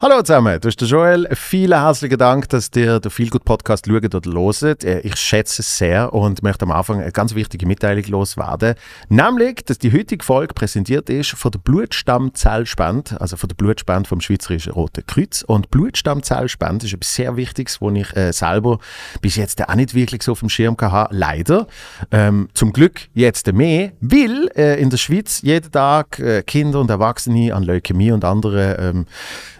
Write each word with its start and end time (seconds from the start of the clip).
Hallo 0.00 0.22
zusammen, 0.22 0.60
du 0.60 0.68
bist 0.68 0.80
der 0.80 0.86
Joel. 0.86 1.28
Vielen 1.32 1.76
herzlichen 1.76 2.18
Dank, 2.18 2.48
dass 2.50 2.70
ihr 2.76 3.00
den 3.00 3.10
Feelgood 3.10 3.44
Podcast 3.44 3.86
schaut 3.86 4.14
oder 4.14 4.30
loset. 4.30 4.84
Äh, 4.84 5.00
ich 5.00 5.16
schätze 5.16 5.62
es 5.62 5.76
sehr 5.76 6.12
und 6.12 6.40
möchte 6.40 6.66
am 6.66 6.70
Anfang 6.70 7.00
eine 7.00 7.10
ganz 7.10 7.34
wichtige 7.34 7.66
Mitteilung 7.66 8.04
loswerden. 8.04 8.76
Nämlich, 9.08 9.64
dass 9.64 9.78
die 9.78 9.92
heutige 9.92 10.24
Folge 10.24 10.54
präsentiert 10.54 11.10
ist 11.10 11.30
von 11.30 11.50
der 11.50 11.58
Blutstammzellspende, 11.58 13.20
also 13.20 13.36
von 13.36 13.48
der 13.48 13.56
Blutspende 13.56 14.08
vom 14.08 14.20
Schweizerischen 14.20 14.72
Roten 14.72 15.04
Kreuz. 15.04 15.42
Und 15.42 15.72
Blutstammzellspende 15.72 16.86
ist 16.86 16.92
etwas 16.92 17.12
sehr 17.12 17.36
Wichtiges, 17.36 17.80
wo 17.80 17.90
ich 17.90 18.16
äh, 18.16 18.32
selber 18.32 18.78
bis 19.20 19.34
jetzt 19.34 19.68
auch 19.68 19.74
nicht 19.74 19.94
wirklich 19.94 20.22
so 20.22 20.30
auf 20.30 20.38
dem 20.38 20.48
Schirm 20.48 20.76
hatte. 20.80 21.12
Leider. 21.12 21.66
Ähm, 22.12 22.50
zum 22.54 22.72
Glück 22.72 23.08
jetzt 23.14 23.52
mehr, 23.52 23.90
weil 24.00 24.48
äh, 24.54 24.80
in 24.80 24.90
der 24.90 24.96
Schweiz 24.96 25.42
jeden 25.42 25.72
Tag 25.72 26.20
äh, 26.20 26.44
Kinder 26.44 26.78
und 26.78 26.88
Erwachsene 26.88 27.52
an 27.52 27.64
Leukämie 27.64 28.12
und 28.12 28.24
anderen 28.24 28.76
ähm, 28.78 29.06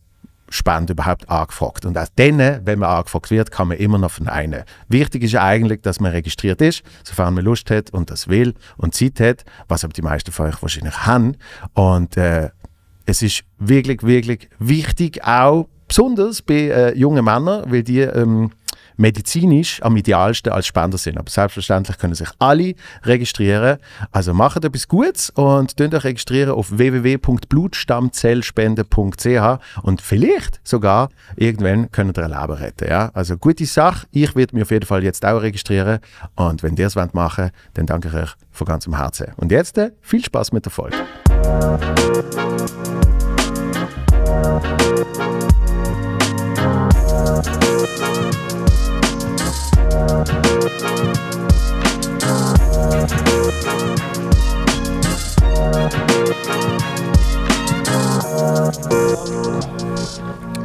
Spende 0.50 0.92
überhaupt 0.92 1.28
angefragt. 1.28 1.84
Und 1.84 1.96
auch 1.98 2.08
dann, 2.16 2.38
wenn 2.38 2.78
man 2.78 2.90
angefragt 2.90 3.30
wird, 3.30 3.50
kann 3.50 3.68
man 3.68 3.76
immer 3.76 3.98
noch 3.98 4.10
von 4.10 4.28
einem. 4.28 4.62
Wichtig 4.88 5.22
ist 5.24 5.32
ja 5.32 5.42
eigentlich, 5.42 5.82
dass 5.82 6.00
man 6.00 6.12
registriert 6.12 6.60
ist, 6.60 6.82
sofern 7.04 7.34
man 7.34 7.44
Lust 7.44 7.70
hat 7.70 7.90
und 7.90 8.10
das 8.10 8.28
will 8.28 8.54
und 8.76 8.94
Zeit 8.94 9.20
hat, 9.20 9.44
was 9.68 9.84
aber 9.84 9.92
die 9.92 10.02
meisten 10.02 10.32
von 10.32 10.46
euch 10.46 10.60
wahrscheinlich 10.62 11.06
haben. 11.06 11.36
Und 11.74 12.16
äh, 12.16 12.50
es 13.06 13.22
ist 13.22 13.44
wirklich, 13.58 14.02
wirklich 14.02 14.48
wichtig, 14.58 15.24
auch 15.24 15.68
besonders 15.88 16.42
bei 16.42 16.68
äh, 16.68 16.96
jungen 16.96 17.24
Männern, 17.24 17.64
weil 17.70 17.82
die 17.82 18.00
ähm, 18.00 18.50
medizinisch 18.98 19.82
am 19.82 19.96
idealsten 19.96 20.52
als 20.52 20.66
Spender 20.66 20.98
sind. 20.98 21.16
Aber 21.16 21.30
selbstverständlich 21.30 21.96
können 21.96 22.14
sich 22.14 22.28
alle 22.38 22.74
registrieren. 23.04 23.78
Also 24.12 24.34
macht 24.34 24.62
etwas 24.64 24.88
Gutes 24.88 25.30
und 25.30 25.80
euch 25.80 26.04
registrieren 26.04 26.50
auf 26.50 26.76
www.blutstammzellspende.ch 26.76 29.58
und 29.82 30.02
vielleicht 30.02 30.60
sogar 30.64 31.08
irgendwann 31.36 31.90
könnt 31.90 32.18
ihr 32.18 32.24
ein 32.24 32.30
Leben 32.30 32.52
retten. 32.52 32.86
Ja? 32.88 33.10
Also 33.14 33.38
gute 33.38 33.64
Sache. 33.64 34.06
Ich 34.10 34.36
werde 34.36 34.54
mich 34.54 34.64
auf 34.64 34.70
jeden 34.70 34.84
Fall 34.86 35.02
jetzt 35.04 35.24
auch 35.24 35.40
registrieren 35.40 36.00
und 36.34 36.62
wenn 36.62 36.76
ihr 36.76 36.88
es 36.88 36.96
machen 36.96 37.50
dann 37.74 37.86
danke 37.86 38.08
ich 38.08 38.14
euch 38.14 38.30
von 38.50 38.66
ganzem 38.66 38.96
Herzen. 38.96 39.28
Und 39.36 39.52
jetzt 39.52 39.78
äh, 39.78 39.92
viel 40.02 40.24
Spaß 40.24 40.50
mit 40.52 40.64
der 40.64 40.72
Folge. 40.72 40.96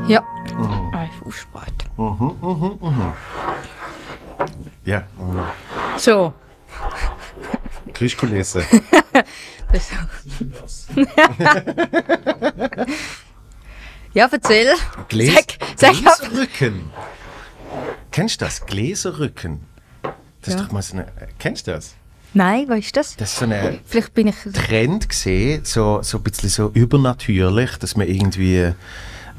Ja. 0.07 0.23
Ein 0.91 1.09
Fußbad. 1.23 1.71
Ja, 4.85 5.03
So. 5.97 6.33
Krischkulisse. 7.93 8.63
Ja, 14.13 14.29
erzähl. 14.31 14.73
Gläs 15.09 15.33
Sag, 15.33 15.45
sag. 15.75 15.93
Gläserrücken. 15.93 16.91
Kennst 18.11 18.41
du 18.41 18.45
das? 18.45 18.65
Gläserrücken. 18.65 19.65
Das 20.43 20.53
ist 20.53 20.59
Ja. 20.59 20.65
doch 20.65 20.71
mal 20.71 20.81
so 20.81 20.95
eine. 20.97 21.05
Kennst 21.39 21.67
du 21.67 21.71
das? 21.71 21.93
Nein, 22.35 22.65
was 22.67 22.79
ist 22.79 22.97
das? 22.97 23.15
Das 23.15 23.31
ist 23.31 23.39
so 23.39 23.45
ein 23.45 23.79
Vielleicht 23.85 24.13
bin 24.13 24.27
ich. 24.27 24.35
Trend 24.53 25.07
gesehen, 25.07 25.61
so, 25.63 26.01
so 26.01 26.17
ein 26.17 26.23
bisschen 26.23 26.49
so 26.49 26.69
übernatürlich, 26.73 27.77
dass 27.77 27.95
man 27.95 28.07
irgendwie. 28.07 28.71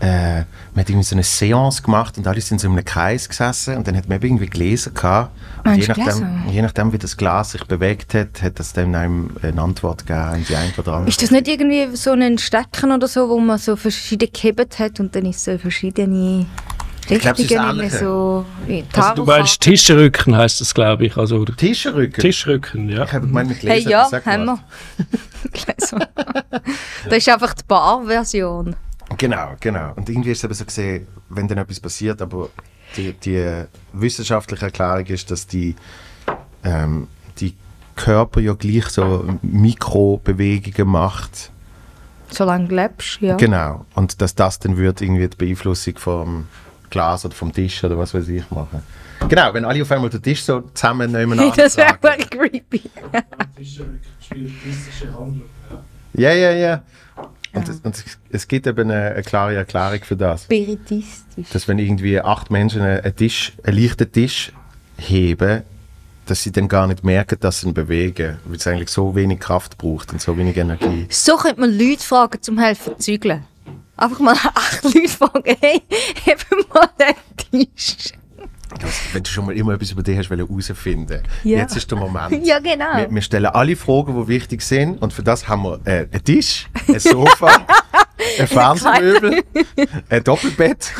Äh, 0.00 0.38
man 0.75 0.81
hat 0.81 0.88
irgendwie 0.91 1.04
so 1.04 1.14
eine 1.14 1.22
Seance 1.22 1.81
gemacht 1.82 2.19
und 2.19 2.26
alle 2.26 2.41
sind 2.41 2.60
so 2.60 2.66
in 2.66 2.72
einem 2.72 2.84
Kreis 2.84 3.28
gesessen 3.28 3.76
und 3.76 3.87
dann 3.87 3.97
hat 3.97 4.09
man 4.09 4.20
irgendwie 4.20 4.47
Gläser 4.47 4.91
gehabt. 4.91 5.31
Und 5.64 5.76
je 5.76 5.87
nachdem, 5.87 6.43
je 6.50 6.62
nachdem, 6.62 6.93
wie 6.93 6.98
das 6.98 7.16
Glas 7.16 7.53
sich 7.53 7.64
bewegt 7.64 8.12
hat, 8.12 8.43
hat 8.43 8.59
das 8.59 8.72
dann 8.72 8.94
einem 8.97 9.31
eine 9.41 9.62
Antwort 9.62 10.04
gegeben, 10.04 10.44
die 10.48 10.56
eine 10.56 10.72
oder 10.76 10.94
andere. 10.94 11.09
Ist 11.09 11.22
das 11.22 11.31
nicht 11.31 11.47
irgendwie 11.47 11.94
so 11.97 12.10
ein 12.10 12.38
Stecken 12.38 12.91
oder 12.91 13.06
so, 13.06 13.28
wo 13.28 13.38
man 13.38 13.56
so 13.59 13.76
verschiedene 13.76 14.31
gehebt 14.32 14.78
hat 14.81 14.98
und 14.98 15.14
dann 15.14 15.26
ist 15.26 15.44
so 15.44 15.56
verschiedene 15.59 16.47
glaub, 17.06 17.38
Richtungen 17.38 17.65
irgendwie 17.65 17.84
ähnlich. 17.84 17.92
so 17.92 18.47
wie 18.66 18.84
Also 18.92 19.15
du 19.15 19.25
meinst 19.25 19.60
Tischrücken 19.60 20.37
heißt 20.37 20.60
das, 20.60 20.75
glaube 20.75 21.06
ich. 21.06 21.16
Also 21.16 21.44
Tischrücken? 21.44 22.20
Tischrücken, 22.20 22.88
ja. 22.88 23.04
Ich 23.04 23.12
habe 23.12 23.26
gemeint, 23.26 23.48
mit 23.48 23.62
Hey, 23.62 23.82
Gläsern 23.82 24.22
ja, 24.25 24.32
haben 24.32 24.44
wir. 24.47 24.59
Gläser. 25.53 26.09
Das 27.04 27.19
ist 27.19 27.28
einfach 27.28 27.54
die 27.54 27.64
Bar-Version. 27.66 28.76
Genau, 29.19 29.54
genau. 29.60 29.93
Und 29.97 30.09
irgendwie 30.09 30.31
ist 30.31 30.38
es 30.38 30.44
eben 30.44 30.54
so 30.54 30.64
gesehen, 30.64 31.06
wenn 31.28 31.47
dann 31.47 31.59
etwas 31.59 31.81
passiert, 31.81 32.22
aber 32.22 32.48
die, 32.97 33.12
die 33.12 33.64
wissenschaftliche 33.93 34.66
Erklärung 34.66 35.06
ist, 35.06 35.31
dass 35.31 35.47
die, 35.47 35.76
ähm, 36.64 37.09
die 37.38 37.54
Körper 37.97 38.41
ja 38.41 38.54
gleich 38.54 38.87
so 38.87 39.25
Mikrobewegungen 39.43 40.91
macht. 40.91 41.50
Solange 42.31 42.69
du 42.69 42.75
lebst, 42.75 43.20
ja. 43.20 43.37
Genau. 43.37 43.84
Und 43.94 44.20
dass 44.20 44.34
das 44.34 44.59
dann 44.59 44.76
wird 44.76 45.00
irgendwie 45.00 45.28
die 45.28 45.37
Beeinflussung 45.37 45.98
vom 45.98 46.47
Glas 46.94 47.25
oder 47.25 47.34
vom 47.34 47.53
Tisch 47.53 47.82
oder 47.82 47.99
was 47.99 48.15
weiß 48.15 48.28
ich 48.28 48.49
machen. 48.50 48.82
Genau, 49.28 49.53
wenn 49.53 49.65
alle 49.65 49.82
auf 49.82 49.91
einmal 49.91 50.10
den 50.10 50.22
Tisch 50.22 50.44
so 50.44 50.60
zusammen 50.72 51.10
nebeneinander 51.10 51.56
Das 51.56 51.77
wäre 51.77 51.99
echt 52.16 52.31
creepy. 52.31 52.82
Ja, 56.15 56.32
ja, 56.32 56.53
ja. 56.53 56.82
Und, 57.53 57.69
es, 57.69 57.81
und 57.82 58.05
es 58.31 58.49
gibt 58.49 58.66
eben 58.66 58.91
eine, 58.91 59.12
eine 59.12 59.22
klare 59.22 59.56
Erklärung 59.56 60.03
für 60.03 60.16
das. 60.16 60.44
Spiritistisch. 60.44 61.49
dass 61.53 61.66
wenn 61.66 61.78
irgendwie 61.78 62.21
acht 62.21 62.50
Menschen 62.50 62.82
einen, 62.82 63.17
Tisch, 63.17 63.52
einen 63.64 63.79
leichten 63.79 64.11
Tisch 64.11 64.52
heben, 64.99 65.62
dass 66.26 66.43
sie 66.43 66.52
dann 66.52 66.69
gar 66.69 66.87
nicht 66.87 67.02
merken, 67.05 67.37
dass 67.41 67.61
sie 67.61 67.69
ihn 67.69 67.75
bewegen, 67.75 68.38
weil 68.44 68.56
es 68.56 68.67
eigentlich 68.67 68.88
so 68.88 69.14
wenig 69.14 69.41
Kraft 69.41 69.79
braucht 69.79 70.12
und 70.12 70.20
so 70.20 70.37
wenig 70.38 70.56
Energie. 70.56 71.06
So 71.11 71.37
könnte 71.37 71.61
man 71.61 71.76
Leute 71.76 72.02
fragen, 72.02 72.41
zum 72.41 72.58
helfen 72.58 72.94
zu 72.94 72.99
zügeln. 72.99 73.44
Einfach 73.96 74.19
mal 74.20 74.32
acht 74.55 74.82
Leute 74.85 75.08
fragen, 75.08 75.56
hey, 75.61 75.82
heb 76.25 76.44
mal 76.73 76.88
den 76.99 77.67
Tisch. 77.69 78.12
Wenn 79.12 79.23
du 79.23 79.31
schon 79.31 79.46
mal 79.46 79.56
immer 79.56 79.75
etwas 79.75 79.93
über 79.93 80.02
dich 80.02 80.19
hast 80.19 80.31
herausfinden 80.31 81.23
Ja. 81.44 81.58
jetzt 81.58 81.76
ist 81.76 81.88
der 81.91 81.99
Moment. 81.99 82.44
Ja, 82.44 82.58
genau. 82.58 82.96
Wir, 82.96 83.08
wir 83.11 83.23
stellen 83.23 83.46
alle 83.46 83.76
Fragen, 83.76 84.20
die 84.20 84.29
wichtig 84.29 84.62
sind 84.62 85.00
und 85.00 85.12
für 85.12 85.23
das 85.23 85.46
haben 85.46 85.62
wir 85.62 85.81
äh, 85.85 86.08
einen 86.11 86.25
Tisch, 86.25 86.67
ein 86.88 86.99
Sofa, 86.99 87.67
ein 88.41 88.49
Fernsehmöbel, 88.49 89.44
ein 90.08 90.25
Doppelbett 90.25 90.93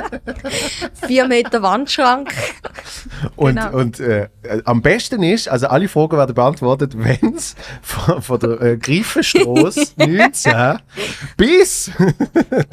Vier 1.06 1.26
Meter 1.26 1.62
Wandschrank. 1.62 2.32
Und, 3.36 3.56
Genau. 3.56 3.76
und 3.76 4.00
äh, 4.00 4.28
am 4.64 4.82
besten 4.82 5.22
ist, 5.22 5.48
also 5.48 5.66
alle 5.68 5.88
Fragen 5.88 6.16
werden 6.16 6.34
beantwortet, 6.34 6.92
wenn 6.96 7.34
es 7.34 7.54
von, 7.82 8.22
von 8.22 8.38
der 8.40 8.60
äh, 8.60 8.76
Greifenstrasse 8.76 9.92
19 9.96 10.78
bis 11.36 11.84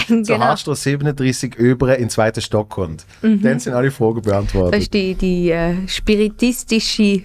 zur 0.08 0.22
genau. 0.24 0.40
Haarstrasse 0.40 0.82
37 0.82 1.56
über 1.56 1.96
in 1.96 2.04
den 2.06 2.10
zweiten 2.10 2.42
Stock 2.42 2.70
kommt. 2.70 3.06
Dann 3.22 3.60
sind 3.60 3.74
alle 3.74 3.92
Fragen 3.92 4.18
Mhm. 4.18 4.22
Das 4.24 4.32
beantwortet. 4.32 4.82
ist 4.82 4.94
die, 4.94 5.16
die 5.16 5.52
äh, 5.52 5.88
spiritistische 5.88 7.24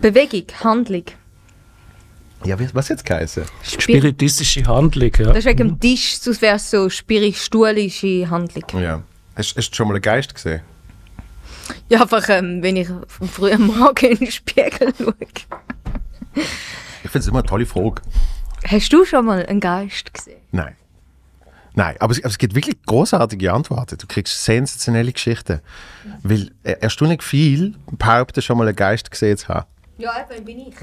Bewegung, 0.00 0.44
Handlung. 0.62 1.04
Ja, 2.44 2.56
was 2.72 2.88
jetzt 2.88 3.04
geheißen? 3.04 3.44
Spir 3.62 3.80
Spiritistische 3.80 4.66
Handlung, 4.66 5.10
ja. 5.18 5.26
das 5.26 5.38
ist 5.38 5.44
wegen 5.44 5.68
dem 5.68 5.80
Tisch, 5.80 6.18
sonst 6.18 6.42
wäre 6.42 6.56
es 6.56 6.70
so 6.70 6.88
spiritualische 6.88 8.28
Handlung. 8.28 8.82
Ja. 8.82 9.02
Hast, 9.36 9.56
hast 9.56 9.70
du 9.70 9.74
schon 9.74 9.88
mal 9.88 9.94
einen 9.94 10.02
Geist 10.02 10.34
gesehen? 10.34 10.60
Ja, 11.88 12.02
einfach, 12.02 12.28
ähm, 12.28 12.62
wenn 12.62 12.76
ich 12.76 12.88
am 12.88 13.04
frühen 13.28 13.66
Morgen 13.66 14.06
in 14.06 14.18
den 14.18 14.30
Spiegel 14.30 14.92
schaue. 14.98 15.14
Ich 17.04 17.10
finde 17.10 17.18
es 17.18 17.26
immer 17.26 17.38
eine 17.38 17.48
tolle 17.48 17.66
Frage. 17.66 18.02
Hast 18.66 18.92
du 18.92 19.04
schon 19.04 19.24
mal 19.24 19.44
einen 19.46 19.60
Geist 19.60 20.12
gesehen? 20.12 20.40
Nein. 20.50 20.76
Nein, 21.74 21.96
aber 22.00 22.12
es, 22.12 22.18
aber 22.18 22.28
es 22.28 22.38
gibt 22.38 22.54
wirklich 22.54 22.76
großartige 22.84 23.52
Antworten. 23.52 23.96
Du 23.96 24.06
kriegst 24.06 24.44
sensationelle 24.44 25.12
Geschichten. 25.12 25.60
Weil 26.22 26.50
äh, 26.64 26.72
erstaunlich 26.80 27.22
viel 27.22 27.74
behaupten, 27.90 28.42
schon 28.42 28.58
mal 28.58 28.68
einen 28.68 28.76
Geist 28.76 29.10
gesehen 29.10 29.38
zu 29.38 29.48
haben. 29.48 29.66
Ja, 30.02 30.10
eben 30.34 30.44
bin 30.44 30.58
ich. 30.58 30.74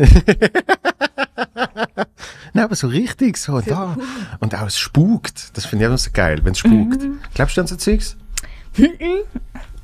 Nein, 2.54 2.63
aber 2.66 2.75
so 2.75 2.88
richtig, 2.88 3.36
so 3.38 3.60
da. 3.60 3.98
Und 4.39 4.56
auch 4.56 4.68
es 4.68 4.77
spukt. 4.80 5.56
Das 5.57 5.66
finde 5.66 5.83
ich 5.86 5.88
immer 5.89 5.98
so 5.98 6.10
geil, 6.13 6.39
wenn 6.44 6.54
es 6.54 6.60
spukt. 6.60 7.01
Glaubst 7.33 7.57
du 7.57 7.62
an 7.62 7.68
so 7.68 7.75
Zeugs? 7.75 8.16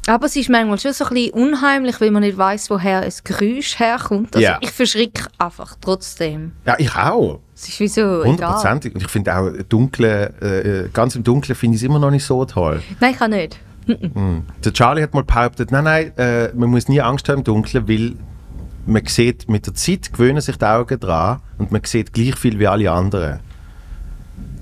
Aber 0.07 0.27
es 0.27 0.35
ist 0.37 0.49
manchmal 0.49 0.79
schon 0.79 0.93
so 0.93 1.05
ein 1.05 1.13
bisschen 1.13 1.33
unheimlich, 1.33 1.99
weil 1.99 2.11
man 2.11 2.21
nicht 2.21 2.37
weiß, 2.37 2.69
woher 2.69 3.01
ein 3.01 3.11
Geräusch 3.23 3.77
herkommt. 3.79 4.35
Also 4.35 4.43
Ja. 4.45 4.57
ich 4.61 4.71
verschrecke 4.71 5.25
einfach 5.37 5.75
trotzdem. 5.81 6.53
Ja, 6.65 6.75
ich 6.77 6.95
auch. 6.95 7.39
Es 7.55 7.67
ist 7.67 7.79
wie 7.79 7.87
so. 7.87 8.23
Hundertprozentig. 8.23 8.95
Und 8.95 9.01
ich 9.01 9.07
finde 9.09 9.35
auch, 9.35 9.49
dunkle, 9.67 10.85
äh, 10.85 10.89
ganz 10.93 11.15
im 11.15 11.23
Dunkeln 11.23 11.55
finde 11.55 11.75
ich 11.75 11.81
es 11.81 11.85
immer 11.85 11.99
noch 11.99 12.11
nicht 12.11 12.23
so 12.25 12.45
toll. 12.45 12.81
Nein, 13.01 13.11
ich 13.11 13.17
kann 13.19 13.31
nicht. 13.31 13.59
Der 13.87 14.73
Charlie 14.73 15.03
hat 15.03 15.13
mal 15.13 15.23
behauptet, 15.23 15.71
nein, 15.71 15.83
nein, 15.83 16.17
äh, 16.17 16.51
man 16.55 16.69
muss 16.69 16.87
nie 16.87 17.01
Angst 17.01 17.29
haben 17.29 17.39
im 17.39 17.43
Dunkeln, 17.43 17.87
weil 17.87 18.13
man 18.85 19.05
sieht, 19.05 19.49
mit 19.49 19.65
der 19.65 19.73
Zeit 19.73 20.11
gewöhnen 20.11 20.41
sich 20.41 20.57
die 20.57 20.65
Augen 20.65 20.99
dran 20.99 21.41
und 21.57 21.71
man 21.71 21.83
sieht 21.83 22.13
gleich 22.13 22.35
viel 22.35 22.59
wie 22.59 22.67
alle 22.67 22.91
anderen. 22.91 23.39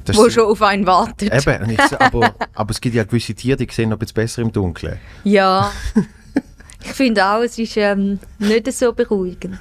Das 0.05 0.17
Wo 0.17 0.29
schon 0.29 0.43
auf 0.49 0.61
einen 0.61 0.85
wartet. 0.85 1.33
Eben, 1.33 1.69
ich, 1.69 1.79
aber, 1.99 2.33
aber 2.53 2.71
es 2.71 2.81
gibt 2.81 2.95
ja 2.95 3.03
gewisse 3.03 3.33
Tiere, 3.33 3.57
die 3.57 3.71
sehen 3.71 3.89
noch 3.89 3.97
besser 3.97 4.41
im 4.41 4.51
Dunkeln. 4.51 4.99
Ja. 5.23 5.71
ich 6.83 6.91
finde 6.91 7.25
auch, 7.25 7.41
es 7.41 7.57
ist 7.57 7.77
ähm, 7.77 8.19
nicht 8.39 8.71
so 8.73 8.91
beruhigend. 8.93 9.59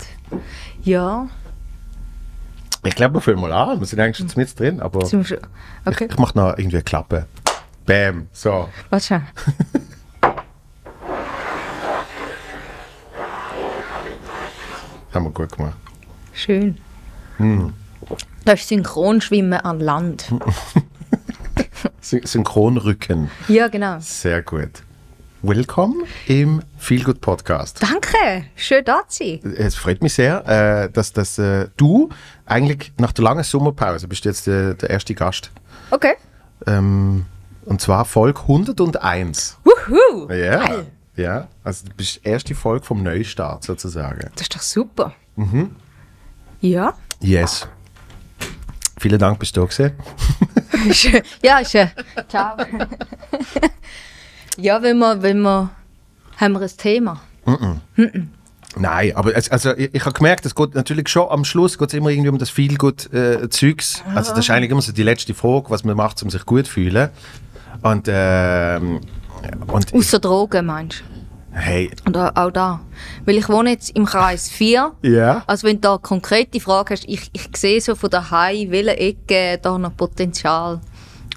Ja. 0.82 1.28
Ich 2.84 2.96
glaube, 2.96 3.14
wir 3.14 3.20
fangen 3.20 3.40
mal 3.40 3.52
an. 3.52 3.78
Wir 3.78 3.86
sind 3.86 4.00
eigentlich 4.00 4.16
schon 4.16 4.40
mit 4.40 4.58
drin, 4.58 4.80
aber 4.80 5.04
Okay. 5.04 5.36
ich, 6.04 6.10
ich 6.10 6.18
mache 6.18 6.36
noch 6.36 6.58
irgendwie 6.58 6.76
eine 6.76 6.82
Klappe. 6.82 7.26
Bam, 7.86 8.26
so. 8.32 8.68
Warte 8.90 9.06
schon. 9.06 9.22
Haben 15.12 15.26
wir 15.26 15.30
gut 15.30 15.54
gemacht. 15.54 15.76
Schön. 16.32 16.78
Hm. 17.36 17.74
Das 18.46 18.60
ist 18.60 18.68
Synchronschwimmen 18.68 19.60
an 19.60 19.78
Land. 19.78 20.32
Sy 22.00 22.22
Synchronrücken. 22.24 23.30
Ja, 23.46 23.68
genau. 23.68 23.98
Sehr 24.00 24.40
gut. 24.42 24.82
Willkommen 25.42 26.04
im 26.28 26.62
Feelgood 26.78 27.20
Podcast. 27.20 27.82
Danke. 27.82 28.46
Schön 28.56 28.84
da 28.86 29.02
zu 29.06 29.38
sein. 29.42 29.54
Es 29.58 29.74
freut 29.74 30.02
mich 30.02 30.14
sehr, 30.14 30.46
äh, 30.48 30.90
dass, 30.90 31.12
dass 31.12 31.38
äh, 31.38 31.68
du 31.76 32.08
eigentlich 32.46 32.92
nach 32.96 33.12
der 33.12 33.24
langen 33.24 33.44
Sommerpause 33.44 34.08
bist 34.08 34.24
jetzt 34.24 34.48
äh, 34.48 34.74
der 34.74 34.88
erste 34.88 35.14
Gast. 35.14 35.50
Okay. 35.90 36.14
Ähm, 36.66 37.26
und 37.66 37.82
zwar 37.82 38.06
Folge 38.06 38.40
101. 38.40 39.58
Wuhu. 39.62 40.32
Ja. 40.32 40.66
Geil. 40.66 40.86
Ja, 41.16 41.48
also 41.62 41.86
du 41.86 41.94
bist 41.94 42.20
die 42.24 42.28
erste 42.28 42.54
Folge 42.54 42.84
vom 42.84 43.02
Neustart 43.02 43.64
sozusagen. 43.64 44.30
Das 44.34 44.42
ist 44.42 44.54
doch 44.54 44.62
super. 44.62 45.14
Mhm. 45.36 45.76
Ja. 46.60 46.94
Yes. 47.20 47.68
Vielen 48.98 49.18
Dank, 49.18 49.38
bist 49.38 49.56
du 49.56 49.60
da 49.60 49.66
gewesen. 49.66 49.92
Ja, 51.42 51.64
schön. 51.64 51.90
Ciao. 52.28 52.56
ja, 54.56 54.82
wenn 54.82 54.98
wir, 54.98 55.22
wenn 55.22 55.40
wir, 55.42 55.70
haben 56.38 56.54
wir 56.54 56.60
ein 56.60 56.76
Thema. 56.76 57.20
Nein, 58.76 59.14
aber 59.14 59.36
es, 59.36 59.48
also 59.50 59.76
ich, 59.76 59.94
ich 59.94 60.04
habe 60.04 60.14
gemerkt, 60.14 60.44
es 60.46 60.54
geht 60.56 60.74
natürlich 60.74 61.08
schon 61.08 61.28
am 61.28 61.44
Schluss 61.44 61.78
geht's 61.78 61.94
immer 61.94 62.08
irgendwie 62.08 62.30
um 62.30 62.38
das 62.38 62.50
viel 62.50 62.76
gut 62.78 63.12
äh, 63.12 63.48
Zeugs. 63.48 64.02
Also 64.14 64.30
das 64.30 64.46
ist 64.46 64.50
eigentlich 64.50 64.70
immer 64.70 64.82
so 64.82 64.92
die 64.92 65.02
letzte 65.02 65.34
Frage, 65.34 65.70
was 65.70 65.84
man 65.84 65.96
macht, 65.96 66.20
um 66.22 66.30
sich 66.30 66.44
gut 66.46 66.66
zu 66.66 66.72
fühlen. 66.72 67.10
Und, 67.82 68.06
ähm, 68.08 69.00
und 69.66 69.94
Außer 69.94 70.18
Drogen, 70.18 70.66
meinst 70.66 71.00
du? 71.00 71.12
hey, 71.52 71.90
Oder 72.08 72.32
auch 72.34 72.50
da. 72.50 72.80
Weil 73.24 73.36
ich 73.36 73.48
wohne 73.48 73.70
jetzt 73.70 73.90
im 73.90 74.06
Kreis 74.06 74.48
4. 74.48 74.92
ja. 75.02 75.42
Also 75.46 75.66
wenn 75.66 75.76
du 75.76 75.82
da 75.82 75.98
konkrete 75.98 76.60
Frage 76.60 76.94
hast, 76.94 77.04
ich, 77.06 77.30
ich 77.32 77.48
sehe 77.56 77.80
so 77.80 77.94
von 77.94 78.10
daheim, 78.10 78.70
welche 78.70 78.96
Ecke 78.96 79.58
da 79.60 79.76
noch 79.78 79.96
Potenzial 79.96 80.80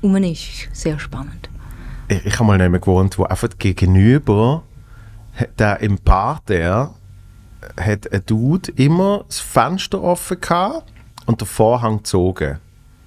rum 0.01 0.15
ist. 0.17 0.69
Sehr 0.71 0.99
spannend. 0.99 1.49
Ich, 2.07 2.25
ich 2.25 2.33
habe 2.35 2.45
mal 2.45 2.57
mehr 2.57 2.79
gewohnt, 2.79 3.17
wo 3.17 3.23
einfach 3.23 3.49
gegenüber 3.57 4.63
der 5.59 5.81
im 5.81 5.97
Parterre 5.97 6.91
hat 7.77 8.11
ein 8.11 8.23
Dude 8.25 8.71
immer 8.75 9.25
das 9.27 9.39
Fenster 9.39 10.01
offen 10.01 10.39
gehabt 10.39 10.91
und 11.25 11.41
der 11.41 11.47
Vorhang 11.47 11.97
gezogen. 11.97 12.59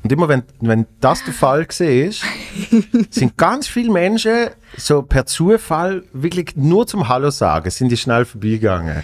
Und 0.09 0.13
immer 0.13 0.29
wenn, 0.29 0.43
wenn 0.61 0.87
das 1.03 1.23
der 1.23 1.35
Fall 1.35 1.67
war, 1.69 1.69
sind 3.11 3.37
ganz 3.37 3.69
viele 3.69 3.93
Menschen 3.93 4.49
so 4.79 5.03
per 5.03 5.27
Zufall 5.27 6.03
wirklich 6.15 6.57
nur 6.57 6.87
zum 6.87 7.11
Hallo 7.11 7.29
sagen, 7.29 7.69
sind 7.69 7.91
die 7.91 7.97
schnell 7.99 8.25
vorbeigegangen. 8.25 9.03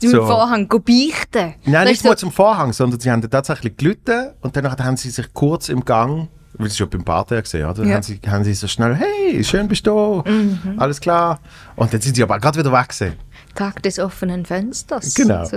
Du 0.00 0.08
So. 0.08 0.24
Vorhang 0.24 0.68
beichten. 0.68 1.54
Nein, 1.64 1.72
Das 1.72 1.84
nicht 1.86 1.92
ist 1.94 2.02
so, 2.02 2.08
mal 2.10 2.16
zum 2.16 2.30
Vorhang, 2.30 2.72
sondern 2.72 3.00
sie 3.00 3.10
haben 3.10 3.28
tatsächlich 3.28 3.76
gelitten 3.76 4.28
und 4.40 4.54
dann 4.54 4.70
haben 4.70 4.96
sie 4.96 5.10
sich 5.10 5.26
kurz 5.34 5.70
im 5.70 5.84
Gang, 5.84 6.28
weil 6.52 6.70
sie 6.70 6.76
schon 6.76 6.88
beim 6.88 7.02
Parterre 7.02 7.42
gesehen 7.42 7.68
oder? 7.68 7.82
Ja. 7.82 7.96
haben, 7.96 8.02
sie, 8.04 8.20
haben 8.24 8.44
sie 8.44 8.54
so 8.54 8.68
schnell, 8.68 8.94
hey, 8.94 9.42
schön 9.42 9.66
bist 9.66 9.88
du, 9.88 10.22
alles 10.76 11.00
klar. 11.00 11.40
Und 11.74 11.92
dann 11.92 12.00
sind 12.00 12.14
sie 12.14 12.22
aber 12.22 12.38
gerade 12.38 12.60
wieder 12.60 12.70
weg 12.70 12.90
gewesen. 12.90 13.16
Tag 13.56 13.82
des 13.82 13.98
offenen 13.98 14.46
Fensters. 14.46 15.16
Genau. 15.16 15.44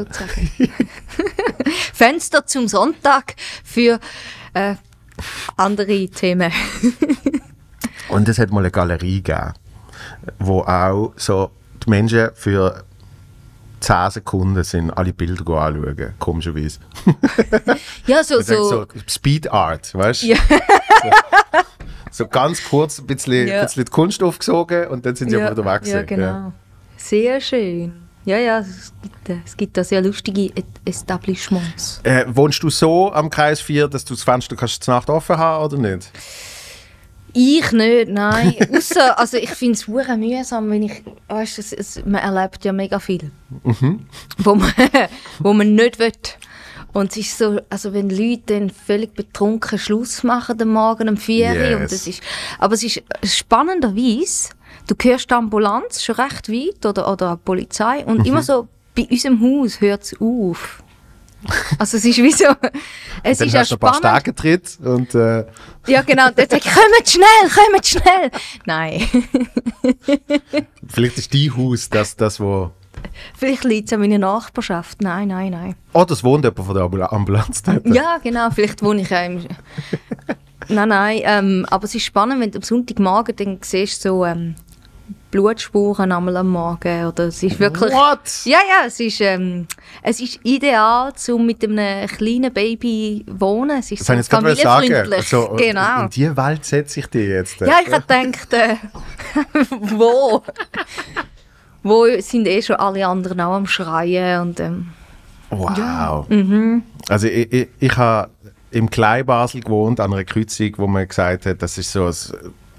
Fenster 1.94 2.48
zum 2.48 2.68
Sonntag 2.68 3.36
für 3.64 4.00
äh, 4.54 4.76
andere 5.58 6.08
Themen. 6.08 6.52
Und 8.10 8.28
es 8.28 8.40
hat 8.40 8.52
mal 8.52 8.60
eine 8.60 8.72
Galerie 8.72 9.22
gegeben, 9.22 9.54
wo 10.40 10.62
auch 10.62 11.14
so 11.16 11.52
die 11.86 11.90
Menschen 11.90 12.30
für 12.34 12.84
10 13.80 14.12
Sekunden 14.12 14.64
sind 14.64 14.92
alle 14.92 15.14
Bilder 15.14 15.48
anschauen, 15.58 16.14
komischerweise. 16.20 16.80
ja, 18.08 18.24
so, 18.24 18.42
so. 18.42 18.70
so 18.70 18.88
Speed 19.08 19.52
Art, 19.52 19.94
weißt 19.96 20.24
du? 20.24 20.28
Ja. 20.28 20.38
So, 22.12 22.24
so 22.24 22.28
ganz 22.28 22.64
kurz 22.64 23.00
ein 23.00 23.08
bisschen, 23.08 23.48
Ja. 23.48 23.64
bisschen 23.64 23.86
die 23.86 23.92
Kunst 23.92 24.22
aufgesogen 24.22 24.88
und 24.88 25.06
dann 25.06 25.16
sind 25.16 25.30
sie 25.30 25.42
aber 25.42 25.58
wieder 25.58 25.66
weg. 25.66 25.88
ja, 25.88 26.04
genau. 26.04 26.54
Sehr 26.98 27.42
schön. 27.42 27.94
Ja, 28.24 28.38
ja, 28.38 28.60
es 28.60 28.94
gibt, 29.02 29.30
äh, 29.30 29.38
es 29.46 29.58
gibt 29.58 29.78
da 29.78 29.84
sehr 29.84 30.02
lustige 30.02 30.46
Et- 30.56 30.66
Etablishments. 30.86 32.02
Äh, 32.04 32.26
wohnst 32.28 32.62
du 32.62 32.70
so 32.70 33.12
am 33.12 33.30
Kreis 33.30 33.60
4, 33.62 33.88
dass 33.88 34.06
du 34.06 34.14
das 34.14 34.24
Fenster 34.24 34.56
kannst 34.56 34.84
zur 34.84 34.94
Nacht 34.94 35.10
offen 35.10 35.38
haben 35.38 35.66
oder 35.66 35.78
nicht? 35.78 36.12
Ich 37.34 37.72
nicht, 37.72 38.10
nein. 38.10 38.56
Ausser, 38.76 39.18
also 39.18 39.38
ich 39.38 39.50
finde 39.52 39.74
es 39.76 39.88
hure 39.88 40.18
mühsam, 40.18 40.70
wenn 40.70 40.84
ich, 40.84 41.02
weißt, 41.30 41.60
es, 41.60 41.72
es, 41.74 42.06
man 42.06 42.22
erlebt 42.22 42.64
ja 42.66 42.74
mega 42.74 43.00
viel, 43.00 43.32
Mhm. 43.64 44.06
wo, 44.38 44.56
man, 44.56 44.72
wo 45.40 45.54
man 45.54 45.74
nicht 45.76 45.98
will. 45.98 46.12
Und 46.94 47.12
es 47.12 47.18
ist 47.18 47.38
so, 47.38 47.62
also 47.70 47.94
wenn 47.94 48.10
Leute 48.10 48.42
dann 48.48 48.70
völlig 48.70 49.14
betrunken 49.16 49.80
Schluss 49.80 50.24
machen 50.24 50.62
am 50.62 50.68
Morgen 50.74 51.08
um 51.08 51.16
4 51.16 51.48
Uhr 51.52 51.56
Yes. 51.56 51.76
und 51.82 51.84
das 51.92 52.06
ist, 52.08 52.22
aber 52.60 52.74
es 52.74 52.84
ist 52.84 53.02
spannenderweise, 53.24 54.50
du 54.94 55.10
hörst 55.10 55.30
die 55.30 55.34
Ambulanz 55.34 56.04
schon 56.04 56.16
recht 56.16 56.50
weit 56.50 56.86
oder, 56.86 57.12
oder 57.12 57.36
die 57.36 57.42
Polizei 57.44 58.06
und 58.06 58.20
Mhm. 58.20 58.26
immer 58.26 58.44
so, 58.44 58.68
bei 58.96 59.08
unserem 59.10 59.40
Haus 59.42 59.80
hört 59.82 60.04
es 60.04 60.16
auf. 60.20 60.84
Also 61.80 61.98
es 61.98 62.06
ist 62.06 62.18
wie 62.18 62.32
so, 62.32 62.46
es 63.24 63.40
Dann 63.40 63.48
ist 63.48 63.54
ja 63.54 63.64
du 63.64 63.74
ein 63.76 63.80
paar 63.80 63.96
spannend. 63.96 64.22
Stärketritt 64.22 64.78
und 64.84 65.16
äh, 65.16 65.46
Ja, 65.88 66.02
genau. 66.04 66.28
Und 66.28 66.38
dann 66.38 66.48
sag 66.50 66.60
ich, 66.64 66.72
kommt 66.72 67.10
schnell, 67.10 67.66
kommt 67.72 67.86
schnell. 67.88 68.32
Nein. 68.66 69.02
vielleicht 70.88 71.18
ist 71.18 71.34
dein 71.34 71.56
Haus 71.58 71.90
das, 71.90 72.16
das 72.16 72.40
wo... 72.40 72.72
Vielleicht 73.36 73.64
liegt 73.64 73.88
es 73.88 73.94
an 73.94 74.02
meiner 74.02 74.20
Nachbarschaft. 74.20 75.02
Nein, 75.02 75.30
nein, 75.30 75.52
nein. 75.52 75.76
Oh, 75.94 76.04
das 76.06 76.24
wohnt 76.24 76.44
jemand 76.46 76.64
von 76.66 76.76
der 76.76 76.84
Ambul 76.84 77.02
Ambulanz 77.04 77.64
dort. 77.64 77.88
Ja, 77.88 78.20
genau. 78.20 78.50
Vielleicht 78.52 78.84
wohne 78.84 79.02
ich 79.02 79.10
ja 79.10 79.24
im... 79.24 79.44
Nein, 80.68 80.90
nein. 80.90 81.22
Ähm, 81.24 81.66
aber 81.72 81.86
es 81.86 81.96
ist 81.96 82.04
spannend, 82.06 82.40
wenn 82.40 82.52
du 82.52 82.60
am 82.60 82.62
Sonntagmorgen 82.64 83.36
dann 83.36 83.58
siehst, 83.62 84.04
so, 84.04 84.24
ähm, 84.24 84.54
Blutspuren 85.32 86.12
einmal 86.12 86.38
am 86.38 86.50
Morgen. 86.50 87.06
Oder 87.08 87.26
es 87.26 87.42
ist 87.42 87.60
wirklich... 87.60 87.92
What? 87.92 88.46
Ja, 88.46 88.60
ja, 88.68 88.86
es 88.86 89.00
ist, 89.00 89.22
ähm, 89.22 89.68
es 90.04 90.20
ist 90.20 90.40
ideal, 90.44 91.14
um 91.30 91.46
mit 91.46 91.64
einem 91.64 92.08
kleinen 92.08 92.54
Baby 92.54 93.24
zu 93.26 93.40
wohnen. 93.40 93.80
Es 93.80 93.92
ist 93.92 94.02
Das 94.02 94.08
so 94.08 94.14
jetzt 94.14 94.30
familienfreundlich. 94.30 95.28
So, 95.28 95.56
genau. 95.58 96.04
In 96.04 96.10
diese 96.10 96.38
Welt 96.38 96.66
setze 96.66 97.00
ich 97.00 97.08
dich 97.08 97.28
jetzt. 97.28 97.60
Ja, 97.62 97.80
ich 97.86 97.92
habe 97.92 98.04
gedacht, 98.04 98.54
äh, 98.54 98.76
wo? 99.80 100.44
wo 101.84 102.06
sind 102.20 102.48
eh 102.48 102.62
schon 102.62 102.76
alle 102.76 103.08
anderen 103.08 103.40
auch 103.42 103.54
am 103.54 103.66
Schreien 103.66 104.42
und 104.42 104.60
ähm, 104.60 104.90
Wow. 105.52 106.30
Mhm. 106.30 106.84
Also 107.10 107.28
ich, 107.28 107.52
ich, 107.52 107.68
ich 107.80 107.98
habe 107.98 108.30
im 108.72 108.90
Kleinbasel 108.90 109.62
gewohnt, 109.62 110.00
an 110.00 110.14
einer 110.14 110.24
Kreuzung, 110.24 110.72
wo 110.78 110.88
man 110.88 111.08
gesagt 111.08 111.46
hat, 111.46 111.62
das 111.62 111.78
ist 111.78 111.92
so 111.92 112.06
ein... 112.06 112.14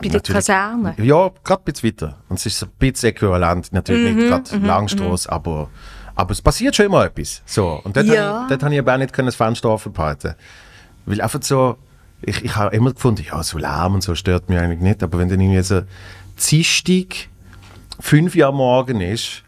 bei 0.02 0.08
der 0.08 0.20
Kaserne. 0.20 0.94
Ja, 0.98 1.30
gerade 1.44 1.62
ein 1.62 1.64
bisschen 1.72 1.88
weiter. 1.90 2.18
Und 2.28 2.38
es 2.38 2.46
ist 2.46 2.62
ein 2.62 2.70
bisschen 2.78 3.10
äquivalent, 3.10 3.72
natürlich 3.72 4.12
Mhm, 4.14 4.18
nicht 4.18 4.28
gerade 4.28 4.56
Langstrasse, 4.66 5.30
aber, 5.32 5.70
aber 6.14 6.32
es 6.32 6.42
passiert 6.42 6.76
schon 6.76 6.86
immer 6.86 7.04
etwas. 7.04 7.42
So. 7.46 7.80
Und 7.84 7.96
dort 7.96 8.06
Ja. 8.06 8.14
habe 8.14 8.42
ich, 8.44 8.48
dort 8.48 8.62
habe 8.64 8.74
ich 8.74 8.80
aber 8.80 8.94
auch 8.94 8.98
nicht 8.98 9.12
können 9.12 9.26
das 9.26 9.36
Fenster 9.36 9.70
offen 9.70 9.92
behalten 9.92 10.34
Weil 11.06 11.20
einfach 11.20 11.40
so, 11.42 11.76
ich, 12.20 12.44
ich 12.44 12.54
habe 12.56 12.74
immer 12.76 12.92
gefunden, 12.92 13.24
ja, 13.28 13.42
so 13.42 13.58
Lärm 13.58 13.94
und 13.94 14.02
so 14.02 14.14
stört 14.14 14.48
mich 14.48 14.58
eigentlich 14.58 14.80
nicht, 14.80 15.02
aber 15.02 15.18
wenn 15.18 15.28
dann 15.28 15.40
irgendwie 15.40 15.62
so 15.62 15.82
Dienstag, 16.50 17.28
5 18.00 18.34
Uhr 18.36 18.46
am 18.46 18.56
Morgen 18.56 19.00
ist 19.00 19.42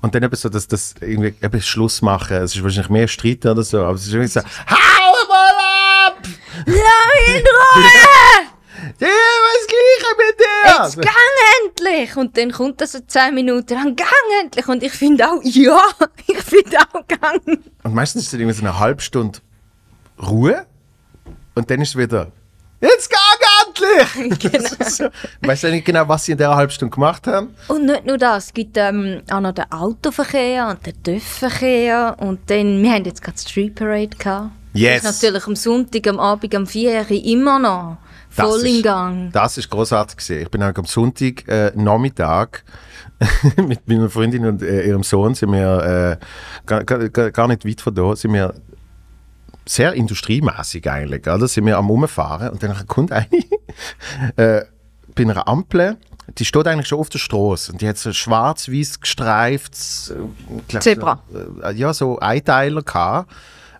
und 0.00 0.14
dann 0.14 0.22
eben 0.22 0.34
so, 0.36 0.48
dass 0.48 0.66
das 0.68 0.94
irgendwie 1.00 1.34
eben 1.42 1.62
Schluss 1.62 2.02
machen, 2.02 2.36
es 2.38 2.54
ist 2.54 2.62
wahrscheinlich 2.62 2.90
mehr 2.90 3.08
Streit 3.08 3.44
oder 3.46 3.62
so, 3.62 3.82
aber 3.84 3.94
es 3.94 4.06
ist 4.06 4.12
irgendwie 4.12 4.28
so, 4.28 4.40
hau 4.40 5.28
mal 5.28 6.08
ab! 6.08 6.18
Lass 6.66 6.76
mich 7.28 7.36
in 7.36 7.42
Ruhe! 7.42 7.90
Ja, 9.00 9.08
was 9.08 9.66
Gleiche 9.66 10.14
mit 10.18 10.40
dir! 10.40 10.84
Jetzt 10.84 10.96
gang 10.96 11.14
endlich! 11.64 12.16
Und 12.16 12.36
dann 12.36 12.52
kommt 12.52 12.80
das 12.80 12.92
so 12.92 13.00
10 13.00 13.34
Minuten 13.34 13.74
lang, 13.74 13.96
gang 13.96 14.08
endlich! 14.42 14.68
Und 14.68 14.82
ich 14.82 14.92
finde 14.92 15.28
auch, 15.28 15.40
ja, 15.42 15.80
ich 16.26 16.42
finde 16.42 16.78
auch, 16.78 17.06
gang! 17.06 17.60
Und 17.82 17.94
meistens 17.94 18.22
ist 18.22 18.28
es 18.28 18.34
irgendwie 18.34 18.54
so 18.54 18.62
eine 18.62 18.78
halbe 18.78 19.00
Stunde 19.00 19.38
Ruhe 20.20 20.66
und 21.54 21.70
dann 21.70 21.80
ist 21.80 21.90
es 21.90 21.96
wieder 21.96 22.30
Jetzt 22.80 23.10
gang 23.10 23.20
endlich! 23.66 24.38
Genau. 24.40 24.68
Das 24.78 24.88
ist 24.88 24.96
so, 24.98 25.06
ich 25.40 25.48
weiß 25.48 25.62
ja 25.62 25.70
nicht 25.70 25.86
genau, 25.86 26.06
was 26.06 26.24
sie 26.24 26.32
in 26.32 26.38
dieser 26.38 26.54
halben 26.54 26.72
Stunde 26.72 26.94
gemacht 26.94 27.26
haben. 27.26 27.54
Und 27.68 27.86
nicht 27.86 28.04
nur 28.04 28.18
das, 28.18 28.46
es 28.46 28.54
gibt 28.54 28.76
ähm, 28.76 29.22
auch 29.30 29.40
noch 29.40 29.52
den 29.52 29.70
Autoverkehr 29.72 30.68
und 30.68 30.84
den 30.84 31.02
TÜV-Verkehr 31.02 32.16
und 32.18 32.50
dann, 32.50 32.82
wir 32.82 32.92
haben 32.92 33.04
jetzt 33.04 33.22
gerade 33.22 33.38
Street 33.38 33.74
Parade 33.74 34.16
gehabt. 34.16 34.50
Yes. 34.74 35.02
Das 35.02 35.14
ist 35.14 35.22
natürlich 35.22 35.46
am 35.46 35.56
Sonntag, 35.56 36.06
am 36.08 36.18
Abend, 36.18 36.54
am 36.54 36.66
4 36.66 37.06
Uhr 37.08 37.24
immer 37.24 37.58
noch 37.58 37.96
Das 38.36 38.46
voll 38.48 38.58
ist- 38.66 38.76
in 38.76 38.82
Gang. 38.82 39.32
Das 39.32 39.58
ist 39.58 39.70
großartig 39.70 40.16
gesehen. 40.16 40.42
Ich 40.42 40.50
bin 40.50 40.62
am 40.62 40.84
Sonntag 40.84 41.46
äh, 41.48 41.72
Nachmittag 41.74 42.64
mit 43.56 43.86
meiner 43.88 44.10
Freundin 44.10 44.44
und 44.46 44.62
äh, 44.62 44.86
ihrem 44.86 45.02
Sohn 45.02 45.34
sind 45.34 45.52
wir 45.52 46.18
äh, 46.20 46.24
gar, 46.66 46.84
gar, 46.84 47.30
gar 47.30 47.48
nicht 47.48 47.66
weit 47.66 47.80
von 47.80 47.94
da, 47.94 48.14
sind 48.16 48.32
wir 48.32 48.54
sehr 49.66 49.94
industriemäßig 49.94 50.88
eigentlich, 50.90 51.26
oder? 51.26 51.48
Sind 51.48 51.66
wir 51.66 51.78
am 51.78 51.90
Umfahren 51.90 52.50
und 52.50 52.62
dann 52.62 52.86
kommt 52.86 53.12
eine 53.12 53.26
äh, 54.36 54.62
bei 55.14 55.22
einer 55.22 55.46
Ampel, 55.48 55.96
die 56.38 56.44
steht 56.44 56.66
eigentlich 56.66 56.88
schon 56.88 56.98
auf 56.98 57.08
der 57.08 57.18
Straße 57.18 57.72
und 57.72 57.80
die 57.80 57.88
hat 57.88 57.96
so 57.98 58.12
schwarz-weiß 58.12 59.00
gestreiftes 59.00 60.10
äh, 60.10 60.14
glaub, 60.68 60.82
Zebra. 60.82 61.22
Äh, 61.62 61.74
ja, 61.74 61.94
so 61.94 62.18
Einteiler 62.18 62.82
gehabt 62.82 63.30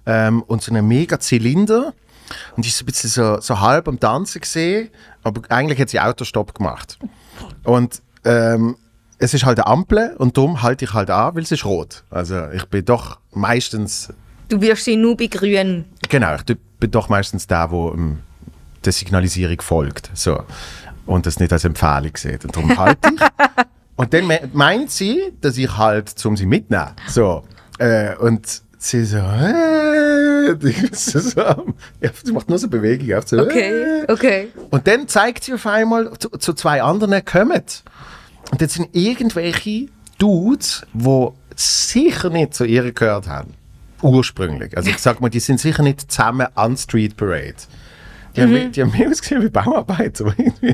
ähm, 0.06 0.42
und 0.42 0.62
so 0.62 0.72
einen 0.72 0.86
mega 0.86 1.18
Zylinder 1.18 1.92
und 2.56 2.64
die 2.64 2.68
ist 2.68 2.78
so 2.78 2.84
ein 2.84 2.86
bisschen 2.86 3.10
so, 3.10 3.40
so 3.40 3.60
halb 3.60 3.88
am 3.88 3.98
Tanzen 4.00 4.40
gesehen, 4.40 4.90
aber 5.22 5.42
eigentlich 5.50 5.78
hat 5.80 5.90
sie 5.90 6.00
Autostopp 6.00 6.54
gemacht. 6.54 6.98
Und 7.64 8.02
ähm, 8.24 8.76
es 9.18 9.34
ist 9.34 9.44
halt 9.44 9.58
eine 9.58 9.66
Ampel 9.66 10.14
und 10.18 10.36
darum 10.36 10.62
halte 10.62 10.84
ich 10.84 10.92
halt 10.92 11.10
an, 11.10 11.34
weil 11.34 11.42
es 11.42 11.52
ist 11.52 11.64
rot. 11.64 12.04
Also 12.10 12.50
ich 12.50 12.64
bin 12.66 12.84
doch 12.84 13.18
meistens, 13.32 14.12
Du 14.48 14.60
wirst 14.60 14.84
sie 14.84 14.96
nur 14.96 15.16
bei 15.16 15.26
Grün. 15.26 15.86
genau, 16.08 16.34
ich 16.34 16.44
bin 16.78 16.90
doch 16.90 17.08
meistens 17.08 17.46
der, 17.46 17.70
wo 17.70 17.92
ähm, 17.92 18.18
der 18.84 18.92
Signalisierung 18.92 19.60
folgt. 19.62 20.10
So. 20.14 20.44
Und 21.06 21.26
das 21.26 21.38
nicht 21.38 21.52
als 21.52 21.64
Empfehlung 21.64 22.16
sieht. 22.16 22.44
Und 22.44 22.56
darum 22.56 22.76
halte 22.76 23.10
ich. 23.14 23.20
und 23.96 24.12
dann 24.12 24.26
me 24.26 24.40
meint 24.52 24.90
sie, 24.90 25.32
dass 25.40 25.56
ich 25.56 25.74
halt, 25.76 26.24
um 26.26 26.36
sie 26.36 26.46
mitnehmen. 26.46 26.90
So. 27.08 27.44
Äh, 27.78 28.14
und 28.16 28.62
sie 28.78 29.04
so, 29.04 29.16
äh, 29.18 29.93
so, 30.92 31.18
ja, 32.00 32.10
sie 32.22 32.32
macht 32.32 32.48
nur 32.48 32.58
so 32.58 32.68
Bewegung. 32.68 33.22
So, 33.26 33.36
äh. 33.38 34.04
okay. 34.08 34.48
Und 34.70 34.86
dann 34.86 35.08
zeigt 35.08 35.44
sie 35.44 35.54
auf 35.54 35.66
einmal 35.66 36.16
zu, 36.18 36.30
zu 36.30 36.52
zwei 36.54 36.82
anderen 36.82 37.24
kommen. 37.24 37.62
Und 38.50 38.60
das 38.60 38.74
sind 38.74 38.88
irgendwelche 38.92 39.88
Dudes, 40.18 40.86
die 40.92 41.28
sicher 41.56 42.30
nicht 42.30 42.54
zu 42.54 42.64
ihr 42.64 42.92
gehört 42.92 43.26
haben. 43.28 43.54
Ursprünglich. 44.02 44.76
Also 44.76 44.90
ich 44.90 44.98
sag 44.98 45.20
mal, 45.20 45.30
die 45.30 45.40
sind 45.40 45.60
sicher 45.60 45.82
nicht 45.82 46.12
zusammen 46.12 46.46
an 46.54 46.76
Street 46.76 47.16
Parade. 47.16 47.54
Die, 48.36 48.42
haben, 48.42 48.52
mehr- 48.52 48.68
die 48.68 48.82
haben 48.82 48.90
mehr 48.90 49.08
ausgesehen 49.08 49.42
wie 49.42 49.48
Bauarbeiter. 49.48 50.34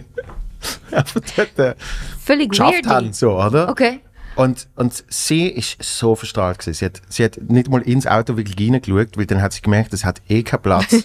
äh, 0.90 1.74
Völlig 2.20 2.58
weird. 2.58 2.86
haben, 2.86 3.12
so, 3.12 3.40
oder? 3.40 3.68
Okay. 3.68 4.00
Und, 4.36 4.68
und 4.76 5.04
sie 5.08 5.48
ist 5.48 5.82
so 5.82 6.14
verstrahlt 6.14 6.58
gewesen. 6.58 6.74
Sie 6.74 6.84
hat, 6.84 7.02
sie 7.08 7.24
hat 7.24 7.38
nicht 7.50 7.68
mal 7.68 7.82
ins 7.82 8.06
Auto 8.06 8.36
wirklich 8.36 8.58
reingeschaut, 8.58 9.16
weil 9.16 9.26
dann 9.26 9.42
hat 9.42 9.52
sie 9.52 9.60
gemerkt, 9.60 9.92
es 9.92 10.04
hat 10.04 10.22
eh 10.28 10.42
keinen 10.42 10.62
Platz. 10.62 10.96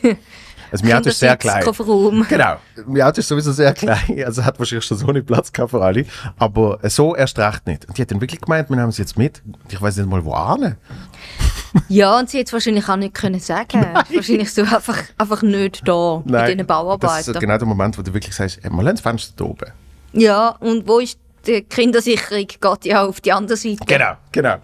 Also 0.71 0.85
mein 0.85 0.97
Auto 0.97 1.09
ist 1.09 1.19
sehr 1.19 1.37
klein. 1.37 1.63
Kofferraum. 1.63 2.25
Genau. 2.27 2.55
Mein 2.87 3.03
Auto 3.03 3.19
ist 3.19 3.27
sowieso 3.27 3.51
sehr 3.51 3.73
klein, 3.73 4.23
also 4.25 4.43
hat 4.43 4.59
wahrscheinlich 4.59 4.85
schon 4.85 4.97
so 4.97 5.07
nicht 5.07 5.25
Platz 5.25 5.53
gehabt 5.53 5.71
für 5.71 5.81
alle. 5.81 6.05
Aber 6.37 6.79
so 6.89 7.15
erst 7.15 7.39
recht 7.39 7.67
nicht. 7.67 7.85
Und 7.85 7.97
die 7.97 8.01
hat 8.01 8.11
dann 8.11 8.19
wirklich 8.19 8.41
gemeint, 8.41 8.69
wir 8.69 8.75
nehmen 8.75 8.91
sie 8.91 9.01
jetzt 9.01 9.17
mit. 9.17 9.41
Und 9.45 9.71
ich 9.71 9.81
weiß 9.81 9.95
nicht 9.97 10.09
mal, 10.09 10.25
wo 10.25 10.33
an. 10.33 10.75
Ja, 11.87 12.19
und 12.19 12.29
sie 12.29 12.39
hätte 12.39 12.47
es 12.47 12.53
wahrscheinlich 12.53 12.87
auch 12.89 12.95
nicht 12.95 13.13
können 13.13 13.39
sagen. 13.39 13.85
Wahrscheinlich 14.13 14.53
so 14.53 14.61
einfach, 14.63 14.97
einfach 15.17 15.41
nicht 15.41 15.87
da 15.87 16.21
bei 16.25 16.53
diesen 16.53 16.67
Das 16.99 17.27
ist 17.27 17.39
genau 17.39 17.57
der 17.57 17.67
Moment, 17.67 17.97
wo 17.97 18.01
du 18.01 18.13
wirklich 18.13 18.35
sagst, 18.35 18.59
hey, 18.61 18.71
mal 18.71 18.85
das 18.85 19.01
Fenster 19.01 19.33
da 19.35 19.45
oben. 19.45 19.71
Ja, 20.13 20.49
und 20.59 20.87
wo 20.87 20.99
ist 20.99 21.19
die 21.47 21.61
Kindersicherung? 21.61 22.47
Geht 22.47 22.85
ja 22.85 23.03
auf 23.05 23.21
die 23.21 23.31
andere 23.31 23.57
Seite. 23.57 23.83
Genau, 23.85 24.13
genau. 24.31 24.55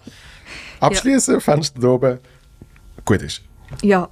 Abschließen, 0.79 1.39
Fenster 1.41 1.79
da 1.79 1.87
oben. 1.89 2.19
Gut 3.05 3.21
ist. 3.21 3.41
Ja, 3.81 4.09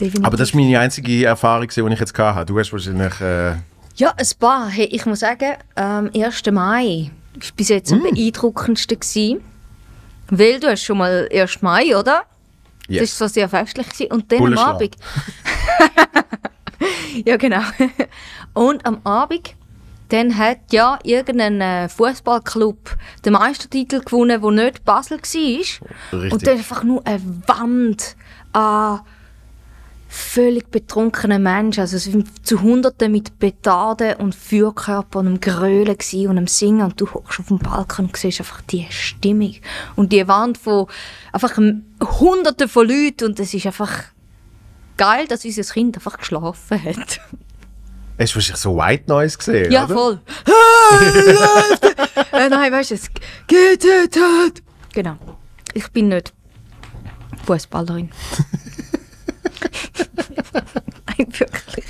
definitiv. 0.00 0.24
Aber 0.24 0.36
das 0.36 0.48
ist 0.50 0.54
meine 0.54 0.78
einzige 0.78 1.24
Erfahrung, 1.26 1.68
die 1.68 1.80
ich 1.80 2.00
jetzt 2.00 2.18
hatte. 2.18 2.46
Du 2.46 2.58
hast 2.58 2.72
wahrscheinlich... 2.72 3.20
Äh, 3.20 3.54
Ja, 3.96 4.12
ein 4.16 4.26
paar. 4.38 4.68
Hey, 4.68 4.86
ich 4.86 5.06
muss 5.06 5.20
sagen, 5.20 5.54
ähm, 5.76 6.10
1. 6.14 6.42
Mai 6.52 7.10
war 7.34 7.42
bis 7.56 7.68
jetzt 7.68 7.90
Mm. 7.90 7.94
am 7.94 8.02
beeindruckendsten. 8.02 8.98
Gewesen, 9.00 9.40
weil 10.30 10.60
du 10.60 10.68
hast 10.70 10.82
schon 10.84 10.98
mal 10.98 11.28
1. 11.32 11.62
Mai, 11.62 11.96
oder? 11.96 12.22
yes. 12.88 13.10
Das 13.12 13.20
war 13.20 13.28
so 13.28 13.34
sehr 13.34 13.48
festlich. 13.48 13.88
Gewesen. 13.88 14.12
Und 14.12 14.30
dann 14.32 14.46
am. 14.46 14.58
Abend... 14.58 14.96
ja, 17.24 17.36
genau. 17.36 17.62
Und 18.54 18.84
am 18.86 19.00
Abend, 19.04 19.54
dann 20.08 20.36
hat 20.36 20.72
ja 20.72 20.98
irgendein 21.02 21.60
äh, 21.60 21.88
Fußballclub 21.88 22.96
den 23.24 23.32
Meistertitel 23.34 24.00
gewonnen, 24.00 24.40
der 24.40 24.50
nicht 24.50 24.84
Basel 24.84 25.18
war. 25.18 25.22
Richtig. 25.22 25.80
Und 26.32 26.46
dann 26.46 26.56
einfach 26.56 26.82
nur 26.82 27.06
eine 27.06 27.22
Wand 27.46 28.16
an 28.52 29.00
völlig 30.08 30.70
betrunkenen 30.70 31.42
Menschen. 31.42 31.80
Also 31.80 31.96
es 31.96 32.04
sind 32.04 32.46
zu 32.46 32.62
Hunderten 32.62 33.12
mit 33.12 33.38
Petarden 33.38 34.14
und 34.14 34.34
Feuerkörpern 34.34 35.26
und 35.26 35.42
Grölen 35.42 35.96
und 36.28 36.38
am 36.38 36.46
Singen. 36.46 36.82
Und 36.82 37.00
du 37.00 37.12
hockst 37.12 37.40
auf 37.40 37.48
dem 37.48 37.58
Balkon 37.58 38.06
und 38.06 38.16
siehst 38.16 38.40
einfach 38.40 38.62
die 38.62 38.86
Stimmung. 38.90 39.54
Und 39.96 40.12
die 40.12 40.26
Wand 40.26 40.56
von 40.56 40.86
einfach 41.32 41.56
Hunderten 41.58 42.68
von 42.68 42.88
Leuten. 42.88 43.26
Und 43.26 43.40
es 43.40 43.52
ist 43.52 43.66
einfach 43.66 44.04
geil, 44.96 45.26
dass 45.28 45.44
unser 45.44 45.62
Kind 45.62 45.96
einfach 45.96 46.18
geschlafen 46.18 46.82
hat. 46.82 47.20
Hast 48.18 48.32
du 48.32 48.36
wahrscheinlich 48.36 48.56
so 48.56 48.76
White 48.76 49.04
Noise 49.06 49.38
gesehen, 49.38 49.70
Ja, 49.72 49.84
oder? 49.84 49.94
voll. 49.94 50.20
äh, 52.32 52.48
nein, 52.48 52.72
weißt 52.72 52.90
du, 52.90 52.94
es 52.96 53.10
geht 53.46 53.84
hat. 53.84 54.62
Genau. 54.92 55.16
Ich 55.74 55.88
bin 55.92 56.08
nicht 56.08 56.32
Fußballerin. 57.46 58.10
nein, 61.06 61.26
wirklich. 61.38 61.84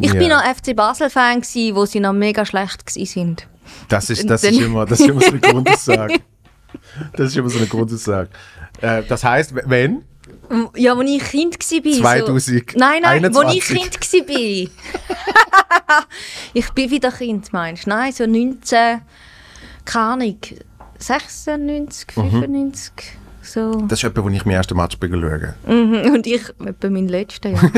Ich 0.00 0.12
Ja. 0.12 0.18
bin 0.18 0.28
noch 0.28 0.42
FC 0.42 0.74
Basel-Fan, 0.74 1.42
wo 1.74 1.86
sie 1.86 2.00
noch 2.00 2.12
mega 2.12 2.44
schlecht 2.44 2.88
sind. 2.90 3.46
Das 3.88 4.10
ist, 4.10 4.28
das 4.28 4.42
ist, 4.44 4.60
immer, 4.60 4.84
das 4.86 5.00
ist 5.00 5.08
immer 5.08 5.20
so 5.20 5.28
eine 5.28 5.40
Grundaussage. 5.40 6.20
Das 7.16 7.28
ist 7.28 7.36
immer 7.36 7.48
so 7.48 7.58
eine 7.58 7.66
Grundaussage. 7.66 8.30
Äh, 8.80 9.02
das 9.04 9.24
heißt, 9.24 9.54
wenn? 9.68 10.04
Ja, 10.76 10.94
als 10.94 11.10
ich 11.10 11.24
Kind 11.24 11.54
war. 11.54 11.92
2021. 11.92 12.72
So, 12.72 12.78
nein, 12.78 13.02
nein, 13.02 13.24
als 13.24 13.54
ich 13.54 13.64
Kind 13.64 14.28
war. 14.28 16.04
ich 16.54 16.70
bin 16.70 16.90
wieder 16.90 17.10
Kind, 17.10 17.52
meinst 17.52 17.86
du? 17.86 17.90
Nein, 17.90 18.12
so 18.12 18.26
19, 18.26 19.00
keine 19.84 20.04
Ahnung, 20.04 20.38
96, 20.98 22.12
95, 22.12 22.92
so. 23.42 23.72
Das 23.88 24.00
ist 24.00 24.04
etwa, 24.04 24.24
wo 24.24 24.28
ich 24.28 24.44
mein 24.44 24.54
erstes 24.56 24.76
Match 24.76 24.98
bin 24.98 25.12
schauen. 25.12 25.54
Mhm, 25.66 26.14
Und 26.14 26.26
ich 26.26 26.42
etwa 26.64 26.90
mein 26.90 27.08
letzter, 27.08 27.50
ja. 27.50 27.60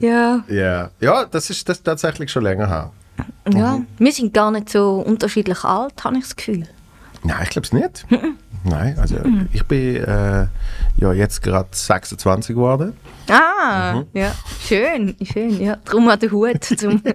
Ja, 0.00 0.44
Ja, 0.48 0.90
ja 1.00 1.24
das 1.24 1.50
ist 1.50 1.68
das 1.68 1.82
tatsächlich 1.82 2.30
schon 2.30 2.44
länger 2.44 2.68
her. 2.68 2.92
ja. 3.52 3.80
Wir 3.98 4.12
sind 4.12 4.32
gar 4.32 4.50
nicht 4.50 4.68
so 4.70 5.02
unterschiedlich 5.04 5.64
alt, 5.64 6.04
habe 6.04 6.16
ich 6.18 6.22
das 6.22 6.36
Gefühl. 6.36 6.68
Nein, 7.24 7.40
ich 7.42 7.50
glaube 7.50 7.66
es 7.66 7.72
nicht. 7.72 8.06
Nein, 8.64 8.98
also 8.98 9.16
ich 9.52 9.64
bin 9.64 9.96
äh, 9.96 10.46
ja 10.96 11.12
jetzt 11.12 11.42
gerade 11.42 11.68
26 11.70 12.54
geworden. 12.54 12.94
Ah, 13.28 14.02
ja. 14.12 14.34
Schön, 14.60 15.16
schön, 15.22 15.60
ja. 15.60 15.76
Darum 15.84 16.08
hat 16.10 16.22
der 16.22 16.30
Hut 16.30 16.64
zum... 16.64 17.02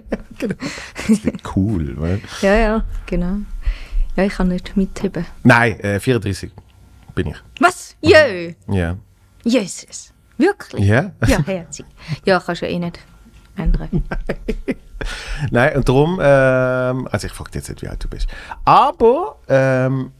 Cool, 1.54 1.94
weil 1.96 2.20
ja, 2.40 2.54
ja, 2.54 2.84
genau. 3.06 3.36
Ja, 4.16 4.24
ich 4.24 4.32
kann 4.34 4.48
nicht 4.48 4.76
mitheben. 4.76 5.26
Nein, 5.42 5.78
äh, 5.80 6.00
34 6.00 6.50
bin 7.14 7.28
ich. 7.28 7.36
Was? 7.60 7.96
Jö! 8.00 8.52
Ja. 8.68 8.96
Jesus. 9.44 10.12
Wirklich? 10.36 10.84
Ja? 10.86 11.12
Ja, 11.26 11.44
herzig. 11.44 11.86
Ja, 12.24 12.40
kannst 12.40 12.62
du 12.62 12.66
ja 12.66 12.72
eh 12.72 12.78
nicht 12.78 12.98
ändern. 13.56 13.88
Nein, 15.50 15.76
und 15.76 15.88
darum, 15.88 16.18
ähm, 16.22 17.08
also 17.10 17.26
ich 17.26 17.32
frage 17.32 17.50
jetzt 17.54 17.68
nicht, 17.68 17.82
wie 17.82 17.88
alt 17.88 18.02
du 18.02 18.08
bist. 18.08 18.28
Aber 18.64 19.36
ähm, 19.48 20.12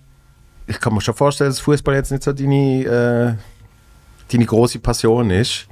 ich 0.66 0.80
kann 0.80 0.94
mir 0.94 1.00
schon 1.00 1.14
vorstellen, 1.14 1.50
dass 1.50 1.60
Fußball 1.60 1.94
jetzt 1.94 2.10
nicht 2.10 2.22
so 2.22 2.32
deine, 2.32 2.84
äh, 2.84 4.32
deine 4.32 4.46
große 4.46 4.78
Passion 4.78 5.30
ist. 5.30 5.66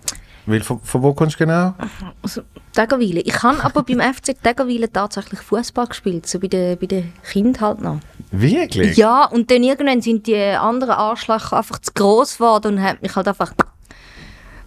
Weil, 0.44 0.60
von, 0.60 0.80
von 0.80 1.02
wo 1.02 1.14
kommst 1.14 1.36
du 1.36 1.44
genau? 1.44 1.74
Also, 2.20 2.42
Daggerweiler. 2.74 3.22
Ich 3.24 3.42
habe 3.42 3.62
aber 3.62 3.82
beim 3.82 4.00
FC 4.14 4.34
Daggerweiler 4.42 4.92
tatsächlich 4.92 5.40
Fußball 5.40 5.86
gespielt, 5.86 6.26
so 6.26 6.40
bei 6.40 6.48
den, 6.48 6.78
bei 6.78 6.86
den 6.86 7.12
Kindern 7.30 7.60
halt 7.60 7.80
noch. 7.80 8.00
Wirklich? 8.30 8.96
Ja, 8.96 9.26
und 9.26 9.50
dann 9.50 9.62
irgendwann 9.62 10.00
sind 10.00 10.26
die 10.26 10.36
anderen 10.36 10.94
Arschlöcher 10.94 11.58
einfach 11.58 11.78
zu 11.78 11.92
gross 11.92 12.38
geworden 12.38 12.74
und 12.74 12.82
haben 12.82 12.98
mich 13.00 13.14
halt 13.14 13.28
einfach... 13.28 13.52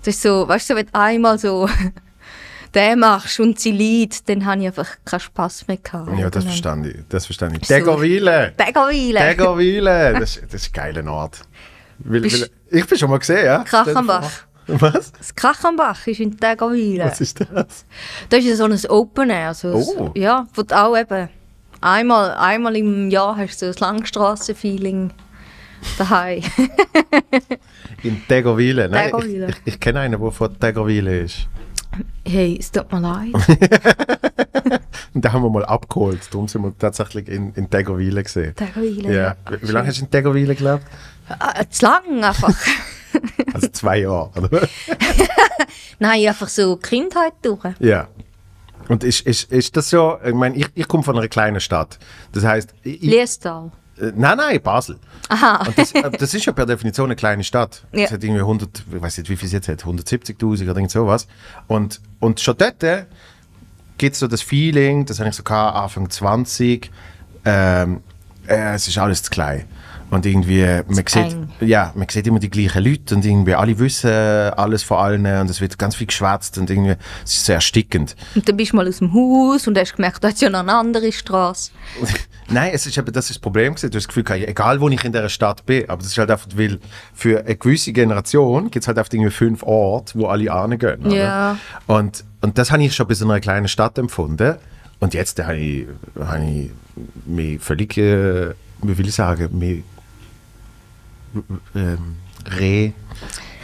Das 0.04 0.16
ist 0.16 0.22
so, 0.22 0.48
weißt 0.48 0.70
du, 0.70 0.76
wenn 0.76 0.86
du 0.86 0.94
einmal 0.94 1.40
so 1.40 1.68
den 2.76 3.00
machst 3.00 3.40
und 3.40 3.60
sie 3.60 3.72
leidet, 3.72 4.28
dann 4.30 4.46
habe 4.46 4.62
ich 4.62 4.68
einfach 4.68 4.90
keinen 5.06 5.20
Spass 5.22 5.68
mehr 5.68 5.78
gehabt. 5.78 6.10
Ja, 6.18 6.30
das 6.30 6.44
dann- 6.44 6.52
verstand 6.52 6.88
ich. 6.88 6.96
Das 7.10 7.26
verstand 7.26 7.58
ich. 7.62 7.68
Deggerweiler! 7.68 8.52
Daggerweiler. 8.52 9.22
Deggerweiler! 9.30 10.20
Das, 10.20 10.40
das 10.42 10.54
ist 10.62 10.68
ein 10.78 10.94
geiler 10.94 11.12
Ort. 11.12 11.42
Weil, 12.00 12.24
weil, 12.24 12.50
ich 12.72 12.86
bin 12.88 12.98
schon 12.98 13.10
mal 13.10 13.20
gesehen, 13.20 13.46
ja? 13.46 13.64
Krachenbach. 13.64 14.30
Was? 14.68 15.12
Das 15.14 15.34
Krachenbach 15.36 16.06
ist 16.08 16.20
in 16.20 16.36
Daggerweiler. 16.38 17.06
Was 17.06 17.22
ist 17.22 17.40
das? 17.40 17.86
Das 18.30 18.44
ist 18.44 18.58
so 18.58 18.66
ein 18.66 18.78
Open 18.90 19.30
Air. 19.30 19.54
So 19.54 19.70
Oh. 19.70 19.82
so, 19.82 20.12
ja, 20.16 20.48
wo 20.54 20.64
du 20.64 20.76
auch 20.76 20.98
eben 20.98 21.30
einmal, 21.82 22.32
einmal 22.32 22.76
im 22.76 23.10
Jahr 23.12 23.38
hast 23.38 23.62
du 23.62 23.72
so 23.72 23.86
ein 23.86 23.94
Langstrassen-Feeling 23.96 25.12
daheim. 26.00 26.42
In 28.04 28.22
Deggerweiler. 28.30 28.88
Nein, 28.88 29.06
ich, 29.10 29.12
Deggerweiler. 29.16 29.50
ich, 29.50 29.56
ich 29.66 29.80
kenne 29.80 30.00
einen, 30.02 30.20
der 30.20 30.32
von 30.32 30.58
Deggerweiler 30.60 31.12
ist. 31.22 31.48
Hey, 32.28 32.58
es 32.60 32.72
tut 32.72 32.92
mir 32.92 33.00
leid. 33.00 33.34
Und 35.14 35.24
den 35.24 35.32
haben 35.32 35.44
wir 35.44 35.50
mal 35.50 35.66
abgeholt. 35.66 36.20
Darum 36.32 36.48
sind 36.48 36.64
wir 36.64 36.78
tatsächlich 36.78 37.28
in, 37.30 37.54
in 37.54 37.70
Deggerweiler 37.70 38.24
gesehen. 38.24 38.54
Daggerweiler. 38.56 39.12
Ja. 39.12 39.36
Wie, 39.50 39.68
wie 39.68 39.72
lange 39.72 39.88
hast 39.88 40.00
du 40.00 40.06
in 40.06 40.12
Deggerweiler 40.12 40.56
gelebt? 40.56 40.84
Ah, 41.30 41.64
zu 41.70 41.86
lang 41.86 42.24
einfach. 42.24 42.54
Also 43.54 43.70
zwei 43.70 44.00
Jahre, 44.00 44.30
oder? 44.36 44.68
Nein, 46.00 46.28
einfach 46.28 46.50
so 46.50 46.76
Kindheit 46.76 47.32
durch. 47.42 47.64
ja. 47.80 48.10
Und 48.90 49.06
ist, 49.06 49.22
ist, 49.22 49.52
ist 49.52 49.78
das 49.78 49.90
so, 49.90 50.18
ich 50.24 50.34
meine, 50.34 50.56
ich, 50.58 50.68
ich 50.76 50.88
komme 50.88 51.02
von 51.04 51.18
einer 51.18 51.30
kleinen 51.30 51.62
Stadt. 51.62 51.98
Das 52.34 52.44
heißt, 52.44 52.74
Liestal. 52.84 53.72
Äh, 54.00 54.12
nein, 54.16 54.38
nein, 54.38 54.62
Basel. 54.62 54.98
Aha. 55.30 55.68
Das, 55.76 55.92
äh, 55.94 56.12
das 56.12 56.34
ist 56.34 56.46
ja 56.46 56.54
per 56.54 56.66
Definition 56.66 57.06
eine 57.06 57.16
kleine 57.16 57.44
Stadt. 57.44 57.84
Ja. 57.92 58.06
Es 58.06 58.12
hat 58.12 58.24
irgendwie 58.24 58.42
100, 58.42 58.84
ich 58.94 59.02
weiß 59.02 59.18
nicht, 59.20 59.30
wie 59.30 59.36
viel 59.36 59.48
es 59.48 59.54
jetzt 59.54 59.68
hat, 59.68 59.84
170.000 59.84 60.64
oder 60.64 60.76
irgend 60.76 60.92
sowas. 60.92 61.28
Und, 61.68 62.02
und 62.20 62.40
schon 62.40 62.58
dort 62.58 62.84
gibt 63.98 64.14
es 64.14 64.20
so 64.20 64.28
das 64.28 64.42
Feeling, 64.42 65.06
das 65.06 65.20
habe 65.20 65.30
ich 65.30 65.36
so 65.36 65.44
gehabt, 65.44 65.76
Anfang 65.78 66.10
20, 66.10 66.92
ähm, 67.46 68.02
äh, 68.48 68.74
es 68.74 68.88
ist 68.88 68.98
alles 68.98 69.24
zu 69.24 69.32
klein. 69.32 69.66
Und 70.12 70.26
irgendwie, 70.26 70.64
man 70.88 70.96
sieht, 70.96 71.16
eng. 71.16 71.50
ja, 71.62 71.92
man 71.96 72.08
sieht 72.08 72.28
immer 72.28 72.40
die 72.40 72.50
gleichen 72.50 72.84
Leute 72.84 73.16
und 73.16 73.26
irgendwie 73.26 73.56
alle 73.56 73.78
wissen 73.80 74.12
alles 74.12 74.84
von 74.84 74.98
allen 74.98 75.26
und 75.26 75.50
es 75.50 75.62
wird 75.62 75.78
ganz 75.78 75.96
viel 75.96 76.08
geschwätzt 76.08 76.58
und 76.58 76.70
irgendwie, 76.70 76.96
es 77.24 77.34
ist 77.34 77.46
sehr 77.46 77.56
erstickend. 77.56 78.16
Und 78.36 78.48
dann 78.48 78.56
bist 78.56 78.72
du 78.72 78.78
mal 78.78 78.88
aus 78.88 79.00
dem 79.00 79.14
Haus 79.14 79.68
und 79.68 79.78
hast 79.78 79.96
gemerkt, 79.96 80.24
da 80.24 80.30
ist 80.30 80.42
ja 80.42 80.50
noch 80.50 80.60
eine 80.60 80.74
andere 80.74 81.12
Straße. 81.12 81.72
Nein, 82.48 82.72
es 82.74 82.86
ist 82.86 82.98
eben, 82.98 83.12
das 83.12 83.26
ist 83.26 83.38
das 83.38 83.40
Problem 83.40 83.74
gewesen. 83.74 83.90
Du 83.90 83.98
hast 83.98 84.04
das 84.04 84.08
Gefühl, 84.08 84.24
gehabt, 84.24 84.48
egal 84.48 84.80
wo 84.80 84.88
ich 84.90 85.04
in 85.04 85.12
dieser 85.12 85.30
Stadt 85.30 85.66
bin, 85.66 85.90
aber 85.90 85.98
das 85.98 86.12
ist 86.12 86.18
halt 86.18 86.30
einfach, 86.30 86.48
weil 86.56 86.80
für 87.14 87.40
eine 87.40 87.56
gewisse 87.56 87.92
Generation 87.92 88.70
gibt 88.70 88.84
es 88.84 88.88
halt 88.88 89.00
einfach 89.00 89.12
irgendwie 89.12 89.32
fünf 89.32 89.64
Orte, 89.64 90.20
wo 90.20 90.28
alle 90.28 90.54
hingehen. 90.54 91.06
oder? 91.06 91.16
Ja. 91.16 91.58
Und, 91.88 92.24
und 92.42 92.58
das 92.58 92.72
habe 92.72 92.84
ich 92.84 92.94
schon 92.94 93.08
bei 93.08 93.16
so 93.16 93.26
einer 93.26 93.40
kleinen 93.40 93.68
Stadt 93.68 93.98
empfunden. 93.98 94.56
Und 95.00 95.14
jetzt 95.14 95.44
habe 95.44 95.58
ich, 95.58 95.88
habe 96.20 96.46
ich 96.46 96.72
mich 97.26 97.60
völlig, 97.60 97.98
äh, 97.98 98.52
wie 98.84 98.98
will 98.98 99.08
ich 99.08 99.16
sagen, 99.16 99.58
mich 99.58 99.84
ähm, 101.76 102.18
re, 102.46 102.94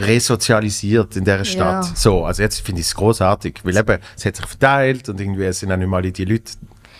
resozialisiert 0.00 1.16
in 1.16 1.24
dieser 1.24 1.44
Stadt. 1.44 1.84
Ja. 1.84 1.92
So, 1.94 2.24
also 2.24 2.42
jetzt 2.42 2.60
finde 2.60 2.80
ich 2.80 2.88
es 2.88 2.94
großartig, 2.94 3.60
weil 3.64 3.76
eben, 3.76 3.98
es 4.16 4.24
hat 4.24 4.36
sich 4.36 4.46
verteilt 4.46 5.08
und 5.08 5.20
irgendwie 5.20 5.44
es 5.44 5.60
sind 5.60 5.72
auch 5.72 5.76
nicht 5.76 5.88
mal 5.88 6.02
die 6.02 6.24
Leute 6.24 6.52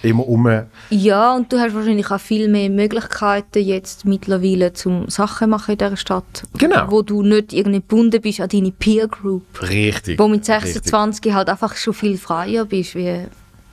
immer 0.02 0.26
um. 0.26 0.62
Ja, 0.90 1.34
und 1.34 1.52
du 1.52 1.58
hast 1.58 1.74
wahrscheinlich 1.74 2.10
auch 2.10 2.20
viel 2.20 2.48
mehr 2.48 2.68
Möglichkeiten 2.68 3.62
jetzt 3.62 4.04
mittlerweile 4.04 4.72
zum 4.72 5.08
Sachen 5.08 5.50
machen 5.50 5.72
in 5.72 5.78
dieser 5.78 5.96
Stadt. 5.96 6.42
Genau. 6.58 6.90
Wo 6.90 7.02
du 7.02 7.22
nicht 7.22 7.52
irgendwie 7.52 7.80
gebunden 7.80 8.20
bist 8.20 8.40
an 8.40 8.48
deine 8.48 8.72
Peer 8.72 9.08
Group. 9.08 9.44
Richtig. 9.62 10.18
Wo 10.18 10.28
mit 10.28 10.48
richtig. 10.48 10.74
26 10.74 11.32
halt 11.32 11.48
einfach 11.48 11.76
schon 11.76 11.94
viel 11.94 12.18
freier 12.18 12.64
bist, 12.64 12.94
wie 12.94 13.26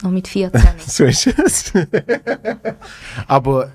noch 0.04 0.12
mit 0.12 0.28
14. 0.30 0.62
So 0.86 1.06
ist 1.06 1.28
es. 1.28 1.74
Aber 3.28 3.72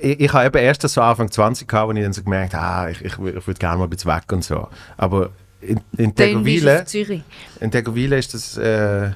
ich, 0.00 0.20
ich 0.20 0.32
habe 0.32 0.46
eben 0.46 0.58
erst 0.58 0.82
so 0.82 1.00
Anfang 1.00 1.30
20 1.30 1.68
gehabt, 1.68 1.88
wo 1.88 1.92
ich 1.92 2.02
dann 2.02 2.12
so 2.12 2.22
gemerkt 2.22 2.54
habe, 2.54 2.64
ah, 2.64 2.90
ich, 2.90 3.04
ich, 3.04 3.12
ich 3.12 3.18
würde 3.18 3.54
gerne 3.58 3.78
mal 3.78 3.84
ein 3.84 3.90
bisschen 3.90 4.14
weg 4.14 4.24
und 4.32 4.44
so. 4.44 4.68
Aber 4.96 5.30
in, 5.60 5.80
in 5.96 6.14
Zürich. 6.84 7.22
in 7.60 7.70
Deggerweiler 7.70 8.16
ist 8.16 8.34
das, 8.34 8.56
äh, 8.56 9.10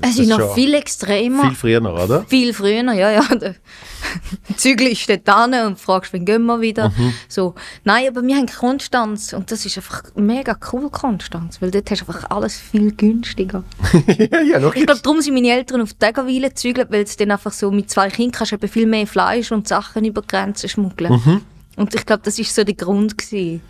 Es 0.00 0.18
ist 0.18 0.28
noch 0.28 0.54
viel 0.54 0.74
extremer. 0.74 1.44
viel 1.44 1.54
früher, 1.54 1.82
oder? 1.82 2.24
Viel 2.26 2.52
früher, 2.52 2.92
ja, 2.92 3.10
ja. 3.10 3.22
Zügel 4.56 4.94
steht 4.96 5.26
da 5.26 5.44
und 5.66 5.78
fragst, 5.78 6.12
wann 6.12 6.24
gehen 6.24 6.44
wir 6.44 6.60
wieder. 6.60 6.90
Mhm. 6.90 7.14
So. 7.28 7.54
Nein, 7.84 8.08
aber 8.08 8.22
wir 8.22 8.36
haben 8.36 8.46
Konstanz 8.46 9.32
und 9.32 9.50
das 9.50 9.64
ist 9.64 9.76
einfach 9.76 10.02
mega 10.14 10.56
cool, 10.72 10.90
Konstanz, 10.90 11.60
weil 11.60 11.70
dort 11.70 11.90
hast 11.90 12.02
du 12.02 12.06
einfach 12.06 12.30
alles 12.30 12.58
viel 12.58 12.92
günstiger. 12.92 13.64
ja, 14.18 14.40
ja, 14.40 14.58
noch 14.58 14.74
Ich 14.74 14.86
glaube, 14.86 15.00
darum 15.02 15.20
sind 15.20 15.34
meine 15.34 15.50
Eltern 15.50 15.80
auf 15.80 15.94
Deggerweiler 15.94 16.48
gezügelt, 16.48 16.90
weil 16.90 17.02
es 17.02 17.16
dann 17.16 17.30
einfach 17.30 17.52
so 17.52 17.70
mit 17.70 17.90
zwei 17.90 18.10
Kindern 18.10 18.32
kannst 18.32 18.52
du 18.52 18.68
viel 18.68 18.86
mehr 18.86 19.06
Fleisch 19.06 19.52
und 19.52 19.68
Sachen 19.68 20.04
über 20.04 20.22
die 20.22 20.28
Grenzen 20.28 20.68
schmuggeln. 20.68 21.12
Mhm. 21.12 21.40
Und 21.76 21.94
ich 21.94 22.06
glaube, 22.06 22.22
das 22.24 22.38
ist 22.38 22.54
so 22.54 22.64
der 22.64 22.74
Grund 22.74 23.18
gewesen. 23.18 23.60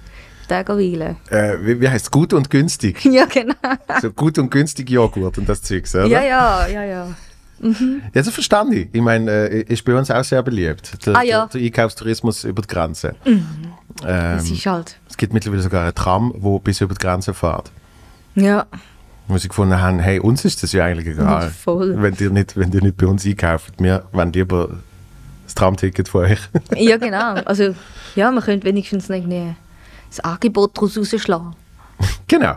Deggerweiler. 0.50 1.16
äh, 1.30 1.54
wie, 1.62 1.80
wie 1.80 1.88
heißt 1.88 2.06
es? 2.06 2.10
Gut 2.10 2.32
und 2.32 2.50
günstig. 2.50 3.04
Ja, 3.10 3.26
genau. 3.26 3.54
so 4.00 4.10
gut 4.10 4.38
und 4.38 4.50
günstig 4.50 4.90
Joghurt 4.90 5.38
und 5.38 5.48
das 5.48 5.62
Zeugs, 5.62 5.94
oder? 5.94 6.06
Ja, 6.06 6.22
ja, 6.22 6.66
ja, 6.66 6.84
ja. 6.84 7.08
Ja, 7.60 7.70
das 8.12 8.28
verstand 8.30 8.74
ich. 8.74 8.88
Ich 8.92 9.00
meine, 9.00 9.30
äh, 9.30 9.62
ist 9.62 9.84
bei 9.84 9.94
uns 9.94 10.10
auch 10.10 10.24
sehr 10.24 10.42
beliebt. 10.42 11.06
Der, 11.06 11.16
Ah, 11.16 11.22
ja. 11.22 11.46
der, 11.46 11.60
der 11.60 11.66
Einkaufstourismus 11.66 12.44
über 12.44 12.60
die 12.62 12.68
Grenze. 12.68 13.14
Es 13.24 13.38
Ähm, 14.48 14.52
ist 14.54 14.66
halt. 14.66 14.98
es 15.08 15.16
gibt 15.16 15.32
mittlerweile 15.32 15.62
sogar 15.62 15.86
ein 15.86 15.94
Tram, 15.94 16.34
wo 16.36 16.58
bis 16.58 16.80
über 16.80 16.94
die 16.94 17.00
Grenze 17.00 17.32
fährt. 17.32 17.70
Ja. 18.34 18.66
wo 19.28 19.38
sie 19.38 19.48
gefunden 19.48 19.80
haben, 19.80 20.00
hey, 20.00 20.18
uns 20.18 20.44
ist 20.44 20.62
das 20.62 20.72
ja 20.72 20.84
eigentlich 20.84 21.06
egal. 21.06 21.48
Voll. 21.64 21.94
Wenn 22.02 22.14
ihr 22.18 22.30
nicht, 22.30 22.56
wenn 22.56 22.70
ihr 22.72 22.82
nicht 22.82 22.96
bei 22.98 23.06
uns 23.06 23.24
einkauft. 23.24 23.74
Wir 23.78 24.04
wollen 24.12 24.32
lieber 24.32 24.68
das 25.44 25.54
Tramticket 25.54 26.08
von 26.08 26.24
euch. 26.24 26.40
Ja, 26.76 26.96
genau. 26.98 27.34
Also, 27.44 27.74
ja, 28.16 28.30
man 28.30 28.42
könnte 28.42 28.66
wenigstens 28.66 29.08
irgendwie 29.08 29.54
das 30.16 30.24
Angebot 30.24 30.76
daraus 30.76 30.96
rausschlagen. 30.98 31.54
genau. 32.26 32.56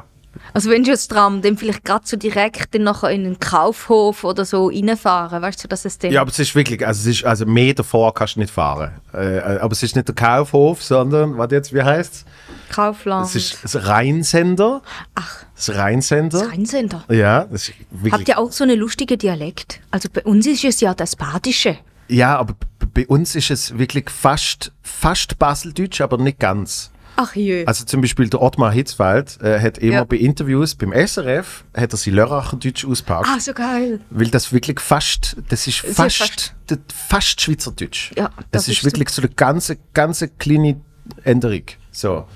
Also 0.54 0.70
wenn 0.70 0.84
du 0.84 0.92
das 0.92 1.08
Tram 1.08 1.42
dann 1.42 1.58
vielleicht 1.58 1.84
gerade 1.84 2.06
so 2.06 2.16
direkt 2.16 2.74
dann 2.74 2.84
nachher 2.84 3.10
in 3.10 3.26
einen 3.26 3.40
Kaufhof 3.40 4.24
oder 4.24 4.46
so 4.46 4.68
reinfahren, 4.68 5.42
weißt 5.42 5.64
du, 5.64 5.68
dass 5.68 5.84
es 5.86 5.98
dann... 5.98 6.12
Ja, 6.12 6.22
aber 6.22 6.30
es 6.30 6.40
ist 6.40 6.54
wirklich, 6.56 6.86
also 6.86 7.10
es 7.10 7.18
ist, 7.18 7.26
also 7.26 7.46
mehr 7.46 7.74
davor 7.74 8.14
kannst 8.14 8.36
du 8.36 8.42
nicht 8.42 8.54
fahren. 8.54 8.92
Äh, 9.14 9.40
aber 9.40 9.72
es 9.72 9.82
ist 9.82 9.96
nicht 9.96 10.08
der 10.08 10.16
Kaufhof, 10.16 10.84
sondern, 10.84 11.38
was 11.38 11.52
jetzt, 11.52 11.74
wie 11.74 11.82
heißt 11.82 12.14
es? 12.14 12.26
Kaufland. 12.74 13.28
Es 13.28 13.36
ist 13.36 13.64
das 13.64 13.88
Rheinsender. 13.88 14.82
Ach, 15.16 15.44
Das 15.56 15.74
Rheinsender. 15.74 16.40
das 16.40 16.52
Rheinsender. 16.52 17.04
Ja, 17.10 17.46
das 17.46 17.70
ist 17.70 17.74
wirklich. 17.90 18.14
Habt 18.14 18.28
ihr 18.28 18.38
auch 18.38 18.52
so 18.52 18.64
einen 18.64 18.78
lustigen 18.80 19.18
Dialekt? 19.18 19.80
Also 19.92 20.10
bei 20.12 20.24
uns 20.24 20.46
ist 20.46 20.64
es 20.64 20.82
ja 20.82 20.94
das 20.94 21.16
Badische. 21.16 21.78
Ja, 22.10 22.38
aber 22.38 22.56
bei 22.94 23.08
uns 23.08 23.36
ist 23.36 23.52
es 23.52 23.78
wirklich 23.78 24.10
fast, 24.10 24.72
fast 24.82 25.40
Baseldeutsch, 25.40 26.00
aber 26.02 26.18
nicht 26.18 26.40
ganz. 26.40 26.92
Ach 27.20 27.36
jö. 27.36 27.64
Also 27.66 27.84
zum 27.84 28.02
Beispiel 28.02 28.30
der 28.30 28.42
Ottmar 28.42 28.72
Hitzfeld 28.72 29.42
äh, 29.42 29.60
hat 29.60 29.80
immer 29.80 29.94
Ja. 29.94 30.04
bei 30.04 30.18
Interviews 30.18 30.76
beim 30.76 30.94
SRF 30.94 31.66
hat 31.76 31.92
er 31.92 31.98
sie 31.98 32.12
Lörracher 32.12 32.58
Deutsch 32.58 32.86
auspackt. 32.86 33.28
ah, 33.28 33.40
so 33.40 33.54
geil. 33.54 34.00
Weil 34.12 34.28
das 34.30 34.54
wirklich 34.54 34.80
fast, 34.80 35.36
das 35.50 35.66
ist 35.68 35.84
ist 35.84 35.96
fast, 35.98 36.18
fast- 36.18 36.54
das, 36.68 36.78
fast 37.10 37.42
Schweizerdeutsch. 37.42 38.12
Ja, 38.16 38.30
das, 38.52 38.66
das 38.66 38.68
ist 38.70 38.84
wirklich 38.86 39.10
so 39.10 39.22
eine 39.24 39.30
ganze, 39.32 39.78
ganze 39.94 40.28
kleine 40.30 40.80
Änderung. 41.24 41.64
So. 41.92 42.28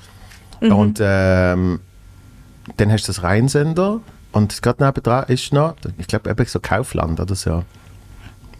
Mhm. 0.61 0.71
Und 0.71 0.99
ähm, 1.01 1.79
dann 2.77 2.91
hast 2.91 3.03
du 3.07 3.11
das 3.13 3.21
Rheinsender 3.23 4.01
Und 4.31 4.61
gerade 4.61 4.83
nebenan 4.83 5.25
ist 5.27 5.53
noch, 5.53 5.75
ich 5.97 6.07
glaube, 6.07 6.29
eben 6.29 6.45
so 6.45 6.59
Kaufland 6.59 7.19
oder 7.19 7.35
so. 7.35 7.63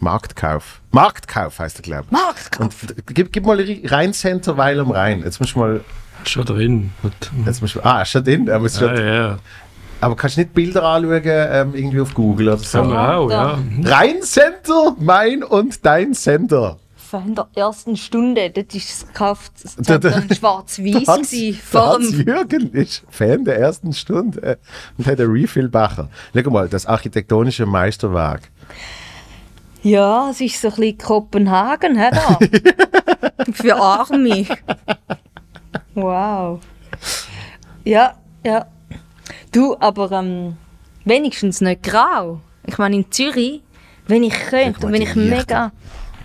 Marktkauf. 0.00 0.80
Marktkauf 0.90 1.58
heißt 1.58 1.78
der, 1.78 1.82
glaube 1.82 2.04
ich. 2.06 2.10
Markt! 2.12 2.58
Und 2.60 2.74
gib, 3.06 3.32
gib 3.32 3.46
mal 3.46 3.58
Rheincenter 3.84 4.56
Weil 4.56 4.80
am 4.80 4.90
Rhein. 4.90 5.22
Jetzt 5.22 5.40
musst 5.40 5.54
du 5.54 5.60
mal. 5.60 5.80
Schon 6.24 6.44
drin. 6.44 6.92
Jetzt 7.46 7.60
musst 7.62 7.74
du, 7.76 7.84
ah, 7.84 8.04
schon 8.04 8.24
drin. 8.24 8.50
Aber, 8.50 8.66
es 8.66 8.76
steht- 8.76 8.98
ja. 8.98 9.38
aber 10.00 10.16
kannst 10.16 10.36
du 10.36 10.40
nicht 10.42 10.54
Bilder 10.54 10.82
anschauen, 10.84 11.22
ähm, 11.24 11.74
irgendwie 11.74 12.00
auf 12.00 12.14
Google 12.14 12.48
oder 12.48 12.58
so? 12.58 12.78
Auch, 12.80 13.30
ja. 13.30 13.58
Rheincenter, 13.84 14.96
mein 14.98 15.42
und 15.42 15.84
dein 15.84 16.14
Sender. 16.14 16.78
Von 16.96 17.34
der 17.34 17.46
ersten 17.54 17.94
Stunde, 17.96 18.48
dort 18.48 18.74
ist 18.74 18.88
es 18.88 19.06
gekauft, 19.06 19.52
es 19.62 19.76
Da- 19.76 19.98
da- 19.98 20.12
war 20.14 20.22
schwarz-weiß 20.34 21.06
Hans, 21.76 22.12
Jürgen 22.12 22.72
ist 22.72 23.02
Fan 23.10 23.44
der 23.44 23.58
ersten 23.58 23.92
Stunde 23.92 24.42
äh, 24.42 24.56
und 24.96 25.06
hat 25.06 25.20
einen 25.20 25.30
Refillbecher. 25.30 26.08
Schau 26.34 26.50
mal, 26.50 26.68
das 26.70 26.86
architektonische 26.86 27.66
Meisterwerk. 27.66 28.42
Ja, 29.82 30.30
es 30.30 30.40
ist 30.40 30.60
so 30.60 30.68
ein 30.68 30.74
bisschen 30.76 30.98
Kopenhagen, 30.98 31.96
hä, 31.98 32.10
da? 32.12 32.38
Für 33.52 33.76
Arme. 33.76 34.46
Wow. 35.94 36.60
Ja, 37.84 38.14
ja. 38.44 38.66
Du, 39.50 39.76
aber 39.78 40.10
ähm, 40.12 40.56
wenigstens 41.04 41.60
nicht 41.60 41.82
grau. 41.82 42.40
Ich 42.66 42.78
meine, 42.78 42.96
in 42.96 43.10
Zürich, 43.10 43.62
wenn 44.06 44.22
ich 44.22 44.34
könnte 44.34 44.86
und 44.86 44.92
wenn 44.92 45.02
ich 45.02 45.14
mega 45.14 45.72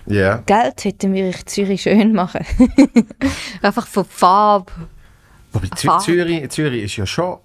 Ja. 0.06 0.36
Geld 0.46 0.84
hätte, 0.84 1.08
würde 1.08 1.28
ich 1.30 1.46
Zürich 1.46 1.82
schön 1.82 2.12
machen. 2.12 2.44
Einfach 3.62 3.86
von 3.86 4.04
Farbe. 4.04 4.72
Wobei 5.52 5.68
Zü 5.76 5.86
Farbe. 5.88 6.04
Zürich, 6.04 6.50
Zürich 6.50 6.84
ist 6.84 6.96
ja 6.96 7.06
schon 7.06 7.38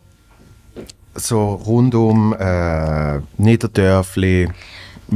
so 1.15 1.55
rund 1.55 1.93
um 1.95 2.33
äh, 2.33 3.19
Niederdörfli, 3.37 4.49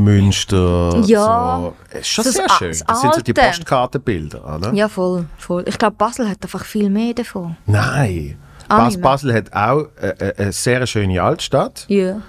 Münster. 0.04 1.02
Ja. 1.06 1.60
So, 1.92 1.98
ist 1.98 2.08
schon 2.08 2.24
Das 2.26 2.34
sehr 2.34 2.50
schön. 2.58 2.70
das 2.70 2.84
Das 2.86 3.02
sind 3.02 3.14
so 3.16 3.22
die. 3.22 3.34
Postkartenbilder, 3.34 4.56
oder? 4.58 4.74
Ja, 4.74 4.88
voll, 4.90 5.26
voll. 5.38 5.64
Ich 5.68 5.78
glaube, 5.78 5.96
Basel 5.98 6.30
hat 6.30 6.38
einfach 6.44 6.66
viel 6.66 6.90
mehr 6.90 7.14
davon. 7.14 7.58
Nein. 7.66 8.38
Ah, 8.70 8.86
Bas. 8.86 8.98
Basel 9.00 9.34
hat 9.34 9.54
auch 9.54 9.88
äh, 10.02 10.08
äh, 10.10 10.34
eine 10.38 10.52
sehr 10.52 10.86
schöne 10.88 11.22
Altstadt. 11.22 11.86
Ja. 11.88 12.22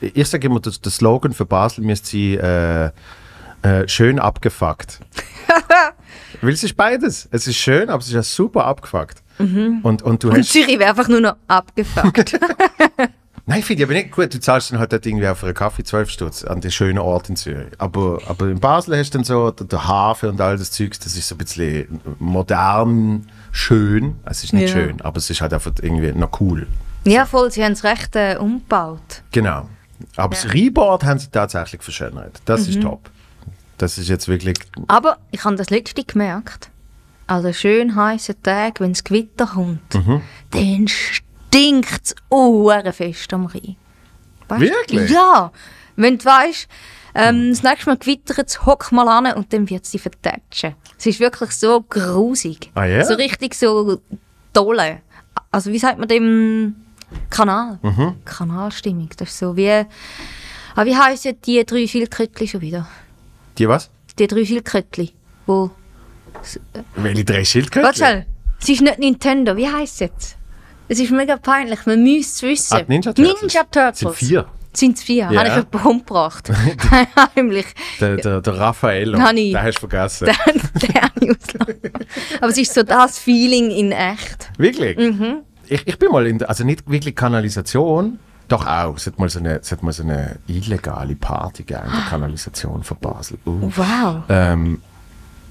Ich 0.00 0.28
sage 0.28 0.46
immer, 0.46 0.60
der 0.60 0.72
Slogan 0.90 1.32
für 1.32 1.46
Basel 1.46 1.84
müsste 1.84 2.08
sein, 2.10 2.92
äh, 3.62 3.80
äh, 3.82 3.88
schön 3.88 4.18
abgefuckt. 4.18 5.00
Weil 6.42 6.52
es 6.52 6.62
ist 6.64 6.76
beides. 6.76 7.28
Es 7.30 7.46
ist 7.46 7.56
schön, 7.56 7.88
aber 7.88 8.00
es 8.00 8.08
ist 8.08 8.12
ja 8.14 8.22
super 8.22 8.64
abgefuckt. 8.66 9.22
Und, 9.38 10.02
und 10.02 10.22
du 10.24 10.28
Und 10.30 10.38
hast. 10.38 10.50
Zürich 10.52 10.78
wäre 10.78 10.90
einfach 10.90 11.08
nur 11.08 11.20
noch 11.20 11.36
abgefuckt. 11.46 12.38
Nein, 13.48 13.62
finde 13.62 13.82
ich 13.82 13.86
aber 13.88 13.94
nicht 13.94 14.10
gut. 14.10 14.34
Du 14.34 14.40
zahlst 14.40 14.72
dann 14.72 14.80
halt 14.80 14.92
dort 14.92 15.06
irgendwie 15.06 15.32
für 15.36 15.46
einen 15.46 15.54
Kaffee 15.54 15.84
12 15.84 16.10
Stutz 16.10 16.42
an 16.44 16.60
den 16.60 16.72
schönen 16.72 16.98
Ort 16.98 17.28
in 17.28 17.36
Zürich. 17.36 17.68
Aber, 17.78 18.18
aber 18.26 18.48
in 18.48 18.58
Basel 18.58 18.98
hast 18.98 19.10
du 19.14 19.18
dann 19.18 19.24
so 19.24 19.50
der, 19.52 19.86
Hafen 19.86 20.30
und 20.30 20.40
all 20.40 20.56
das 20.58 20.72
Zeugs, 20.72 20.98
das 20.98 21.16
ist 21.16 21.28
so 21.28 21.36
ein 21.36 21.38
bisschen 21.38 22.00
modern, 22.18 23.28
schön. 23.52 24.16
Es 24.24 24.42
ist 24.44 24.52
nicht 24.52 24.62
Ja. 24.62 24.68
schön, 24.82 25.00
aber 25.00 25.18
es 25.18 25.30
ist 25.30 25.40
halt 25.40 25.52
einfach 25.52 25.72
irgendwie 25.80 26.12
noch 26.12 26.40
cool. 26.40 26.66
ja, 27.04 27.24
voll, 27.24 27.50
sie 27.52 27.62
haben 27.64 27.72
es 27.72 27.84
recht 27.84 28.16
äh, 28.16 28.36
umgebaut. 28.36 29.22
Genau. 29.30 29.68
Aber 30.16 30.34
das 30.34 30.52
Reboard 30.52 31.04
haben 31.04 31.18
sie 31.20 31.28
tatsächlich 31.30 31.82
verschönert. 31.82 32.40
Das 32.46 32.62
Mhm. 32.66 32.68
ist 32.72 32.82
top. 32.82 33.10
Das 33.78 33.96
ist 33.98 34.08
jetzt 34.08 34.26
wirklich. 34.26 34.56
Aber 34.88 35.18
ich 35.30 35.44
habe 35.44 35.54
das 35.56 35.70
letzte 35.70 36.02
gemerkt. 36.02 36.70
Also 37.28 37.52
schön 37.52 37.94
heiße 37.94 38.42
Tag, 38.42 38.80
wenn 38.80 38.90
es 38.92 39.04
Gewitter 39.04 39.46
kommt, 39.46 39.94
Mhm. 39.94 40.20
dann 40.50 40.86
stinkt 41.56 42.14
es 42.86 42.96
fest 42.96 43.32
am 43.32 43.46
Rhein. 43.46 43.76
Weißt 44.48 44.62
du? 44.62 44.66
Wirklich? 44.66 45.10
Ja. 45.10 45.50
Wenn 45.96 46.18
du 46.18 46.24
weißt, 46.24 46.68
ähm, 47.14 47.50
das 47.50 47.62
nächste 47.62 47.86
Mal 47.86 47.96
gewittert 47.96 48.46
es, 48.46 48.66
hock 48.66 48.92
mal 48.92 49.08
an 49.08 49.34
und 49.36 49.52
dann 49.52 49.68
wird 49.70 49.86
sie 49.86 49.98
vertatschen. 49.98 50.74
Es 50.98 51.06
ist 51.06 51.20
wirklich 51.20 51.50
so 51.52 51.80
grusig. 51.82 52.70
Ah, 52.74 52.84
ja? 52.84 53.04
So 53.04 53.14
richtig 53.14 53.54
so 53.54 54.00
dolle. 54.52 55.00
Also 55.50 55.72
wie 55.72 55.78
sagt 55.78 55.98
man 55.98 56.08
dem 56.08 56.76
Kanal? 57.30 57.78
Mhm. 57.82 58.16
Kanalstimmung. 58.24 59.08
Das 59.16 59.28
ist 59.30 59.38
so 59.38 59.56
wie... 59.56 59.70
Ah, 59.70 60.84
wie 60.84 60.94
heissen 60.96 61.40
die 61.40 61.64
drei 61.64 61.86
Schildkrötchen 61.86 62.46
schon 62.46 62.60
wieder? 62.60 62.86
Die 63.56 63.66
was? 63.66 63.90
Die 64.18 64.26
drei 64.26 64.44
Schildkrötchen, 64.44 65.10
wo... 65.46 65.70
Welche 66.96 67.24
drei 67.24 67.36
Warte 67.36 67.46
Schildkröten? 67.46 67.94
schnell. 67.94 68.26
Es 68.60 68.68
ist 68.68 68.82
nicht 68.82 68.98
Nintendo. 68.98 69.56
Wie 69.56 69.68
heisst 69.68 69.94
es 69.94 70.00
jetzt? 70.00 70.35
Es 70.88 71.00
ist 71.00 71.10
mega 71.10 71.36
peinlich. 71.36 71.84
Man 71.86 72.02
müsste 72.02 72.46
es 72.46 72.52
wissen. 72.52 72.76
Ah, 72.76 72.82
Ninja 72.86 73.12
Turtles. 73.12 73.42
Ninja 73.42 73.62
Turtles. 73.64 73.98
Sind 73.98 74.14
vier. 74.14 74.46
Sind 74.72 74.96
es 74.98 75.02
vier? 75.04 75.28
Ja. 75.32 75.38
Habe 75.40 75.48
ich 75.48 75.54
jemanden 75.56 75.88
umgebracht. 75.88 76.50
Heimlich. 77.36 77.66
Der, 78.00 78.16
der, 78.16 78.40
der 78.42 78.58
Raffaello. 78.58 79.18
Ich- 79.34 79.52
Den 79.52 79.62
hast 79.62 79.76
du 79.82 79.88
vergessen. 79.88 80.26
Den, 80.26 80.60
den 80.82 81.02
habe 81.02 81.72
ich. 81.72 82.38
Aber 82.40 82.48
es 82.50 82.58
ist 82.58 82.74
so 82.74 82.82
das 82.82 83.18
Feeling 83.18 83.70
in 83.70 83.92
echt. 83.92 84.50
Wirklich? 84.58 84.96
Mhm. 84.98 85.38
Ich, 85.68 85.86
ich 85.86 85.98
bin 85.98 86.10
mal 86.12 86.26
in 86.26 86.38
der, 86.38 86.48
also 86.48 86.62
nicht 86.62 86.88
wirklich 86.88 87.16
Kanalisation, 87.16 88.18
doch 88.48 88.66
auch. 88.66 88.96
Es 88.96 89.06
hat 89.06 89.18
mal 89.18 89.28
so 89.28 89.38
eine, 89.40 89.58
es 89.60 89.72
hat 89.72 89.82
mal 89.82 89.92
so 89.92 90.02
eine 90.04 90.36
illegale 90.46 91.16
Party 91.16 91.64
gegeben 91.64 91.86
in 91.88 91.92
der 91.92 92.02
Kanalisation 92.08 92.84
von 92.84 92.96
Basel. 93.00 93.38
Uh. 93.46 93.72
Wow. 93.74 94.22
Ähm, 94.28 94.80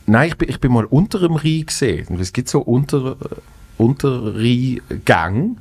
nein, 0.06 0.30
ich 0.30 0.38
bin, 0.38 0.48
ich 0.50 0.60
bin 0.60 0.72
mal 0.72 0.86
unter 0.86 1.20
dem 1.20 1.36
Rhein 1.36 1.66
gesehen. 1.66 2.18
Es 2.22 2.32
gibt 2.32 2.48
so 2.48 2.62
unter, 2.62 3.18
Unterrheingang, 3.78 5.58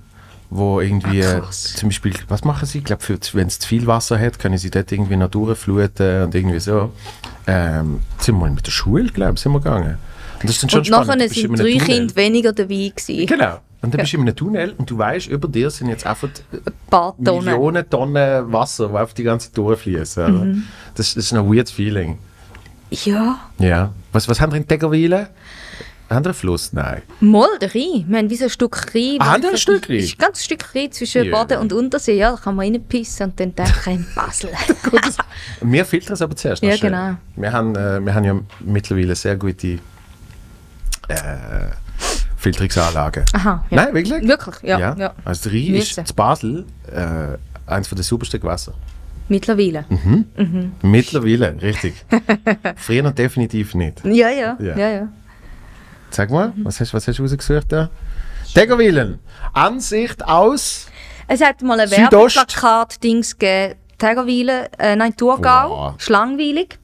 wo 0.50 0.80
irgendwie, 0.80 1.24
Ah, 1.24 1.42
zum 1.50 1.88
Beispiel, 1.88 2.12
was 2.28 2.44
machen 2.44 2.66
sie? 2.66 2.78
Ich 2.78 2.84
glaube, 2.84 3.02
wenn 3.32 3.46
es 3.46 3.58
zu 3.58 3.68
viel 3.68 3.86
Wasser 3.86 4.18
hat, 4.18 4.38
können 4.38 4.58
sie 4.58 4.70
dort 4.70 4.92
irgendwie 4.92 5.16
noch 5.16 5.30
durchfluten 5.30 6.24
und 6.24 6.34
irgendwie 6.34 6.60
so. 6.60 6.92
Ähm, 7.46 8.00
sind 8.18 8.34
wir 8.36 8.40
mal 8.40 8.50
mit 8.50 8.66
der 8.66 8.70
Schule, 8.70 9.10
glaube 9.10 9.34
ich, 9.34 9.40
sind 9.40 9.52
wir 9.52 9.60
gegangen. 9.60 9.98
Und 10.40 10.48
das 10.50 10.58
dann 10.60 10.70
schon 10.70 10.80
Und 10.80 10.90
nachher 10.90 11.28
sind 11.28 11.58
drei. 11.58 11.78
Kinder 11.78 12.16
weniger 12.16 12.52
dabei 12.52 12.92
gewesen. 12.94 13.26
Genau. 13.26 13.58
Und 13.82 13.92
dann 13.92 14.00
bist 14.00 14.12
du 14.14 14.16
in 14.16 14.22
einem 14.22 14.36
Tunnel 14.36 14.74
und 14.78 14.88
du 14.90 14.96
weißt, 14.96 15.26
über 15.28 15.46
dir 15.46 15.68
sind 15.70 15.88
jetzt 15.88 16.06
einfach 16.06 16.28
Ein 16.52 17.24
Tonnen. 17.24 17.44
Millionen 17.44 17.90
Tonnen 17.90 18.50
Wasser, 18.52 18.88
die 18.88 18.96
einfach 18.96 19.14
die 19.14 19.22
ganze 19.24 19.48
Zeit 19.48 19.58
durchfließen. 19.58 20.22
oder? 20.24 20.44
Mhm. 20.44 20.62
Das, 20.94 21.14
das 21.14 21.24
ist 21.24 21.32
ein 21.34 21.46
weirdes 21.52 21.70
Feeling. 21.72 22.18
Ja. 22.90 23.40
Ja. 23.58 23.90
Was, 24.12 24.26
was 24.28 24.40
haben 24.40 24.52
wir 24.52 24.56
in 24.58 24.66
Teggerwilen? 24.68 25.26
Haben 26.14 26.24
wir 26.24 26.30
einen 26.30 26.34
Fluss? 26.34 26.72
Nein. 26.72 27.02
Mal 27.20 27.48
der 27.60 27.74
Rhein. 27.74 28.04
Wir 28.08 28.18
haben 28.18 28.30
wie 28.30 28.36
so 28.36 28.44
ein 28.44 28.50
Stück 28.50 28.94
Rhein. 28.94 29.16
Ah, 29.18 29.34
ein 29.34 29.56
Stück 29.56 29.88
Rhein? 29.88 29.96
Ist 29.96 30.14
ein 30.14 30.18
ganz 30.18 30.44
Stück 30.44 30.74
Rhein 30.74 30.92
zwischen 30.92 31.24
Ja. 31.24 31.30
Baden 31.32 31.58
und 31.58 31.72
Untersee. 31.72 32.16
Ja, 32.16 32.30
da 32.32 32.36
kann 32.36 32.54
man 32.56 32.66
reinpissen 32.66 33.26
und 33.30 33.40
dann 33.40 33.54
denke 33.54 33.72
ich 33.80 33.86
in 33.86 34.06
Basel. 34.14 34.50
Wir 35.60 35.84
filtern 35.84 36.12
es 36.14 36.22
aber 36.22 36.36
zuerst 36.36 36.62
Ja, 36.62 36.72
schön. 36.76 36.90
genau. 36.90 37.16
Wir 37.36 37.52
haben, 37.52 37.74
äh, 37.74 38.00
wir 38.04 38.14
haben 38.14 38.24
ja 38.24 38.40
mittlerweile 38.60 39.14
sehr 39.14 39.36
gute 39.36 39.78
äh, 41.08 41.18
Filterungsanlagen. 42.36 43.24
Aha. 43.32 43.64
Ja. 43.70 43.76
Nein, 43.84 43.94
wirklich? 43.94 44.28
Wirklich, 44.28 44.56
ja. 44.62 44.94
ja. 44.96 45.14
Also 45.24 45.50
der 45.50 45.58
Rhein 45.58 45.72
Müssen. 45.72 46.00
ist 46.00 46.08
zu 46.08 46.14
Basel 46.14 46.64
äh, 46.92 47.36
eines 47.70 47.88
der 47.88 48.02
saubersten 48.04 48.40
Gewässer. 48.40 48.74
Mittlerweile. 49.28 49.86
Mhm. 49.88 50.72
Mittlerweile, 50.82 51.56
richtig. 51.62 51.94
Früher 52.76 53.02
noch 53.02 53.12
definitiv 53.12 53.74
nicht. 53.74 54.04
Ja, 54.04 54.28
ja, 54.28 54.56
Ja. 54.60 54.76
ja, 54.76 54.88
ja. 54.90 55.08
Sag 56.14 56.30
mal, 56.30 56.52
was 56.62 56.78
hast, 56.78 56.94
was 56.94 57.08
hast 57.08 57.18
du 57.18 57.22
rausgesucht 57.22 57.72
da? 57.72 57.90
Teggerwilen. 58.54 59.18
Ansicht 59.52 60.24
aus. 60.24 60.86
Es 61.26 61.40
hat 61.42 61.60
mal 61.62 61.80
ein 61.80 61.88
Südost. 61.88 62.36
Werbeplakat-Dings 62.36 63.36
gegeben. 63.38 63.74
Tägerwilen, 63.98 64.66
äh, 64.78 64.94
nein, 64.96 65.16
Thurgau, 65.16 65.70
Wow. 65.70 65.94
Schlangweilig. 65.98 66.78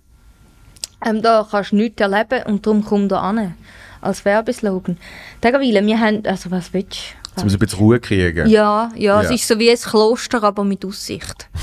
Ähm, 1.05 1.23
da 1.23 1.47
kannst 1.49 1.73
du 1.73 1.77
nichts 1.77 2.01
erleben 2.01 2.43
und 2.47 2.67
darum 2.67 2.85
komm 2.85 3.09
da 3.09 3.21
an. 3.21 3.55
Als 4.01 4.25
Werbeslogan. 4.25 4.97
Tägerwilen, 5.41 5.87
wir 5.87 6.01
haben, 6.01 6.25
also 6.27 6.51
was 6.51 6.73
willst 6.73 6.95
Jetzt 6.95 7.39
du? 7.39 7.45
müssen 7.45 7.61
wir 7.61 7.67
ein 7.67 7.67
bisschen 7.67 7.79
Ruhe 7.79 8.01
kriegen. 8.01 8.49
Ja, 8.49 8.91
ja, 8.97 9.21
es 9.23 9.29
Ja. 9.29 9.35
ist 9.35 9.47
so 9.49 9.59
wie 9.59 9.71
ein 9.71 9.77
Kloster, 9.77 10.43
aber 10.43 10.65
mit 10.65 10.85
Aussicht. 10.85 11.49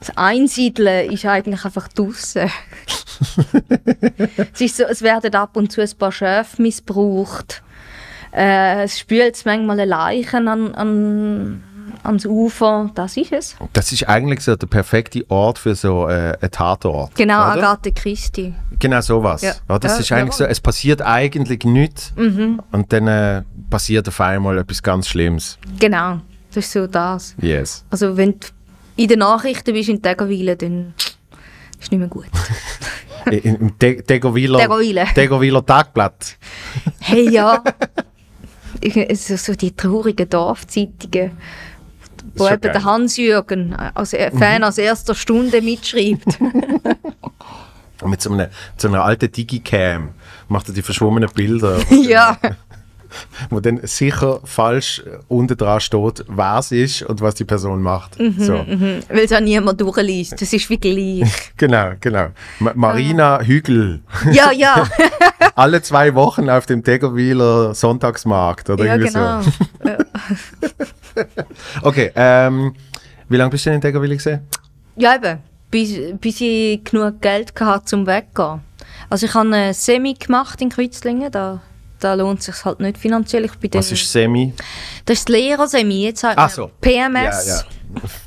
Das 0.00 0.16
Einsiedeln 0.16 1.10
ist 1.10 1.26
eigentlich 1.26 1.64
einfach 1.64 1.88
draussen. 1.88 2.48
Es, 4.54 4.60
ist 4.60 4.76
so, 4.76 4.84
es 4.84 5.02
werden 5.02 5.34
ab 5.34 5.56
und 5.56 5.70
zu 5.72 5.80
ein 5.80 5.90
paar 5.98 6.12
Schäfe 6.12 6.60
missbraucht. 6.62 7.62
Äh, 8.32 8.84
es 8.84 8.98
spült 8.98 9.40
manchmal 9.46 9.84
Leichen 9.86 10.48
an, 10.48 10.74
an, 10.74 11.62
ans 12.02 12.26
Ufer. 12.26 12.90
Das 12.94 13.16
ist 13.16 13.32
es. 13.32 13.56
Das 13.72 13.90
ist 13.92 14.08
eigentlich 14.08 14.40
so 14.40 14.54
der 14.54 14.66
perfekte 14.66 15.24
Ort 15.30 15.58
für 15.58 15.74
so 15.74 16.06
äh, 16.08 16.36
einen 16.40 16.50
Tatort. 16.50 17.14
Genau, 17.14 17.40
oder? 17.40 17.52
Agathe 17.70 17.92
Christie. 17.92 18.54
Genau 18.78 19.00
sowas. 19.00 19.42
Ja. 19.42 19.54
Ja. 19.68 19.78
Das 19.78 19.92
Ja, 19.94 19.98
ist 20.00 20.12
eigentlich 20.12 20.34
so, 20.34 20.44
jawohl. 20.44 20.52
es 20.52 20.60
passiert 20.60 21.02
eigentlich 21.02 21.64
nichts 21.64 22.12
Mhm. 22.16 22.60
und 22.70 22.92
dann 22.92 23.08
äh, 23.08 23.42
passiert 23.70 24.06
auf 24.08 24.20
einmal 24.20 24.58
etwas 24.58 24.82
ganz 24.82 25.08
Schlimmes. 25.08 25.58
Genau, 25.80 26.20
das 26.54 26.66
ist 26.66 26.72
so 26.72 26.86
das. 26.86 27.34
Yes. 27.40 27.84
Also 27.90 28.16
wenn 28.16 28.32
du 28.38 28.46
in 28.96 29.08
den 29.08 29.20
Nachrichten 29.20 29.72
bist 29.72 29.88
in 29.88 30.02
Tägerwilen, 30.02 30.58
dann 30.58 30.94
ist 30.98 31.16
es 31.84 31.90
nicht 31.90 31.98
mehr 32.00 32.08
gut. 32.08 32.26
In- 33.26 33.56
Im 33.56 33.78
Te- 33.78 34.02
Teggerwiler 34.02 34.58
Teggerwilen. 34.58 35.06
Teggerwiler 35.14 35.64
Tagblatt. 35.66 36.36
Hey, 37.00 37.28
ja. 37.30 37.62
So, 39.14 39.36
so 39.36 39.54
die 39.54 39.74
traurigen 39.74 40.28
Dorfzeitungen, 40.28 41.32
wo 42.36 42.46
eben 42.46 42.60
geil. 42.60 42.72
der 42.72 42.84
Hans-Jürgen 42.84 43.74
als 43.74 44.12
er- 44.12 44.30
Fan 44.32 44.62
aus 44.64 44.78
erster 44.78 45.14
Stunde 45.14 45.60
mitschreibt. 45.62 46.38
Und 48.00 48.10
mit 48.10 48.22
so, 48.22 48.32
einer, 48.32 48.48
so 48.76 48.86
einer 48.88 49.02
alten 49.04 49.32
Digicam 49.32 50.10
macht 50.48 50.68
er 50.68 50.74
die 50.74 50.82
verschwommenen 50.82 51.28
Bilder. 51.34 51.78
ja, 51.90 52.36
wo 53.50 53.60
dann 53.60 53.80
sicher 53.84 54.40
falsch 54.44 55.02
unten 55.28 55.56
dran 55.56 55.80
steht, 55.80 56.24
wer 56.28 56.58
es 56.58 56.72
ist 56.72 57.02
und 57.02 57.20
was 57.20 57.34
die 57.34 57.44
Person 57.44 57.82
macht. 57.82 58.18
Mhm, 58.18 58.34
so. 58.38 58.54
weil 58.54 59.24
es 59.24 59.32
auch 59.32 59.40
niemand 59.40 59.80
durchliest. 59.80 60.40
Das 60.40 60.52
ist 60.52 60.68
wie 60.70 60.78
gleich. 60.78 61.52
Genau, 61.56 61.92
genau. 62.00 62.28
Ma 62.60 62.72
Marina 62.74 63.40
Hügel. 63.40 64.00
Ja, 64.32 64.52
ja, 64.52 64.86
Alle 65.54 65.82
zwei 65.82 66.14
Wochen 66.14 66.48
auf 66.48 66.66
dem 66.66 66.82
Deggerwiler 66.82 67.74
Sonntagsmarkt 67.74 68.70
oder 68.70 68.84
ja 68.84 68.94
irgendwie 68.94 69.12
genau. 69.12 69.42
so. 69.42 69.50
Okay, 71.82 72.12
ähm, 72.14 72.74
wie 73.28 73.36
lange 73.36 73.50
bist 73.50 73.66
du 73.66 73.70
denn 73.70 73.76
in 73.76 73.80
Deggerwil 73.80 74.16
gesehen? 74.16 74.40
Ja, 74.96 75.16
eben. 75.16 75.38
Bis, 75.70 75.94
bis 76.20 76.40
ich 76.40 76.82
genug 76.84 77.20
Geld 77.20 77.52
hatte, 77.60 77.84
zum 77.84 78.06
weggehen. 78.06 78.60
Also 79.10 79.26
ich 79.26 79.34
habe 79.34 79.48
eine 79.48 79.74
Semi 79.74 80.14
gemacht 80.14 80.60
in 80.62 80.68
Kreuzlingen, 80.68 81.30
da, 81.30 81.60
da 82.00 82.14
lohnt 82.14 82.40
es 82.40 82.46
sich 82.46 82.64
halt 82.64 82.80
nicht 82.80 82.98
finanziell. 82.98 83.44
Ich 83.44 83.54
bin 83.56 83.70
Was 83.74 83.92
ist 83.92 84.10
Semi? 84.10 84.52
Das 85.04 85.18
ist 85.18 85.28
die 85.28 85.32
Lehrer-Semi, 85.32 86.04
jetzt 86.04 86.20
sagt 86.20 86.38
Ach 86.38 86.50
so. 86.50 86.70
PMS. 86.80 87.46
Ja, 87.46 87.56
ja. 87.56 87.62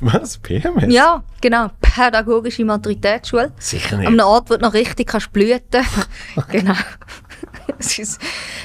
Was? 0.00 0.38
PMS? 0.38 0.92
Ja, 0.92 1.22
genau. 1.40 1.70
Pädagogische 1.80 2.64
Maturitätsschule. 2.64 3.52
Sicher 3.58 3.94
An 3.94 4.00
nicht. 4.00 4.08
einem 4.08 4.20
Ort, 4.20 4.50
wo 4.50 4.54
du 4.54 4.60
noch 4.60 4.74
richtig 4.74 5.08
kannst 5.08 5.32
blüten 5.32 5.84
Genau. 6.50 6.74
es, 7.78 7.98
ist, 7.98 8.20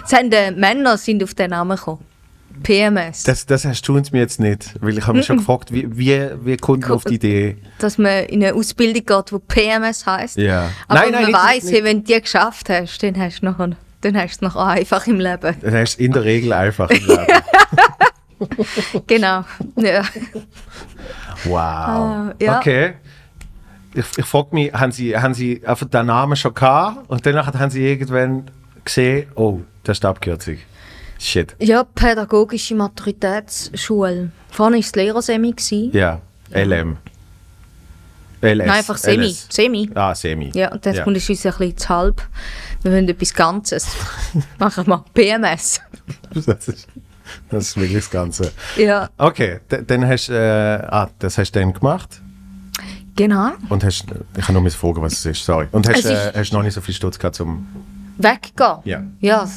es 0.05 0.13
haben, 0.13 0.31
äh, 0.31 0.51
Männer 0.51 0.97
sind 0.97 1.23
auf 1.23 1.33
den 1.33 1.51
Namen 1.51 1.77
gekommen. 1.77 2.03
PMS. 2.63 3.23
Das, 3.23 3.45
das 3.45 3.65
hast 3.65 3.87
du 3.87 3.95
uns 3.95 4.11
mir 4.11 4.19
jetzt 4.19 4.39
nicht, 4.39 4.73
weil 4.81 4.97
ich 4.97 5.05
habe 5.05 5.17
mich 5.17 5.27
schon 5.27 5.37
gefragt, 5.37 5.71
wie, 5.71 5.95
wie, 5.95 6.27
wie 6.43 6.57
kommt 6.57 6.81
man 6.81 6.91
auf 6.93 7.03
die 7.03 7.15
Idee? 7.15 7.57
dass 7.79 7.99
man 7.99 8.25
in 8.25 8.43
eine 8.43 8.55
Ausbildung 8.55 9.05
geht, 9.05 9.31
wo 9.31 9.39
PMS 9.39 10.05
heisst. 10.07 10.37
Ja. 10.37 10.71
Aber 10.87 11.01
Nein, 11.01 11.11
nein, 11.11 11.31
man 11.31 11.47
hey, 11.47 11.83
wenn 11.83 12.03
du 12.03 12.13
die 12.13 12.21
geschafft 12.21 12.69
hast, 12.69 13.03
dann 13.03 13.15
hast 13.19 13.41
du 13.41 13.45
noch, 13.45 13.59
dann 14.01 14.15
hast 14.17 14.41
du 14.41 14.45
es 14.45 14.53
noch 14.53 14.55
einfach 14.67 15.07
im 15.07 15.19
Leben. 15.19 15.55
Das 15.61 15.73
ist 15.91 15.99
in 15.99 16.11
der 16.11 16.23
Regel 16.23 16.53
einfach 16.53 16.89
im 16.89 17.05
Leben. 17.05 17.25
Genau. 19.07 19.43
Ja. 19.77 20.03
Wow. 21.45 21.55
Ah, 21.57 22.33
ja. 22.39 22.59
Okay. 22.59 22.93
Ich, 23.95 24.05
ich 24.15 24.25
frage 24.25 24.49
mich, 24.51 24.71
haben 24.73 24.91
Sie, 24.91 25.17
haben 25.17 25.33
Sie 25.33 25.65
einfach 25.65 25.87
den 25.87 26.05
Namen 26.05 26.35
schon 26.35 26.53
gehabt 26.53 27.09
und 27.09 27.25
danach 27.25 27.51
haben 27.51 27.71
Sie 27.71 27.83
irgendwann 27.83 28.43
gesehen, 28.85 29.27
oh, 29.35 29.61
das 29.83 29.97
ist 29.97 30.03
die 30.03 30.07
Abkürzung. 30.07 30.57
Shit. 31.19 31.55
ja, 31.57 31.83
pädagogische 31.83 32.75
Maturitätsschule. 32.75 34.29
Vorne 34.51 34.75
war 34.75 34.79
es 34.81 34.95
Lehrersemi. 34.95 35.55
Ja, 35.93 36.21
LM. 36.51 36.97
LS. 38.41 38.57
Nein, 38.67 38.69
einfach 38.69 38.97
Semi. 38.97 39.25
LS. 39.29 39.47
Semi. 39.49 39.89
Ah, 39.95 40.13
Semi. 40.13 40.51
Ja, 40.53 40.71
und 40.71 40.85
dann 40.85 40.93
Ja. 40.93 41.03
kommt 41.03 41.17
es 41.17 41.27
uns 41.27 41.43
ein 41.43 41.51
bisschen 41.57 41.77
zu 41.77 41.89
halb. 41.89 42.21
Wir 42.83 42.91
wollen 42.91 43.09
etwas 43.09 43.33
Ganzes. 43.33 43.87
Machen 44.59 44.87
wir 44.87 45.03
PMS. 45.13 45.81
Das 46.33 46.47
ist, 46.67 46.87
das 47.49 47.67
ist 47.67 47.77
wirklich 47.77 48.03
das 48.03 48.09
Ganze. 48.09 48.51
Ja, 48.77 49.09
Okay, 49.17 49.59
dann 49.69 50.07
hast 50.07 50.27
du, 50.29 50.33
äh, 50.33 50.85
ah, 50.87 51.09
das 51.19 51.37
hast 51.37 51.51
du 51.51 51.59
dann 51.59 51.73
gemacht 51.73 52.21
genau. 53.15 53.51
und 53.69 53.83
hast, 53.83 54.05
ich 54.37 54.45
kann 54.45 54.53
nur 54.53 54.61
mal 54.61 54.69
fragen, 54.71 55.01
was 55.01 55.13
es 55.13 55.25
ist, 55.25 55.43
sorry. 55.43 55.67
Und 55.71 55.87
hast, 55.89 56.05
äh, 56.05 56.31
hast 56.33 56.53
noch 56.53 56.63
nicht 56.63 56.73
so 56.73 56.81
viel 56.81 56.93
Stutz 56.93 57.17
gehabt 57.17 57.35
zum, 57.35 57.67
Weggehen. 58.17 58.77
ja. 58.85 59.03
Ja, 59.19 59.47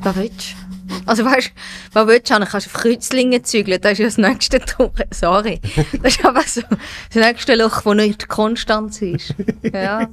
was 0.00 0.16
willst 0.16 0.52
du? 0.52 0.67
Also 1.06 1.24
weißt 1.24 1.48
du, 1.48 1.52
was 1.94 2.06
willst 2.06 2.30
du? 2.30 2.34
haben? 2.34 2.44
Kannst 2.44 2.66
du 2.66 2.70
auf 2.70 2.82
Kreuzlingen 2.82 3.44
zügeln, 3.44 3.80
das 3.80 3.92
ist 3.92 3.98
ja 3.98 4.04
das 4.06 4.18
nächste 4.18 4.60
Tor. 4.60 4.92
Sorry. 5.10 5.60
Das 6.02 6.16
ist 6.16 6.24
aber 6.24 6.42
so 6.42 6.62
das 6.70 7.14
nächste 7.24 7.54
Loch, 7.56 7.82
das 7.82 7.94
nicht 7.94 8.28
konstant 8.28 9.00
ist. 9.02 9.34
Ja. 9.72 10.08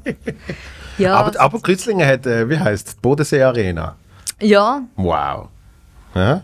Ja, 0.97 1.15
Aber, 1.17 1.39
aber 1.39 1.59
Kreuzlingen 1.61 2.07
hat, 2.07 2.25
äh, 2.25 2.49
wie 2.49 2.57
heißt 2.57 3.01
Bodensee 3.01 3.41
Arena. 3.43 3.95
ja. 4.39 4.81
Wow. 4.95 5.49
Ja? 6.13 6.43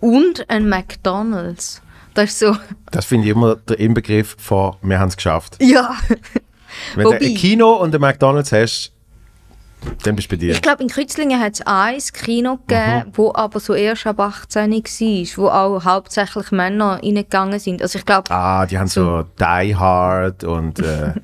und 0.00 0.48
ein 0.48 0.68
McDonalds. 0.68 1.82
Das 2.14 2.30
ist 2.30 2.38
so, 2.38 2.56
Das 2.92 3.04
finde 3.04 3.26
ich 3.26 3.32
immer 3.32 3.56
der 3.56 3.78
Inbegriff 3.80 4.36
von 4.38 4.76
«Wir 4.82 4.98
haben 5.00 5.08
es 5.08 5.16
geschafft». 5.16 5.56
ja. 5.60 5.96
Wenn 6.94 7.04
du 7.04 7.10
Wobei- 7.10 7.26
ein 7.26 7.34
Kino 7.34 7.72
und 7.74 7.94
ein 7.94 8.00
McDonalds 8.00 8.52
hast, 8.52 8.92
dann 10.02 10.16
bist 10.16 10.30
du 10.30 10.36
bei 10.36 10.40
dir. 10.40 10.52
Ich 10.52 10.62
glaube, 10.62 10.82
in 10.82 10.88
Kreuzlingen 10.88 11.40
hat 11.40 11.54
es 11.54 11.62
ein 11.66 11.98
Kino 12.12 12.58
gegeben, 12.66 13.12
wo 13.14 13.32
aber 13.34 13.60
so 13.60 13.74
erst 13.74 14.06
ab 14.06 14.20
18 14.20 14.70
war, 14.72 15.36
wo 15.36 15.48
auch 15.48 15.84
hauptsächlich 15.84 16.50
Männer 16.50 17.00
reingegangen 17.02 17.58
sind. 17.58 17.82
Also 17.82 17.98
ich 17.98 18.04
glaube, 18.04 18.30
Ah, 18.30 18.66
die 18.66 18.78
haben 18.78 18.88
so 18.88 19.24
Die 19.38 19.74
Hard 19.76 20.44
und, 20.44 20.80
äh, 20.80 21.14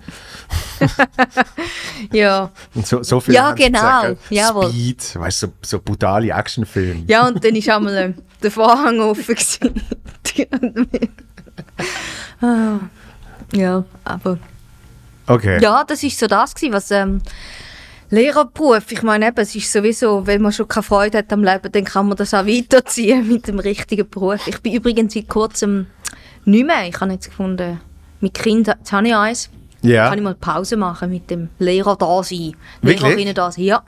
ja. 2.12 2.50
und 2.74 2.86
so, 2.86 3.02
so 3.02 3.20
viel. 3.20 3.34
Ja, 3.34 3.52
genau. 3.52 4.16
Jawohl. 4.30 4.70
Speed, 4.70 5.16
weißt 5.16 5.42
du, 5.42 5.46
so, 5.46 5.52
so 5.62 5.80
brutale 5.80 6.30
Actionfilme. 6.32 7.04
Ja, 7.06 7.26
und 7.26 7.44
dann 7.44 7.54
war 7.54 7.76
einmal 7.76 7.96
ähm, 7.96 8.14
der 8.42 8.50
Vorhang 8.50 9.00
offen. 9.00 9.36
ah, 12.40 12.78
ja, 13.52 13.84
aber 14.04 14.38
Okay. 15.26 15.58
ja, 15.60 15.84
das 15.84 16.02
ist 16.02 16.18
so 16.18 16.26
das 16.26 16.54
gewesen, 16.54 16.72
was 16.74 16.90
ähm, 16.90 17.22
Lehrerberuf, 18.14 18.90
ich 18.92 19.03
meine 19.03 19.29
eben, 19.29 19.38
es 19.40 19.55
ist 19.55 19.70
sowieso, 19.72 20.27
wenn 20.27 20.42
man 20.42 20.53
schon 20.53 20.68
keine 20.68 20.83
Freude 20.83 21.18
hat 21.18 21.33
am 21.33 21.42
Leben, 21.44 21.70
dann 21.72 21.85
kann 21.85 22.07
man 22.09 22.16
das 22.16 22.33
auch 22.35 22.46
weiterziehen 22.46 23.29
mit 23.33 23.46
dem 23.48 23.59
richtigen 23.59 24.09
Beruf. 24.09 24.46
Ich 24.46 24.61
bin 24.61 24.72
übrigens 24.74 25.14
seit 25.14 25.29
kurzem 25.29 25.87
nicht 26.44 26.66
mehr, 26.66 26.87
ich 26.88 27.00
habe 27.00 27.12
jetzt 27.12 27.27
gefunden, 27.27 27.81
mit 28.20 28.35
Kindern, 28.35 28.77
jetzt 28.79 28.92
habe 28.92 29.09
ich 29.09 29.14
eins, 29.14 29.50
Ja. 29.83 30.09
kann 30.09 30.18
ich 30.18 30.24
mal 30.24 30.35
Pause 30.35 30.77
machen 30.77 31.11
mit 31.11 31.29
dem 31.31 31.48
Lehrer 31.59 31.96
da 31.96 32.22
sein, 32.22 32.55
Wirklich? 32.83 33.03
Lehrerinnen 33.03 33.35
da 33.35 33.50
sein, 33.50 33.64
ja. 33.64 33.83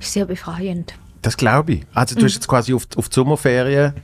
Ist 0.00 0.12
sehr 0.12 0.24
befreiend. 0.26 0.94
Das 1.22 1.36
glaube 1.36 1.72
ich. 1.74 1.86
Also 1.94 2.14
Mhm. 2.14 2.20
du 2.20 2.24
hast 2.26 2.34
jetzt 2.34 2.48
quasi 2.48 2.74
auf, 2.74 2.86
auf 2.96 3.08
die 3.08 3.14
Sommerferien 3.14 3.94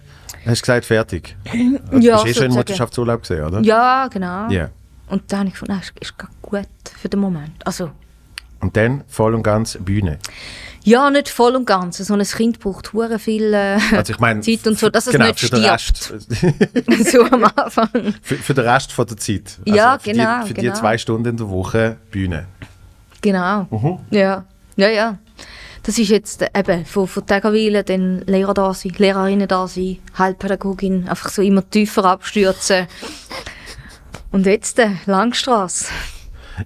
hast 0.47 0.63
gesagt, 0.63 0.85
fertig. 0.85 1.37
Also, 1.47 1.59
Ja, 1.59 1.71
du 1.71 1.91
bist 1.93 1.99
eh 1.99 2.01
schon 2.01 2.25
in 2.25 2.25
sozusagen. 2.25 2.55
Mutterschaftsurlaub 2.55 3.21
gesehen, 3.23 3.45
oder? 3.45 3.61
Ja, 3.63 4.07
genau. 4.09 4.49
Ja. 4.51 4.71
Und 5.09 5.23
dann 5.33 5.39
habe 5.41 5.49
ich 5.49 5.55
gefunden, 5.55 5.79
das 5.81 5.91
ist, 6.01 6.15
gut 6.43 6.67
für 7.01 7.09
den 7.09 7.21
Moment. 7.21 7.67
Also, 7.67 7.91
Und 8.61 8.77
dann 8.77 9.05
voll 9.09 9.35
und 9.35 9.43
ganz 9.43 9.79
Bühne. 9.81 10.19
ja, 10.85 11.11
nicht 11.11 11.29
voll 11.29 11.55
und 11.55 11.65
ganz. 11.67 11.99
So 11.99 12.15
ein 12.15 12.23
Kind 12.23 12.59
braucht 12.61 12.93
hure 12.93 13.19
viel 13.19 13.53
äh, 13.55 13.79
Also 13.93 14.13
ich 14.13 14.19
meine, 14.19 14.41
Zeit 14.41 14.67
und 14.67 14.79
so, 14.79 14.89
dass 14.89 15.07
es 15.07 15.13
genau, 15.13 15.27
nicht 15.27 15.39
für 15.41 15.49
den 15.51 15.79
stirbt. 15.79 16.13
Rest, 16.91 17.13
so 17.13 17.23
am 17.25 17.45
Anfang. 17.45 18.15
für, 18.23 18.37
für 18.37 18.55
den 18.55 18.69
Rest 18.69 18.93
von 18.93 19.07
der 19.07 19.17
Zeit. 19.17 19.59
Also 19.65 19.77
Ja, 19.77 19.99
für 19.99 20.11
genau, 20.13 20.43
Die, 20.43 20.49
für 20.49 20.55
genau. 20.55 20.73
die 20.75 20.79
zwei 20.81 20.99
Stunden 20.99 21.29
in 21.29 21.37
der 21.37 21.49
Woche 21.49 21.97
Bühne. 22.11 22.47
Genau. 23.21 23.67
Mhm. 23.71 23.99
Ja, 24.11 24.45
ja, 24.77 24.89
ja. 24.89 25.19
Das 25.85 25.99
ist 25.99 26.09
jetzt 26.09 26.45
eben 26.55 26.85
von, 26.85 27.07
von 27.07 27.25
Tägerwilen, 27.27 27.85
dann 27.85 28.21
Lehrer 28.27 28.53
da 28.55 28.75
sein, 28.75 28.93
Lehrerinnen 28.99 29.49
da 29.49 29.67
sein, 29.69 29.99
Heilpädagogin, 30.19 31.09
einfach 31.09 31.31
so 31.31 31.43
immer 31.43 31.69
tiefer 31.69 32.05
abstürzen. 32.05 32.87
Und 34.31 34.45
jetzt 34.47 34.79
äh, 34.79 34.91
Langstrasse. 35.07 35.87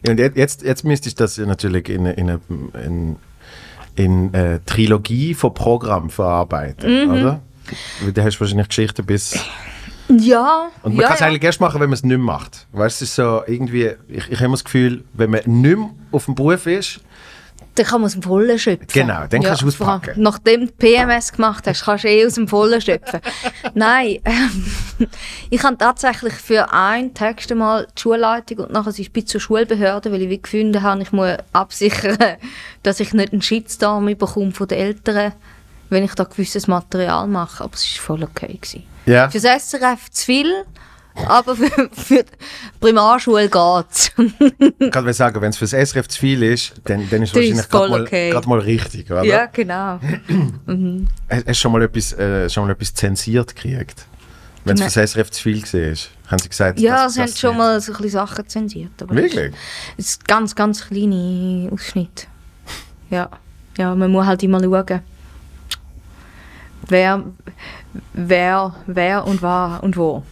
Und 0.06 0.18
jetzt, 0.18 0.62
jetzt, 0.62 0.84
müsstest 0.84 1.18
du 1.20 1.24
das 1.24 1.38
natürlich 1.38 1.88
in, 1.88 2.06
in, 2.06 2.28
in, 2.84 3.16
in 3.94 4.30
eine 4.34 4.60
Trilogie 4.64 5.34
von 5.34 5.52
Programmen 5.54 6.10
verarbeiten, 6.10 7.04
Mhm. 7.06 7.10
oder? 7.12 7.40
Weil 8.02 8.12
du 8.12 8.22
hast 8.24 8.40
wahrscheinlich 8.40 8.68
Geschichten 8.68 9.04
bis... 9.06 9.38
Ja, 10.08 10.68
Und 10.82 10.94
man 10.94 11.02
ja, 11.02 11.06
kann 11.08 11.14
es 11.14 11.20
ja. 11.20 11.26
eigentlich 11.28 11.44
erst 11.44 11.60
machen, 11.60 11.80
wenn 11.80 11.88
man 11.88 11.94
es 11.94 12.02
nicht 12.02 12.10
mehr 12.10 12.18
macht. 12.18 12.66
Weißt 12.72 13.00
du, 13.00 13.06
so 13.06 13.42
irgendwie... 13.46 13.92
Ich, 14.08 14.28
ich 14.28 14.34
habe 14.36 14.46
immer 14.46 14.54
das 14.54 14.64
Gefühl, 14.64 15.04
wenn 15.14 15.30
man 15.30 15.40
nicht 15.46 15.78
mehr 15.78 15.90
auf 16.10 16.24
dem 16.26 16.34
Beruf 16.34 16.66
ist, 16.66 17.00
Dann 17.74 17.86
kann 17.86 18.02
man 18.02 18.06
aus 18.06 18.12
dem 18.12 18.22
Vollen 18.22 18.58
schöpfen. 18.58 18.86
Genau, 18.92 19.26
dann 19.28 19.42
kannst 19.42 19.62
du 19.62 19.70
vor 19.70 19.88
allem, 19.88 20.00
auspacken. 20.00 20.22
Nachdem 20.22 20.66
du 20.66 20.72
PMS 20.72 21.32
gemacht 21.32 21.66
hast, 21.66 21.84
kannst 21.84 22.04
du 22.04 22.08
eh 22.08 22.26
aus 22.26 22.34
dem 22.34 22.46
Vollen 22.46 22.80
schöpfen. 22.80 23.20
Nein, 23.74 24.18
ähm, 24.24 24.66
ich 25.50 25.62
habe 25.62 25.78
tatsächlich 25.78 26.34
für 26.34 26.70
einen 26.70 27.14
Text 27.14 27.50
einmal 27.50 27.86
die 27.96 28.00
Schulleitung 28.00 28.58
und 28.58 28.72
nachher 28.72 28.90
ist 28.90 29.12
bis 29.12 29.26
zur 29.26 29.40
Schulbehörde, 29.40 30.12
weil 30.12 30.22
ich 30.22 30.28
wie 30.28 30.42
gefunden 30.42 30.82
habe, 30.82 31.02
ich 31.02 31.12
muss 31.12 31.36
absichern, 31.52 32.18
dass 32.82 33.00
ich 33.00 33.14
nicht 33.14 33.32
einen 33.32 33.40
Shitstorm 33.40 34.06
bekomme 34.06 34.52
von 34.52 34.68
den 34.68 34.78
Eltern, 34.78 35.32
wenn 35.88 36.04
ich 36.04 36.14
da 36.14 36.24
gewisses 36.24 36.66
Material 36.66 37.26
mache. 37.26 37.64
Aber 37.64 37.74
es 37.74 37.96
war 37.96 38.02
voll 38.02 38.22
okay. 38.22 38.58
Gewesen. 38.60 38.82
ja, 39.06 39.30
Für 39.30 39.40
das 39.40 39.70
SRF 39.70 40.10
zu 40.10 40.26
viel, 40.26 40.64
aber 41.14 41.56
für, 41.56 41.90
für 41.92 42.22
die 42.24 42.78
Primarschule 42.80 43.48
geht 43.48 43.86
es. 43.90 44.10
ich 44.78 44.90
kann 44.90 45.12
sagen, 45.12 45.40
wenn 45.40 45.50
es 45.50 45.56
für 45.56 45.66
das 45.66 45.90
SRF 45.90 46.08
zu 46.08 46.18
viel 46.18 46.42
ist, 46.42 46.74
dann, 46.84 47.08
dann 47.10 47.22
ist 47.22 47.34
Dann 47.34 47.42
wahrscheinlich 47.42 47.68
gerade 47.68 47.90
mal, 47.90 48.02
okay. 48.02 48.40
mal 48.46 48.58
richtig, 48.60 49.10
oder? 49.10 49.24
ja, 49.24 49.46
genau. 49.46 50.00
Hast 51.28 51.46
hast 51.46 51.46
du 51.46 51.54
schon 51.54 51.72
mal 51.72 51.82
etwas, 51.82 52.12
äh, 52.14 52.48
schon 52.48 52.66
mal 52.66 52.72
etwas 52.72 52.94
zensiert 52.94 53.54
gekriegt? 53.54 54.06
Wenn 54.64 54.76
es 54.76 54.92
für 54.92 55.00
das 55.00 55.12
SRF 55.12 55.30
zu 55.30 55.42
viel 55.42 55.62
war? 55.62 55.96
Haben 56.30 56.38
sie 56.38 56.48
gesagt, 56.48 56.78
Ja, 56.78 57.08
sie 57.08 57.20
haben 57.20 57.32
schon 57.32 57.56
mal 57.56 57.80
so 57.80 57.92
ein 57.92 58.08
Sachen 58.08 58.46
zensiert. 58.48 59.02
Aber 59.02 59.14
Wirklich? 59.14 59.52
Es 59.98 60.10
ist 60.10 60.28
ganz, 60.28 60.54
ganz 60.54 60.86
kleine 60.86 61.68
Ausschnitt. 61.72 62.28
Ja. 63.10 63.28
ja, 63.76 63.94
man 63.94 64.10
muss 64.10 64.24
halt 64.24 64.42
immer 64.42 64.60
schauen, 64.60 65.00
wer, 66.88 67.24
wer, 68.12 68.74
wer 68.86 69.26
und 69.26 69.42
war 69.42 69.82
und 69.82 69.96
wo. 69.96 70.22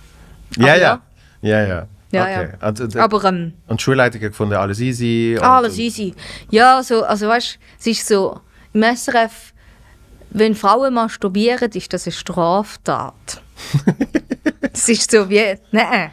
Ja, 0.56 0.76
ja. 0.76 1.00
Ja, 1.42 1.66
ja. 1.66 1.86
Ja, 2.12 2.22
okay. 2.22 2.48
ja. 2.60 2.68
Und, 2.68 2.80
und, 2.80 2.96
Aber 2.96 3.24
ähm, 3.24 3.52
und 3.68 3.80
Schulleitung 3.80 4.20
gefunden, 4.20 4.54
alles 4.54 4.80
easy. 4.80 5.36
und- 5.38 5.44
alles 5.46 5.78
easy. 5.78 6.12
Ja, 6.50 6.82
so, 6.82 7.04
also 7.04 7.28
weißt 7.28 7.58
es 7.78 7.86
ist 7.86 8.06
so, 8.08 8.40
im 8.72 8.82
SRF, 8.82 9.52
wenn 10.30 10.54
Frauen 10.56 10.94
masturbieren, 10.94 11.70
ist 11.70 11.92
das 11.92 12.06
eine 12.06 12.12
Straftat. 12.12 13.42
Es 14.72 14.88
ist 14.88 15.10
so 15.10 15.28
wie, 15.28 15.54
nein, 15.72 16.10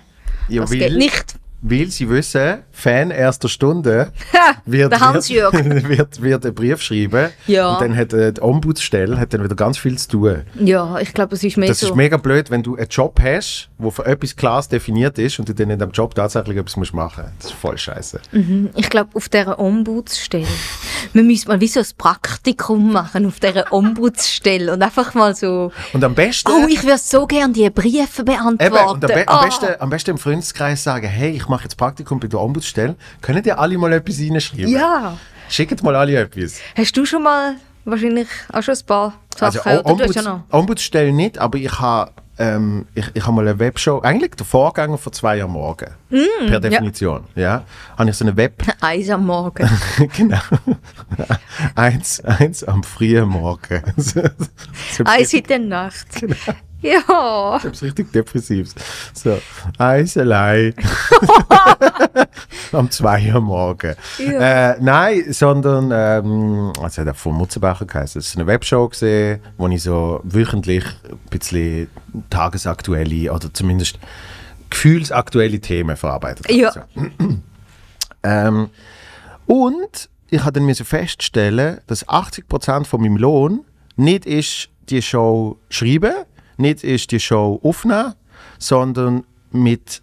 Ja, 0.50 0.62
das 0.62 0.72
weil, 0.72 0.80
geht 0.80 0.98
nicht. 0.98 1.36
Weil 1.62 1.88
sie 1.88 2.10
wissen, 2.10 2.64
Fan 2.78 3.10
erster 3.12 3.50
Stunde 3.50 4.12
wird, 4.66 4.92
wird, 5.02 5.90
wird, 5.90 6.22
wird 6.22 6.46
einen 6.46 6.54
Brief 6.56 6.82
schreiben. 6.82 7.30
Ja. 7.48 7.74
Und 7.74 7.82
dann 7.82 7.96
hat 7.98 8.14
äh, 8.14 8.32
die 8.34 8.42
Ombudsstelle 8.42 9.18
hat 9.20 9.34
dann 9.34 9.44
wieder 9.44 9.56
ganz 9.56 9.78
viel 9.78 9.98
zu 9.98 10.08
tun. 10.10 10.42
Ja, 10.60 11.00
ich 11.00 11.14
glaube, 11.14 11.34
es 11.36 11.44
ist 11.44 11.58
mehr 11.58 11.70
Das 11.70 11.80
so. 11.80 11.88
ist 11.88 11.96
mega 11.96 12.18
blöd, 12.18 12.52
wenn 12.52 12.62
du 12.62 12.76
einen 12.76 12.88
Job 12.90 13.20
hast, 13.22 13.70
der 13.80 13.92
für 13.92 14.06
etwas 14.06 14.36
klar 14.36 14.64
definiert 14.72 15.18
ist 15.18 15.40
und 15.40 15.50
du 15.50 15.54
dann 15.56 15.70
in 15.72 15.80
dem 15.80 15.92
Job 15.92 16.14
tatsächlich 16.16 16.58
etwas 16.58 16.78
musst 16.78 16.94
machen 16.94 17.24
musst. 17.26 17.36
Das 17.40 17.52
ist 17.52 17.58
voll 17.60 17.78
scheiße. 17.78 18.20
Ich 18.76 18.90
glaube, 18.90 19.10
auf 19.16 19.28
dieser 19.30 19.60
Ombudsstelle. 19.60 20.46
Wir 21.14 21.24
müssen 21.24 21.48
mal 21.48 21.60
wie 21.60 21.68
so 21.68 21.80
ein 21.80 21.86
Praktikum 21.98 22.92
machen 22.92 23.26
auf 23.26 23.40
dieser 23.40 23.72
Ombudsstelle 23.74 24.74
und 24.74 24.82
einfach 24.84 25.14
mal 25.14 25.36
so. 25.36 25.72
Und 25.94 26.04
am 26.04 26.14
besten. 26.16 26.52
Oh, 26.52 26.68
ich 26.70 26.84
würde 26.84 26.98
so 26.98 27.26
gerne 27.26 27.54
die 27.54 27.70
Briefe 27.70 28.24
beantworten. 28.24 28.62
Eben, 28.76 28.90
und 28.90 29.04
am, 29.04 29.12
be 29.14 29.28
am, 29.28 29.38
Ah. 29.38 29.46
besten, 29.46 29.66
am 29.80 29.90
besten 29.90 30.10
im 30.12 30.18
Freundeskreis 30.18 30.84
sagen, 30.84 31.08
hey, 31.08 31.32
ich 31.32 31.48
mache 31.48 31.64
jetzt 31.64 31.76
Praktikum 31.78 32.20
bei 32.20 32.28
der 32.28 32.40
Ombudsstelle. 32.40 32.67
Können 33.22 33.44
ihr 33.46 33.60
alle 33.60 33.78
mal 33.78 33.94
etwas 33.94 34.20
reinschreiben? 34.20 34.68
Ja. 34.68 35.18
Schickt 35.50 35.82
mal 35.84 35.96
alle 35.96 36.18
etwas. 36.20 36.60
Hast 36.76 36.96
du 36.98 37.06
schon 37.06 37.24
mal 37.24 37.56
wahrscheinlich 37.86 38.28
auch 38.52 38.62
schon 38.62 38.76
ein 38.76 38.86
paar 38.86 39.14
Also 39.40 39.60
Sachen? 39.60 39.72
du 39.72 39.78
hast 39.78 39.86
Ombuds, 39.86 40.16
ja. 40.16 40.44
Ombudsstelle 40.52 41.12
nicht, 41.14 41.38
aber 41.38 41.58
ich 41.58 41.80
habe 41.80 42.12
ähm, 42.40 42.86
ich, 42.94 43.06
ich 43.16 43.26
hab 43.26 43.34
mal 43.34 43.48
eine 43.48 43.58
Webshow, 43.58 44.00
eigentlich 44.02 44.36
der 44.36 44.46
Vorgänger 44.46 44.98
von 44.98 45.12
zwei 45.12 45.42
am 45.42 45.52
Morgen, 45.52 45.88
Mm, 46.10 46.48
per 46.48 46.60
Definition. 46.60 47.24
Ja. 47.36 47.64
Habe 47.98 48.10
ich 48.12 48.16
so 48.16 48.24
eine 48.26 48.38
Web, 48.38 48.64
Eis 48.82 49.10
am 49.10 49.26
Morgen. 49.26 49.68
genau, 50.16 50.38
eins, 51.76 52.22
eins 52.24 52.64
am 52.64 52.84
frühen 52.84 53.28
Morgen. 53.28 53.82
Eis 55.06 55.34
in 55.34 55.44
der 55.44 55.60
Nacht. 55.60 56.08
Genau. 56.20 56.36
Ja. 56.82 57.58
etwas 57.58 57.82
richtig 57.82 58.12
Depressives. 58.12 58.76
So, 59.14 59.40
eins 59.78 60.18
allein. 60.18 60.74
am 62.72 62.90
2 62.90 63.34
Uhr 63.34 63.42
morgen. 63.42 63.96
Ja. 64.18 64.72
Äh, 64.74 64.78
nein, 64.80 65.34
sondern, 65.34 65.92
ähm, 65.92 66.74
also 66.82 67.04
hat 67.04 67.18
von 67.18 67.36
Mutzenbacher 67.36 67.86
geheißen. 67.86 68.20
Es 68.20 68.30
ist 68.30 68.36
eine 68.36 68.48
Webshow 68.48 68.88
gesehen, 68.90 69.40
wo 69.58 69.68
ich 69.68 69.84
so 69.84 70.22
wöchentlich 70.24 70.86
ein 71.10 71.18
bisschen 71.30 71.88
tagesaktuelle 72.30 73.32
oder 73.32 73.54
zumindest 73.54 74.00
gefühlsaktuelle 74.70 75.60
Themen 75.60 75.96
verarbeitet 75.98 76.46
habe. 76.48 76.58
Ja. 76.58 76.72
So. 76.72 76.82
Ähm, 78.24 78.72
und 79.46 80.10
ich 80.30 80.44
habe 80.44 80.60
dann 80.60 80.74
feststellen, 80.74 81.80
dass 81.86 82.06
80% 82.08 82.86
von 82.86 83.00
meinem 83.00 83.16
Lohn 83.16 83.64
nicht 83.96 84.26
ist 84.26 84.70
die 84.90 85.02
Show 85.02 85.60
schreiben, 85.70 86.14
nicht 86.58 86.84
ist 86.84 87.12
die 87.12 87.20
Show 87.20 87.60
aufnehmen, 87.64 88.14
sondern 88.60 89.24
mit 89.52 90.02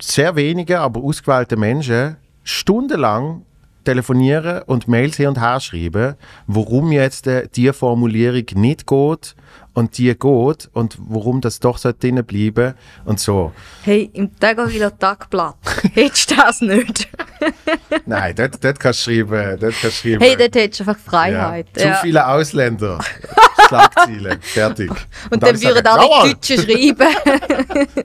sehr 0.00 0.36
wenigen, 0.36 0.78
aber 0.78 1.02
ausgewählten 1.02 1.60
Menschen 1.60 2.16
stundenlang 2.44 3.42
telefonieren 3.84 4.62
und 4.66 4.86
Mails 4.86 5.16
hin 5.16 5.28
und 5.28 5.40
her 5.40 5.60
schreiben, 5.60 6.14
warum 6.46 6.92
jetzt 6.92 7.26
äh, 7.26 7.48
die 7.48 7.72
Formulierung 7.72 8.44
nicht 8.54 8.86
geht 8.86 9.34
und 9.72 9.96
die 9.96 10.14
geht 10.14 10.68
und 10.72 10.98
warum 11.00 11.40
das 11.40 11.60
doch 11.60 11.78
so 11.78 11.92
drinnen 11.98 12.24
bleiben 12.24 12.74
und 13.06 13.18
so. 13.18 13.52
Hey, 13.84 14.10
im 14.12 14.36
Tagoviller 14.38 14.96
Tagblatt 14.98 15.56
hättest 15.94 16.30
du 16.30 16.36
das 16.36 16.60
nicht. 16.60 17.08
Nein, 18.06 18.34
dort, 18.36 18.62
dort 18.62 18.80
kannst 18.80 19.06
du 19.06 19.10
schreiben. 19.10 19.58
Dort 19.60 19.74
kannst 19.80 19.98
schreiben. 19.98 20.20
Hey, 20.20 20.36
dort 20.36 20.54
hättest 20.54 20.80
du 20.80 20.84
einfach 20.84 21.04
ja. 21.04 21.10
Freiheit. 21.10 21.66
Zu 21.74 21.84
Ja. 21.86 21.94
viele 21.94 22.26
Ausländer. 22.26 22.98
Schlagziele. 23.68 24.38
Fertig. 24.40 24.90
Und 25.30 25.42
dann 25.42 25.50
alle 25.50 25.62
würden 25.62 25.86
alle 25.86 26.02
«Jawohl!» 26.02 26.32
Deutschen 26.32 26.58
schreiben. 26.58 28.04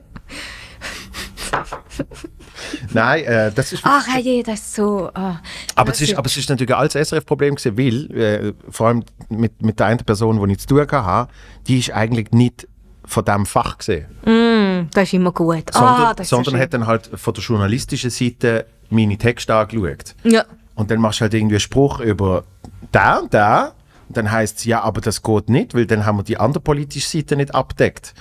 Nein, 2.92 3.24
äh, 3.24 3.52
das 3.52 3.72
ist. 3.72 3.82
Ach, 3.84 4.06
hey, 4.08 4.42
das 4.44 4.60
ist 4.60 4.74
so. 4.74 5.10
Ah. 5.14 5.40
aber, 5.74 5.92
es 5.92 6.00
ist, 6.00 6.14
aber 6.14 6.26
es 6.26 6.36
ist 6.36 6.48
natürlich 6.48 6.74
ein 6.74 6.80
altes 6.80 7.08
SRF-Problem 7.08 7.56
gewesen, 7.56 7.78
weil, 7.78 8.16
äh, 8.18 8.52
vor 8.70 8.88
allem 8.88 9.04
mit, 9.28 9.62
mit 9.62 9.78
der 9.78 9.86
einen 9.86 9.98
Person, 9.98 10.44
die 10.46 10.52
ich 10.52 10.60
zu 10.60 10.68
tun 10.68 10.86
hatte, 10.90 11.30
die 11.66 11.78
ist 11.78 11.90
eigentlich 11.92 12.30
nicht 12.32 12.66
von 13.04 13.24
diesem 13.24 13.46
Fach 13.46 13.78
gesehen. 13.78 14.06
Mm, 14.24 14.88
das 14.92 15.04
ist 15.04 15.14
immer 15.14 15.32
gut. 15.32 15.64
sondern 15.72 15.94
ah, 15.94 16.14
das 16.14 16.28
sondern 16.28 16.58
hat 16.58 16.72
dann 16.72 16.86
halt 16.86 17.10
von 17.14 17.34
der 17.34 17.42
journalistischen 17.42 18.10
Seite 18.10 18.66
meine 18.90 19.16
Texte 19.18 19.54
angeschaut. 19.54 20.14
Ja. 20.24 20.44
Und 20.74 20.90
dann 20.90 21.00
machst 21.00 21.20
du 21.20 21.22
halt 21.22 21.34
irgendwie 21.34 21.54
einen 21.54 21.60
Spruch 21.60 22.00
über 22.00 22.44
da 22.92 23.18
und 23.18 23.32
da. 23.34 23.72
Und 24.08 24.16
dann 24.16 24.30
heißt 24.30 24.58
es, 24.58 24.64
ja, 24.64 24.82
aber 24.82 25.00
das 25.00 25.22
geht 25.22 25.48
nicht, 25.48 25.74
weil 25.74 25.86
dann 25.86 26.04
haben 26.04 26.18
wir 26.18 26.22
die 26.24 26.36
andere 26.38 26.60
politische 26.62 27.08
Seite 27.08 27.36
nicht 27.36 27.54
abdeckt. 27.54 28.12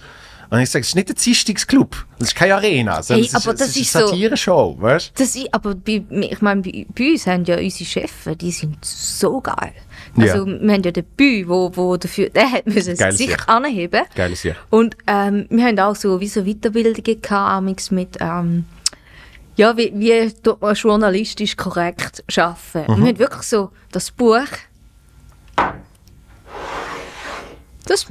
Und 0.49 0.59
ich 0.59 0.69
sage, 0.69 0.81
es 0.81 0.89
ist 0.89 0.95
nicht 0.95 1.09
ein 1.09 1.15
Zistungsclub, 1.15 2.05
das 2.19 2.27
ist 2.27 2.35
keine 2.35 2.53
Arena, 2.55 3.01
sondern 3.01 3.23
Hey, 3.23 3.31
es 3.33 3.39
ist, 3.39 3.47
aber 3.47 3.53
es 3.55 3.59
das 3.59 3.75
ist 3.75 3.95
eine 3.95 4.05
so- 4.05 4.11
Satire-Show, 4.11 4.77
weißt 4.79 5.09
du? 5.09 5.23
Das 5.23 5.35
ist, 5.35 5.51
aber 5.51 5.73
bei, 5.73 6.03
ich 6.11 6.41
meine, 6.41 6.61
bei, 6.61 6.85
bei 6.95 7.11
uns 7.11 7.25
haben 7.25 7.43
ja 7.45 7.57
unsere 7.57 7.85
Chefs, 7.85 8.13
die 8.39 8.51
sind 8.51 8.77
so 8.85 9.41
geil. 9.41 9.73
Also, 10.15 10.45
Ja. 10.45 10.61
wir 10.61 10.73
haben 10.73 10.83
ja 10.83 10.91
den 10.91 11.05
Bü, 11.17 11.47
wo, 11.47 11.71
wo 11.75 11.97
dafür, 11.97 12.29
der 12.29 12.51
hat 12.51 12.67
müssen 12.67 12.95
Geiles 12.95 13.17
sich 13.17 13.29
Sicht. 13.31 13.49
anheben. 13.49 14.03
Geiles 14.13 14.43
Sicht. 14.43 14.55
Und 14.69 14.95
ähm, 15.07 15.47
wir 15.49 15.65
haben 15.65 15.79
auch 15.79 15.95
so 15.95 16.19
wie 16.19 16.27
so 16.27 16.43
Weiterbildungen 16.43 17.19
gehabt, 17.21 17.91
mit, 17.91 18.17
ähm, 18.19 18.65
ja, 19.55 19.77
wie, 19.77 19.91
wie 19.95 20.31
tut 20.33 20.61
man 20.61 20.75
journalistisch 20.75 21.55
korrekt 21.55 22.23
arbeiten. 22.35 22.91
Und 22.91 23.01
wir 23.01 23.09
haben 23.09 23.19
wirklich 23.19 23.43
so 23.43 23.71
das 23.91 24.11
Buch, 24.11 24.47
das, 27.85 28.07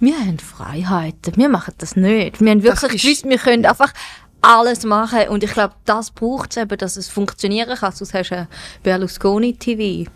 wir 0.00 0.18
haben 0.18 0.38
Freiheiten, 0.38 1.36
wir 1.36 1.48
machen 1.48 1.74
das 1.78 1.96
nicht. 1.96 2.40
Wir 2.40 2.50
haben 2.50 2.62
wirklich 2.62 3.02
gewusst, 3.02 3.24
wir 3.24 3.38
können 3.38 3.66
einfach 3.66 3.92
alles 4.40 4.84
machen 4.84 5.28
und 5.28 5.44
ich 5.44 5.52
glaube, 5.52 5.74
das 5.84 6.10
braucht 6.10 6.50
es 6.50 6.56
eben, 6.56 6.76
dass 6.76 6.96
es 6.96 7.08
funktionieren 7.08 7.76
kann, 7.76 7.92
sonst 7.92 8.12
hast 8.12 8.30
du 8.30 8.48
Berlusconi-TV. 8.82 10.10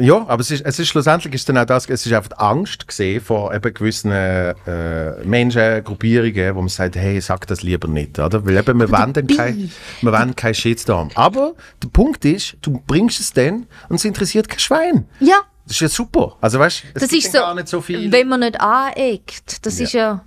Ja, 0.00 0.24
aber 0.28 0.40
es 0.40 0.50
ist, 0.50 0.64
es 0.64 0.78
ist 0.78 0.88
schlussendlich 0.88 1.34
ist 1.34 1.48
dann 1.48 1.58
auch 1.58 1.64
das, 1.64 1.88
es 1.88 2.06
ist 2.06 2.12
einfach 2.12 2.30
die 2.30 2.38
Angst 2.38 2.86
gesehen 2.88 3.20
vor 3.20 3.54
eben 3.54 3.72
gewissen 3.74 4.10
äh, 4.12 4.54
Menschen, 5.24 5.84
Gruppierungen, 5.84 6.54
wo 6.54 6.60
man 6.60 6.68
sagt, 6.68 6.96
hey, 6.96 7.20
sag 7.20 7.46
das 7.46 7.62
lieber 7.62 7.88
nicht, 7.88 8.18
oder? 8.18 8.44
Weil 8.44 8.56
eben, 8.56 8.78
wir 8.80 8.90
wollen 8.90 9.12
dann 9.12 9.26
kein, 9.26 9.70
wir 10.00 10.12
wollen 10.12 10.34
kein 10.36 10.54
Shitstorm. 10.54 11.10
Aber 11.14 11.54
der 11.82 11.88
Punkt 11.88 12.24
ist, 12.24 12.56
du 12.62 12.80
bringst 12.86 13.20
es 13.20 13.32
dann 13.32 13.66
und 13.88 13.96
es 13.96 14.04
interessiert 14.04 14.48
kein 14.48 14.58
Schwein. 14.58 15.06
Ja, 15.20 15.40
Das 15.64 15.72
ist 15.76 15.80
ja 15.80 15.88
super. 15.88 16.36
Also 16.40 16.58
weißt, 16.58 16.84
es 16.94 17.02
das 17.02 17.12
ist 17.12 17.30
so, 17.32 17.38
gar 17.38 17.54
nicht 17.54 17.68
so 17.68 17.80
viel. 17.80 18.10
wenn 18.10 18.28
man 18.28 18.40
nicht 18.40 18.60
aneckt, 18.60 19.64
das 19.66 19.78
Ja. 19.78 19.84
ist 19.84 19.92
ja, 19.92 20.24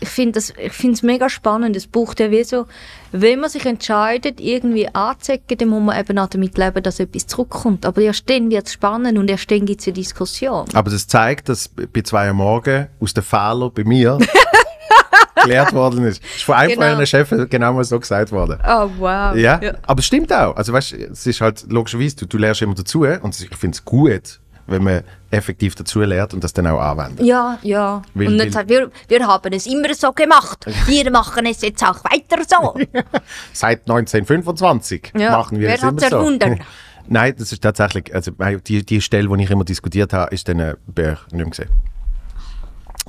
ich 0.00 0.08
finde 0.08 0.38
es 0.38 1.02
mega 1.02 1.28
spannend, 1.28 1.74
es 1.76 1.86
braucht 1.86 2.20
ja 2.20 2.30
wie 2.30 2.44
so, 2.44 2.66
wenn 3.12 3.40
man 3.40 3.50
sich 3.50 3.66
entscheidet, 3.66 4.40
irgendwie 4.40 4.88
anzuecken, 4.94 5.58
dann 5.58 5.68
muss 5.68 5.82
man 5.82 5.98
eben 5.98 6.18
auch 6.18 6.28
damit 6.28 6.56
leben, 6.58 6.82
dass 6.82 7.00
etwas 7.00 7.26
zurückkommt. 7.26 7.84
Aber 7.86 8.00
erst 8.00 8.28
dann 8.30 8.50
wird 8.50 8.66
es 8.66 8.74
spannend 8.74 9.18
und 9.18 9.28
erst 9.30 9.50
dann 9.50 9.66
gibt 9.66 9.80
es 9.80 9.86
eine 9.86 9.94
Diskussion. 9.94 10.66
Aber 10.74 10.90
das 10.90 11.06
zeigt, 11.06 11.48
dass 11.48 11.68
bei 11.68 12.02
zwei 12.02 12.28
am 12.28 12.36
Morgen 12.36 12.86
aus 13.00 13.14
den 13.14 13.22
Fehlern 13.24 13.70
bei 13.74 13.84
mir 13.84 14.18
gelehrt 15.42 15.72
worden 15.72 16.04
ist. 16.04 16.22
Das 16.22 16.36
ist 16.36 16.42
von 16.42 16.54
einem 16.56 16.70
Genau. 16.70 16.82
von 16.82 16.90
euren 16.94 17.06
Chefs 17.06 17.30
genau 17.48 17.72
mal 17.72 17.84
so 17.84 17.98
gesagt 17.98 18.32
worden. 18.32 18.58
Oh, 18.66 18.88
wow. 18.98 19.34
Ja, 19.36 19.60
aber 19.86 20.00
es 20.00 20.06
stimmt 20.06 20.32
auch. 20.32 20.56
Also 20.56 20.72
weißt, 20.72 20.92
es 20.92 21.26
ist 21.26 21.40
halt 21.40 21.64
logischerweise, 21.70 22.16
du, 22.16 22.26
du 22.26 22.38
lernst 22.38 22.62
immer 22.62 22.74
dazu 22.74 23.00
und 23.04 23.40
ich 23.40 23.56
finde 23.56 23.74
es 23.76 23.84
gut, 23.84 24.40
wenn 24.68 24.84
man 24.84 25.02
effektiv 25.30 25.74
dazu 25.74 26.00
lernt 26.00 26.34
und 26.34 26.44
das 26.44 26.52
dann 26.52 26.66
auch 26.66 26.78
anwendet. 26.80 27.26
Ja, 27.26 27.58
ja. 27.62 28.02
Weil- 28.14 28.28
und 28.28 28.36
nicht 28.36 28.52
sagt, 28.52 28.68
wir, 28.68 28.90
wir 29.08 29.26
haben 29.26 29.52
es 29.52 29.66
immer 29.66 29.92
so 29.94 30.12
gemacht. 30.12 30.64
Wir 30.86 31.10
machen 31.10 31.46
es 31.46 31.62
jetzt 31.62 31.82
auch 31.82 32.02
weiter 32.04 32.42
so. 32.46 32.74
Seit 33.52 33.80
1925 33.80 35.12
Ja, 35.16 35.32
machen 35.32 35.58
wir 35.58 35.68
wer 35.68 35.74
es 35.74 35.82
immer 35.82 35.92
hat's 35.92 36.02
erfunden? 36.12 36.56
so. 36.58 36.64
Nein, 37.10 37.34
das 37.38 37.52
ist 37.52 37.62
tatsächlich, 37.62 38.14
also 38.14 38.32
die, 38.66 38.84
die 38.84 39.00
Stelle, 39.00 39.28
die 39.34 39.42
ich 39.44 39.50
immer 39.50 39.64
diskutiert 39.64 40.12
habe, 40.12 40.34
ist 40.34 40.46
dann 40.48 40.60
äh, 40.60 40.74
nicht 40.86 41.32
mehr 41.32 41.46
gesehen. 41.46 41.70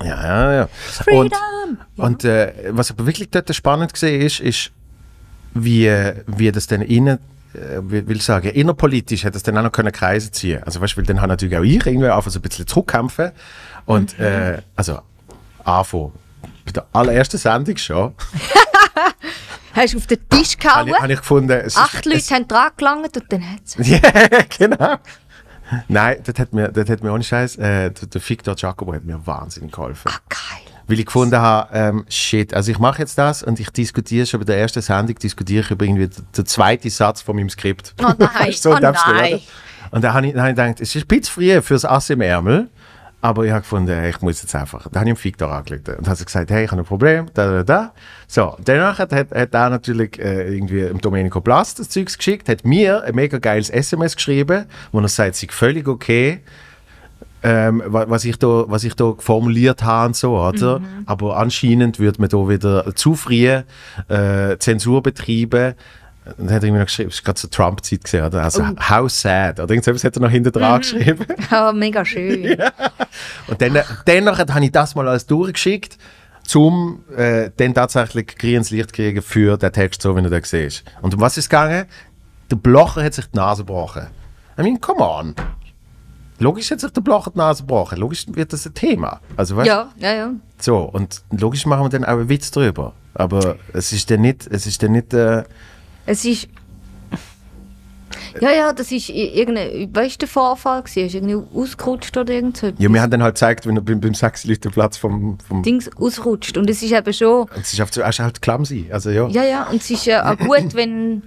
Ja, 0.02 0.24
ja, 0.24 0.52
ja. 0.52 0.62
Und, 1.12 1.34
Freedom! 1.34 1.78
und 1.96 2.24
äh, 2.24 2.52
was 2.70 2.90
aber 2.90 3.06
wirklich 3.06 3.30
dort 3.30 3.54
spannend 3.54 3.92
gesehen 3.92 4.22
ist, 4.22 4.40
ist, 4.40 4.70
wie, 5.52 5.90
wie 6.26 6.50
das 6.52 6.66
dann 6.66 6.80
innen, 6.80 7.18
äh, 7.18 7.20
will 7.52 8.16
ich 8.16 8.24
sagen, 8.24 8.48
innerpolitisch 8.48 9.24
hat 9.24 9.34
das 9.34 9.42
dann 9.42 9.58
auch 9.58 9.62
noch 9.62 9.72
können 9.72 9.92
Kreise 9.92 10.30
ziehen. 10.30 10.62
Also 10.62 10.80
weißt, 10.80 10.92
du, 10.94 10.98
weil 10.98 11.04
dann 11.06 11.20
hat 11.20 11.28
natürlich 11.28 11.56
auch 11.56 11.62
ich 11.62 11.84
irgendwie 11.86 12.08
einfach 12.08 12.30
so 12.30 12.38
ein 12.38 12.42
bisschen 12.42 12.66
zurückkämpfen 12.66 13.32
und 13.86 14.18
Mhm. 14.18 14.24
äh, 14.24 14.58
also 14.76 15.00
anfangen. 15.64 16.12
Bei 16.64 16.72
der 16.72 16.86
allerersten 16.92 17.38
Sendung 17.38 17.76
schon, 17.76 18.14
Hast 19.72 19.94
du 19.94 19.98
auf 19.98 20.06
den 20.08 20.18
Tisch 20.28 20.56
habe 20.64 20.90
gehauen? 20.90 21.02
habe 21.02 21.12
ich 21.12 21.18
gefunden, 21.20 21.52
es 21.52 21.76
Acht 21.76 22.04
ist, 22.04 22.12
Leute 22.12 22.34
haben 22.34 22.48
dran 22.48 22.70
gelangt 22.76 23.16
und 23.16 23.32
dann 23.32 23.52
hat 23.52 23.60
es. 23.64 23.76
Ja, 23.88 24.00
genau. 24.58 24.96
Nein, 25.86 26.16
das 26.24 26.38
hat 26.40 26.52
mir, 26.52 26.68
das 26.68 26.88
hat 26.90 27.02
mir 27.04 27.12
ohne 27.12 27.22
Scheiß, 27.22 27.56
äh, 27.56 27.90
der, 27.90 28.08
der 28.08 28.28
Victor 28.28 28.56
Giacomo 28.56 28.92
hat 28.94 29.04
mir 29.04 29.24
wahnsinnig 29.24 29.70
geholfen. 29.72 30.10
Ah, 30.12 30.18
geil. 30.28 30.69
Weil 30.90 30.98
ich 30.98 31.06
gefunden 31.06 31.36
habe, 31.36 31.68
ähm, 31.72 32.04
shit, 32.08 32.52
also 32.52 32.72
ich 32.72 32.80
mache 32.80 32.98
jetzt 32.98 33.16
das 33.16 33.44
und 33.44 33.60
ich 33.60 33.70
diskutiere 33.70 34.26
schon 34.26 34.40
bei 34.40 34.46
der 34.46 34.58
ersten 34.58 34.82
Sendung, 34.82 35.16
diskutiere 35.16 35.60
ich 35.60 35.70
über 35.70 35.84
irgendwie 35.84 36.08
den, 36.08 36.46
zweiten 36.46 36.90
Satz 36.90 37.22
von 37.22 37.36
meinem 37.36 37.48
Skript. 37.48 37.94
Oh 38.02 38.12
nein, 38.18 38.52
so 38.52 38.72
oh 38.72 38.78
nein. 38.80 39.40
Und 39.92 40.02
dann 40.02 40.14
habe 40.14 40.26
ich, 40.26 40.34
habe 40.34 40.50
ich 40.50 40.56
gedacht, 40.56 40.80
es 40.80 40.96
ist 40.96 41.04
ein 41.04 41.06
bisschen 41.06 41.32
früh 41.32 41.62
fürs 41.62 41.84
Ass 41.84 42.10
im 42.10 42.20
Ärmel, 42.20 42.68
aber 43.20 43.44
ich 43.44 43.52
habe 43.52 43.60
gefunden, 43.60 43.94
hey, 43.94 44.10
ich 44.10 44.20
muss 44.20 44.42
jetzt 44.42 44.54
einfach. 44.56 44.88
Dann 44.88 45.00
habe 45.00 45.10
ich 45.10 45.16
ihm 45.16 45.24
Victor 45.24 45.52
angelegt 45.52 45.88
und 45.90 46.08
habe 46.08 46.24
gesagt, 46.24 46.50
hey, 46.50 46.64
ich 46.64 46.70
habe 46.72 46.82
ein 46.82 46.86
Problem, 46.86 47.26
da, 47.34 47.52
da, 47.52 47.62
da. 47.62 47.92
So, 48.26 48.56
danach 48.64 48.98
hat, 48.98 49.12
hat, 49.12 49.30
hat 49.30 49.54
er 49.54 49.70
natürlich 49.70 50.18
äh, 50.18 50.54
irgendwie 50.54 50.82
dem 50.82 51.00
Domenico 51.00 51.40
Blas 51.40 51.74
das 51.76 51.88
Zeugs 51.88 52.18
geschickt, 52.18 52.48
hat 52.48 52.64
mir 52.64 53.04
ein 53.04 53.14
mega 53.14 53.38
geiles 53.38 53.70
SMS 53.70 54.16
geschrieben, 54.16 54.66
wo 54.90 55.00
er 55.00 55.08
sagt, 55.08 55.34
es 55.34 55.40
sei 55.40 55.46
völlig 55.50 55.86
okay, 55.86 56.40
ähm, 57.42 57.82
wa- 57.86 58.04
was, 58.08 58.24
ich 58.24 58.38
da, 58.38 58.64
was 58.68 58.84
ich 58.84 58.94
da 58.94 59.14
formuliert 59.18 59.82
habe 59.82 60.08
und 60.08 60.16
so, 60.16 60.38
oder? 60.38 60.80
Mhm. 60.80 60.86
Aber 61.06 61.36
anscheinend 61.38 61.98
würde 61.98 62.20
man 62.20 62.28
da 62.28 62.36
wieder 62.48 62.94
zu 62.94 63.14
früh 63.14 63.46
äh, 63.46 64.58
Zensur 64.58 65.02
betreiben. 65.02 65.74
Dann 66.36 66.50
hat 66.52 66.62
er 66.62 66.70
mir 66.70 66.78
noch 66.80 66.84
geschrieben, 66.86 67.08
es 67.10 67.18
war 67.18 67.24
gerade 67.32 67.40
so 67.40 67.48
Trump-Zeit 67.48 68.04
gesehen, 68.04 68.24
oder? 68.26 68.42
Also, 68.42 68.62
Oh. 68.62 68.90
how 68.90 69.10
sad. 69.10 69.58
Oder 69.58 69.70
irgendwas 69.74 70.04
hat 70.04 70.16
er 70.16 70.20
noch 70.22 70.30
hinter 70.30 70.50
dran 70.50 70.80
geschrieben. 70.80 71.24
Oh, 71.50 71.72
mega 71.72 72.04
schön. 72.04 72.56
Und 73.48 73.60
dann, 73.60 73.78
danach 74.04 74.38
habe 74.38 74.64
ich 74.64 74.70
das 74.70 74.94
mal 74.94 75.08
alles 75.08 75.26
durchgeschickt, 75.26 75.96
um 76.54 77.02
äh, 77.16 77.50
dann 77.56 77.72
tatsächlich 77.74 78.36
grünes 78.36 78.70
Licht 78.70 78.90
zu 78.90 78.96
kriegen 78.96 79.22
für 79.22 79.56
den 79.56 79.72
Text, 79.72 80.02
so 80.02 80.14
wie 80.14 80.20
er 80.22 80.30
da 80.30 80.38
siehst. 80.42 80.84
Und 81.00 81.14
um 81.14 81.20
was 81.20 81.38
ist 81.38 81.44
es 81.44 81.48
gegangen? 81.48 81.86
Der 82.50 82.56
Blocher 82.56 83.02
hat 83.02 83.14
sich 83.14 83.26
die 83.26 83.36
Nase 83.36 83.62
gebrochen. 83.62 84.08
I 84.58 84.62
mean, 84.62 84.80
come 84.80 85.00
on. 85.00 85.34
Logisch 86.40 86.70
hat 86.70 86.80
sich 86.80 86.90
der 86.90 87.02
Blocher 87.02 87.30
die 87.30 87.38
Nase 87.38 87.62
gebrochen. 87.62 87.98
Logisch 87.98 88.26
wird 88.28 88.52
das 88.52 88.66
ein 88.66 88.74
Thema. 88.74 89.20
Also, 89.36 89.56
weißt, 89.56 89.68
Ja, 89.68 89.90
ja, 89.98 90.14
ja. 90.14 90.30
So, 90.58 90.78
und 90.78 91.22
logisch 91.30 91.66
machen 91.66 91.84
wir 91.84 91.88
dann 91.90 92.04
auch 92.04 92.18
einen 92.18 92.28
Witz 92.30 92.50
drüber. 92.50 92.94
Aber 93.14 93.56
es 93.74 93.92
ist 93.92 94.10
dann 94.10 94.22
nicht, 94.22 94.46
es 94.50 94.66
ist 94.66 94.82
dann 94.82 94.92
nicht 94.92 95.12
äh, 95.12 95.44
Es 96.06 96.24
ist. 96.24 96.48
Ja, 98.40 98.52
ja, 98.52 98.72
das 98.72 98.90
ist 98.90 99.08
irgendein. 99.10 99.94
Weißt 99.94 100.14
du, 100.14 100.18
der 100.20 100.28
Vorfall 100.28 100.82
gewesen? 100.82 101.06
Ist 101.06 101.14
irgendwie 101.14 101.36
ausgerutscht 101.54 102.16
oder 102.16 102.32
irgend 102.32 102.56
so 102.56 102.68
etwas? 102.68 102.82
ja, 102.82 102.88
wir 102.92 103.02
haben 103.02 103.10
dann 103.10 103.22
halt 103.22 103.34
gezeigt, 103.34 103.66
wenn 103.66 103.76
er 103.76 103.82
beim, 103.82 104.00
beim 104.00 104.14
Sechs-Liter-Platz 104.14 104.96
vom, 104.96 105.36
vom 105.46 105.62
Dings 105.62 105.90
ausrutscht. 105.96 106.56
Und 106.56 106.70
es 106.70 106.82
ist 106.82 106.92
eben 106.92 107.12
schon. 107.12 107.48
es 107.60 107.72
ist, 107.72 107.96
ist 107.96 108.18
halt 108.20 108.40
clumsy. 108.40 108.88
Also, 108.90 109.10
ja. 109.10 109.28
Ja, 109.28 109.44
ja, 109.44 109.62
und 109.64 109.82
es 109.82 109.90
ist 109.90 110.06
ja 110.06 110.32
auch 110.32 110.38
gut, 110.46 110.74
wenn, 110.74 111.22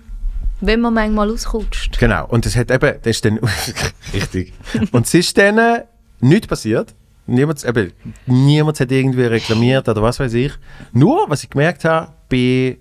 wenn 0.65 0.81
man 0.81 0.93
manchmal 0.93 1.29
ausrutscht. 1.31 1.97
Genau, 1.99 2.25
und 2.27 2.45
das 2.45 2.55
hat 2.55 2.71
eben, 2.71 2.95
das 3.01 3.07
ist 3.17 3.25
dann, 3.25 3.39
richtig. 4.13 4.53
Und 4.91 5.05
es 5.05 5.13
ist 5.13 5.37
dann 5.37 5.57
äh, 5.57 5.83
nichts 6.19 6.47
passiert. 6.47 6.93
Niemand, 7.25 7.63
eben, 7.63 7.93
niemand 8.25 8.79
hat 8.79 8.91
irgendwie 8.91 9.23
reklamiert 9.23 9.87
oder 9.87 10.01
was 10.01 10.19
weiß 10.19 10.33
ich. 10.33 10.51
Nur, 10.91 11.25
was 11.29 11.43
ich 11.43 11.49
gemerkt 11.49 11.85
habe, 11.85 12.11
bei 12.29 12.77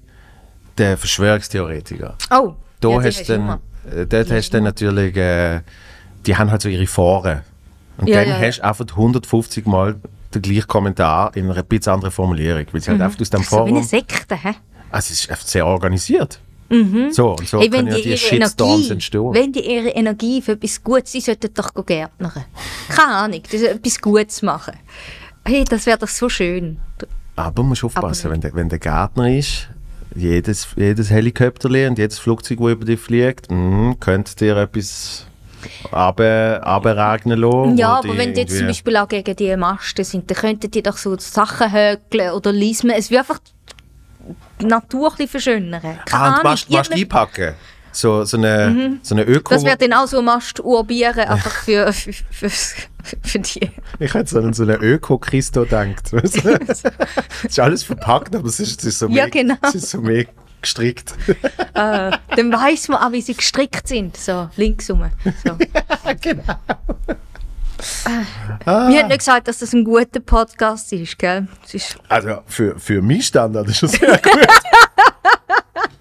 den 0.78 0.96
Verschwörungstheoretikern. 0.96 2.14
Oh, 2.30 2.54
Da 2.80 2.88
ja, 2.88 3.02
hast 3.02 3.28
dann, 3.28 3.60
äh, 3.94 4.06
dort 4.06 4.30
hast 4.30 4.48
du 4.50 4.56
dann 4.56 4.64
natürlich, 4.64 5.16
äh, 5.16 5.60
die 6.26 6.36
haben 6.36 6.50
halt 6.50 6.62
so 6.62 6.68
ihre 6.68 6.86
Foren. 6.86 7.42
Und 7.98 8.08
Ja, 8.08 8.20
dann 8.20 8.28
ja, 8.30 8.40
ja. 8.40 8.46
hast 8.48 8.58
du 8.58 8.64
einfach 8.64 8.86
150 8.96 9.66
Mal 9.66 9.96
den 10.34 10.42
gleichen 10.42 10.66
Kommentar 10.66 11.36
in 11.36 11.48
einer 11.50 11.62
bisschen 11.62 11.92
anderen 11.92 12.10
Formulierung. 12.12 12.64
Weil 12.72 12.80
sie 12.80 12.90
halt 12.90 13.00
einfach 13.00 13.20
aus 13.20 13.30
dem 13.30 13.40
Mhm. 13.40 13.44
So 13.44 13.56
wie 13.56 13.60
eine 13.60 13.68
Forum, 13.70 13.82
Sekte, 13.84 14.34
hä? 14.36 14.54
also 14.90 15.12
es 15.12 15.20
ist 15.20 15.30
einfach 15.30 15.46
sehr 15.46 15.66
organisiert. 15.66 16.40
So, 17.12 17.32
und 17.32 17.46
so 17.48 17.58
Mhm. 17.58 17.62
Hey, 17.62 17.72
wenn 17.72 17.86
können 17.86 17.88
ja 17.88 18.02
die 18.02 18.16
Shitstorms 18.16 18.72
Energie, 18.86 18.90
entstehen. 18.92 19.34
wenn 19.34 19.52
die 19.52 19.60
ihre 19.60 19.88
Energie 19.90 20.40
für 20.42 20.52
etwas 20.52 20.82
Gutes, 20.82 21.12
sie 21.12 21.20
sollten 21.20 21.52
doch 21.52 21.74
go 21.74 21.82
gärtnern. 21.82 22.32
Keine 22.88 23.12
Ahnung, 23.14 23.42
das 23.50 23.60
etwas 23.62 24.00
Gutes 24.00 24.42
machen. 24.42 24.74
Hey, 25.44 25.64
das 25.68 25.86
wäre 25.86 25.98
doch 25.98 26.08
so 26.08 26.28
schön. 26.28 26.78
Aber 27.36 27.62
man 27.62 27.70
muss 27.70 27.84
aufpassen, 27.84 28.26
Aber 28.26 28.34
wenn 28.34 28.40
der, 28.40 28.54
wenn 28.54 28.68
der 28.68 28.78
Gärtner 28.78 29.36
ist, 29.36 29.68
jedes, 30.14 30.68
jedes 30.76 31.10
Helikopter 31.10 31.68
und 31.68 31.98
jedes 31.98 32.18
Flugzeug, 32.18 32.58
das 32.58 32.70
über 32.70 32.84
dich 32.84 33.00
fliegt, 33.00 33.50
mm, 33.50 33.92
könnte 34.00 34.36
dir 34.36 34.56
etwas 34.56 35.26
runter- 35.92 36.62
runterregnen 36.64 37.38
lassen. 37.38 37.76
Ja, 37.78 37.98
aber 37.98 38.16
wenn 38.16 38.34
die 38.34 38.40
jetzt 38.42 38.56
zum 38.56 38.66
Beispiel 38.66 38.96
auch 38.96 39.08
gegen 39.08 39.34
die 39.36 39.56
Masten 39.56 40.04
sind, 40.04 40.30
dann 40.30 40.36
könnten 40.36 40.70
die 40.70 40.82
doch 40.82 40.96
so 40.96 41.16
Sachen 41.18 41.72
hökeln 41.72 42.32
oder 42.32 42.52
lismen. 42.52 42.94
Es 42.96 43.10
wird 43.10 43.20
einfach 43.20 43.38
die 44.60 44.66
Natur 44.66 45.12
ein 45.18 45.28
verschönern. 45.28 45.80
Keine 46.04 46.22
Ah, 46.22 46.36
und 46.36 46.44
Mast, 46.44 46.70
Mast 46.70 46.92
einpacken. 46.92 47.54
So, 47.94 48.24
so 48.24 48.38
eine, 48.38 48.98
so 49.02 49.14
eine 49.14 49.24
Öko... 49.24 49.52
Das 49.52 49.64
wird 49.64 49.82
dann 49.82 49.92
auch 49.92 50.06
so 50.06 50.22
Mast 50.22 50.60
urbieren, 50.60 51.18
einfach 51.28 51.50
für, 51.50 51.92
für, 51.92 52.12
für, 52.12 52.50
für 53.22 53.38
die. 53.38 53.70
ich 53.98 54.14
hätte 54.14 54.30
so 54.30 54.38
an 54.38 54.54
so 54.54 54.62
eine 54.62 54.76
Öko-Christo 54.76 55.64
gedacht. 55.64 56.12
es 56.22 56.36
ist 57.44 57.60
alles 57.60 57.82
verpackt, 57.82 58.34
aber 58.34 58.48
es 58.48 58.60
ist, 58.60 58.80
es 58.80 58.86
ist 58.86 58.98
so 59.00 59.08
Ja, 59.08 59.12
mehr, 59.24 59.30
genau. 59.30 59.56
es 59.62 59.74
ist 59.74 59.90
so 59.90 60.00
mehr 60.00 60.24
gestrickt. 60.62 61.12
Äh, 61.28 61.34
dann 62.36 62.52
weiss 62.52 62.88
man 62.88 63.02
auch, 63.02 63.12
wie 63.12 63.20
sie 63.20 63.34
gestrickt 63.34 63.88
sind. 63.88 64.16
So, 64.16 64.48
links 64.56 64.90
rum. 64.90 65.10
So. 65.44 65.58
genau. 66.20 66.56
Wir 68.64 69.00
haben 69.00 69.08
nicht 69.08 69.18
gesagt, 69.18 69.48
dass 69.48 69.58
das 69.58 69.72
ein 69.72 69.84
guter 69.84 70.20
Podcast 70.20 70.92
ist, 70.92 71.18
gell? 71.18 71.48
Ist 71.72 71.96
Also 72.08 72.38
für, 72.46 72.78
für 72.78 73.02
meinen 73.02 73.22
Standard 73.22 73.68
ist 73.68 73.82
das 73.82 73.92
sehr 73.92 74.18
gut. 74.18 74.48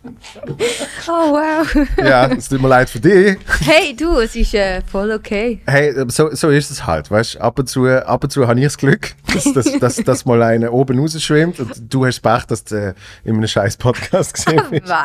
oh 1.07 1.31
wow. 1.31 1.87
ja, 1.97 2.27
es 2.27 2.49
tut 2.49 2.61
mir 2.61 2.67
leid 2.67 2.89
für 2.89 2.99
dich. 2.99 3.37
Hey 3.61 3.95
du, 3.95 4.19
es 4.19 4.35
ist 4.35 4.53
äh, 4.53 4.81
voll 4.81 5.11
okay. 5.11 5.61
Hey, 5.65 5.93
so, 6.07 6.33
so 6.33 6.49
ist 6.49 6.71
es 6.71 6.85
halt, 6.85 7.09
weißt 7.09 7.39
ab 7.39 7.59
und 7.59 7.67
zu, 7.67 7.87
ab 7.87 8.23
und 8.23 8.29
zu 8.29 8.47
habe 8.47 8.59
ich 8.59 8.65
das 8.65 8.77
Glück, 8.77 9.13
dass, 9.33 9.51
dass, 9.53 9.79
dass, 9.79 9.95
dass 9.97 10.25
mal 10.25 10.41
einer 10.41 10.71
oben 10.71 10.99
rausschwimmt 10.99 11.59
und 11.59 11.93
du 11.93 12.05
hast 12.05 12.21
Pech, 12.21 12.45
dass 12.45 12.63
du 12.63 12.75
äh, 12.75 12.93
in 13.23 13.35
einem 13.35 13.47
scheiß 13.47 13.77
Podcast 13.77 14.33
gesehen 14.33 14.63
bist. 14.69 14.85
Bist 14.85 14.95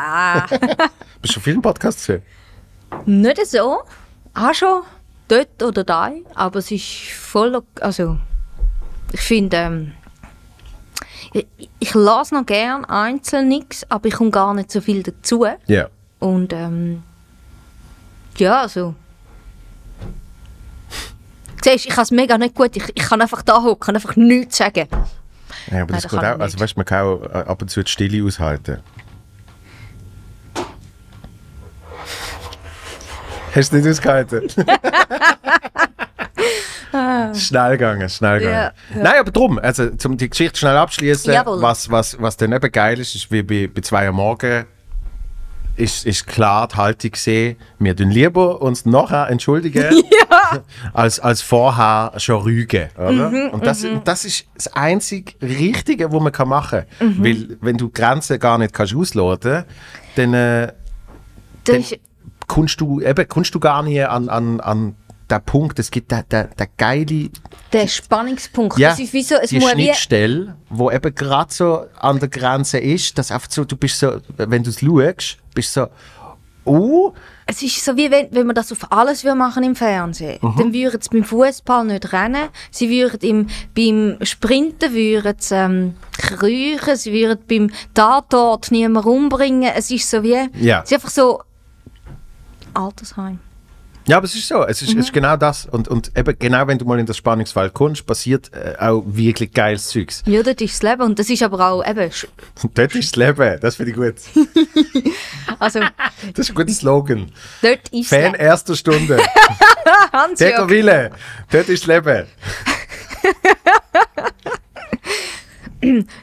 du 1.23 1.27
schon 1.33 1.43
vielen 1.43 1.61
Podcasts 1.61 2.05
gesehen? 2.05 2.21
Nicht 3.05 3.45
so. 3.47 3.79
Auch 4.33 4.53
schon 4.53 4.83
dort 5.27 5.61
oder 5.63 5.83
da, 5.83 6.11
aber 6.35 6.59
es 6.59 6.71
ist 6.71 7.11
voll 7.11 7.61
also 7.81 8.17
ich 9.11 9.21
finde 9.21 9.57
ähm, 9.57 9.91
ich, 11.33 11.45
ich 11.79 11.93
lasse 11.93 12.33
noch 12.35 12.45
gern 12.45 12.85
einzeln 12.85 13.47
nichts, 13.47 13.89
aber 13.89 14.07
ich 14.07 14.13
komme 14.15 14.31
gar 14.31 14.53
nicht 14.53 14.71
so 14.71 14.81
viel 14.81 15.03
dazu 15.03 15.45
Ja. 15.67 15.87
und 16.19 16.53
ähm, 16.53 17.03
ja 18.37 18.61
also 18.61 18.95
Siehst, 21.63 21.85
ich 21.85 21.91
kann 21.91 22.03
es 22.03 22.11
mega 22.11 22.37
nicht 22.37 22.55
gut. 22.55 22.77
Ich, 22.77 22.83
ich 22.93 23.03
kann 23.03 23.19
einfach 23.21 23.41
da 23.41 23.61
hocken, 23.61 23.79
kann 23.81 23.95
einfach 23.95 24.15
nichts 24.15 24.57
sagen. 24.57 24.87
Ja, 25.69 25.81
aber 25.81 25.91
Nein, 25.91 26.01
das 26.01 26.07
geht 26.07 26.19
auch. 26.19 26.39
Also 26.39 26.59
weißt, 26.59 26.77
man 26.77 26.85
kann 26.85 27.05
auch 27.05 27.23
äh, 27.23 27.27
ab 27.45 27.61
und 27.61 27.69
zu 27.69 27.83
die 27.83 27.91
Stille 27.91 28.23
aushalten. 28.25 28.79
Hast 33.55 33.71
du 33.71 33.77
nicht 33.77 33.87
ausgehalten? 33.87 34.47
schnell 37.33 37.71
gegangen, 37.71 38.09
schnell 38.09 38.39
gegangen. 38.39 38.55
Ja, 38.55 38.97
ja. 38.97 39.03
Nein, 39.03 39.13
aber 39.19 39.31
drum, 39.31 39.59
also 39.59 39.89
um 40.05 40.17
die 40.17 40.29
Geschichte 40.29 40.57
schnell 40.59 40.77
abschließen, 40.77 41.33
was, 41.45 41.89
was, 41.91 42.19
was 42.19 42.37
dann 42.37 42.51
eben 42.53 42.71
geil 42.71 42.99
ist, 42.99 43.15
ist 43.15 43.31
wie 43.31 43.43
bei, 43.43 43.69
bei 43.73 43.81
zwei 43.81 44.07
am 44.07 44.15
Morgen 44.15 44.65
ist, 45.75 46.05
ist 46.07 46.25
klar 46.25 46.67
die 46.67 46.75
Haltung 46.75 47.11
gesehen, 47.11 47.55
wir 47.77 47.95
tun 47.95 48.09
lieber 48.09 48.61
uns 48.61 48.85
nachher 48.85 49.29
entschuldigen, 49.29 49.85
als, 50.93 51.19
als 51.19 51.41
vorher 51.41 52.13
schon 52.17 52.41
rügen. 52.41 52.89
Oder? 52.97 53.29
Mhm, 53.29 53.49
und 53.51 53.65
das, 53.65 53.85
das 54.03 54.25
ist 54.25 54.45
das 54.55 54.73
einzig 54.73 55.35
Richtige, 55.41 56.11
was 56.11 56.19
man 56.21 56.31
kann 56.31 56.49
machen 56.49 56.83
kann. 56.97 57.17
Mhm. 57.19 57.23
Weil 57.23 57.57
wenn 57.61 57.77
du 57.77 57.89
Grenzen 57.89 58.39
gar 58.39 58.57
nicht 58.57 58.73
kannst 58.73 58.95
ausloten 58.95 59.65
dann 60.15 60.33
äh, 60.33 60.71
Dann- 61.65 61.75
ist, 61.81 61.99
kommst, 62.47 62.81
du, 62.81 63.01
eben, 63.01 63.27
kommst 63.27 63.53
du 63.55 63.59
gar 63.59 63.83
nicht 63.83 64.03
an, 64.05 64.29
an, 64.29 64.59
an 64.61 64.95
den 65.29 65.41
Punkt, 65.43 65.77
es 65.79 65.91
gibt 65.91 66.11
den, 66.11 66.23
den, 66.31 66.47
den 66.57 66.67
geile 66.77 67.29
der 67.73 67.87
Spannungspunkt. 67.87 68.77
ja, 68.77 68.89
das 68.91 68.99
ist 68.99 69.13
wie 69.13 69.23
so, 69.23 69.35
es 69.35 69.49
die 69.49 69.59
muss 69.59 69.71
Schnittstelle, 69.71 70.55
wo 70.69 70.89
eben 70.89 71.13
gerade 71.13 71.53
so 71.53 71.85
an 71.99 72.19
der 72.19 72.29
Grenze 72.29 72.77
ist, 72.79 73.17
dass 73.17 73.31
einfach 73.31 73.51
so, 73.51 73.65
du 73.65 73.75
bist 73.75 73.99
so, 73.99 74.19
wenn 74.37 74.63
du 74.63 74.69
es 74.69 74.79
schaust, 74.79 75.37
bist 75.53 75.75
du 75.75 75.81
so, 75.81 75.87
oh, 76.63 77.13
Es 77.45 77.61
ist 77.61 77.83
so 77.83 77.95
wie 77.97 78.09
wenn, 78.09 78.27
wenn 78.31 78.45
man 78.47 78.55
das 78.55 78.71
auf 78.71 78.89
alles 78.91 79.23
würde 79.25 79.37
machen 79.37 79.63
im 79.63 79.75
Fernsehen. 79.75 80.37
Dann 80.41 80.73
würden 80.73 81.01
sie 81.01 81.09
beim 81.09 81.23
Fußball 81.23 81.85
nicht 81.85 82.11
rennen. 82.13 82.49
Sie 82.71 82.89
würden 82.89 83.19
im, 83.21 83.47
beim 83.75 84.17
Sprinten 84.25 84.93
würden 84.93 85.35
sie, 85.39 85.55
ähm, 85.55 85.95
kriechen. 86.11 86.95
Sie 86.97 87.13
würden 87.13 87.39
beim 87.49 87.69
Tatort 87.93 88.71
niemanden 88.71 89.09
umbringen. 89.09 89.71
Es 89.75 89.91
ist 89.91 90.09
so 90.09 90.23
wie, 90.23 90.49
Ja. 90.55 90.79
es 90.83 90.91
ist 90.91 90.93
einfach 90.93 91.09
so 91.09 91.41
Altersheim. 92.77 93.39
Ja, 94.09 94.15
aber 94.17 94.25
es 94.25 94.35
ist 94.35 94.47
so. 94.47 94.63
Es 94.65 94.81
ist, 94.81 94.93
Mhm. 94.93 94.99
es 95.01 95.05
ist 95.07 95.13
genau 95.13 95.35
das. 95.35 95.65
Und, 95.65 95.89
und 95.89 96.17
eben 96.17 96.33
genau, 96.39 96.65
wenn 96.65 96.77
du 96.77 96.85
mal 96.85 96.97
in 96.97 97.05
das 97.05 97.17
Spannungsfall 97.17 97.71
kommst, 97.71 98.05
passiert 98.05 98.49
äh, 98.53 98.75
auch 98.79 99.03
wirklich 99.05 99.51
geiles 99.51 99.89
Zeugs. 99.89 100.23
Ja, 100.25 100.41
das 100.43 100.55
ist 100.61 100.81
das 100.81 100.89
Leben. 100.91 101.01
Und 101.01 101.19
das 101.19 101.29
ist 101.29 101.43
aber 101.43 101.59
auch 101.69 101.85
eben, 101.85 102.09
dort 102.73 102.95
ist 102.95 103.11
das 103.11 103.15
Leben. 103.17 103.59
Das 103.59 103.75
finde 103.75 103.91
ich 103.91 103.97
gut. 103.97 104.15
also 105.59 105.81
Das 105.81 105.89
ist 106.45 106.49
ein 106.51 106.55
guter 106.55 106.71
Slogan. 106.73 107.29
dort 107.61 107.89
ist 107.89 108.07
Fan 108.07 108.31
Leben. 108.31 108.35
erster 108.35 108.75
Stunde. 108.77 109.17
Hans 110.13 110.39
Täter 110.39 110.69
Wille. 110.69 111.11
Dort 111.51 111.67
ist 111.67 111.85
das 111.85 111.87
Leben. 112.05 112.27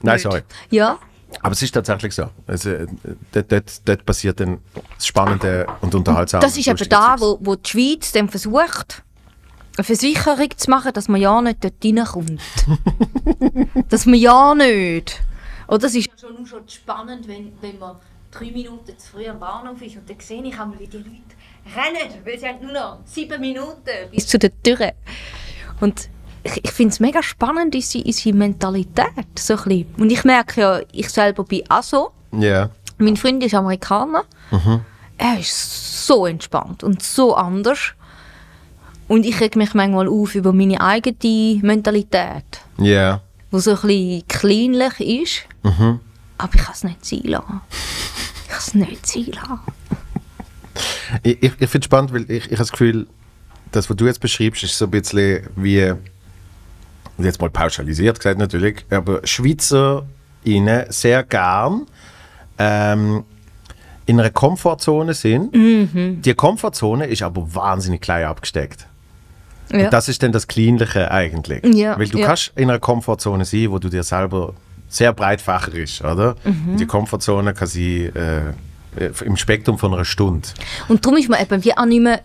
Nein, 0.03 0.19
sorry. 0.19 0.41
Ja, 0.71 0.99
Aber 1.43 1.53
es 1.53 1.63
ist 1.63 1.73
tatsächlich 1.73 2.15
so. 2.15 2.29
Also, 2.47 2.71
äh, 2.71 2.87
dort, 3.33 3.53
dort, 3.53 3.89
dort 3.89 4.07
passiert 4.07 4.41
dann 4.41 4.59
das 4.97 5.07
Spannende 5.07 5.67
und 5.81 5.95
Unterhaltsame. 5.95 6.43
das 6.43 6.57
ist 6.57 6.67
eben 6.67 6.89
da, 6.89 7.17
wo, 7.19 7.39
wo 7.41 7.55
die 7.57 7.69
Schweiz 7.69 8.13
dann 8.13 8.29
versucht, 8.29 9.03
eine 9.77 9.85
Versicherung 9.85 10.49
zu 10.57 10.71
machen, 10.71 10.93
dass 10.93 11.09
man 11.09 11.21
ja 11.21 11.41
nicht 11.43 11.65
dort 11.65 11.75
reinkommt. 11.85 12.41
dass 13.89 14.07
man 14.07 14.19
ja 14.19 14.55
nicht. 14.55 15.21
Oder 15.67 15.79
das 15.79 15.95
ist 15.95 16.07
ja 16.07 16.13
schon, 16.19 16.37
nur 16.37 16.47
schon 16.47 16.69
spannend, 16.69 17.27
wenn, 17.27 17.53
wenn 17.61 17.79
man 17.79 17.97
drei 18.31 18.51
Minuten 18.51 18.99
zu 18.99 19.13
früh 19.13 19.27
am 19.27 19.39
Bahnhof 19.39 19.81
ist 19.83 19.97
und 19.97 20.09
dann 20.09 20.21
sehe 20.21 20.43
ich 20.43 20.59
einmal, 20.59 20.79
wie 20.79 20.87
die 20.87 20.99
Leute 20.99 21.11
rennen, 21.75 22.15
weil 22.25 22.39
sie 22.39 22.47
haben 22.47 22.63
nur 22.63 22.73
noch 22.73 22.99
sieben 23.05 23.41
Minuten 23.41 24.11
bis 24.11 24.27
zu 24.27 24.39
der 24.39 24.51
Tür. 24.63 24.93
Und 25.81 26.09
ich, 26.45 26.65
ich 26.65 26.71
finde 26.71 26.93
es 26.93 27.01
mega 27.01 27.23
spannend, 27.23 27.75
unsere, 27.75 28.05
unsere 28.05 28.37
Mentalität. 28.37 29.07
So 29.39 29.55
ein 29.55 29.63
bisschen. 29.65 29.95
Und 29.99 30.11
ich 30.13 30.25
merke 30.25 30.61
ja, 30.61 30.81
ich 30.93 31.09
selber 31.09 31.43
bin 31.45 31.63
auch 31.69 31.83
so. 31.83 32.11
Ja. 32.39 32.71
Mein 32.99 33.17
Freund 33.17 33.43
ist 33.43 33.55
Amerikaner. 33.55 34.25
Er 35.19 35.39
ist 35.41 36.07
so 36.07 36.27
entspannt 36.27 36.83
und 36.85 37.03
so 37.03 37.35
anders. 37.35 37.81
Und 39.09 39.27
ich 39.27 39.41
reg 39.41 39.57
mich 39.57 39.75
manchmal 39.75 40.09
auf 40.09 40.35
über 40.35 40.53
meine 40.53 40.81
eigene 40.81 41.61
Mentalität, 41.63 42.45
Ja. 42.79 43.21
die 43.53 43.61
so 43.61 43.73
ein 43.73 43.77
bisschen 43.83 44.29
kleinlich 44.29 45.01
ist. 45.01 45.43
Aber 46.39 46.55
ich 46.55 46.61
kann 46.63 46.75
es 46.75 46.85
nicht 46.85 47.05
sein 47.05 47.21
lassen. 47.25 47.61
Ich 48.45 48.49
kann 48.49 48.59
es 48.59 48.75
nicht 48.75 49.07
sein 49.07 49.27
lassen. 49.27 49.61
Ich, 51.23 51.43
ich, 51.43 51.53
ich 51.61 51.71
finde 51.71 51.79
es 51.79 51.85
spannend, 51.85 52.13
weil 52.13 52.23
ich, 52.31 52.45
ich 52.47 52.53
habe 52.53 52.57
das 52.57 52.73
Gefühl, 52.73 53.07
das, 53.73 53.89
was 53.91 53.97
du 53.97 54.07
jetzt 54.07 54.21
beschreibst, 54.21 54.63
ist 54.65 54.77
so 54.79 54.87
ein 54.87 54.91
bisschen 54.91 55.49
wie, 55.57 55.93
jetzt 57.19 57.41
mal 57.41 57.51
pauschalisiert 57.51 58.19
gesagt 58.19 58.39
natürlich, 58.39 58.85
aber 58.91 59.21
Schweizer 59.25 60.05
ihnen 60.45 60.85
sehr 60.91 61.23
gern 61.23 61.87
ähm, 62.59 63.25
in 64.07 64.21
einer 64.21 64.31
Komfortzone 64.31 65.15
sind. 65.15 65.55
Die 65.55 66.35
Komfortzone 66.35 67.07
ist 67.07 67.23
aber 67.23 67.55
wahnsinnig 67.55 68.01
klein 68.03 68.27
abgesteckt. 68.27 68.87
Ja. 69.73 69.91
Das 69.91 70.09
ist 70.09 70.23
dann 70.23 70.33
das 70.33 70.47
Kleinliche 70.47 71.11
eigentlich. 71.11 71.65
Ja, 71.75 71.99
Weil 71.99 72.09
du 72.09 72.19
ja. 72.19 72.27
kannst 72.27 72.53
in 72.57 72.69
einer 72.69 72.79
Komfortzone 72.79 73.45
sein, 73.45 73.71
wo 73.71 73.79
du 73.79 73.89
dir 73.89 74.03
selber 74.03 74.55
sehr 74.89 75.13
breit 75.13 75.41
fächerst, 75.41 76.05
oder? 76.05 76.37
Mhm. 76.45 76.77
Die 76.77 76.87
Komfortzone 76.87 77.55
kann 77.55 77.67
sein 77.67 78.13
äh, 78.15 79.11
im 79.25 79.37
Spektrum 79.37 79.79
von 79.79 79.95
einer 79.95 80.05
Stunde. 80.05 80.49
Und 80.89 81.05
darum 81.05 81.19
ist 81.19 81.29
man 81.29 81.41
eben 81.41 81.65
wie 81.65 81.77
auch 81.77 81.87
nicht 81.87 82.03
mehr 82.03 82.21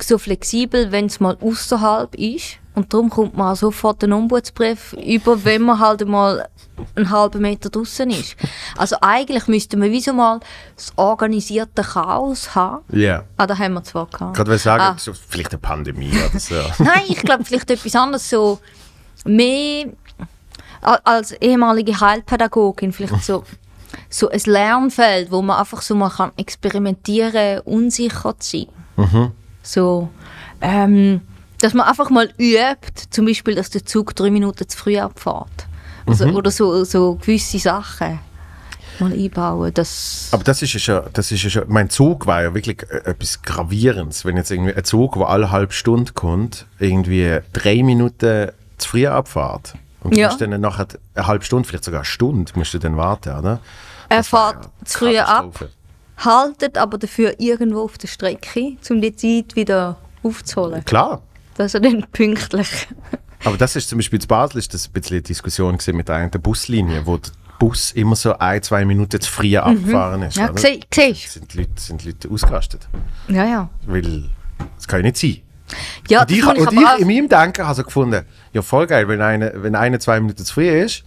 so 0.00 0.16
flexibel, 0.18 0.92
wenn 0.92 1.06
es 1.06 1.20
mal 1.20 1.36
außerhalb 1.40 2.14
ist. 2.14 2.58
Und 2.78 2.94
darum 2.94 3.10
kommt 3.10 3.36
man 3.36 3.56
sofort 3.56 4.04
einen 4.04 4.12
Ombudsbrief 4.12 4.92
über, 5.04 5.44
wenn 5.44 5.62
man 5.62 5.80
halt 5.80 6.06
mal 6.06 6.48
einen 6.94 7.10
halben 7.10 7.42
Meter 7.42 7.70
draußen 7.70 8.08
ist. 8.10 8.36
Also 8.76 8.94
eigentlich 9.00 9.48
müsste 9.48 9.76
man 9.76 9.90
wie 9.90 10.00
so 10.00 10.12
mal 10.12 10.38
das 10.76 10.92
organisierte 10.94 11.82
Chaos 11.82 12.54
haben. 12.54 12.84
Ja. 12.92 13.24
Ah, 13.36 13.48
da 13.48 13.58
haben 13.58 13.74
wir 13.74 13.82
zwar 13.82 14.06
gehabt. 14.06 14.36
Gerade 14.36 14.50
will 14.52 14.58
sagen, 14.58 14.82
Ah. 14.82 14.94
so, 14.96 15.12
vielleicht 15.12 15.50
eine 15.50 15.58
Pandemie 15.58 16.12
oder 16.30 16.38
so. 16.38 16.54
Nein, 16.78 17.02
ich 17.08 17.16
glaube 17.20 17.44
vielleicht 17.44 17.68
etwas 17.68 17.96
anderes, 17.96 18.30
so 18.30 18.60
mehr 19.24 19.86
als 21.02 21.32
ehemalige 21.32 21.98
Heilpädagogin, 22.00 22.92
vielleicht 22.92 23.24
so, 23.24 23.42
so 24.08 24.28
ein 24.28 24.40
Lernfeld, 24.46 25.32
wo 25.32 25.42
man 25.42 25.58
einfach 25.58 25.82
so 25.82 25.96
mal 25.96 26.10
kann 26.10 26.30
experimentieren, 26.36 27.58
unsicher 27.62 28.38
zu 28.38 28.66
sein. 28.96 29.32
So, 29.64 30.10
ähm, 30.60 31.22
dass 31.60 31.74
man 31.74 31.86
einfach 31.86 32.10
mal 32.10 32.28
übt, 32.38 33.10
zum 33.10 33.26
Beispiel, 33.26 33.54
dass 33.54 33.70
der 33.70 33.84
Zug 33.84 34.14
drei 34.14 34.30
Minuten 34.30 34.68
zu 34.68 34.76
früh 34.78 34.98
abfährt. 34.98 35.66
Also, 36.06 36.26
Oder 36.28 36.50
so, 36.50 36.84
so 36.84 37.16
gewisse 37.16 37.58
Sachen 37.58 38.18
mal 38.98 39.12
einbauen. 39.12 39.72
Das, 39.74 40.28
Aber 40.32 40.42
das 40.42 40.62
ist 40.62 40.72
ja 40.72 40.80
schon, 40.80 41.02
das 41.12 41.30
ist 41.30 41.42
ja 41.42 41.50
schon, 41.50 41.64
mein 41.68 41.90
Zug 41.90 42.26
war 42.26 42.42
ja 42.42 42.54
wirklich 42.54 42.82
äh, 42.90 43.10
etwas 43.10 43.42
Gravierendes. 43.42 44.24
Wenn 44.24 44.36
jetzt 44.36 44.50
irgendwie 44.50 44.74
ein 44.74 44.84
Zug, 44.84 45.14
der 45.14 45.28
alle 45.28 45.50
halbe 45.50 45.72
Stunde 45.72 46.12
kommt, 46.12 46.66
irgendwie 46.78 47.38
drei 47.52 47.82
Minuten 47.82 48.50
zu 48.78 48.88
früh 48.88 49.06
abfährt. 49.06 49.74
Und 50.02 50.14
du 50.14 50.18
Ja. 50.18 50.28
musst 50.28 50.40
dann 50.40 50.58
nachher 50.60 50.86
eine 51.14 51.26
halbe 51.26 51.44
Stunde, 51.44 51.68
vielleicht 51.68 51.84
sogar 51.84 52.00
eine 52.00 52.04
Stunde, 52.06 52.52
musst 52.54 52.72
du 52.74 52.78
dann 52.78 52.96
warten, 52.96 53.36
oder? 53.38 53.60
er 54.08 54.16
Das 54.18 54.28
fährt 54.28 54.56
ja 54.64 54.84
zu 54.84 54.98
früh 54.98 55.18
ab. 55.18 55.68
Haltet 56.18 56.78
aber 56.78 56.98
dafür 56.98 57.34
irgendwo 57.38 57.82
auf 57.82 57.98
der 57.98 58.08
Strecke, 58.08 58.76
um 58.90 59.00
die 59.00 59.14
Zeit 59.14 59.54
wieder 59.54 59.96
aufzuholen. 60.22 60.84
Klar. 60.84 61.22
Dass 61.58 61.74
er 61.74 61.80
dann 61.80 62.06
pünktlich. 62.12 62.88
Aber 63.44 63.56
das 63.56 63.76
ist 63.76 63.88
zum 63.88 63.98
Beispiel 63.98 64.18
in 64.20 64.26
Basel 64.26 64.58
ist 64.58 64.72
das 64.74 64.88
ein 64.88 64.92
bisschen 64.92 65.16
eine 65.16 65.22
Diskussion 65.22 65.76
mit 65.92 66.08
einer 66.08 66.28
der 66.28 66.38
Buslinie, 66.38 67.04
wo 67.04 67.18
der 67.18 67.30
Bus 67.58 67.90
immer 67.92 68.14
so 68.16 68.38
ein, 68.38 68.62
zwei 68.62 68.84
Minuten 68.84 69.20
zu 69.20 69.30
früh 69.30 69.56
abgefahren 69.56 70.22
ist. 70.22 70.36
Mhm. 70.36 70.42
Ja, 70.42 70.50
oder? 70.50 70.58
sie- 70.60 70.80
siehst 70.94 71.32
Sind 71.32 71.52
die, 71.52 71.58
Leute, 71.58 71.70
sind 71.76 72.02
die 72.04 72.08
Leute 72.10 72.30
ausgerastet. 72.30 72.88
Ja, 73.28 73.44
ja. 73.44 73.68
Weil 73.86 74.30
das 74.76 74.86
kann 74.86 75.00
ja 75.00 75.02
nicht 75.06 75.16
sein. 75.18 75.38
Ja, 76.08 76.22
Und 76.22 76.30
ich, 76.30 76.46
und 76.46 76.56
ich 76.72 76.80
ich 76.80 76.98
in 77.00 77.06
meinem 77.08 77.28
Denken 77.28 77.64
habe 77.66 77.74
so 77.74 77.82
gefunden, 77.84 78.24
ja 78.52 78.62
voll 78.62 78.86
geil, 78.86 79.06
wenn 79.08 79.20
einer 79.20 79.50
wenn 79.62 79.74
eine 79.74 79.98
zwei 79.98 80.18
Minuten 80.20 80.44
zu 80.44 80.54
früh 80.54 80.68
ist, 80.70 81.02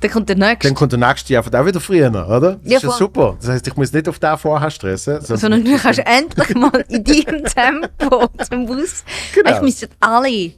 Dann 0.00 0.10
kommt 0.12 0.28
der 0.28 0.36
nächste. 0.36 0.68
dann 0.68 0.74
kommt 0.76 0.92
der 0.92 0.98
nächste 1.00 1.36
einfach 1.36 1.52
auch 1.54 1.66
wieder 1.66 1.80
früher, 1.80 2.08
oder? 2.08 2.40
Das 2.40 2.58
Ja, 2.62 2.76
ist 2.76 2.82
ja 2.84 2.88
voll. 2.90 2.98
super. 2.98 3.36
Das 3.40 3.48
heißt, 3.50 3.66
ich 3.66 3.76
muss 3.76 3.92
nicht 3.92 4.08
auf 4.08 4.18
den 4.18 4.38
vorher 4.38 4.70
stressen. 4.70 5.20
Sondern 5.22 5.64
du 5.64 5.76
kannst 5.76 5.98
endlich 6.04 6.54
mal 6.54 6.84
in 6.88 7.02
deinem 7.02 7.44
Tempo 7.90 8.28
zum 8.48 8.66
Bus. 8.66 9.02
Genau. 9.34 9.56
Ich 9.56 9.62
müsste 9.62 9.88
alle 10.00 10.52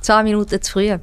10 0.00 0.24
Minuten 0.24 0.62
zu 0.62 0.72
früh. 0.72 0.96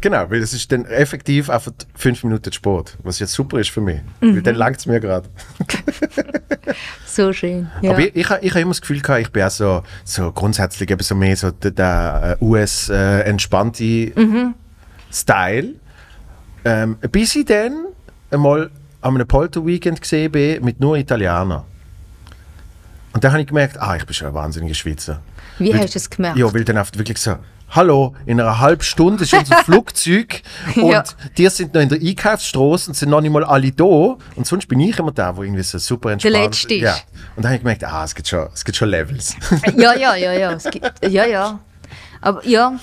Genau, 0.00 0.28
weil 0.30 0.42
es 0.42 0.52
ist 0.52 0.70
dann 0.70 0.84
effektiv 0.84 1.48
einfach 1.48 1.72
fünf 1.94 2.22
Minuten 2.22 2.52
Sport, 2.52 2.98
was 3.04 3.20
jetzt 3.20 3.32
super 3.32 3.58
ist 3.58 3.70
für 3.70 3.80
mich. 3.80 4.00
Mhm. 4.20 4.34
Weil 4.36 4.42
dann 4.42 4.54
langt 4.56 4.76
es 4.78 4.86
mir 4.86 5.00
gerade. 5.00 5.28
So 7.06 7.32
schön. 7.32 7.68
Ja. 7.82 7.92
Aber 7.92 8.00
ich, 8.00 8.14
ich, 8.14 8.30
ich 8.42 8.50
habe 8.50 8.60
immer 8.60 8.70
das 8.70 8.80
Gefühl 8.80 9.00
gehabt, 9.00 9.20
ich 9.22 9.32
bin 9.32 9.42
auch 9.42 9.50
so, 9.50 9.82
so 10.04 10.30
grundsätzlich 10.32 10.90
eben 10.90 11.02
so 11.02 11.14
mehr 11.14 11.36
so 11.36 11.50
der, 11.50 11.70
der 11.70 12.36
äh, 12.40 12.44
US-entspannte 12.44 14.12
Mhm. 14.14 14.54
Style. 15.10 15.74
Ähm, 16.68 16.96
bis 17.10 17.34
ich 17.36 17.44
dann 17.46 17.86
einmal 18.30 18.70
an 19.00 19.14
einem 19.14 19.26
Polter-Weekend 19.26 20.00
gesehen 20.00 20.32
bin 20.32 20.64
mit 20.64 20.80
nur 20.80 20.96
Italienern. 20.96 21.62
Und 23.12 23.24
dann 23.24 23.32
habe 23.32 23.40
ich 23.40 23.48
gemerkt, 23.48 23.78
ah, 23.80 23.96
ich 23.96 24.04
bin 24.04 24.14
schon 24.14 24.28
ein 24.28 24.34
wahnsinniger 24.34 24.74
Schweizer. 24.74 25.20
Wie 25.58 25.72
Weil- 25.72 25.80
hast 25.80 25.94
du 25.94 25.98
es 25.98 26.10
gemerkt? 26.10 26.36
Ja, 26.38 26.52
weil 26.52 26.64
dann 26.64 26.78
oft 26.78 26.96
wirklich 26.98 27.18
so, 27.18 27.36
hallo, 27.70 28.14
in 28.26 28.40
einer 28.40 28.58
halben 28.60 28.82
Stunde 28.82 29.24
ist 29.24 29.32
unser 29.34 29.56
Flugzeug 29.64 30.42
und 30.76 30.90
Ja. 30.90 31.04
die 31.36 31.48
sind 31.48 31.74
noch 31.74 31.80
in 31.80 31.88
der 31.88 31.98
Einkaufsstraße 32.00 32.90
und 32.90 32.94
sind 32.94 33.08
noch 33.10 33.20
nicht 33.20 33.32
mal 33.32 33.44
alle 33.44 33.72
da 33.72 33.84
und 33.84 34.46
sonst 34.46 34.68
bin 34.68 34.78
ich 34.80 34.98
immer 34.98 35.12
der, 35.12 35.36
wo 35.36 35.42
irgendwie 35.42 35.62
so 35.62 35.78
super 35.78 36.12
entspannt 36.12 36.34
Letzte 36.36 36.74
ist. 36.74 36.82
Ja. 36.82 36.92
Und 37.36 37.44
dann 37.44 37.46
habe 37.46 37.54
ich 37.56 37.60
gemerkt, 37.60 37.84
ah, 37.84 38.04
es 38.04 38.14
gibt 38.14 38.28
schon, 38.28 38.48
es 38.52 38.64
gibt 38.64 38.76
schon 38.76 38.88
Levels. 38.90 39.36
Ja, 39.76 39.94
ja, 39.96 40.14
ja, 40.14 40.32
ja. 40.32 40.54
Gibt, 40.70 40.92
ja, 41.08 41.24
ja. 41.26 41.58
Aber 42.20 42.44
ja, 42.46 42.78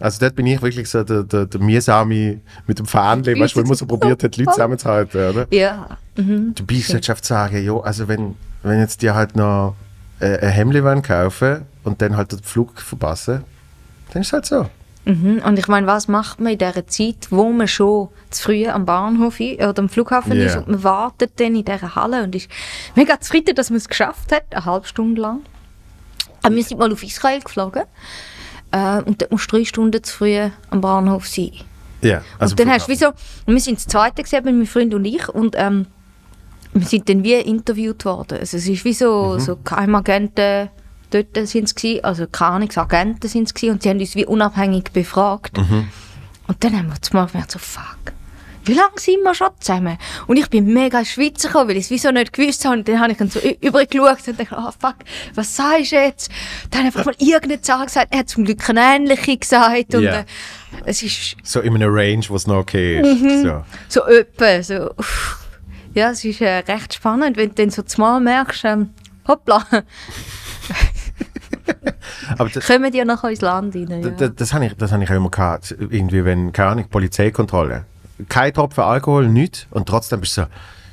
Also 0.00 0.20
dort 0.20 0.34
bin 0.36 0.46
ich 0.46 0.60
wirklich 0.62 0.88
so 0.88 1.02
der, 1.02 1.22
der, 1.22 1.46
der 1.46 1.60
Miesame 1.60 2.40
mit 2.66 2.78
dem 2.78 2.86
Fähnchen, 2.86 3.38
weißt 3.38 3.54
du, 3.54 3.60
wo 3.60 3.64
immer 3.64 3.74
so 3.74 3.86
probiert 3.86 4.22
hat, 4.22 4.36
die 4.36 4.40
Leute 4.42 4.52
zusammenzuhalten, 4.54 5.30
oder? 5.30 5.46
ja. 5.50 5.98
Du 6.14 6.64
bist 6.64 6.94
nicht 6.94 7.04
schafft 7.04 7.26
sagen, 7.26 7.62
ja, 7.62 7.78
also 7.78 8.08
wenn, 8.08 8.36
wenn 8.62 8.80
jetzt 8.80 9.02
die 9.02 9.10
halt 9.10 9.36
noch 9.36 9.74
äh, 10.20 10.38
ein 10.38 10.48
Hemd 10.48 10.82
wollen 10.82 11.02
kaufen 11.02 11.66
und 11.84 12.00
dann 12.00 12.16
halt 12.16 12.32
den 12.32 12.42
Flug 12.42 12.80
verpassen, 12.80 13.44
dann 14.12 14.22
ist 14.22 14.28
es 14.28 14.32
halt 14.32 14.46
so. 14.46 14.66
Mhm. 15.04 15.42
Und 15.44 15.58
ich 15.58 15.68
meine, 15.68 15.86
was 15.86 16.08
macht 16.08 16.40
man 16.40 16.52
in 16.52 16.58
dieser 16.58 16.86
Zeit, 16.86 17.28
wo 17.30 17.50
man 17.52 17.68
schon 17.68 18.08
zu 18.30 18.42
früh 18.42 18.66
am 18.66 18.86
Bahnhof 18.86 19.38
oder 19.40 19.78
am 19.78 19.88
Flughafen 19.88 20.32
Ja. 20.32 20.46
ist 20.46 20.56
und 20.56 20.68
man 20.68 20.82
wartet 20.82 21.38
dann 21.38 21.54
in 21.54 21.64
dieser 21.64 21.94
Halle 21.94 22.24
und 22.24 22.34
ist 22.34 22.50
mega 22.96 23.20
zufrieden, 23.20 23.54
dass 23.54 23.70
man 23.70 23.76
es 23.76 23.88
geschafft 23.88 24.32
hat, 24.32 24.44
eine 24.50 24.64
halbe 24.64 24.86
Stunde 24.86 25.20
lang. 25.20 25.40
Aber 26.42 26.54
wir 26.54 26.64
sind 26.64 26.78
mal 26.78 26.92
auf 26.92 27.02
Israel 27.02 27.40
geflogen 27.40 27.82
äh, 28.72 29.00
und 29.02 29.20
dort 29.22 29.30
musst 29.30 29.50
du 29.52 29.56
drei 29.56 29.64
Stunden 29.64 30.02
zu 30.02 30.16
früh 30.16 30.38
am 30.70 30.80
Bahnhof 30.80 31.26
sein. 31.28 31.52
Ja, 32.02 32.22
also 32.38 32.52
und 32.52 32.60
dann 32.60 32.70
hast 32.70 32.86
du 32.88 32.92
wie 32.92 32.96
so, 32.96 33.06
wir 33.46 33.60
sind 33.60 33.78
das 33.78 33.86
zweite 33.86 34.22
gesehen, 34.22 34.44
mein 34.44 34.66
Freund 34.66 34.94
und 34.94 35.04
ich, 35.04 35.28
und 35.28 35.54
ähm, 35.58 35.86
wir 36.72 36.86
sind 36.86 37.08
dann 37.08 37.24
wie 37.24 37.34
interviewt 37.34 38.04
worden. 38.04 38.38
Also 38.38 38.58
es 38.58 38.68
ist 38.68 38.84
wie 38.84 38.92
so, 38.92 39.34
Mhm. 39.34 39.40
so 39.40 39.56
Geheimagenten, 39.64 40.68
dort 41.10 41.48
sind 41.48 41.78
sie 41.78 42.04
also 42.04 42.26
keine 42.26 42.52
Ahnung, 42.52 42.70
Agenten 42.76 43.28
sind 43.28 43.50
es 43.54 43.62
und 43.62 43.82
sie 43.82 43.88
haben 43.88 43.98
uns 43.98 44.14
wie 44.14 44.26
unabhängig 44.26 44.92
befragt. 44.92 45.56
Mhm. 45.56 45.88
Und 46.48 46.62
dann 46.62 46.76
haben 46.76 46.88
wir 46.88 47.00
zum 47.00 47.18
Mal 47.18 47.26
gemerkt, 47.26 47.52
so 47.52 47.58
fuck, 47.58 48.12
wie 48.66 48.74
lange 48.74 48.98
sind 48.98 49.22
wir 49.22 49.34
schon 49.34 49.48
zusammen? 49.60 49.96
Und 50.26 50.36
ich 50.36 50.48
bin 50.50 50.72
mega 50.72 50.98
ins 50.98 51.10
Schweizer 51.10 51.48
gekommen, 51.48 51.70
weil 51.70 51.76
ich 51.76 51.84
es 51.84 51.90
wieso 51.90 52.10
nicht 52.10 52.32
gewusst 52.32 52.64
habe. 52.64 52.78
Und 52.78 52.88
dann 52.88 53.00
habe 53.00 53.12
ich 53.12 53.18
dann 53.18 53.30
so 53.30 53.38
übergeschaut 53.60 54.26
und 54.26 54.40
dachte, 54.40 54.56
oh 54.58 54.70
fuck, 54.78 54.96
was 55.34 55.54
sagst 55.56 55.92
du 55.92 55.96
jetzt? 55.96 56.30
Dann 56.70 56.86
einfach 56.86 57.04
mal 57.04 57.14
irgendeine 57.18 57.60
Zahl 57.60 57.86
gesagt, 57.86 58.08
er 58.12 58.20
hat 58.20 58.28
zum 58.28 58.44
Glück 58.44 58.68
eine 58.68 58.80
ähnliche 58.80 59.36
gesagt. 59.36 59.94
Und 59.94 60.02
Ja. 60.02 60.20
äh, 60.20 60.24
es 60.84 61.02
ist 61.02 61.36
so 61.42 61.60
in 61.60 61.74
einer 61.74 61.88
Range, 61.88 62.24
wo 62.28 62.36
es 62.36 62.46
noch 62.46 62.56
okay 62.58 63.00
ist. 63.00 63.20
Mhm. 63.22 63.42
So. 63.42 63.64
so 63.88 64.02
so, 64.62 64.90
uff. 64.96 65.46
ja, 65.94 66.10
es 66.10 66.24
ist 66.24 66.40
äh, 66.40 66.58
recht 66.58 66.94
spannend, 66.94 67.36
wenn 67.36 67.50
du 67.50 67.54
dann 67.54 67.70
so 67.70 67.82
zumal 67.82 68.20
merkst, 68.20 68.64
ähm, 68.64 68.90
hoppla, 69.26 69.64
Aber 72.38 72.48
das, 72.50 72.66
kommen 72.66 72.90
die 72.92 72.98
ja 72.98 73.04
nachher 73.04 73.30
ins 73.30 73.40
Land 73.40 73.74
rein. 73.74 74.02
Ja. 74.02 74.10
das, 74.10 74.32
das 74.34 74.52
habe 74.52 74.66
ich, 74.66 74.74
das 74.74 74.92
hab 74.92 75.00
ich 75.00 75.10
auch 75.10 75.14
immer 75.14 75.30
gehabt. 75.30 75.74
Irgendwie, 75.78 76.24
wenn, 76.24 76.52
keine 76.52 76.70
Ahnung, 76.70 76.88
Polizeikontrolle. 76.88 77.84
Kein 78.28 78.52
Tropfen 78.54 78.82
Alkohol, 78.84 79.28
nichts. 79.28 79.66
Und 79.70 79.88
trotzdem 79.88 80.20
bist 80.20 80.36
du 80.36 80.42
so, 80.42 80.48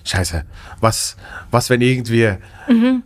Scheiße, 0.06 0.44
was, 0.82 1.16
was 1.52 1.70
wenn 1.70 1.82
irgendwie 1.82 2.34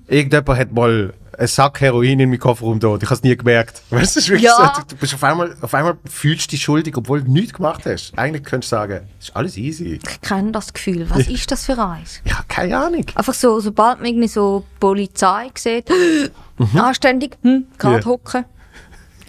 irgendjemand 0.07 0.59
hat 0.59 0.72
mal 0.72 1.13
einen 1.38 1.47
Sack 1.47 1.82
Heroin 1.82 2.20
in 2.20 2.32
meinem 2.32 2.39
Kofferraum 2.39 2.80
da 2.80 2.88
und 2.88 3.03
ich 3.03 3.09
habe 3.09 3.15
es 3.15 3.22
nie 3.22 3.38
gemerkt. 3.38 3.84
Weißt 3.91 4.15
du, 4.15 4.22
wirklich 4.22 4.41
Ja. 4.41 4.74
so, 4.76 4.82
du, 4.89 4.95
bist 4.95 5.13
auf 5.13 5.24
einmal, 5.24 5.55
auf 5.61 5.72
einmal 5.76 5.95
fühlst 6.09 6.47
du 6.47 6.55
dich 6.55 6.63
schuldig, 6.63 6.97
obwohl 6.97 7.22
du 7.22 7.32
nichts 7.32 7.53
gemacht 7.53 7.84
hast. 7.86 8.18
Eigentlich 8.18 8.43
könntest 8.43 8.72
du 8.72 8.76
sagen, 8.78 9.01
ist 9.20 9.36
alles 9.36 9.55
easy. 9.55 9.99
Ich 10.03 10.22
kenne 10.22 10.51
das 10.51 10.74
Gefühl. 10.74 11.07
Was 11.11 11.28
ist 11.28 11.51
das 11.51 11.65
für 11.65 11.78
eins? 11.78 12.22
Ich 12.26 12.34
habe 12.34 12.45
keine 12.47 12.76
Ahnung. 12.76 13.05
Einfach 13.13 13.36
so, 13.36 13.59
sobald 13.59 13.99
man 13.99 14.07
irgendwie 14.07 14.28
so 14.28 14.65
Polizei 14.80 15.51
sieht, 15.55 15.91
anständig, 16.76 17.38
hm, 17.43 17.65
gerade 17.78 17.99
Ja. 17.99 18.05
hocken. 18.05 18.45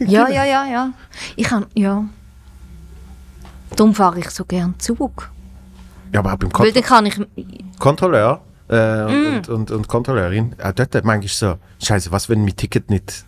Ja, 0.00 0.28
ja, 0.28 0.44
ja, 0.44 0.64
ja. 0.64 0.90
Ich 1.36 1.44
kann, 1.46 1.66
ja. 1.74 2.04
Darum 3.76 3.94
fahre 3.94 4.18
ich 4.18 4.30
so 4.30 4.44
gern 4.44 4.74
Zug. 4.78 5.30
Ja, 6.12 6.20
aber 6.20 6.32
auch 6.32 6.36
beim 6.38 6.50
Weil 6.54 6.72
dann 6.72 6.82
kann 6.82 7.06
ich, 7.06 7.20
Kontrolleur 7.78 8.40
äh, 8.68 9.02
und, 9.04 9.08
Mm. 9.12 9.34
und, 9.36 9.48
und, 9.50 9.70
und 9.70 9.88
Kontrolleurin, 9.88 10.54
auch 10.62 10.72
dort 10.72 10.94
manchmal 11.04 11.28
so, 11.28 11.54
Scheiße, 11.84 12.10
was, 12.12 12.28
wenn 12.28 12.44
mein 12.44 12.56
Ticket 12.56 12.90
nicht 12.90 13.24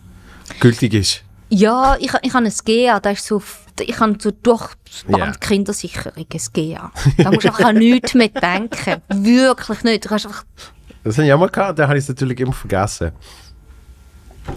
gültig 0.59 0.93
ist? 0.93 1.23
ja, 1.53 1.97
ich, 1.99 2.11
ich 2.21 2.33
habe 2.33 2.45
ein 2.45 2.53
GA, 2.65 2.99
das 3.01 3.19
ist 3.19 3.27
so, 3.27 3.41
ich 3.79 3.99
habe 3.99 4.15
so 4.19 4.31
durch 4.31 4.69
die 5.07 5.11
Ja. 5.11 5.17
Band 5.17 5.41
Kindersicherung 5.41 6.13
ein 6.15 6.25
GA. 6.53 6.91
Da 7.17 7.29
musst 7.31 7.43
du 7.43 7.49
einfach 7.49 7.65
an 7.65 7.75
nichts 7.77 8.13
mehr 8.13 8.29
denken. 8.29 9.01
Wirklich 9.09 9.83
nicht. 9.83 10.05
Du 10.05 10.09
kannst 10.09 10.27
einfach, 10.27 10.45
Das 11.03 11.17
habe 11.17 11.27
ich 11.27 11.33
auch 11.33 11.39
mal 11.39 11.49
gehabt, 11.49 11.77
dann 11.77 11.87
habe 11.89 11.97
ich 11.97 12.03
es 12.05 12.09
natürlich 12.09 12.39
immer 12.39 12.53
vergessen. 12.53 13.11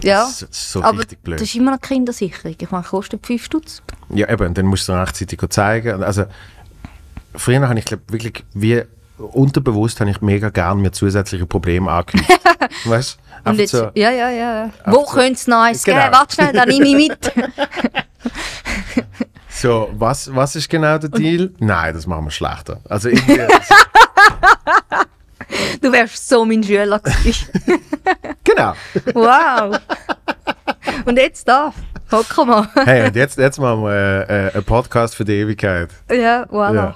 Ja. 0.01 0.21
Das 0.23 0.41
ist 0.43 0.71
so 0.71 0.83
Aber 0.83 0.99
richtig 0.99 1.21
blöd. 1.23 1.39
das 1.39 1.47
ist 1.47 1.55
immer 1.55 1.71
noch 1.71 1.81
Kindersicherung. 1.81 2.55
Ich 2.59 2.71
meine, 2.71 2.83
kostet 2.83 3.25
5 3.25 3.43
Stutz. 3.43 3.81
Ja, 4.09 4.29
eben, 4.29 4.47
und 4.47 4.57
dann 4.57 4.65
musst 4.65 4.87
du 4.87 4.93
es 4.93 4.99
rechtzeitig 4.99 5.39
zeigen. 5.49 5.95
Und 5.95 6.03
Also, 6.03 6.25
früher 7.35 7.67
habe 7.67 7.79
ich, 7.79 7.85
glaube 7.85 8.03
wirklich, 8.07 8.43
wie 8.53 8.83
unterbewusst 9.17 9.99
habe 10.01 10.09
ich 10.11 10.21
mega 10.21 10.49
gern 10.49 10.79
mir 10.81 10.91
zusätzliche 10.91 11.45
Probleme 11.45 11.89
angekündigt. 11.91 12.39
weißt 12.85 13.17
du? 13.43 13.49
Und 13.49 13.59
jetzt, 13.59 13.71
so, 13.71 13.91
ja, 13.93 14.09
ja, 14.11 14.29
ja. 14.29 14.69
Wo 14.87 15.05
so- 15.05 15.13
könnte 15.13 15.33
es 15.33 15.47
Neues 15.47 15.83
Genau. 15.83 16.01
geben? 16.01 16.13
Warte 16.13 16.35
schnell, 16.35 16.51
dann 16.53 16.67
nehme 16.67 16.87
ich 16.87 16.95
mit. 17.09 17.31
so 19.49 19.89
was, 19.93 20.33
was 20.35 20.55
ist 20.55 20.67
genau 20.69 20.97
der 20.97 21.09
Deal? 21.09 21.51
Nein, 21.59 21.93
das 21.93 22.07
machen 22.07 22.25
wir 22.25 22.31
schlechter. 22.31 22.79
Also 22.89 23.09
irgendwie, 23.09 23.39
Du 25.81 25.91
wärst 25.91 26.27
so 26.27 26.45
mein 26.45 26.63
Schüler 26.63 26.99
gewesen. 26.99 27.47
genau. 28.43 28.73
Wow. 29.13 29.79
Und 31.05 31.17
jetzt 31.17 31.47
da. 31.47 31.73
Hocken 32.11 32.47
wir. 32.47 32.69
Hey, 32.85 33.07
und 33.07 33.15
jetzt, 33.15 33.37
jetzt 33.37 33.59
machen 33.59 33.83
wir 33.83 33.91
äh, 34.29 34.47
äh, 34.47 34.53
einen 34.53 34.63
Podcast 34.63 35.15
für 35.15 35.25
die 35.25 35.33
Ewigkeit. 35.33 35.89
Ja, 36.09 36.43
voilà. 36.43 36.73
Ja. 36.73 36.95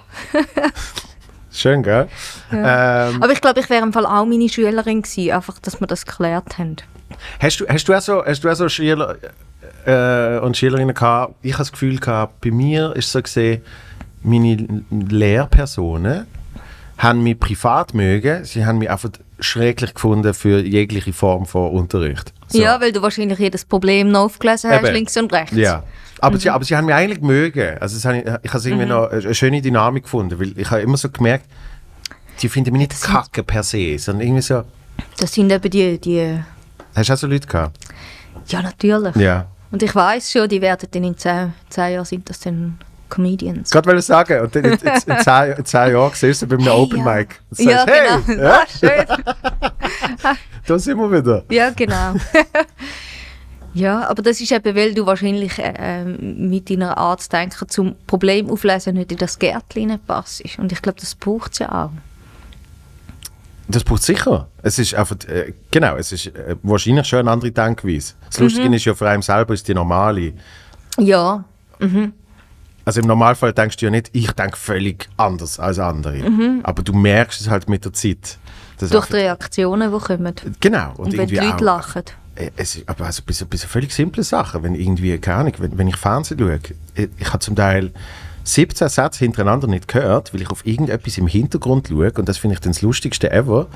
Schön, 1.51 1.81
gell? 1.81 2.07
Ähm, 2.51 3.21
Aber 3.21 3.31
ich 3.31 3.41
glaube, 3.41 3.59
ich 3.59 3.69
wäre 3.69 3.83
im 3.83 3.91
Fall 3.91 4.05
auch 4.05 4.25
meine 4.25 4.47
Schülerin 4.47 5.01
gewesen, 5.01 5.31
einfach, 5.31 5.57
dass 5.59 5.79
wir 5.79 5.87
das 5.87 6.05
geklärt 6.05 6.57
haben. 6.57 6.75
Hast 7.39 7.59
du, 7.59 7.67
hast 7.67 7.87
du 7.87 7.93
auch 7.93 8.01
so, 8.01 8.23
hast 8.23 8.43
du 8.43 8.49
auch 8.49 8.55
so 8.55 8.69
Schüler 8.69 9.17
äh, 9.85 10.39
und 10.39 10.55
Schülerinnen 10.55 10.93
gehabt? 10.93 11.33
Ich 11.41 11.53
habe 11.53 11.63
das 11.63 11.71
Gefühl 11.71 11.99
gehabt, 11.99 12.41
bei 12.41 12.51
mir 12.51 12.95
ist 12.95 13.07
es 13.07 13.11
so 13.11 13.21
gesehen, 13.21 13.63
meine 14.21 14.83
Lehrpersonen 14.91 16.27
haben 16.99 17.23
mich 17.23 17.39
privat 17.39 17.93
mögen, 17.93 18.43
sie 18.45 18.65
haben 18.65 18.77
mich 18.77 18.89
einfach 18.91 19.09
schrecklich 19.39 19.93
gefunden 19.93 20.33
für 20.33 20.59
jegliche 20.59 21.13
Form 21.13 21.45
von 21.45 21.71
Unterricht. 21.71 22.33
So. 22.47 22.59
Ja, 22.61 22.79
weil 22.81 22.91
du 22.91 23.01
wahrscheinlich 23.01 23.39
jedes 23.39 23.65
Problem 23.65 24.11
noch 24.11 24.25
aufgelesen 24.25 24.69
hast, 24.69 24.83
Eben. 24.83 24.93
links 24.93 25.15
und 25.17 25.31
rechts. 25.33 25.55
Ja. 25.55 25.83
Aber, 26.19 26.35
Mhm. 26.35 26.39
sie, 26.41 26.49
aber 26.49 26.65
sie 26.65 26.75
haben 26.75 26.85
mich 26.85 26.95
eigentlich 26.95 27.21
mögen. 27.21 27.77
Also 27.79 27.95
es 27.95 28.03
ich, 28.05 28.25
ich 28.43 28.53
habe 28.53 28.67
irgendwie 28.69 28.85
noch 28.85 29.09
eine 29.09 29.33
schöne 29.33 29.61
Dynamik 29.61 30.03
gefunden, 30.03 30.37
weil 30.39 30.57
ich 30.57 30.69
habe 30.69 30.81
immer 30.81 30.97
so 30.97 31.09
gemerkt, 31.09 31.45
sie 32.35 32.49
finden 32.49 32.73
mich 32.73 32.79
nicht 32.89 33.01
kacke 33.01 33.43
per 33.43 33.63
se, 33.63 33.97
sondern 33.97 34.27
irgendwie 34.27 34.41
so, 34.41 34.63
Das 35.17 35.33
sind 35.33 35.49
eben 35.51 35.69
die, 35.71 35.97
die. 35.99 36.37
hast 36.95 37.09
du 37.09 37.13
auch 37.13 37.17
so 37.17 37.27
Leute 37.27 37.47
gehabt? 37.47 37.77
Ja, 38.47 38.61
natürlich. 38.61 39.15
Ja. 39.15 39.47
Und 39.71 39.81
ich 39.83 39.95
weiß 39.95 40.31
schon, 40.31 40.49
die 40.49 40.59
werden 40.61 40.89
dann 40.91 41.03
in 41.05 41.17
zehn, 41.17 41.53
zehn 41.69 41.93
Jahren 41.93 42.05
sind 42.05 42.29
das 42.29 42.39
dann 42.41 42.77
Comedians. 43.09 43.69
Gerade 43.71 43.87
wollte 43.87 43.99
ich 43.99 44.05
sagen, 44.05 44.41
und 44.41 44.55
in, 44.55 44.65
in, 44.65 44.71
in, 44.73 44.79
zehn, 45.23 45.51
in 45.57 45.65
zehn 45.65 45.91
Jahren 45.93 46.11
siehst 46.13 46.41
du 46.41 46.47
bei 46.47 46.55
einem 46.57 46.67
Open 46.67 46.99
ja. 47.05 47.15
Mic. 47.15 47.39
Und 47.49 47.59
Ja, 47.59 47.71
sagst, 47.85 47.87
hey, 47.93 48.19
genau. 48.27 48.41
ja, 48.43 48.53
Ah, 48.53 48.65
schön. 48.79 49.05
da 50.67 50.79
sind 50.79 50.97
wir 50.97 51.11
wieder. 51.11 51.43
Ja, 51.49 51.69
genau. 51.71 52.13
ja, 53.73 54.07
aber 54.09 54.21
das 54.21 54.39
ist 54.41 54.51
eben, 54.51 54.75
weil 54.75 54.93
du 54.93 55.05
wahrscheinlich 55.05 55.57
äh, 55.59 56.03
mit 56.05 56.69
deiner 56.69 56.97
Art 56.97 57.21
zu 57.21 57.29
denken 57.29 57.67
zum 57.69 57.95
Problem 58.07 58.49
auflesen 58.49 58.95
nicht 58.95 59.11
in 59.11 59.17
das 59.17 59.37
Gärtchen 59.39 59.99
passt. 60.05 60.43
Und 60.57 60.71
ich 60.71 60.81
glaube, 60.81 60.99
das 60.99 61.15
braucht 61.15 61.53
es 61.53 61.59
ja 61.59 61.85
auch. 61.85 61.91
Das 63.67 63.83
braucht 63.83 64.01
sicher. 64.01 64.47
Es 64.63 64.79
ist 64.79 64.95
einfach, 64.95 65.15
äh, 65.27 65.53
genau, 65.69 65.95
es 65.95 66.11
ist 66.11 66.25
äh, 66.27 66.55
wahrscheinlich 66.63 67.05
schon 67.07 67.19
eine 67.19 67.31
andere 67.31 67.51
Denkweise. 67.51 68.13
Das 68.27 68.39
Lustige 68.39 68.67
Mhm. 68.67 68.73
ist 68.73 68.85
ja, 68.85 68.95
vor 68.95 69.07
allem 69.07 69.21
selber 69.21 69.53
ist 69.53 69.67
die 69.67 69.75
normale. 69.75 70.33
Ja, 70.97 71.43
Also 72.89 73.01
im 73.01 73.07
Normalfall 73.07 73.53
denkst 73.53 73.77
du 73.77 73.85
ja 73.85 73.91
nicht, 73.91 74.09
ich 74.13 74.31
denke 74.31 74.57
völlig 74.57 75.07
anders 75.15 75.59
als 75.59 75.77
andere. 75.77 76.23
Aber 76.63 76.81
du 76.81 76.91
merkst 76.91 77.39
es 77.39 77.47
halt 77.47 77.69
mit 77.69 77.85
der 77.85 77.93
Zeit. 77.93 78.39
Mhm. 78.81 78.89
durch 78.89 79.05
die 79.05 79.13
Reaktionen, 79.13 79.91
die 79.91 79.99
kommen. 79.99 80.33
Genau. 80.59 80.93
Und, 80.97 81.05
Und 81.11 81.17
wenn 81.19 81.27
die 81.27 81.35
Leute 81.35 81.53
auch, 81.53 81.59
lachen. 81.59 82.01
Äh, 82.33 82.49
Es 82.57 82.77
ist 82.77 82.89
aber 82.89 83.05
also 83.05 83.21
bis, 83.23 83.45
bis 83.45 83.63
völlig 83.63 83.93
simple 83.93 84.23
Sachen. 84.23 84.63
Wenn 84.63 84.73
irgendwie, 84.73 85.15
keine 85.19 85.37
Ahnung, 85.37 85.53
wenn, 85.59 85.77
wenn 85.77 85.87
ich 85.87 85.97
Fernsehen 85.97 86.39
schaue, 86.39 86.59
ich, 86.95 87.09
ich 87.15 87.27
habe 87.27 87.37
zum 87.37 87.55
Teil 87.55 87.91
17 88.43 88.89
Sätze 88.89 89.19
hintereinander 89.19 89.67
nicht 89.67 89.87
gehört, 89.87 90.33
weil 90.33 90.41
ich 90.41 90.49
auf 90.49 90.65
irgendetwas 90.65 91.19
im 91.19 91.27
Hintergrund 91.27 91.89
schaue 91.89 92.11
und 92.13 92.27
das 92.27 92.39
finde 92.39 92.55
ich 92.55 92.59
dann 92.59 92.71
das 92.71 92.81
Lustigste 92.81 93.29
ever. 93.29 93.67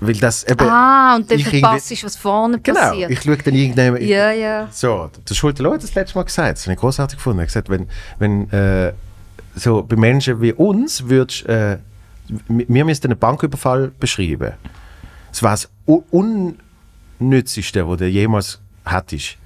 Weil 0.00 0.14
das 0.14 0.44
eben... 0.44 0.60
Ah, 0.68 1.16
und 1.16 1.28
dann 1.30 1.40
verpasst 1.40 1.90
du, 1.90 1.96
was 2.04 2.14
vorne 2.16 2.60
Genau, 2.60 2.78
passiert. 2.80 3.10
ich 3.10 3.20
schaue 3.22 3.36
dann 3.38 3.54
irgendjemand... 3.54 4.02
ja, 4.02 4.30
ja. 4.30 4.68
So, 4.70 5.10
der 5.28 5.34
Schulte 5.34 5.68
hat 5.68 5.82
das 5.82 5.94
letzte 5.94 6.16
Mal 6.18 6.22
gesagt, 6.24 6.56
das 6.58 6.64
habe 6.66 6.74
ich 6.74 6.78
großartig 6.80 7.16
gefunden. 7.18 7.40
Er 7.40 7.42
hat 7.42 7.48
gesagt, 7.48 7.68
wenn, 7.68 7.88
wenn 8.18 8.48
äh, 8.52 8.92
so 9.56 9.82
bei 9.82 9.96
Menschen 9.96 10.40
wie 10.40 10.52
uns 10.52 11.08
würdest, 11.08 11.46
äh, 11.46 11.78
wir 12.48 12.84
müssten 12.84 13.08
einen 13.10 13.18
Banküberfall 13.18 13.90
beschreiben. 13.98 14.52
Das 15.30 15.42
war 15.42 15.50
das 15.50 15.68
U- 15.86 16.02
Unnützeste, 17.18 17.88
was 17.88 17.98
du 17.98 18.06
jemals 18.06 18.60
hattest. 18.84 19.36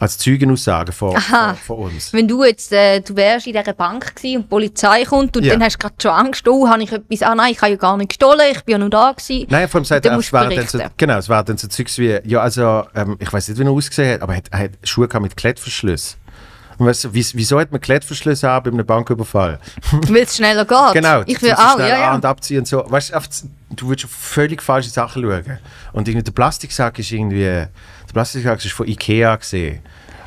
Als 0.00 0.18
Zeugenaussage 0.18 0.92
von, 0.92 1.16
von, 1.20 1.54
von 1.56 1.78
uns. 1.78 2.12
Wenn 2.12 2.26
du 2.26 2.44
jetzt, 2.44 2.72
äh, 2.72 3.00
du 3.00 3.14
wärst 3.16 3.46
in 3.46 3.52
dieser 3.52 3.72
Bank 3.72 4.14
gewesen 4.16 4.36
und 4.38 4.42
die 4.42 4.48
Polizei 4.48 5.04
kommt 5.04 5.36
und 5.36 5.44
Ja. 5.44 5.52
dann 5.52 5.62
hast 5.62 5.74
du 5.76 5.78
gerade 5.78 5.94
schon 6.02 6.10
Angst, 6.10 6.46
oh, 6.48 6.68
habe 6.68 6.82
ich 6.82 6.92
etwas, 6.92 7.22
ah 7.22 7.34
nein, 7.34 7.52
ich 7.52 7.60
habe 7.62 7.70
ja 7.72 7.76
gar 7.76 7.96
nicht 7.96 8.08
gestohlen, 8.08 8.40
ich 8.52 8.62
bin 8.64 8.72
ja 8.72 8.78
nur 8.78 8.90
da 8.90 9.12
gewesen. 9.12 9.46
Nein, 9.48 9.68
vor 9.68 9.78
allem 9.78 9.84
sagt 9.84 10.04
er, 10.04 10.18
es 10.18 10.32
waren 10.32 10.54
dann 10.54 10.66
so, 10.66 10.78
genau, 10.96 11.18
es 11.18 11.28
waren 11.28 11.46
dann 11.46 11.56
so 11.56 11.68
Zeugs 11.68 11.96
wie, 11.98 12.18
ja 12.24 12.40
also, 12.40 12.84
ähm, 12.94 13.16
ich 13.20 13.32
weiß 13.32 13.48
nicht, 13.48 13.58
wie 13.58 13.64
er 13.64 13.70
ausgesehen 13.70 14.14
hat, 14.14 14.22
aber 14.22 14.32
er 14.32 14.38
hat, 14.38 14.48
er 14.50 14.58
hat 14.58 14.70
Schuhe 14.82 15.06
gehabt 15.08 15.22
mit 15.22 15.36
Klettverschluss. 15.36 16.16
Und 16.76 16.86
weißt 16.86 17.04
du, 17.04 17.08
wieso, 17.12 17.60
hat 17.60 17.70
man 17.70 17.80
Klettverschluss 17.80 18.42
haben 18.42 18.64
bei 18.64 18.76
einem 18.76 18.84
Banküberfall? 18.84 19.60
Weil 19.92 20.22
es 20.22 20.36
schneller 20.36 20.64
geht. 20.64 20.92
Genau, 20.94 21.22
Ich 21.26 21.40
will 21.40 21.52
auch, 21.52 21.78
ja, 21.78 21.84
an 21.84 21.88
ja. 21.88 22.14
und 22.16 22.24
abziehen 22.24 22.58
und 22.58 22.66
so. 22.68 22.84
Weißt 22.88 23.12
du, 23.12 23.18
du 23.76 23.88
würdest 23.88 24.06
auf 24.06 24.10
völlig 24.10 24.60
falsche 24.60 24.90
Sachen 24.90 25.22
schauen. 25.22 25.58
Und 25.92 26.08
irgendwie 26.08 26.24
der 26.24 26.32
Plastiksack 26.32 26.98
ist 26.98 27.12
irgendwie, 27.12 27.66
der 28.14 28.20
Plastiksack 28.20 28.64
ist 28.64 28.72
von 28.72 28.86
Ikea 28.88 29.36
gesehen. 29.36 29.80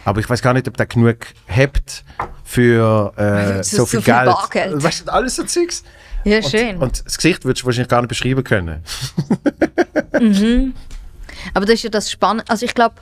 Aber 0.05 0.19
ich 0.19 0.29
weiß 0.29 0.41
gar 0.41 0.53
nicht, 0.53 0.67
ob 0.67 0.77
der 0.77 0.85
genug 0.85 1.17
hebt 1.47 2.03
für 2.43 3.13
äh, 3.17 3.63
So- 3.63 3.85
viel 3.85 4.01
viel 4.01 4.13
Geld. 4.13 4.25
Bargeld. 4.25 4.83
Weißt 4.83 5.07
du, 5.07 5.11
alles 5.13 5.35
so 5.35 5.43
Zeugs. 5.43 5.83
Ja, 6.23 6.37
Und, 6.37 6.45
schön. 6.49 6.77
und 6.77 7.05
das 7.05 7.17
Gesicht 7.17 7.45
würdest 7.45 7.63
du 7.63 7.67
wahrscheinlich 7.67 7.89
gar 7.89 8.01
nicht 8.01 8.09
beschreiben 8.09 8.43
können. 8.43 8.83
Aber 11.53 11.65
das 11.65 11.75
ist 11.75 11.83
ja 11.83 11.89
das 11.89 12.11
Spannende. 12.11 12.45
Also 12.49 12.65
ich 12.65 12.73
glaube, 12.73 12.95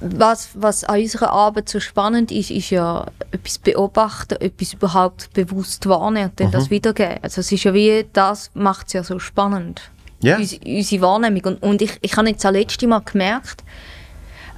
was, 0.00 0.50
was 0.54 0.84
an 0.84 1.00
unserer 1.00 1.30
Arbeit 1.30 1.68
so 1.68 1.80
spannend 1.80 2.30
ist, 2.30 2.50
ist 2.50 2.70
ja 2.70 3.06
etwas 3.32 3.58
beobachten, 3.58 4.36
etwas 4.40 4.74
überhaupt 4.74 5.32
bewusst 5.32 5.86
wahrnehmen 5.88 6.30
und 6.30 6.40
dann 6.40 6.46
Mhm. 6.48 6.52
das 6.52 6.70
wiedergeben. 6.70 7.18
Also 7.22 7.40
es 7.40 7.50
ist 7.50 7.64
ja 7.64 7.74
wie, 7.74 8.06
das 8.12 8.50
macht 8.54 8.86
es 8.88 8.92
ja 8.92 9.02
so 9.02 9.18
spannend. 9.18 9.82
Ja. 10.20 10.36
Unsere, 10.36 10.60
unsere 10.64 11.02
Wahrnehmung. 11.02 11.44
Und, 11.44 11.62
und 11.62 11.82
ich, 11.82 11.98
ich 12.00 12.16
habe 12.16 12.28
jetzt 12.28 12.44
das 12.44 12.52
letzte 12.52 12.86
Mal 12.86 13.00
gemerkt, 13.00 13.62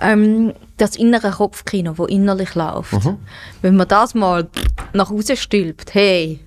ähm, 0.00 0.52
das 0.76 0.96
innere 0.96 1.30
Kopfkino, 1.30 1.92
das 1.92 2.09
innerlich 2.09 2.54
läuft. 2.54 2.92
Mhm. 2.92 3.18
Wenn 3.62 3.76
man 3.76 3.88
das 3.88 4.14
mal 4.14 4.48
nach 4.92 5.11
außen 5.11 5.36
stülpt, 5.36 5.94
hey, 5.94 6.40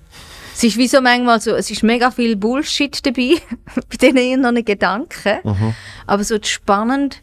es 0.54 0.64
ist 0.64 0.76
wie 0.76 0.88
so 0.88 1.00
manchmal 1.00 1.40
so, 1.40 1.54
es 1.54 1.70
ist 1.70 1.82
mega 1.82 2.10
viel 2.10 2.36
Bullshit 2.36 3.04
dabei, 3.04 3.36
bei 3.74 3.96
diesen 4.00 4.16
inneren 4.16 4.64
Gedanken. 4.64 5.38
Mhm. 5.44 5.74
Aber 6.06 6.24
so 6.24 6.38
spannend, 6.42 7.22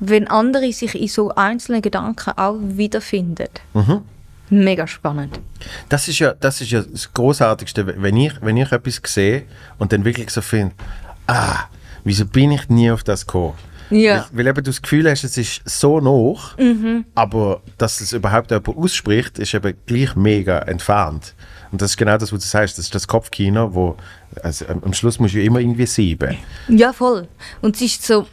wenn 0.00 0.28
andere 0.28 0.72
sich 0.72 0.94
in 0.94 1.08
so 1.08 1.34
einzelnen 1.34 1.82
Gedanken 1.82 2.32
auch 2.36 2.56
wiederfinden. 2.60 3.48
Mhm. 3.74 4.02
Mega 4.50 4.86
spannend. 4.86 5.40
Das 5.88 6.08
ist 6.08 6.20
ja 6.20 6.32
das, 6.32 6.60
ist 6.60 6.70
ja 6.70 6.82
das 6.82 7.12
Großartigste, 7.12 8.00
wenn 8.00 8.16
ich, 8.16 8.32
wenn 8.40 8.56
ich 8.56 8.72
etwas 8.72 9.00
sehe 9.04 9.44
und 9.78 9.92
dann 9.92 10.04
wirklich 10.04 10.30
so 10.30 10.40
finde, 10.40 10.74
ah, 11.28 11.64
wieso 12.04 12.26
bin 12.26 12.50
ich 12.50 12.68
nie 12.68 12.90
auf 12.90 13.04
das 13.04 13.26
gekommen? 13.26 13.54
Ja. 13.90 14.26
Weil, 14.32 14.38
weil 14.38 14.46
eben 14.48 14.56
du 14.56 14.62
das 14.70 14.82
Gefühl 14.82 15.08
hast, 15.08 15.24
es 15.24 15.38
ist 15.38 15.62
so 15.64 16.00
noch, 16.00 16.56
aber 17.14 17.62
dass 17.78 18.00
es 18.00 18.12
überhaupt 18.12 18.50
jemand 18.50 18.68
ausspricht, 18.76 19.38
ist 19.38 19.54
eben 19.54 19.74
gleich 19.86 20.14
mega 20.16 20.58
entfernt. 20.58 21.34
Und 21.70 21.80
das 21.82 21.90
ist 21.92 21.96
genau 21.96 22.16
das, 22.18 22.32
was 22.32 22.40
du 22.42 22.46
sagst, 22.46 22.76
das 22.78 22.86
ist 22.86 22.94
das 22.94 23.06
Kopfkino, 23.06 23.74
wo 23.74 23.96
also, 24.42 24.66
am- 24.66 24.92
Schluss 24.92 25.18
musst 25.18 25.34
du 25.34 25.38
ja 25.38 25.44
immer 25.44 25.60
irgendwie 25.60 25.86
sieben. 25.86 26.36
Ja, 26.68 26.92
voll. 26.92 27.28
Und 27.62 27.76
es 27.76 27.82
ist 27.82 28.06
so, 28.06 28.26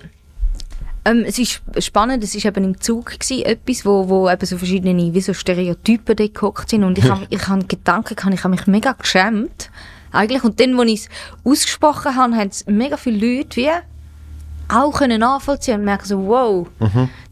ähm, 1.05 1.23
es 1.25 1.37
ist 1.39 1.61
spannend, 1.79 2.23
es 2.23 2.33
ist 2.35 2.45
eben 2.45 2.63
im 2.63 2.81
Zug 2.81 3.07
gewesen, 3.19 3.43
etwas, 3.43 3.85
wo, 3.85 4.07
wo 4.09 4.29
eben 4.29 4.45
so 4.45 4.57
verschiedene, 4.57 5.13
wie 5.13 5.21
so 5.21 5.33
Stereotypen 5.33 6.15
dort 6.15 6.33
gehockt 6.33 6.69
sind 6.69 6.83
und 6.83 6.97
ich 6.97 7.05
habe 7.09 7.27
ich 7.29 7.47
hab 7.47 7.67
Gedanken 7.69 8.15
gehabt, 8.15 8.33
ich 8.33 8.43
habe 8.43 8.55
mich 8.55 8.67
mega 8.67 8.93
geschämt, 8.93 9.69
eigentlich. 10.15 10.43
Und 10.43 10.59
dann, 10.59 10.79
als 10.79 10.89
ich 10.89 10.99
es 11.01 11.09
ausgesprochen 11.43 12.15
habe, 12.15 12.35
haben 12.35 12.49
es 12.49 12.65
mega 12.67 12.97
viele 12.97 13.37
Leute 13.37 13.55
wie 13.57 13.69
auch 14.67 14.91
können 14.97 15.19
nachvollziehen 15.19 15.79
und 15.79 15.85
merken 15.85 16.05
so, 16.05 16.25
wow, 16.25 16.67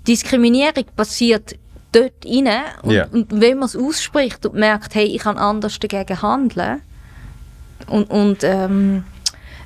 Diskriminierung 0.07 0.85
passiert 0.95 1.55
dort 1.91 2.13
rein 2.25 2.47
und, 2.83 2.91
Ja. 2.91 3.07
und 3.11 3.27
wenn 3.31 3.57
man 3.59 3.65
es 3.67 3.75
ausspricht 3.75 4.45
und 4.45 4.55
merkt, 4.55 4.93
hey, 4.95 5.05
ich 5.05 5.21
kann 5.23 5.37
anders 5.37 5.79
dagegen 5.79 6.21
handeln 6.21 6.81
und, 7.87 8.09
und 8.09 8.43
ähm, 8.43 9.03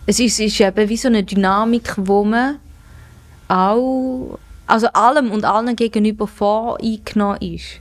es 0.06 0.20
ist, 0.20 0.40
ist 0.40 0.60
eben 0.62 0.88
wie 0.90 0.98
so 0.98 1.08
eine 1.10 1.24
Dynamik, 1.24 1.94
wo 1.98 2.24
man 2.24 2.58
auch 3.48 4.38
also 4.66 4.88
allem 4.88 5.32
und 5.32 5.46
allen 5.46 5.76
gegenüber 5.76 6.28
voreingenommen 6.28 7.42
ist. 7.42 7.80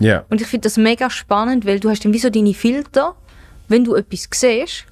Ja. 0.00 0.24
Und 0.30 0.40
ich 0.40 0.46
finde 0.48 0.66
das 0.66 0.76
mega 0.76 1.08
spannend, 1.10 1.64
weil 1.66 1.78
du 1.80 1.88
hast 1.90 2.04
dann 2.04 2.12
wie 2.12 2.18
so 2.18 2.30
deine 2.30 2.54
Filter, 2.54 3.14
wenn 3.68 3.84
du 3.84 3.94
etwas 3.94 4.28
siehst. 4.32 4.84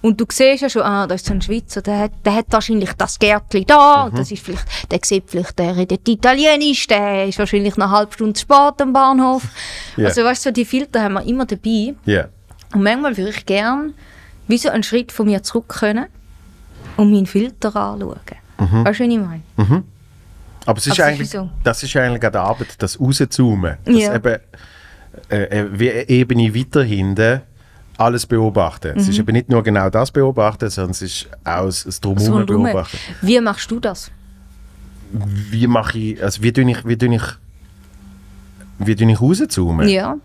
Und 0.00 0.20
du 0.20 0.24
siehst 0.30 0.62
ja 0.62 0.68
schon, 0.70 0.82
ah, 0.82 1.08
da 1.08 1.16
ist 1.16 1.26
so 1.26 1.32
ein 1.32 1.42
Schweizer, 1.42 1.82
der 1.82 1.98
hat, 1.98 2.12
der 2.24 2.34
hat 2.36 2.46
wahrscheinlich 2.50 2.92
das 2.92 3.18
Gärtchen 3.18 3.66
da, 3.66 4.04
und 4.04 4.16
das 4.16 4.30
ist 4.30 4.44
vielleicht, 4.44 4.64
der 4.92 5.00
sieht 5.02 5.24
vielleicht, 5.26 5.58
der 5.58 5.76
redet 5.76 6.08
Italienisch, 6.08 6.86
der 6.86 7.26
ist 7.26 7.36
wahrscheinlich 7.40 7.74
eine 7.76 7.90
halbe 7.90 8.12
Stunde 8.12 8.38
spät 8.38 8.80
am 8.80 8.92
Bahnhof. 8.92 9.42
Ja. 9.96 10.06
Also 10.06 10.22
weißt 10.22 10.46
du, 10.46 10.52
die 10.52 10.64
Filter 10.64 11.02
haben 11.02 11.14
wir 11.14 11.22
immer 11.24 11.44
dabei. 11.44 11.94
Ja. 12.04 12.28
Und 12.72 12.84
manchmal 12.84 13.16
würde 13.16 13.30
ich 13.30 13.44
gern 13.44 13.94
wie 14.46 14.56
so 14.58 14.68
einen 14.68 14.84
Schritt 14.84 15.10
von 15.10 15.26
mir 15.26 15.42
zurück 15.42 15.66
können 15.80 16.06
und 16.96 17.10
meinen 17.10 17.26
Filter 17.26 17.74
anschauen. 17.74 18.20
Weißt 18.58 19.00
du, 19.00 19.04
wie 19.04 19.12
ich 19.14 19.18
meine? 19.20 19.82
Aber 20.66 20.78
es 20.78 20.86
ist 20.86 20.92
Also 20.92 21.02
ist 21.02 21.08
eigentlich, 21.08 21.30
so. 21.30 21.50
das 21.64 21.82
ist 21.82 21.96
eigentlich 21.96 22.24
auch 22.24 22.30
die 22.30 22.38
Arbeit, 22.38 22.68
das 22.78 23.00
rauszoomen. 23.00 23.78
Das 23.84 23.96
Ja. 23.96 24.14
eben 24.14 24.36
äh, 25.30 25.42
äh, 25.42 25.66
wie 25.72 25.90
eine 25.90 26.08
Ebene 26.08 26.54
weiter 26.54 26.84
hinten 26.84 27.40
alles 27.98 28.26
beobachten. 28.26 28.92
Es 28.96 29.04
Mhm. 29.04 29.10
ist 29.10 29.18
eben 29.18 29.32
nicht 29.32 29.48
nur 29.48 29.62
genau 29.62 29.90
das 29.90 30.10
beobachten, 30.10 30.70
sondern 30.70 30.92
es 30.92 31.02
ist 31.02 31.28
auch 31.44 31.66
das, 31.66 31.82
So 31.82 32.00
Drumherum 32.00 32.38
rundum. 32.38 32.62
beobachten. 32.64 32.98
Wie 33.22 33.40
machst 33.40 33.70
du 33.70 33.80
das? 33.80 34.10
Wie 35.12 35.66
mache 35.66 35.98
ich, 35.98 36.22
also 36.22 36.42
wie 36.42 36.52
tue 36.52 36.70
ich, 36.70 36.86
wie 36.86 36.96
tue 36.96 37.14
ich, 37.14 37.22
wie 38.78 38.94
tue 38.94 39.10
ich 39.10 39.20
rauszoomen? 39.20 39.88
Ja, 39.88 40.16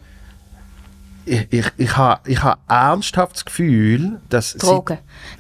Ich, 1.26 1.48
ich, 1.52 1.66
ich 1.78 1.98
habe 1.98 2.30
ich 2.30 2.42
ha 2.44 2.58
ernsthaft 2.68 3.36
das 3.36 3.46
Gefühl, 3.46 4.20
dass... 4.30 4.52
sie- 4.52 4.58
Drogen. 4.60 4.98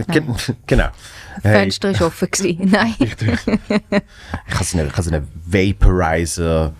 Gen 0.07 0.33
genau. 0.67 0.87
das 1.35 1.43
Hey, 1.43 1.53
Fenster 1.61 1.89
ist 1.89 2.01
offen 2.01 2.29
gewesen. 2.29 2.69
Nein. 2.71 2.95
ich 2.99 3.11
habe 4.55 4.63
so 4.63 4.77
einen, 4.77 4.87
ich 4.87 4.95
so 4.95 5.11
einen 5.11 5.27
Vaporizer. 5.45 6.73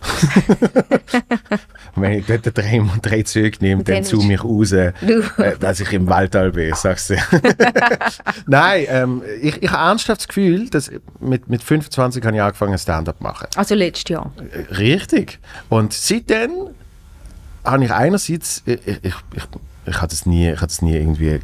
Wenn 1.96 2.20
ich 2.20 2.26
dort 2.26 2.58
drei, 2.58 2.82
drei 3.02 3.24
Züge 3.24 3.58
nehme, 3.62 3.84
dann 3.84 3.96
dann 3.96 4.04
zu 4.04 4.18
mich 4.18 4.44
raus, 4.44 4.72
äh, 4.72 4.94
dass 5.60 5.80
ich 5.80 5.92
im 5.92 6.08
Waldtal 6.08 6.52
bin, 6.52 6.74
sagst 6.76 7.10
du. 7.10 7.16
Nein, 8.48 8.86
ähm, 8.90 9.22
ich, 9.42 9.62
ich 9.62 9.72
habe 9.72 9.90
ernsthaft 9.90 10.22
das 10.22 10.28
Gefühl, 10.28 10.70
dass 10.70 10.92
mit, 11.20 11.50
mit 11.50 11.64
25 11.64 12.24
habe 12.24 12.36
ich 12.36 12.42
angefangen 12.42 12.78
Stand-up 12.78 13.18
zu 13.18 13.24
machen. 13.24 13.48
Also 13.56 13.76
letztes 13.76 14.10
Jahr. 14.10 14.32
Äh, 14.38 14.74
Richtig. 14.76 15.40
Und 15.70 15.94
seitdem 15.94 16.52
habe 17.64 17.84
ich 17.86 17.92
einerseits, 17.92 18.64
ich, 18.66 18.80
ich, 18.86 18.98
ich, 19.04 19.14
ich, 19.36 19.44
ich 19.86 19.98
habe 19.98 20.08
das 20.08 20.26
nie, 20.26 20.52
ich 20.52 20.60
das 20.60 20.82
nie 20.82 20.96
irgendwie 20.96 21.40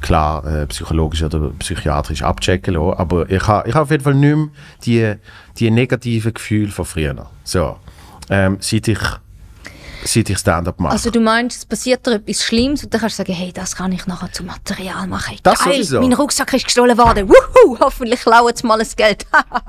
klar 0.00 0.44
äh, 0.44 0.66
psychologisch 0.66 1.22
oder 1.22 1.50
psychiatrisch 1.58 2.22
abchecken 2.22 2.74
lassen, 2.74 2.98
aber 2.98 3.30
ich 3.30 3.46
habe, 3.46 3.68
ich 3.68 3.74
habe 3.74 3.84
auf 3.84 3.90
jeden 3.90 4.02
Fall 4.04 4.14
nicht 4.14 4.36
mehr 4.36 4.48
die, 4.84 5.14
die 5.58 5.70
negativen 5.70 6.34
Gefühle 6.34 6.72
von 6.72 6.84
früher. 6.84 7.26
So, 7.44 7.76
ähm, 8.28 8.56
seit 8.60 8.88
ich, 8.88 8.98
seit 10.04 10.30
ich 10.30 10.38
Stand-up 10.38 10.80
mache. 10.80 10.92
Also 10.92 11.10
du 11.10 11.20
meinst, 11.20 11.58
es 11.58 11.64
passiert 11.64 12.04
dir 12.06 12.14
etwas 12.14 12.42
Schlimmes 12.44 12.82
und 12.82 12.92
dann 12.92 13.00
kannst 13.00 13.18
du 13.18 13.22
sagen, 13.22 13.34
hey, 13.34 13.52
das 13.52 13.76
kann 13.76 13.92
ich 13.92 14.06
nachher 14.06 14.32
zum 14.32 14.46
Material 14.46 15.06
machen. 15.06 15.36
Das 15.44 15.60
Geil, 15.60 15.74
sowieso. 15.74 16.00
mein 16.00 16.12
Rucksack 16.12 16.52
ist 16.54 16.64
gestohlen 16.64 16.98
worden. 16.98 17.28
Wuhu, 17.28 17.78
hoffentlich 17.78 18.20
klauen 18.20 18.52
sie 18.54 18.66
mal 18.66 18.78
das 18.78 18.96
Geld. 18.96 19.26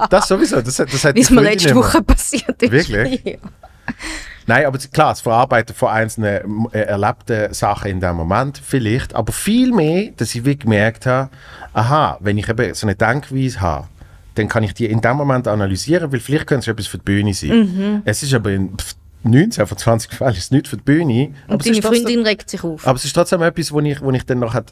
das 0.10 0.28
sowieso, 0.28 0.62
das, 0.62 0.76
das 0.76 1.04
hat 1.04 1.16
Wie 1.16 1.22
es 1.22 1.30
mir 1.30 1.42
letzte. 1.42 1.76
Woche 1.76 2.02
passiert 2.02 2.62
ist. 2.64 2.72
Wirklich? 2.72 3.22
Ja. 3.24 3.38
Nein, 4.48 4.66
aber 4.66 4.78
klar, 4.78 5.10
das 5.12 5.20
Verarbeiten 5.22 5.76
von 5.76 5.90
einzelnen 5.90 6.68
äh, 6.72 6.80
erlebten 6.80 7.54
Sachen 7.54 7.92
in 7.92 8.00
dem 8.00 8.16
Moment 8.16 8.62
vielleicht, 8.64 9.14
aber 9.14 9.34
viel 9.34 9.74
mehr, 9.74 10.12
dass 10.16 10.34
ich 10.34 10.46
wirklich 10.46 10.60
gemerkt 10.60 11.06
habe, 11.06 11.30
aha, 11.74 12.18
wenn 12.22 12.38
ich 12.38 12.48
eben 12.48 12.74
so 12.74 12.88
eine 12.88 12.96
Denkweise 12.96 13.60
habe, 13.60 13.88
dann 14.36 14.48
kann 14.48 14.64
ich 14.64 14.74
die 14.74 14.86
in 14.86 15.02
dem 15.02 15.18
Moment 15.18 15.48
analysieren, 15.50 16.12
weil 16.14 16.22
vielleicht 16.22 16.48
könnte 16.48 16.62
es 16.62 16.68
etwas 16.68 16.88
für 16.88 16.98
die 16.98 17.04
Bühne 17.04 17.34
sein. 17.34 17.50
Mhm. 17.50 18.02
Es 18.06 18.24
ist 18.24 18.34
aber 18.34 18.52
in 18.52 18.78
pff, 18.78 18.96
19 19.24 19.68
von 19.68 19.78
20 19.78 20.14
Fällen 20.14 20.32
ist 20.32 20.38
es 20.38 20.52
nicht 20.52 20.68
für 20.70 20.78
die 20.78 20.84
Bühne, 20.84 21.34
aber 21.46 21.54
Und 21.54 21.66
deine 21.66 21.78
ist 21.78 21.84
trotzdem, 21.84 22.04
Freundin 22.04 22.26
regt 22.26 22.50
sich 22.50 22.64
auf. 22.64 22.88
aber 22.88 22.96
es 22.96 23.04
ist 23.04 23.14
trotzdem 23.14 23.42
etwas, 23.42 23.72
wo 23.74 23.82
ich, 23.82 24.02
wo 24.02 24.12
ich 24.12 24.26
dann 24.26 24.40
noch 24.40 24.54
hat, 24.54 24.72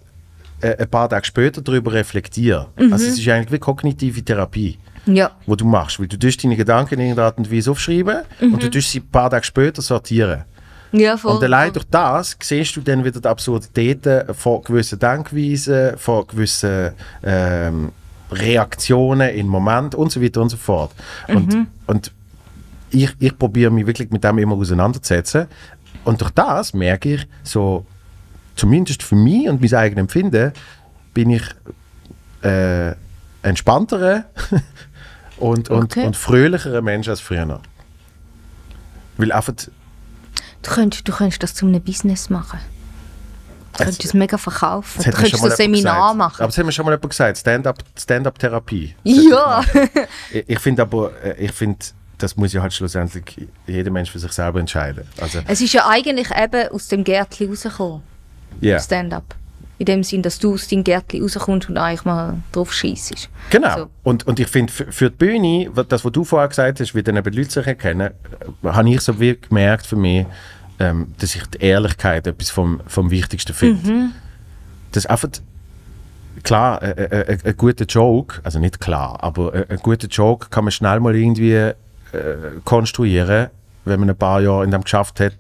äh, 0.62 0.78
ein 0.78 0.90
paar 0.90 1.10
Tage 1.10 1.26
später 1.26 1.62
darüber 1.62 1.92
reflektiere. 1.92 2.68
Mhm. 2.80 2.94
Also 2.94 3.08
es 3.08 3.20
ist 3.20 3.28
eigentlich 3.28 3.52
wie 3.52 3.60
kognitive 3.60 4.24
Therapie 4.24 4.78
Ja. 5.06 5.32
wo 5.46 5.56
du 5.56 5.66
machst. 5.66 6.00
Weil 6.00 6.08
du 6.08 6.18
tust 6.18 6.44
deine 6.44 6.56
Gedanken 6.56 6.96
in 6.96 7.02
irgendeiner 7.02 7.28
Art 7.28 7.38
und 7.38 7.52
Weise 7.52 7.72
aufschreiben 7.72 8.20
und 8.42 8.62
du 8.62 8.70
tust 8.70 8.92
sie 8.92 9.00
ein 9.00 9.10
paar 9.10 9.30
Tage 9.30 9.44
später 9.44 9.82
sortieren. 9.82 10.44
Ja, 10.92 11.18
voll. 11.18 11.36
Und 11.36 11.44
allein 11.44 11.74
durch 11.74 11.86
das 11.86 12.38
siehst 12.42 12.76
du 12.76 12.82
dann 12.82 13.04
wieder 13.04 13.20
die 13.20 13.28
Absurditäten 13.28 14.34
von 14.34 14.64
gewissen 14.64 15.00
Denkweisen, 15.00 15.98
von 15.98 16.26
gewissen 16.26 16.92
ähm, 17.24 17.92
Reaktionen 18.32 19.30
im 19.36 19.48
Moment 19.48 19.96
und 19.96 20.12
so 20.12 20.22
weiter 20.22 20.42
und 20.42 20.50
so 20.50 20.58
fort. 20.58 20.92
Und, 21.28 21.68
und 21.86 22.12
ich, 22.92 23.14
ich 23.20 23.38
probiere 23.38 23.72
mich 23.72 23.86
wirklich 23.86 24.10
mit 24.10 24.24
dem 24.24 24.38
immer 24.38 24.56
auseinanderzusetzen. 24.56 25.48
Und 26.06 26.22
durch 26.22 26.32
das 26.32 26.74
merke 26.74 27.16
ich, 27.16 27.28
so, 27.44 27.86
zumindest 28.56 29.04
für 29.04 29.16
mich 29.16 29.50
und 29.50 29.62
mein 29.62 29.74
eigenes 29.74 30.02
Empfinden, 30.02 30.54
bin 31.14 31.32
ich 31.32 31.44
äh, 32.44 32.94
entspanntere 33.42 34.26
und, 35.38 35.70
und, 35.70 35.84
Okay. 35.84 36.06
und 36.06 36.16
fröhlichere 36.16 36.82
Mensch 36.82 37.08
als 37.08 37.20
früher. 37.22 37.62
Weil 39.18 39.32
einfach, 39.32 39.54
Du 40.66 40.72
könntest, 40.72 41.08
du 41.08 41.12
könntest 41.12 41.44
das 41.44 41.54
zu 41.54 41.68
einem 41.68 41.82
Business 41.82 42.30
machen. 42.30 42.60
Du 43.74 43.84
könntest 43.84 44.04
es 44.06 44.14
mega 44.14 44.38
verkaufen. 44.38 45.04
Du 45.04 45.12
könntest 45.12 45.44
ein 45.44 45.52
Seminar 45.52 45.96
gesagt. 46.14 46.18
machen. 46.18 46.36
Aber 46.40 46.48
das 46.48 46.58
hat 46.58 46.66
mir 46.66 46.72
schon 46.72 46.86
mal 46.86 46.92
jemand 46.94 47.10
gesagt, 47.10 47.38
Stand-up 47.38 47.84
Stand 47.98 48.28
ja. 49.04 49.62
Ich, 50.32 50.44
ich 50.50 50.60
finde 50.60 50.82
aber, 50.82 51.12
äh, 51.24 51.46
ich 51.46 51.52
finde, 51.52 51.78
das 52.18 52.36
muss 52.36 52.54
ja 52.54 52.62
halt 52.62 52.74
schlussendlich 52.74 53.48
jeder 53.68 53.92
Mensch 53.92 54.10
für 54.10 54.18
sich 54.20 54.32
selber 54.32 54.60
entscheiden. 54.60 55.04
Also, 55.20 55.40
es 55.46 55.62
ist 55.62 55.74
ja 55.74 55.88
eigentlich 55.88 56.30
eben 56.32 56.70
aus 56.70 56.88
dem 56.88 57.04
Gärtchen 57.04 57.50
rausgekommen, 57.50 58.02
ja, 58.62 58.80
Stand-up. 58.80 59.36
In 59.78 59.86
dem 59.86 60.04
Sinn, 60.04 60.22
dass 60.22 60.40
du 60.40 60.54
aus 60.54 60.68
deinem 60.68 60.84
Gärtchen 60.84 61.22
rauskommst 61.22 61.70
und 61.70 61.78
eigentlich 61.78 62.06
mal 62.06 62.38
drauf 62.52 62.74
schießt. 62.74 63.30
genau. 63.50 63.78
So. 63.78 63.90
Und, 64.04 64.26
und 64.26 64.40
ich 64.40 64.48
finde, 64.48 64.72
für, 64.72 65.10
die 65.10 65.16
Bühne, 65.16 65.70
das, 65.90 66.06
was 66.06 66.12
du 66.12 66.24
vorher 66.24 66.48
gesagt 66.48 66.80
hast, 66.80 66.96
wie 66.96 67.04
dann 67.04 67.18
eben 67.18 67.32
die 67.32 67.40
Leute 67.40 67.52
sich 67.52 67.68
erkennen, 67.68 68.12
äh, 68.64 68.68
habe 68.68 68.90
ich 68.90 69.02
so 69.02 69.20
wirklich 69.20 69.50
gemerkt 69.50 69.86
für 69.86 69.98
mich, 69.98 70.26
ähm, 70.80 71.14
dass 71.20 71.36
ich 71.36 71.46
die 71.48 71.60
Ehrlichkeit 71.60 72.28
etwas 72.28 72.50
vom, 72.50 72.82
vom 72.88 73.12
Wichtigsten 73.12 73.54
finde. 73.54 73.92
Mhm. 73.92 74.12
Das 74.92 75.06
einfach, 75.06 75.30
klar, 76.44 76.82
äh, 76.82 76.92
äh, 76.92 77.34
äh, 77.34 77.38
ein 77.44 77.58
guter 77.58 77.86
Joke, 77.86 78.40
also 78.44 78.60
nicht 78.60 78.80
klar, 78.80 79.22
aber 79.22 79.54
äh, 79.54 79.66
ein 79.70 79.80
guter 79.80 80.08
Joke 80.08 80.48
kann 80.50 80.64
man 80.64 80.72
schnell 80.72 81.00
mal 81.00 81.16
irgendwie 81.16 81.54
äh, 81.54 81.74
konstruieren, 82.64 83.50
wenn 83.86 84.00
man 84.00 84.10
ein 84.10 84.16
paar 84.18 84.42
Jahre 84.42 84.64
in 84.64 84.72
dem 84.72 84.84
geschafft 84.84 85.20
hat, 85.20 85.34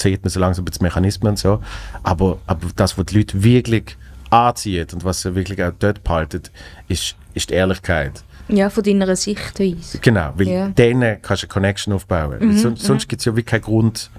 sieht 0.00 0.22
man 0.22 0.30
so 0.30 0.40
langsam 0.40 0.64
die 0.64 0.82
Mechanismen 0.82 1.30
und 1.30 1.38
so. 1.38 1.60
Aber, 2.02 2.38
aber 2.46 2.66
das, 2.76 2.96
was 2.98 3.06
die 3.06 3.18
Leute 3.18 3.42
wirklich 3.42 3.96
anzieht 4.30 4.92
und 4.92 5.04
was 5.04 5.22
sie 5.22 5.34
wirklich 5.34 5.62
auch 5.62 5.72
dort 5.78 6.02
behalten, 6.04 6.42
ist, 6.88 7.14
ist 7.34 7.50
die 7.50 7.54
Ehrlichkeit. 7.54 8.22
Ja, 8.48 8.68
von 8.68 8.82
deiner 8.84 9.16
Sichtweise. 9.16 9.98
Genau, 10.00 10.32
weil 10.36 10.48
Ja. 10.48 10.68
denen 10.68 11.22
kannst 11.22 11.42
du 11.42 11.46
eine 11.46 11.52
Connection 11.52 11.94
aufbauen. 11.94 12.36
Weil 12.40 12.52
son 12.58 12.76
sonst 12.76 13.08
gibt 13.08 13.20
es 13.20 13.26
ja 13.26 13.32
wirklich 13.32 13.46
keinen 13.46 13.62
Grund, 13.62 14.10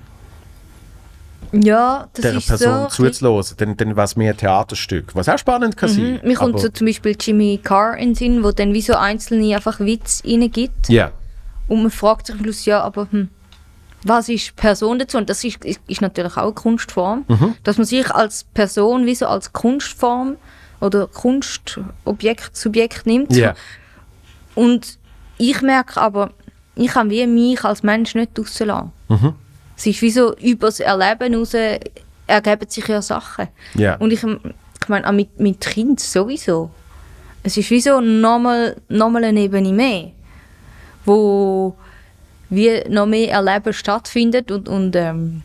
Ja, 1.51 2.07
das 2.13 2.21
dieser 2.23 2.37
ist 2.37 2.47
Person 2.47 2.89
so. 2.89 3.03
zuzuhören. 3.05 3.45
Dann, 3.57 3.77
dann 3.77 3.95
wäre 3.95 4.03
es 4.05 4.15
mehr 4.15 4.31
ein 4.33 4.37
Theaterstück, 4.37 5.15
was 5.15 5.29
auch 5.29 5.37
spannend 5.37 5.77
kann 5.77 5.89
sein. 5.89 6.19
Mhm. 6.21 6.27
Mir 6.27 6.35
kommt 6.35 6.59
so 6.59 6.69
zum 6.69 6.87
Beispiel 6.87 7.15
Jimmy 7.19 7.59
Carr 7.63 7.97
in 7.97 8.09
den 8.09 8.15
Sinn, 8.15 8.43
wo 8.43 8.51
dann 8.51 8.73
wie 8.73 8.81
so 8.81 8.95
einzelne 8.95 9.55
einfach 9.55 9.79
Witz 9.79 10.21
reingibt. 10.25 10.89
Ja, 10.89 11.11
Und 11.67 11.81
man 11.83 11.91
fragt 11.91 12.27
sich 12.27 12.35
am 12.35 12.41
Schluss, 12.41 12.65
ja, 12.65 12.81
aber 12.81 13.07
hm, 13.11 13.29
was 14.05 14.29
ist 14.29 14.55
Person 14.55 14.99
dazu? 14.99 15.17
Und 15.17 15.29
das 15.29 15.43
ist, 15.43 15.65
ist, 15.65 15.81
ist 15.87 16.01
natürlich 16.01 16.37
auch 16.37 16.43
eine 16.43 16.53
Kunstform. 16.53 17.25
Mhm. 17.27 17.55
Dass 17.63 17.77
man 17.77 17.85
sich 17.85 18.09
als 18.11 18.43
Person 18.43 19.05
wie 19.05 19.15
so 19.15 19.25
als 19.25 19.51
Kunstform 19.51 20.37
oder 20.79 21.07
Kunstobjekt, 21.07 22.55
Subjekt 22.55 23.05
nimmt. 23.07 23.35
ja, 23.35 23.55
Und 24.53 24.99
ich 25.37 25.61
merke 25.61 25.99
aber, 25.99 26.31
ich 26.75 26.91
kann 26.91 27.09
wie 27.09 27.25
mich 27.25 27.63
als 27.63 27.81
Mensch 27.81 28.13
nicht 28.15 28.37
rauslassen. 28.37 28.91
Es 29.75 29.85
ist 29.87 30.01
wie 30.01 30.11
so, 30.11 30.35
über 30.37 30.67
das 30.67 30.79
Erleben 30.79 31.33
heraus 31.33 31.55
ergeben 32.27 32.69
sich 32.69 32.87
ja 32.87 33.01
Sachen. 33.01 33.47
Ja. 33.73 33.95
Und 33.95 34.13
ich, 34.13 34.23
ich 34.23 34.87
meine, 34.87 35.07
auch 35.07 35.13
mit, 35.13 35.39
mit 35.39 35.61
Kind 35.61 35.99
sowieso. 35.99 36.69
Es 37.43 37.57
ist 37.57 37.69
wie 37.71 37.81
so 37.81 38.01
nochmal 38.01 38.75
noch 38.87 39.09
mal 39.09 39.23
eine 39.23 39.39
Ebene 39.39 39.71
mehr, 39.71 40.11
wo 41.05 41.75
wie 42.49 42.83
noch 42.89 43.05
mehr 43.05 43.31
Erleben 43.31 43.73
stattfindet 43.73 44.51
und, 44.51 44.69
und 44.69 44.95
ähm, 44.95 45.43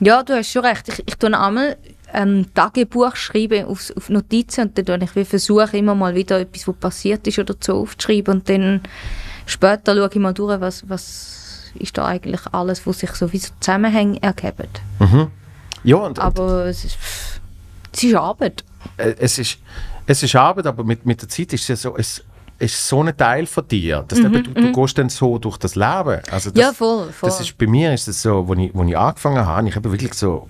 ja, 0.00 0.22
du 0.22 0.34
hast 0.34 0.50
schon 0.50 0.64
recht. 0.64 0.88
Ich, 0.88 1.02
ich 1.06 1.16
tue 1.16 1.38
einmal 1.38 1.76
ein 2.12 2.46
Tagebuch 2.54 3.16
schreiben 3.16 3.66
auf, 3.66 3.92
auf 3.96 4.08
Notizen 4.08 4.68
und 4.68 4.88
dann 4.88 5.02
ich 5.02 5.28
versuche 5.28 5.76
immer 5.76 5.94
mal 5.94 6.14
wieder 6.14 6.40
etwas, 6.40 6.68
was 6.68 6.76
passiert 6.76 7.26
ist 7.26 7.38
oder 7.38 7.54
so 7.60 7.80
aufzuschreiben 7.82 8.34
und 8.34 8.48
dann 8.48 8.80
später 9.46 9.94
schaue 9.94 10.08
ich 10.12 10.18
mal 10.20 10.32
durch, 10.32 10.60
was, 10.60 10.88
was 10.88 11.72
ist 11.78 11.98
da 11.98 12.06
eigentlich 12.06 12.40
alles, 12.52 12.86
was 12.86 13.00
sich 13.00 13.10
so 13.10 13.32
wie 13.32 13.38
so 13.38 13.52
Zusammenhänge 13.60 14.22
ergeben. 14.22 14.68
Ja, 15.82 15.96
und, 15.96 16.18
und 16.18 16.18
Aber 16.20 16.66
es 16.66 16.84
ist, 16.84 16.98
es 17.92 18.04
ist 18.04 18.14
Arbeit. 18.14 18.64
äh, 18.96 19.14
es, 19.18 19.38
ist, 19.38 19.58
es 20.06 20.22
ist 20.22 20.34
Arbeit, 20.36 20.66
aber 20.66 20.84
mit, 20.84 21.04
mit 21.04 21.20
der 21.20 21.28
Zeit 21.28 21.52
ist 21.52 21.62
es 21.62 21.68
ja 21.68 21.76
so, 21.76 21.96
es 21.96 22.22
ist 22.58 22.88
so 22.88 23.02
ein 23.02 23.16
Teil 23.16 23.46
von 23.46 23.66
dir. 23.66 24.04
Dass 24.06 24.18
eben, 24.20 24.42
du, 24.44 24.50
du 24.52 24.72
gehst 24.72 24.96
dann 24.98 25.08
so 25.08 25.38
durch 25.38 25.56
das 25.58 25.74
Leben. 25.74 26.20
Also 26.30 26.50
das, 26.50 26.54
Mhm, 26.54 26.60
Ja, 26.60 26.72
voll, 26.72 27.10
voll. 27.12 27.28
Das 27.28 27.40
ist, 27.40 27.58
bei 27.58 27.66
mir 27.66 27.92
ist 27.92 28.06
es 28.08 28.22
so, 28.22 28.46
als 28.48 28.58
ich, 28.58 28.70
wo 28.74 28.84
ich 28.84 28.96
angefangen 28.96 29.44
habe, 29.44 29.68
ich 29.68 29.74
habe 29.76 29.90
wirklich 29.90 30.14
so 30.14 30.48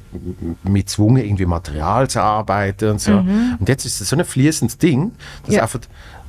mich 0.63 0.85
gezwungen, 0.85 1.25
irgendwie 1.25 1.47
Material 1.47 2.09
zu 2.09 2.21
arbeiten 2.23 2.91
und 2.91 3.01
so. 3.01 3.13
Und 3.13 3.69
jetzt 3.69 3.85
ist 3.87 4.01
es 4.01 4.09
so 4.09 4.17
ein 4.17 4.25
fließendes 4.25 4.79
Ding, 4.79 5.13
dass 5.43 5.49
Mhm. 5.51 5.55
Ja. 5.55 5.63
einfach 5.63 5.81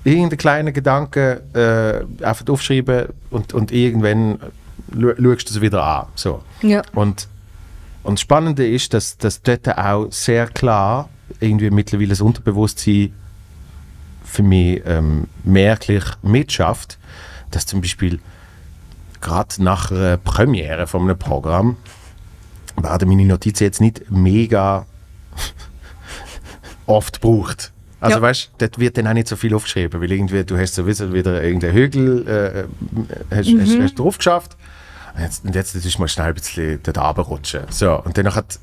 irgendein 0.04 0.38
kleiner 0.38 0.72
Gedanke 0.72 1.42
äh, 2.20 2.24
einfach 2.26 2.48
aufschreiben 2.48 3.08
und, 3.32 3.54
und 3.54 3.72
irgendwann 3.72 4.40
schaust 4.94 5.50
du 5.50 5.54
es 5.56 5.62
wieder 5.62 5.84
an. 5.84 6.06
So. 6.16 6.42
Ja. 6.62 6.84
Und, 6.94 7.28
und 8.04 8.14
das 8.14 8.22
Spannende 8.22 8.68
ist, 8.68 8.94
dass, 8.94 9.18
dass 9.18 9.42
dort 9.42 9.68
auch 9.78 10.08
sehr 10.12 10.48
klar 10.48 11.10
irgendwie 11.40 11.72
mittlerweile 11.72 12.10
das 12.10 12.22
Unterbewusstsein 12.22 13.14
für 14.36 14.44
mich 14.44 14.82
ähm, 14.86 15.28
merklich 15.44 16.04
mitschafft, 16.22 16.98
dass 17.52 17.66
zum 17.66 17.82
Beispiel 17.82 18.20
gerade 19.22 19.64
nach 19.64 19.92
einer 19.92 20.18
Premiere 20.18 20.88
von 20.88 21.04
einem 21.04 21.18
Programm 21.18 21.78
werden 22.80 23.08
meine 23.08 23.26
Notizen 23.26 23.64
jetzt 23.64 23.80
nicht 23.82 24.12
mega 24.12 24.86
oft 26.86 27.22
gebraucht. 27.22 27.72
Also 28.02 28.18
Ja. 28.18 28.22
weißt, 28.22 28.52
dort 28.58 28.78
wird 28.78 28.98
dann 28.98 29.08
auch 29.08 29.14
nicht 29.14 29.28
so 29.30 29.36
viel 29.38 29.56
aufgeschrieben, 29.56 30.02
weil 30.02 30.12
irgendwie 30.12 30.44
du 30.44 30.58
hast 30.58 30.76
sowieso 30.76 31.14
wieder 31.14 31.42
irgendeinen 31.42 31.74
Hügel 31.74 32.28
äh, 32.28 33.36
hast, 33.36 33.50
hast, 33.58 33.80
hast 33.80 33.98
drauf 33.98 34.18
geschafft 34.18 34.58
und 35.16 35.22
jetzt, 35.24 35.46
und 35.46 35.56
jetzt 35.56 35.74
ist 35.76 36.00
mal 36.00 36.10
schnell 36.10 36.28
ein 36.28 36.34
bisschen 36.36 36.80
dort 36.84 36.98
runterrutschen. 36.98 37.62
So, 37.70 38.02
und 38.04 38.18
dann 38.18 38.36
hat 38.36 38.60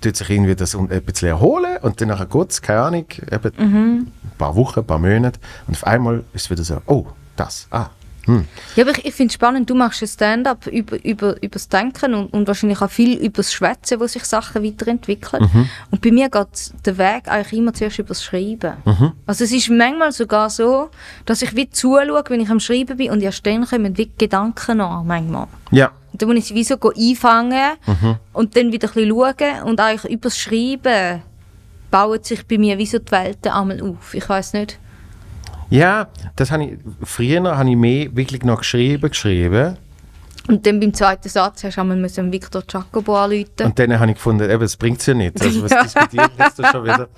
tut 0.00 0.16
sich 0.16 0.30
irgendwie 0.30 0.54
das 0.54 0.74
ein 0.74 0.88
bisschen 1.02 1.28
erholen 1.28 1.78
und 1.82 2.00
dann 2.00 2.08
nachher 2.08 2.26
kurz, 2.26 2.62
keine 2.62 2.80
Ahnung, 2.82 3.06
eben 3.30 3.52
ein 3.58 4.12
paar 4.38 4.56
Wochen, 4.56 4.80
ein 4.80 4.86
paar 4.86 4.98
Monate 4.98 5.38
und 5.66 5.74
auf 5.74 5.86
einmal 5.86 6.24
ist 6.32 6.44
es 6.44 6.50
wieder 6.50 6.64
so, 6.64 6.80
oh, 6.86 7.06
das, 7.36 7.66
ah, 7.70 7.90
hm. 8.26 8.46
Ja, 8.76 8.84
aber 8.84 8.92
ich, 8.92 9.04
ich 9.04 9.14
finde 9.14 9.28
es 9.28 9.34
spannend, 9.34 9.68
du 9.68 9.74
machst 9.74 10.02
ein 10.02 10.08
Stand-up 10.08 10.66
über, 10.66 11.02
über, 11.04 11.36
über 11.42 11.52
das 11.52 11.68
Denken 11.68 12.14
und, 12.14 12.32
und 12.32 12.46
wahrscheinlich 12.46 12.80
auch 12.80 12.90
viel 12.90 13.18
über 13.18 13.38
das 13.38 13.52
Schwätzen, 13.52 14.00
wo 14.00 14.06
sich 14.06 14.24
Sachen 14.24 14.64
weiterentwickeln. 14.64 15.48
Mhm. 15.52 15.68
Und 15.90 16.00
bei 16.00 16.10
mir 16.10 16.28
geht 16.30 16.72
der 16.84 16.98
Weg 16.98 17.28
eigentlich 17.28 17.58
immer 17.58 17.74
zuerst 17.74 17.98
über 17.98 18.08
das 18.08 18.24
Schreiben. 18.24 18.74
Mhm. 18.84 19.12
Also 19.26 19.44
es 19.44 19.52
ist 19.52 19.68
manchmal 19.70 20.12
sogar 20.12 20.50
so, 20.50 20.90
dass 21.26 21.42
ich 21.42 21.54
wie 21.54 21.68
zuschaue, 21.68 22.24
wenn 22.28 22.40
ich 22.40 22.50
am 22.50 22.60
Schreiben 22.60 22.96
bin 22.96 23.10
und 23.10 23.22
erst 23.22 23.44
dann 23.46 23.66
kommen 23.66 23.96
wie 23.98 24.10
Gedanken 24.16 24.80
an, 24.80 25.06
manchmal. 25.06 25.46
Ja, 25.70 25.90
Und 26.14 26.22
dann 26.22 26.28
muss 26.28 26.48
ich 26.48 26.54
wie 26.54 26.62
so 26.62 26.76
einfangen 26.76 27.72
Mhm. 27.86 28.16
und 28.32 28.56
dann 28.56 28.70
wieder 28.70 28.86
ein 28.88 28.94
bisschen 28.94 29.10
schauen 29.10 29.62
und 29.64 29.80
eigentlich 29.80 30.12
über 30.12 30.28
das 30.28 30.38
Schreiben 30.38 31.22
bauen 31.90 32.22
sich 32.22 32.46
bei 32.46 32.56
mir 32.56 32.78
wie 32.78 32.86
so 32.86 32.98
die 33.00 33.10
Welten 33.10 33.50
einmal 33.50 33.80
auf. 33.82 34.14
Ich 34.14 34.28
weiß 34.28 34.52
nicht. 34.52 34.78
ja, 35.70 36.06
das 36.36 36.52
habe 36.52 36.64
ich, 36.64 36.78
früher 37.02 37.56
habe 37.56 37.68
ich 37.68 37.76
mehr 37.76 38.14
wirklich 38.14 38.44
noch 38.44 38.58
geschrieben, 38.58 39.10
geschrieben 39.10 39.76
Und 40.46 40.64
dann 40.66 40.78
beim 40.78 40.94
zweiten 40.94 41.28
Satz 41.28 41.64
hast 41.64 41.76
du 41.76 41.80
einmal 41.80 41.96
müssen 41.96 42.30
Victor 42.30 42.62
Jacobo 42.68 43.16
anrufen. 43.16 43.48
und 43.64 43.76
dann 43.76 43.98
habe 43.98 44.10
ich 44.12 44.16
gefunden, 44.16 44.48
eben, 44.48 44.60
das 44.60 44.76
bringt 44.76 45.00
es 45.00 45.06
ja 45.06 45.14
nicht, 45.14 45.40
also 45.42 45.64
was 45.64 45.70
diskutieren 45.82 46.30
da 46.38 46.70
schon 46.70 46.84
wieder? 46.84 47.08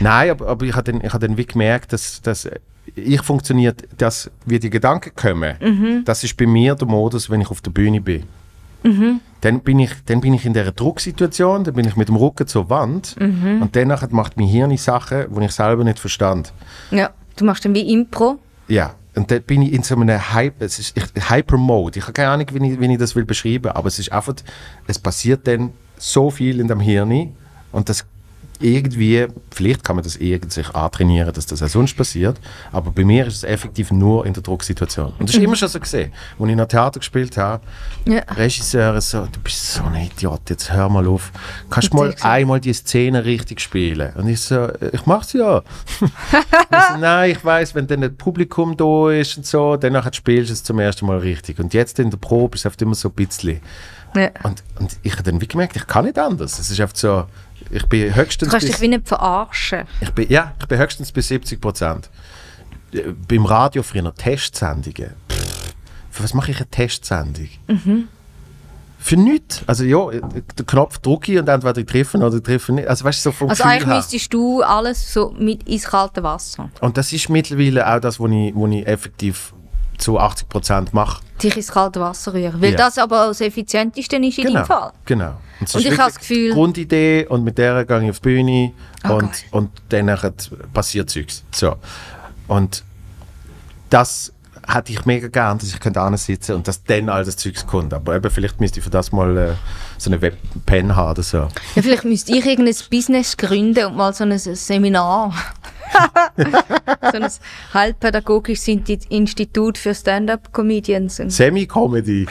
Nein, 0.00 0.30
aber, 0.30 0.48
aber 0.48 0.66
ich 0.66 0.74
habe 0.74 0.90
dann, 0.92 1.00
ich 1.04 1.12
habe 1.12 1.24
dann 1.28 1.36
wie 1.36 1.46
gemerkt, 1.46 1.92
dass, 1.92 2.20
dass 2.22 2.48
ich 2.94 3.22
funktioniert, 3.22 3.82
dass 3.98 4.30
wie 4.44 4.58
die 4.58 4.70
Gedanken 4.70 5.12
kommen, 5.14 5.56
Mhm. 5.60 6.04
das 6.04 6.24
ist 6.24 6.36
bei 6.36 6.46
mir 6.46 6.74
der 6.74 6.86
Modus, 6.88 7.28
wenn 7.30 7.40
ich 7.40 7.50
auf 7.50 7.60
der 7.60 7.70
Bühne 7.70 8.00
bin. 8.00 8.24
Mhm. 8.82 9.20
Dann 9.40 9.60
bin, 9.60 9.78
ich, 9.80 9.90
dann 10.06 10.20
bin 10.20 10.34
ich 10.34 10.44
in 10.46 10.52
dieser 10.52 10.72
Drucksituation, 10.72 11.64
dann 11.64 11.74
bin 11.74 11.86
ich 11.86 11.96
mit 11.96 12.08
dem 12.08 12.16
Rücken 12.16 12.46
zur 12.46 12.70
Wand 12.70 13.16
Mhm. 13.20 13.62
und 13.62 13.74
danach 13.76 14.08
macht 14.10 14.36
mein 14.36 14.46
Hirn 14.46 14.76
Sachen, 14.76 15.26
die 15.34 15.44
ich 15.44 15.52
selber 15.52 15.84
nicht 15.84 15.98
verstand. 15.98 16.52
Ja, 16.90 17.10
du 17.36 17.44
machst 17.44 17.64
dann 17.64 17.74
wie 17.74 17.92
Impro. 17.92 18.38
Ja, 18.68 18.94
und 19.14 19.30
dann 19.30 19.42
bin 19.42 19.62
ich 19.62 19.72
in 19.72 19.82
so 19.82 19.94
einem 19.96 20.32
Hype, 20.32 20.60
es 20.62 20.78
ist 20.78 20.96
ich- 20.96 21.30
Hyper-Mode. 21.30 21.98
Ich 21.98 22.04
habe 22.04 22.12
keine 22.12 22.30
Ahnung, 22.30 22.46
wie 22.52 22.72
ich, 22.72 22.80
wie 22.80 22.92
ich 22.92 22.98
das 22.98 23.14
will 23.16 23.24
beschreiben, 23.24 23.68
aber 23.72 23.88
es 23.88 23.98
ist 23.98 24.12
einfach, 24.12 24.34
es 24.86 24.98
passiert 24.98 25.46
dann 25.46 25.72
so 25.98 26.30
viel 26.30 26.60
in 26.60 26.68
dem 26.68 26.80
Hirn 26.80 27.30
und 27.72 27.88
das 27.88 28.04
irgendwie, 28.60 29.26
vielleicht 29.50 29.84
kann 29.84 29.96
man 29.96 30.04
das 30.04 30.16
irgendwie 30.16 30.50
sich 30.50 30.68
antrainieren, 30.74 31.32
dass 31.32 31.46
das 31.46 31.62
auch 31.62 31.68
sonst 31.68 31.96
passiert, 31.96 32.40
aber 32.72 32.90
bei 32.90 33.04
mir 33.04 33.26
ist 33.26 33.36
es 33.36 33.44
effektiv 33.44 33.90
nur 33.90 34.26
in 34.26 34.32
der 34.32 34.42
Drucksituation. 34.42 35.12
Und 35.18 35.28
das 35.28 35.36
ist 35.36 35.42
immer 35.42 35.56
schon 35.56 35.68
so 35.68 35.80
gesehen. 35.80 36.12
Als 36.38 36.50
ich 36.50 36.56
noch 36.56 36.66
Theater 36.66 37.00
gespielt 37.00 37.36
habe, 37.36 37.62
Ja. 38.04 38.20
Regisseure 38.36 39.00
so, 39.00 39.26
du 39.26 39.40
bist 39.40 39.74
so 39.74 39.82
ein 39.84 39.94
Idiot, 39.94 40.48
jetzt 40.50 40.72
hör 40.72 40.88
mal 40.88 41.06
auf. 41.06 41.32
Kannst 41.70 41.92
du 41.92 41.96
mal 41.96 42.14
einmal 42.20 42.60
die 42.60 42.72
Szene 42.72 43.24
richtig 43.24 43.60
spielen? 43.60 44.12
Und 44.14 44.28
ich 44.28 44.40
so, 44.40 44.68
ich 44.92 45.06
mach's 45.06 45.32
ja. 45.32 45.62
So, 46.70 46.98
nein, 46.98 47.30
ich 47.30 47.44
weiß, 47.44 47.74
wenn 47.74 47.86
dann 47.86 48.02
das 48.02 48.12
Publikum 48.16 48.76
da 48.76 49.10
ist 49.10 49.36
und 49.36 49.46
so, 49.46 49.76
dann 49.76 49.96
spielst 50.12 50.50
du 50.50 50.52
es 50.52 50.62
zum 50.62 50.78
ersten 50.78 51.06
Mal 51.06 51.18
richtig. 51.18 51.58
Und 51.58 51.74
jetzt 51.74 51.98
in 51.98 52.10
der 52.10 52.18
Probe 52.18 52.54
ist 52.56 52.62
es 52.62 52.66
oft 52.66 52.82
immer 52.82 52.94
so 52.94 53.08
ein 53.08 53.14
bisschen. 53.14 53.60
Ja. 54.14 54.30
Und, 54.44 54.62
und 54.78 54.96
ich 55.02 55.12
habe 55.12 55.22
dann 55.24 55.40
wie 55.40 55.46
gemerkt, 55.46 55.76
ich 55.76 55.86
kann 55.86 56.04
nicht 56.04 56.18
anders. 56.18 56.58
Es 56.58 56.70
ist 56.70 56.80
einfach 56.80 56.96
so, 56.96 57.24
ich 57.70 57.86
bin 57.86 58.14
höchstens 58.14 58.48
Du 58.48 58.52
kannst 58.52 58.66
bis, 58.66 58.76
dich 58.76 58.82
wie 58.82 58.88
nicht 58.88 59.08
verarschen. 59.08 59.82
ich 60.00 60.10
bin, 60.10 60.28
ja, 60.30 60.52
ich 60.60 60.66
bin 60.66 60.78
höchstens 60.78 61.12
bis 61.12 61.28
70 61.28 61.60
Prozent. 61.60 62.10
Äh, 62.92 63.12
Beim 63.28 63.44
Radio 63.46 63.82
früher 63.82 64.14
Testsendungen. 64.14 65.10
Pff, 65.30 65.74
für 66.10 66.22
was 66.24 66.34
mache 66.34 66.50
ich 66.50 66.56
eine 66.58 66.66
Testsendung? 66.68 67.48
Für 68.98 69.16
nichts. 69.16 69.62
Also 69.66 69.84
ja, 69.84 70.10
den 70.10 70.66
Knopf 70.66 70.98
drücke 70.98 71.32
ich 71.32 71.38
und 71.38 71.48
entweder 71.48 71.78
ich 71.78 71.86
treffe 71.86 72.18
oder 72.18 72.34
ich 72.36 72.42
treffe 72.42 72.72
nicht. 72.72 72.88
Also 72.88 73.04
weißt 73.04 73.24
du, 73.24 73.30
so 73.30 73.32
vom 73.32 73.50
Also 73.50 73.62
Gefühl 73.62 73.72
eigentlich 73.76 73.86
her. 73.88 73.96
müsstest 73.96 74.34
du 74.34 74.62
alles 74.62 75.12
so 75.12 75.30
mit 75.38 75.68
ins 75.68 75.84
kalte 75.84 76.22
Wasser. 76.22 76.70
Und 76.80 76.96
das 76.96 77.12
ist 77.12 77.28
mittlerweile 77.28 77.86
auch 77.86 78.00
das, 78.00 78.18
was 78.18 78.30
ich, 78.30 78.52
was 78.54 78.70
ich 78.70 78.86
effektiv 78.86 79.52
zu 79.98 80.18
80 80.18 80.48
Prozent 80.48 80.94
mache. 80.94 81.22
Dich 81.42 81.56
ins 81.56 81.70
kalte 81.70 82.00
Wasser 82.00 82.32
rühren. 82.34 82.60
Weil 82.60 82.72
Ja. 82.72 82.76
das 82.78 82.98
aber 82.98 83.26
das 83.28 83.40
Effizienteste 83.40 84.16
ist 84.16 84.38
in 84.38 84.44
Genau. 84.44 84.54
deinem 84.54 84.66
Fall. 84.66 84.92
genau. 85.04 85.34
Und 85.60 85.74
ist 85.74 85.74
ich 85.76 85.90
habe 85.98 86.10
das 86.12 86.18
Gefühl- 86.18 86.52
Grundidee 86.52 87.26
und 87.28 87.44
mit 87.44 87.56
der 87.58 87.84
gehe 87.84 88.04
ich 88.04 88.10
auf 88.10 88.20
die 88.20 88.28
Bühne 88.28 88.72
Ah, 89.02 89.12
und, 89.12 89.30
und 89.52 89.70
dann 89.90 90.10
passiert 90.72 91.08
Zeugs. 91.10 91.44
So. 91.54 91.76
Und 92.48 92.82
das 93.90 94.32
hätte 94.66 94.92
ich 94.92 95.04
mega 95.06 95.28
gern, 95.28 95.58
dass 95.58 95.68
ich 95.68 95.78
könnte 95.80 96.00
sitzen 96.16 96.56
und 96.56 96.66
dass 96.68 96.82
dann 96.82 97.08
all 97.08 97.24
das 97.24 97.36
Zeugs 97.36 97.66
kommt. 97.66 97.94
Aber 97.94 98.16
eben, 98.16 98.30
vielleicht 98.30 98.60
müsste 98.60 98.80
ich 98.80 98.84
für 98.84 98.90
das 98.90 99.12
mal 99.12 99.36
äh, 99.36 99.52
so 99.96 100.10
eine 100.10 100.20
Webpen 100.20 100.96
haben 100.96 101.10
oder 101.12 101.22
so. 101.22 101.38
Ja, 101.76 101.82
vielleicht 101.82 102.04
müsste 102.04 102.32
ich 102.36 102.44
irgendein 102.44 102.74
Business 102.90 103.36
gründen 103.36 103.86
und 103.86 103.96
mal 103.96 104.12
so 104.12 104.24
ein 104.24 104.36
Seminar. 104.38 105.32
so 107.12 107.18
ein 107.18 107.28
halbpädagogisches 107.74 108.68
Institut 109.08 109.78
für 109.78 109.94
Stand-up-Comedians. 109.94 111.16
Semi-Comedy. 111.28 112.26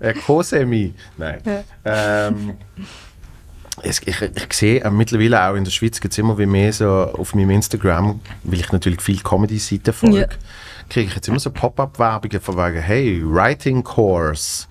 äh, 0.00 0.14
Co-Semi. 0.14 0.94
Nein. 1.16 1.40
Ähm, 1.84 2.56
es, 3.82 4.00
ich, 4.04 4.20
ich 4.20 4.52
sehe 4.52 4.80
äh, 4.82 4.90
mittlerweile 4.90 5.42
auch 5.48 5.54
in 5.54 5.64
der 5.64 5.70
Schweiz 5.70 6.00
gibt 6.00 6.12
es 6.12 6.18
immer 6.18 6.36
wie 6.38 6.46
mehr 6.46 6.72
so 6.72 6.88
auf 6.88 7.34
meinem 7.34 7.50
Instagram, 7.50 8.20
weil 8.42 8.60
ich 8.60 8.72
natürlich 8.72 9.00
viel 9.00 9.20
Comedy-Seiten 9.20 9.92
folge, 9.92 10.20
Ja. 10.20 10.26
kriege 10.88 11.08
ich 11.08 11.14
jetzt 11.14 11.28
immer 11.28 11.38
so 11.38 11.50
Pop-up-Werbungen 11.50 12.40
von 12.40 12.56
wegen, 12.56 12.82
hey, 12.82 13.22
Writing 13.24 13.82
Course 13.84 14.66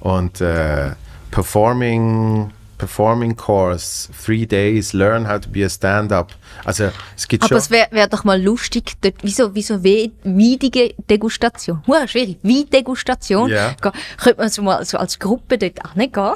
und 0.00 0.40
äh, 0.40 0.90
Performing 1.30 2.50
Performing 2.86 3.36
Course, 3.36 4.08
Three 4.24 4.44
Days, 4.44 4.92
Learn 4.92 5.28
how 5.28 5.38
to 5.40 5.48
be 5.48 5.64
a 5.64 5.68
Stand-up. 5.68 6.32
Also 6.64 6.90
es 7.16 7.28
gibt 7.28 7.44
Aber 7.44 7.50
schon... 7.50 7.58
es 7.58 7.70
wäre 7.70 7.86
wär 7.92 8.08
doch 8.08 8.24
mal 8.24 8.42
lustig, 8.42 8.94
dort, 9.00 9.14
wieso, 9.22 9.54
wieso 9.54 9.84
we- 9.84 10.10
Weidige 10.24 10.92
Degustation? 11.08 11.80
Huah, 11.86 12.08
schwierig. 12.08 12.38
Weindegustation. 12.42 13.48
Ja. 13.50 13.76
Ga- 13.80 13.92
Könnte 14.16 14.40
man 14.40 14.48
so 14.50 14.62
mal 14.62 14.84
so 14.84 14.98
als 14.98 15.16
Gruppe 15.20 15.58
dort 15.58 15.78
hingehen 15.94 16.34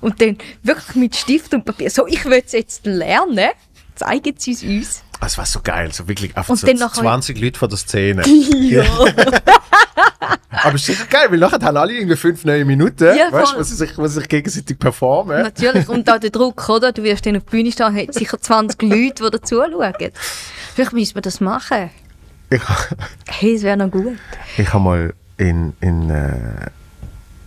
und 0.00 0.20
dann 0.20 0.38
wirklich 0.62 0.94
mit 0.94 1.16
Stift 1.16 1.52
und 1.54 1.64
Papier, 1.64 1.90
so, 1.90 2.06
ich 2.06 2.24
will 2.24 2.40
es 2.46 2.52
jetzt 2.52 2.86
lernen. 2.86 3.50
Zeigen 3.94 4.34
sie 4.38 4.52
es 4.52 4.62
uns. 4.62 5.02
Ah, 5.20 5.26
Es 5.26 5.38
war 5.38 5.46
so 5.46 5.60
geil, 5.62 5.92
so 5.92 6.06
wirklich 6.08 6.36
Und 6.36 6.58
so 6.58 6.66
dann 6.66 6.76
nachher- 6.76 7.00
20 7.02 7.40
Leute 7.40 7.58
vor 7.58 7.68
der 7.68 7.78
Szene. 7.78 8.22
Ja. 8.54 8.84
Aber 10.50 10.76
es 10.76 10.82
ist 10.82 10.86
sicher 10.86 11.06
geil, 11.06 11.26
weil 11.30 11.38
nachher 11.38 11.60
haben 11.60 11.76
alle 11.76 11.92
irgendwie 11.92 12.16
fünf 12.16 12.44
neue 12.44 12.64
Minuten, 12.64 13.04
Ja, 13.16 13.30
weißt, 13.30 13.56
wo 13.58 13.62
sie 13.62 13.74
sich, 13.74 13.98
wo 13.98 14.06
sie 14.06 14.20
sich 14.20 14.28
gegenseitig 14.28 14.78
performen. 14.78 15.42
Natürlich, 15.42 15.88
und 15.88 16.08
da 16.08 16.18
der 16.18 16.30
Druck, 16.30 16.68
oder? 16.68 16.92
Du 16.92 17.02
wirst 17.02 17.26
dann 17.26 17.36
auf 17.36 17.44
die 17.44 17.50
Bühne 17.50 17.72
stehen, 17.72 17.94
hat 17.94 18.14
sicher 18.14 18.40
20 18.40 18.80
Leute, 18.82 19.24
die 19.24 19.30
da 19.30 19.42
zuschauen. 19.42 19.92
Vielleicht 20.74 20.92
müssen 20.92 21.14
wir 21.16 21.22
das 21.22 21.40
machen. 21.40 21.90
Ich, 22.50 22.62
Hey, 23.26 23.54
es 23.56 23.62
wäre 23.62 23.76
noch 23.76 23.90
gut. 23.90 24.16
ich 24.56 24.72
habe 24.72 24.84
mal 24.84 25.14
in, 25.36 25.74
in 25.80 26.08
äh, 26.08 26.32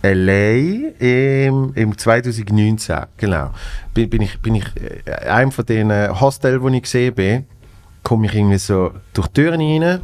LA 0.02 0.90
im, 0.98 1.72
im 1.74 1.98
2019, 1.98 2.96
genau, 3.16 3.50
bin, 3.94 4.08
bin 4.10 4.22
ich, 4.22 4.38
bin 4.40 4.54
ich 4.56 4.64
äh, 4.76 5.26
einem 5.28 5.50
von 5.52 5.66
den 5.66 5.90
Hostels, 6.20 6.60
wo 6.62 6.68
ich 6.68 6.82
gesehen 6.82 7.14
bin, 7.14 7.46
komme 8.02 8.26
ich 8.26 8.34
irgendwie 8.34 8.58
so 8.58 8.92
durch 9.12 9.26
die 9.28 9.42
Türen 9.42 9.60
rein 9.60 10.00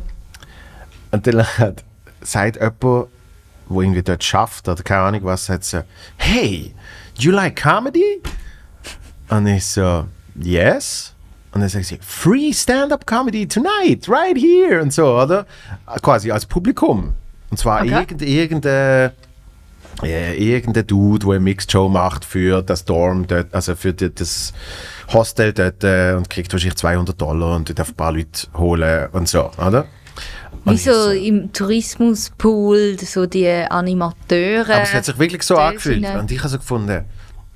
und 1.12 1.26
dann 1.26 1.44
hat- 1.58 1.84
sagt 2.22 2.56
jemand, 2.56 2.80
wo 2.80 3.80
irgendwie 3.82 4.02
dort 4.02 4.22
schafft 4.24 4.68
oder 4.68 4.82
keine 4.82 5.02
Ahnung 5.02 5.20
was, 5.24 5.46
sagt 5.46 5.64
so, 5.64 5.82
hey, 6.16 6.74
do 7.16 7.22
you 7.22 7.30
like 7.32 7.56
comedy? 7.56 8.20
Und 9.28 9.46
ich 9.46 9.64
so, 9.64 10.04
yes. 10.34 11.12
Und 11.52 11.60
dann 11.60 11.68
sagt 11.70 11.84
sie, 11.84 11.98
free 12.02 12.52
stand-up 12.52 13.06
comedy 13.06 13.46
tonight, 13.46 14.08
right 14.08 14.36
here 14.36 14.82
und 14.82 14.92
so, 14.92 15.16
oder? 15.18 15.46
Quasi 16.02 16.30
als 16.30 16.44
Publikum. 16.44 17.14
Und 17.50 17.56
zwar 17.58 17.82
Okay. 17.82 17.90
irgend, 18.00 18.22
irgendein, 18.22 19.12
äh, 20.02 20.34
irgendein 20.36 20.86
Dude, 20.86 21.26
der 21.26 21.34
eine 21.36 21.40
Mixed 21.40 21.70
Show 21.70 21.88
macht 21.88 22.24
für 22.24 22.62
das 22.62 22.84
Dorm 22.84 23.26
dort, 23.26 23.54
also 23.54 23.74
für 23.74 23.92
die, 23.92 24.12
das 24.14 24.52
Hostel 25.12 25.52
dort 25.52 25.84
äh, 25.84 26.14
und 26.14 26.28
kriegt 26.30 26.52
wahrscheinlich 26.52 26.76
200 26.76 27.20
Dollar 27.20 27.56
und 27.56 27.78
darf 27.78 27.90
ein 27.90 27.94
paar 27.94 28.12
Leute 28.12 28.48
holen 28.56 29.08
und 29.12 29.28
so, 29.28 29.50
oder? 29.58 29.86
Und 30.64 30.74
Wie 30.74 30.78
so 30.78 31.10
im 31.10 31.52
Tourismuspool, 31.52 32.98
so 32.98 33.26
die 33.26 33.48
Animateure. 33.48 34.74
Aber 34.74 34.82
es 34.82 34.94
hat 34.94 35.04
sich 35.04 35.18
wirklich 35.18 35.42
so 35.42 35.56
angefühlt. 35.56 36.04
rein. 36.04 36.20
Und 36.20 36.30
ich 36.30 36.38
habe 36.38 36.48
so 36.48 36.58
gefunden, 36.58 37.04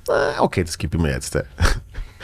äh, 0.08 0.38
okay, 0.38 0.64
das 0.64 0.76
gebe 0.76 0.96
ich 0.96 1.02
mir 1.02 1.12
jetzt. 1.12 1.34
äh. 1.36 1.44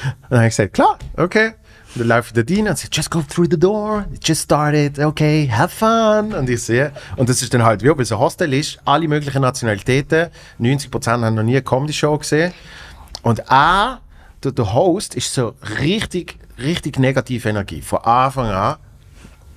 Und 0.04 0.30
dann 0.30 0.38
habe 0.40 0.48
ich 0.48 0.56
gesagt, 0.56 0.74
klar, 0.74 0.98
okay. 1.16 1.52
Und 1.94 2.00
dann 2.00 2.08
laufe 2.08 2.32
ich 2.34 2.44
da 2.44 2.54
rein 2.54 2.66
und 2.66 2.76
sie 2.76 2.88
just 2.90 3.08
go 3.08 3.22
through 3.22 3.46
the 3.48 3.58
door, 3.58 4.04
it 4.12 4.26
just 4.26 4.42
started, 4.42 4.98
okay, 4.98 5.48
have 5.48 5.68
fun. 5.68 6.34
Und 6.34 6.50
ich 6.50 6.60
sehe, 6.62 6.90
und 7.16 7.28
das 7.28 7.40
ist 7.40 7.54
dann 7.54 7.62
halt, 7.62 7.84
wie 7.84 7.90
ob 7.90 8.00
es 8.00 8.10
ein 8.10 8.18
Hostel 8.18 8.52
ist, 8.52 8.80
alle 8.84 9.06
möglichen 9.06 9.42
Nationalitäten, 9.42 10.28
90% 10.60 11.10
haben 11.10 11.34
noch 11.36 11.44
nie 11.44 11.52
eine 11.52 11.62
Comedy-Show 11.62 12.18
gesehen. 12.18 12.52
Und 13.22 13.48
A, 13.48 14.00
der, 14.42 14.50
der 14.50 14.74
Host 14.74 15.14
ist 15.14 15.32
so 15.32 15.54
richtig, 15.78 16.36
richtig 16.58 16.98
negative 16.98 17.48
Energie, 17.48 17.80
von 17.80 18.00
Anfang 18.00 18.50
an. 18.50 18.76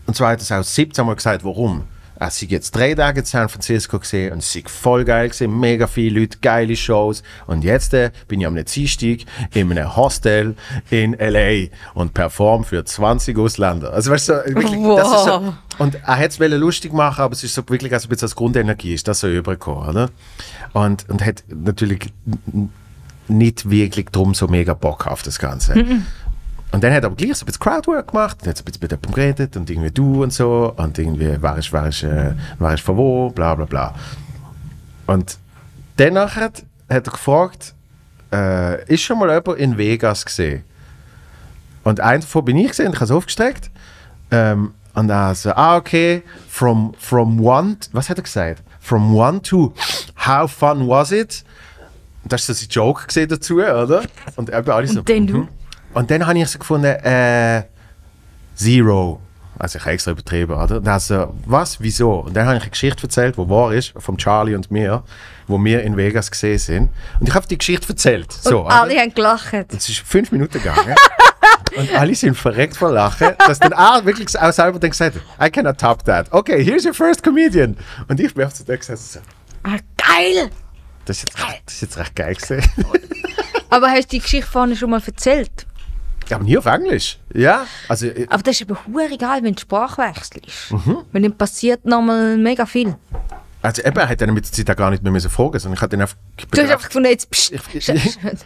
Und 0.05 0.15
zwar 0.15 0.31
hat 0.31 0.49
er 0.49 0.59
auch 0.59 0.63
17 0.63 1.05
Mal 1.05 1.15
gesagt, 1.15 1.43
warum. 1.43 1.85
Er 2.19 2.31
sei 2.31 2.47
jetzt 2.47 2.75
drei 2.75 2.93
Tage 2.95 3.19
in 3.19 3.25
San 3.25 3.47
Francisco 3.49 3.99
gesehen 3.99 4.33
und 4.33 4.39
es 4.39 4.51
sei 4.51 4.63
voll 4.65 5.05
geil 5.05 5.29
gesehen, 5.29 5.59
mega 5.59 5.87
viele 5.87 6.19
Leute, 6.21 6.37
geile 6.41 6.75
Shows. 6.75 7.23
Und 7.45 7.63
jetzt 7.63 7.93
äh, 7.93 8.11
bin 8.27 8.41
ich 8.41 8.47
am 8.47 8.55
Dienstag 8.55 9.19
in 9.53 9.71
einem 9.71 9.95
Hostel 9.95 10.55
in 10.89 11.13
L.A. 11.19 11.67
und 11.93 12.13
perform 12.13 12.63
für 12.63 12.83
20 12.83 13.37
Ausländer. 13.37 13.93
Also 13.93 14.11
weißt 14.11 14.29
du, 14.29 14.33
wirklich, 14.47 14.81
das 14.95 15.07
ist 15.11 15.25
so, 15.25 15.37
Wow. 15.37 15.53
und 15.77 15.95
er 15.95 16.15
hätte 16.15 16.43
es 16.43 16.51
lustig 16.51 16.93
machen, 16.93 17.21
aber 17.21 17.33
es 17.33 17.43
ist 17.43 17.53
so 17.53 17.61
wirklich 17.69 17.93
also 17.93 18.07
ein 18.07 18.09
bisschen 18.09 18.25
als 18.27 18.35
Grundenergie, 18.35 18.93
ist 18.93 19.07
das 19.07 19.19
so 19.19 19.27
übergekommen, 19.27 19.89
oder? 19.89 20.09
Und, 20.73 21.07
und 21.09 21.23
hat 21.23 21.43
natürlich 21.49 22.11
nicht 23.27 23.69
wirklich 23.69 24.07
drum 24.07 24.33
so 24.33 24.47
mega 24.47 24.73
Bock 24.73 25.07
auf 25.07 25.21
das 25.23 25.39
Ganze. 25.39 25.73
Und 26.71 26.83
dann 26.83 26.93
hat 26.93 27.03
er 27.03 27.07
aber 27.07 27.15
gleich 27.15 27.37
so 27.37 27.43
ein 27.43 27.47
bisschen 27.47 27.61
Crowdwork 27.61 28.11
gemacht, 28.11 28.37
und 28.41 28.47
hat 28.47 28.57
so 28.57 28.61
ein 28.61 28.65
bisschen 28.65 28.81
mit 28.81 28.91
jemandem 28.91 29.13
geredet 29.13 29.55
und 29.55 29.69
irgendwie 29.69 29.91
du 29.91 30.23
und 30.23 30.33
so 30.33 30.73
und 30.75 30.97
irgendwie, 30.97 31.37
wer 31.39 31.57
ist, 31.57 31.71
wer 31.71 31.87
ist, 31.87 32.03
äh, 32.03 32.33
wer 32.59 32.73
ist 32.73 32.83
von 32.83 32.97
wo, 32.97 33.29
bla 33.29 33.55
bla 33.55 33.65
bla. 33.65 33.95
Und 35.05 35.37
danach 35.95 36.35
hat, 36.35 36.63
hat 36.89 37.07
er 37.07 37.11
gefragt, 37.11 37.73
äh, 38.33 38.83
ist 38.93 39.01
schon 39.01 39.19
mal 39.19 39.29
jemand 39.29 39.59
in 39.59 39.77
Vegas 39.77 40.25
gesehen? 40.25 40.63
Und 41.83 42.01
einen 42.01 42.21
davon 42.21 42.43
bin 42.43 42.57
ich 42.57 42.69
gesehen, 42.69 42.89
ich 42.89 42.95
habe 42.95 43.05
es 43.05 43.11
aufgestreckt. 43.11 43.71
Ähm, 44.29 44.73
und 44.93 45.09
er 45.09 45.35
so, 45.35 45.51
ah, 45.51 45.77
okay, 45.77 46.23
from, 46.49 46.93
from 46.97 47.39
one, 47.39 47.77
was 47.93 48.09
hat 48.09 48.17
er 48.17 48.23
gesagt? 48.23 48.63
From 48.81 49.15
one 49.15 49.41
to, 49.41 49.73
how 50.25 50.51
fun 50.51 50.87
was 50.87 51.11
it? 51.11 51.45
Und 52.23 52.33
das 52.33 52.41
ist 52.41 52.47
so 52.47 52.53
sein 52.53 52.67
Joke 52.69 53.07
gesehen 53.07 53.29
dazu, 53.29 53.57
oder? 53.57 54.03
Und 54.35 54.49
eben 54.53 54.69
alle 54.69 54.87
so, 54.87 54.99
Und 54.99 55.09
dann 55.09 55.27
du? 55.27 55.47
Und 55.93 56.11
dann 56.11 56.25
habe 56.25 56.37
ich 56.37 56.47
so 56.47 56.59
gefunden, 56.59 56.85
äh, 56.85 57.63
Zero. 58.55 59.21
Also 59.59 59.77
ich 59.77 59.85
habe 59.85 59.93
extra 59.93 60.11
übertrieben, 60.11 60.53
oder? 60.53 60.79
Dann 60.79 60.99
so, 60.99 61.33
was, 61.45 61.81
wieso? 61.81 62.19
Und 62.19 62.35
dann 62.35 62.45
habe 62.45 62.57
ich 62.57 62.63
eine 62.63 62.71
Geschichte 62.71 63.03
erzählt, 63.03 63.37
die 63.37 63.49
wahr 63.49 63.73
ist, 63.73 63.93
von 63.97 64.15
Charlie 64.17 64.53
und 64.53 64.69
mir, 64.69 65.03
wo 65.47 65.57
wir 65.63 65.81
in 65.81 65.97
Vegas 65.97 66.29
gesehen 66.29 66.59
sind. 66.59 66.89
Und 67.19 67.29
ich 67.29 67.33
habe 67.33 67.47
die 67.47 67.57
Geschichte 67.57 67.89
erzählt. 67.89 68.31
So, 68.31 68.59
und 68.59 68.65
oder? 68.67 68.81
alle 68.83 68.99
haben 68.99 69.13
gelacht. 69.13 69.73
Es 69.75 69.89
ist 69.89 69.99
fünf 69.99 70.31
Minuten 70.31 70.53
gegangen. 70.61 70.95
und 71.75 71.91
alle 71.95 72.13
sind 72.13 72.37
verreckt 72.37 72.77
vor 72.77 72.91
Lachen, 72.91 73.29
dass 73.47 73.57
dann 73.57 73.73
auch 73.73 74.05
wirklich 74.05 74.39
auch 74.39 74.51
selber 74.51 74.77
dann 74.77 74.91
gesagt 74.91 75.15
hat, 75.15 75.47
I 75.47 75.49
cannot 75.49 75.79
top 75.79 76.03
that. 76.05 76.31
Okay, 76.31 76.63
here's 76.63 76.85
your 76.85 76.93
first 76.93 77.23
comedian. 77.23 77.75
Und 78.07 78.19
ich 78.19 78.33
bin 78.35 78.45
auf 78.45 78.53
zu 78.53 78.63
der 78.63 78.77
gesagt, 78.77 78.99
so, 78.99 79.19
Ah, 79.63 79.77
geil! 79.97 80.49
das 81.05 81.17
ist 81.17 81.23
jetzt, 81.23 81.37
das 81.65 81.73
ist 81.73 81.81
jetzt 81.81 81.97
recht 81.97 82.15
geil 82.15 82.35
gesehen. 82.35 82.63
Aber 83.69 83.89
hast 83.89 84.05
du 84.05 84.17
die 84.17 84.19
Geschichte 84.19 84.49
vorne 84.49 84.75
schon 84.75 84.89
mal 84.89 85.01
erzählt? 85.05 85.65
Ja, 86.29 86.35
aber 86.37 86.45
nie 86.45 86.57
auf 86.57 86.65
Englisch. 86.65 87.17
Ja, 87.33 87.65
also 87.87 88.07
äh, 88.07 88.25
Aber 88.29 88.43
das 88.43 88.59
ist 88.59 88.69
aber 88.69 88.79
hure 88.87 89.09
egal, 89.11 89.43
wenn 89.43 89.53
du 89.55 89.61
Sprachwechsel 89.61 90.41
ist. 90.45 90.71
Mhm. 90.71 90.97
Weil 91.11 91.21
dann 91.21 91.37
passiert 91.37 91.85
nochmal 91.85 92.37
mega 92.37 92.65
viel. 92.65 92.95
Also 93.61 93.81
eben, 93.83 93.97
er 93.97 94.07
hat 94.07 94.21
dann 94.21 94.33
mit 94.33 94.45
der 94.45 94.51
Zeit 94.53 94.69
auch 94.69 94.77
gar 94.77 94.91
nicht 94.91 95.01
mehr 95.03 95.11
müssen 95.11 95.29
fragen, 95.31 95.57
sondern 95.59 95.75
ich 95.77 95.81
habe 95.81 95.89
dann 95.89 96.01
einfach... 96.01 96.15
Du 96.51 96.61
hast 96.61 96.69
einfach 96.71 96.87
gefunden, 96.87 97.09
jetzt 97.09 97.29
pst, 97.31 97.51
Ich- 97.51 97.61
sch- 97.89 97.97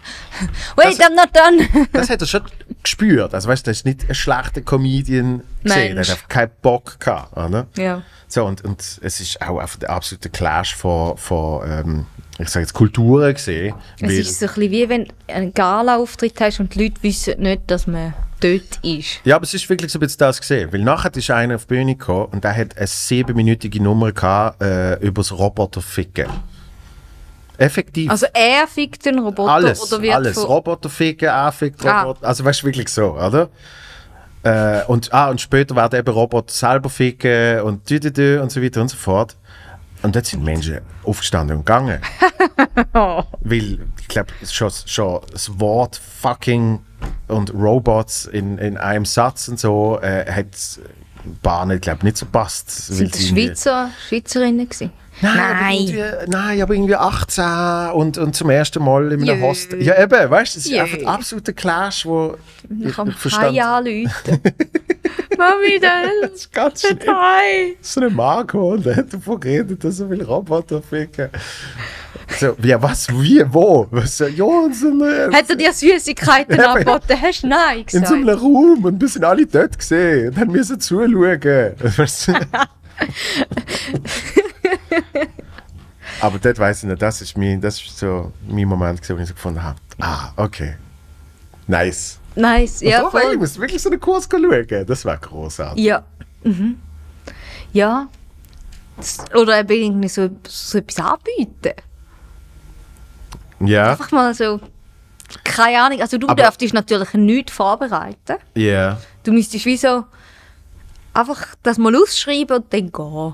Wait, 0.78 1.00
I'm 1.00 1.16
not 1.16 1.30
done. 1.36 1.88
das 1.94 2.10
hat 2.10 2.22
er 2.22 2.28
schon 2.28 2.44
gespürt. 2.82 3.34
Also 3.34 3.48
weißt 3.50 3.66
du, 3.68 3.72
das 3.72 3.80
ist 3.80 3.86
nicht 3.86 4.08
ein 4.08 4.16
schlechter 4.16 4.62
Comedian 4.62 5.44
gesehen. 5.64 5.90
Er 5.90 5.96
Mensch. 5.96 6.10
hat 6.10 6.16
einfach 6.16 6.28
keinen 6.30 6.52
Bock 6.62 7.00
gehabt. 7.00 7.36
Oder? 7.38 7.68
ja. 7.78 8.02
So, 8.28 8.46
und, 8.46 8.64
und 8.64 8.80
es 9.02 9.20
ist 9.20 9.42
auch 9.42 9.60
einfach 9.60 9.78
der 9.78 9.90
absolute 9.90 10.30
Clash 10.30 10.74
von, 10.74 11.18
von 11.18 11.70
ähm, 11.70 12.06
ich 12.42 12.50
sage 12.50 12.64
jetzt 12.64 12.74
Kulturen 12.74 13.34
gesehen. 13.34 13.74
Es 14.00 14.12
ist 14.14 14.40
so 14.40 14.46
ein 14.48 14.54
bisschen 14.54 14.72
wie 14.72 14.90
wenn 14.90 15.06
du 15.06 15.12
einen 15.34 15.54
Gala-Auftritt 15.54 16.40
hast 16.42 16.60
und 16.60 16.74
die 16.76 16.84
Leute 16.84 17.04
wissen 17.04 17.40
nicht, 17.42 17.62
dass 17.68 17.88
man 17.88 18.14
dort 18.40 18.80
ist. 18.84 19.22
Ja, 19.24 19.36
aber 19.36 19.44
es 19.44 19.54
ist 19.54 19.70
wirklich 19.70 19.92
so 19.92 20.00
ein 20.00 20.02
bisschen 20.02 20.20
das 20.20 20.40
gesehen. 20.42 20.72
Weil 20.74 20.82
nachher 20.82 21.16
ist 21.16 21.30
einer 21.30 21.56
auf 21.56 21.66
die 21.66 21.76
Bühne 21.76 21.96
gekommen 21.96 22.26
und 22.32 22.44
der 22.44 22.56
hat 22.56 22.78
eine 22.78 22.88
siebenminütige 22.88 23.82
Nummer 23.82 24.12
gehabt, 24.12 24.62
äh, 24.62 24.96
über 24.96 25.22
das 25.22 25.32
Roboterficken. 25.32 26.28
Effektiv. 27.58 28.10
Also 28.10 28.26
er 28.34 28.68
fickt 28.68 29.06
den 29.06 29.20
Roboter 29.20 29.52
alles, 29.52 29.92
oder 29.94 30.02
wird 30.02 30.16
alles. 30.16 30.48
Roboterficken, 30.48 31.28
er 31.28 31.52
fickt 31.52 31.86
Ah. 31.86 32.02
Roboter. 32.04 32.28
Also 32.28 32.44
weißt 32.44 32.64
du, 32.64 32.66
wirklich 32.66 32.90
so, 32.90 33.14
oder? 33.14 33.50
Äh, 34.44 34.84
und, 34.88 35.14
ah, 35.14 35.30
und 35.30 35.40
später 35.40 35.76
werden 35.76 36.00
eben 36.00 36.12
Roboter 36.12 36.52
selber 36.52 36.90
ficken 36.90 37.62
und 37.62 37.88
dü, 37.88 38.00
dü, 38.00 38.12
dü 38.12 38.40
und 38.42 38.52
so 38.52 38.62
weiter 38.62 38.82
und 38.82 38.88
so 38.88 38.98
fort. 38.98 39.36
Und 40.04 40.16
dort 40.16 40.26
sind 40.26 40.44
Menschen 40.44 40.80
aufgestanden 41.04 41.58
und 41.58 41.66
gegangen. 41.66 42.00
Weil, 42.94 43.80
ich 44.00 44.08
glaube, 44.08 44.32
schon, 44.50 44.72
schon 44.86 45.22
das 45.32 45.60
Wort 45.60 46.00
fucking 46.22 46.80
und 47.28 47.54
Robots 47.54 48.26
in, 48.26 48.58
in 48.58 48.78
einem 48.78 49.06
Satz 49.06 49.48
und 49.48 49.60
so 49.60 50.00
äh, 50.02 50.26
hat 50.32 50.48
Bahnen, 51.42 51.80
glaube 51.80 52.04
nicht 52.04 52.18
so 52.18 52.26
passt. 52.26 52.70
Sind 52.72 53.14
das 53.14 53.28
Schweizer, 53.28 53.92
Schweizerinnen 54.08 54.68
gewesen? 54.68 54.92
Nein, 55.22 55.40
Aber 55.40 55.54
Nein. 55.54 55.78
irgendwie, 55.78 56.32
nein, 56.32 56.62
aber 56.62 56.74
irgendwie 56.74 56.96
18 56.96 57.92
und, 57.94 58.18
und 58.18 58.36
zum 58.36 58.50
ersten 58.50 58.84
Mal 58.84 59.12
in 59.12 59.22
einem 59.22 59.40
Jö. 59.40 59.42
Hostel. 59.42 59.84
Ja, 59.84 60.02
eben, 60.02 60.32
weißt 60.32 60.56
du, 60.56 60.60
das 60.60 60.66
ist 60.66 60.72
Jö. 60.72 60.80
einfach 60.82 60.98
ein 60.98 61.06
absoluter 61.06 61.54
Clash, 61.54 62.06
wo 62.06 62.38
Ich 62.80 62.96
kann 62.96 63.14
Hai 63.14 63.62
anrufen. 63.62 64.10
Mami, 65.38 65.80
das 65.80 66.32
ist 66.34 66.54
ganz 66.54 66.82
schlimm. 66.82 67.00
Hai. 67.08 67.76
So 67.82 68.02
ein 68.02 68.16
Marco 68.16 68.78
der 68.78 69.04
davon 69.04 69.40
geredet, 69.40 69.84
dass 69.84 70.00
er 70.00 70.10
will 70.10 70.24
Roboter 70.24 70.82
ficken. 70.82 71.30
So, 72.40 72.56
ja, 72.64 72.82
was, 72.82 73.10
wie, 73.10 73.44
wo? 73.48 73.88
Was, 73.92 74.18
so, 74.18 74.26
ja, 74.26 74.66
in 74.66 74.74
so, 74.74 74.88
einer, 74.88 75.36
Hat 75.36 75.50
er 75.50 75.56
dir 75.56 75.74
Süßigkeiten 75.74 76.58
Ja, 76.58 76.74
angeboten? 76.74 77.22
Hast 77.22 77.44
du 77.44 77.48
Nein 77.48 77.80
in 77.80 77.86
gesagt? 77.86 78.08
so 78.08 78.14
einem 78.14 78.30
Raum 78.30 78.86
und 78.86 79.02
wir 79.02 79.08
sind 79.08 79.26
alle 79.26 79.46
dort 79.46 79.78
gesehen 79.78 80.30
und 80.30 80.38
haben 80.38 80.52
müssen 80.52 80.80
zuschauen. 80.80 81.42
Aber 86.22 86.38
dort 86.40 86.60
weiss 86.60 86.84
ich 86.84 86.90
nicht, 86.90 87.02
das 87.02 87.22
ist, 87.22 87.38
mein, 87.38 87.60
das 87.60 87.82
ist 87.82 87.98
so 87.98 88.32
mein 88.48 88.68
Moment, 88.68 89.02
wo 89.10 89.18
ich 89.18 89.28
so 89.28 89.34
gefunden 89.34 89.64
habe, 89.64 89.80
ah, 90.00 90.32
okay, 90.38 90.76
nice. 91.68 92.20
Nice, 92.36 92.82
ja, 92.82 93.04
ich 93.04 93.10
voll. 93.10 93.38
muss 93.38 93.58
wirklich 93.60 93.82
so 93.82 93.90
einen 93.90 94.00
Kurs 94.00 94.28
schauen, 94.32 94.86
das 94.88 95.06
wäre 95.06 95.18
großartig. 95.18 95.84
Ja. 95.84 96.04
Mhm. 96.44 96.80
Ja. 97.74 98.08
Das- 98.98 99.20
Oder 99.36 99.60
eben 99.60 99.72
irgendwie 99.72 100.10
so, 100.10 100.30
so 100.48 100.78
etwas 100.78 101.00
anbieten. 101.06 101.74
Ja, 103.60 103.92
Einfach 103.92 104.12
mal 104.12 104.34
so 104.34 104.60
keine 105.44 105.82
Ahnung. 105.82 106.02
Also 106.02 106.18
du 106.18 106.28
Aber- 106.28 106.42
dürftest 106.44 106.74
natürlich 106.74 107.14
nichts 107.14 107.54
vorbereiten. 107.54 108.38
Ja. 108.56 108.98
Du 109.24 109.32
müsstest 109.32 109.66
wie 109.66 109.78
so 109.78 110.04
einfach 111.14 111.56
das 111.64 111.78
mal 111.78 111.96
ausschreiben 111.96 112.58
und 112.58 112.74
dann 112.74 112.92
gehen. 112.92 113.34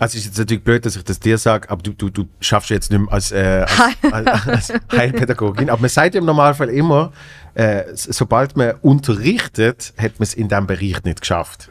Also 0.00 0.16
ist 0.16 0.26
jetzt 0.26 0.38
natürlich 0.38 0.62
blöd, 0.62 0.86
dass 0.86 0.94
ich 0.96 1.02
das 1.04 1.18
dir 1.18 1.38
sage, 1.38 1.68
aber 1.70 1.82
du, 1.82 1.92
du, 1.92 2.08
du 2.08 2.26
schaffst 2.40 2.70
jetzt 2.70 2.90
nicht 2.90 3.00
mehr 3.00 3.12
als, 3.12 3.32
äh, 3.32 3.66
als, 4.12 4.12
als, 4.12 4.48
als 4.70 4.72
Heilpädagogin. 4.92 5.70
Aber 5.70 5.80
man 5.80 5.90
sagt 5.90 6.14
ja 6.14 6.20
im 6.20 6.26
Normalfall 6.26 6.68
immer, 6.68 7.12
äh, 7.54 7.82
sobald 7.94 8.56
man 8.56 8.74
unterrichtet, 8.82 9.92
hat 9.98 10.18
man 10.18 10.24
es 10.24 10.34
in 10.34 10.48
diesem 10.48 10.66
Bereich 10.68 11.02
nicht 11.02 11.20
geschafft. 11.20 11.68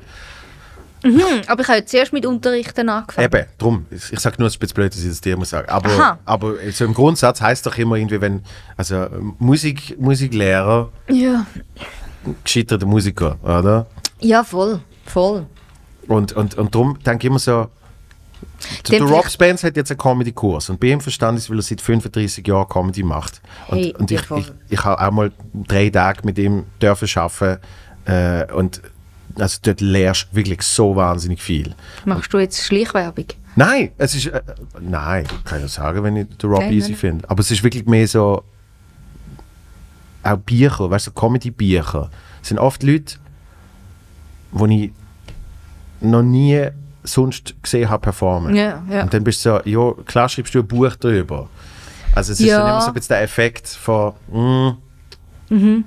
Hm, 1.04 1.14
aber 1.48 1.62
ich 1.62 1.68
habe 1.70 1.86
zuerst 1.86 2.12
mit 2.12 2.26
Unterrichten 2.26 2.90
angefangen. 2.90 3.26
Eben, 3.26 3.46
drum. 3.58 3.86
Ich, 3.92 4.20
sage 4.20 4.38
nur, 4.40 4.48
es 4.48 4.56
ist 4.56 4.58
ein 4.58 4.60
bisschen 4.62 4.76
blöd, 4.76 4.94
dass 4.94 5.02
ich 5.02 5.10
das 5.10 5.22
dir 5.22 5.38
muss 5.38 5.52
sagen. 5.52 5.70
Aber, 5.70 5.90
Aha. 5.90 6.20
aber 6.26 6.56
so 6.72 6.84
im 6.86 6.94
Grundsatz 6.94 7.40
heißt 7.40 7.66
doch 7.66 7.78
immer 7.78 7.96
irgendwie, 7.96 8.20
wenn, 8.20 8.44
also 8.76 9.08
Musik, 9.40 9.96
Musiklehrer, 10.00 10.90
Ja. 11.08 11.46
gescheiterter 12.44 12.88
Musiker, 12.88 13.38
oder? 13.44 13.86
ja, 14.20 14.44
voll. 14.44 14.82
Voll. 15.06 15.46
Und, 16.08 16.34
und, 16.34 16.56
und 16.56 16.74
darum 16.76 16.98
denke 17.06 17.28
ich 17.28 17.30
immer 17.30 17.40
so, 17.40 17.70
der, 18.90 19.02
Rob 19.04 19.30
Spence 19.30 19.64
hat 19.64 19.78
jetzt 19.78 19.92
einen 19.92 19.98
Comedy-Kurs 19.98 20.70
und 20.70 20.80
bei 20.80 20.88
ihm 20.88 21.02
verstand 21.02 21.40
ich, 21.40 21.50
weil 21.50 21.58
er 21.58 21.62
seit 21.62 21.82
35 21.82 22.46
Jahren 22.48 22.68
Comedy 22.68 23.04
macht. 23.04 23.42
Und, 23.68 23.78
Hey, 23.78 23.94
und 23.98 24.12
ich, 24.12 24.22
ich, 24.32 24.52
ich 24.70 24.84
habe 24.84 25.02
auch 25.02 25.12
mal 25.12 25.32
drei 25.54 25.90
Tage 25.90 26.22
mit 26.24 26.38
ihm 26.38 26.66
dürfen 26.82 27.08
arbeiten 27.16 27.62
äh, 28.06 28.52
und 28.54 28.82
also 29.40 29.60
dort 29.62 29.82
lernst 29.82 30.30
du 30.32 30.36
wirklich 30.38 30.62
so 30.64 30.96
wahnsinnig 30.96 31.42
viel. 31.42 31.76
Machst 32.06 32.34
du 32.34 32.40
jetzt 32.40 32.66
Schleichwerbung? 32.66 33.26
Nein, 33.56 33.92
es 33.98 34.16
ist, 34.16 34.28
äh, 34.28 34.42
nein, 34.80 35.26
kann 35.44 35.58
ich 35.58 35.64
ja 35.64 35.68
sagen, 35.68 36.04
wenn 36.04 36.16
ich 36.16 36.28
den 36.28 36.50
Rob 36.50 36.62
Nein, 36.62 36.74
easy 36.74 36.94
finde. 36.94 37.30
Aber 37.30 37.42
es 37.42 37.52
ist 37.52 37.64
wirklich 37.64 37.86
mehr 37.86 38.08
so, 38.08 38.44
auch 40.24 40.38
Bücher, 40.38 40.90
weißt 40.90 41.08
du, 41.08 41.12
Comedy-Bücher. 41.12 42.10
Es 42.42 42.50
sind 42.50 42.60
oft 42.60 42.84
Leute, 42.84 43.16
die 44.52 44.86
ich 44.86 44.92
noch 46.02 46.22
nie 46.24 46.68
sonst 47.08 47.56
gesehen 47.64 47.90
habe 47.90 48.02
performen. 48.02 48.56
Ja, 48.56 48.84
ja. 48.90 49.04
Und 49.04 49.14
dann 49.14 49.24
bist 49.24 49.46
du 49.46 49.50
so, 49.64 49.70
ja, 49.70 49.94
klar 50.06 50.30
schreibst 50.30 50.54
du 50.56 50.60
ein 50.60 50.68
Buch 50.68 50.96
darüber. 51.00 51.48
Also 52.16 52.34
es 52.34 52.40
ist 52.40 52.48
Ja. 52.48 52.60
dann 52.60 52.70
immer 52.70 52.82
so 52.82 52.88
ein 52.88 52.94
bisschen 52.94 53.10
der 53.16 53.22
Effekt 53.24 53.68
von, 53.68 54.14
mm, 54.32 54.70
Mhm. 55.50 55.84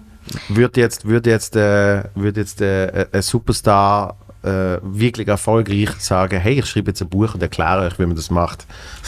wird 0.49 0.77
jetzt, 0.77 1.07
wird 1.07 1.27
jetzt, 1.27 1.57
äh, 1.57 2.05
wird 2.14 2.37
jetzt 2.37 2.61
äh, 2.61 3.07
ein 3.12 3.23
Superstar 3.23 4.16
äh, 4.43 4.79
wirklich 4.83 5.29
erfolgreich 5.29 5.91
sagen, 5.99 6.41
hey, 6.41 6.61
ich 6.61 6.66
schreibe 6.66 6.91
jetzt 6.93 7.03
ein 7.03 7.09
Buch 7.11 7.35
und 7.35 7.43
erkläre 7.43 7.81
euch, 7.87 7.99
wie 7.99 8.07
man 8.07 8.16
das 8.16 8.31
macht. 8.31 8.64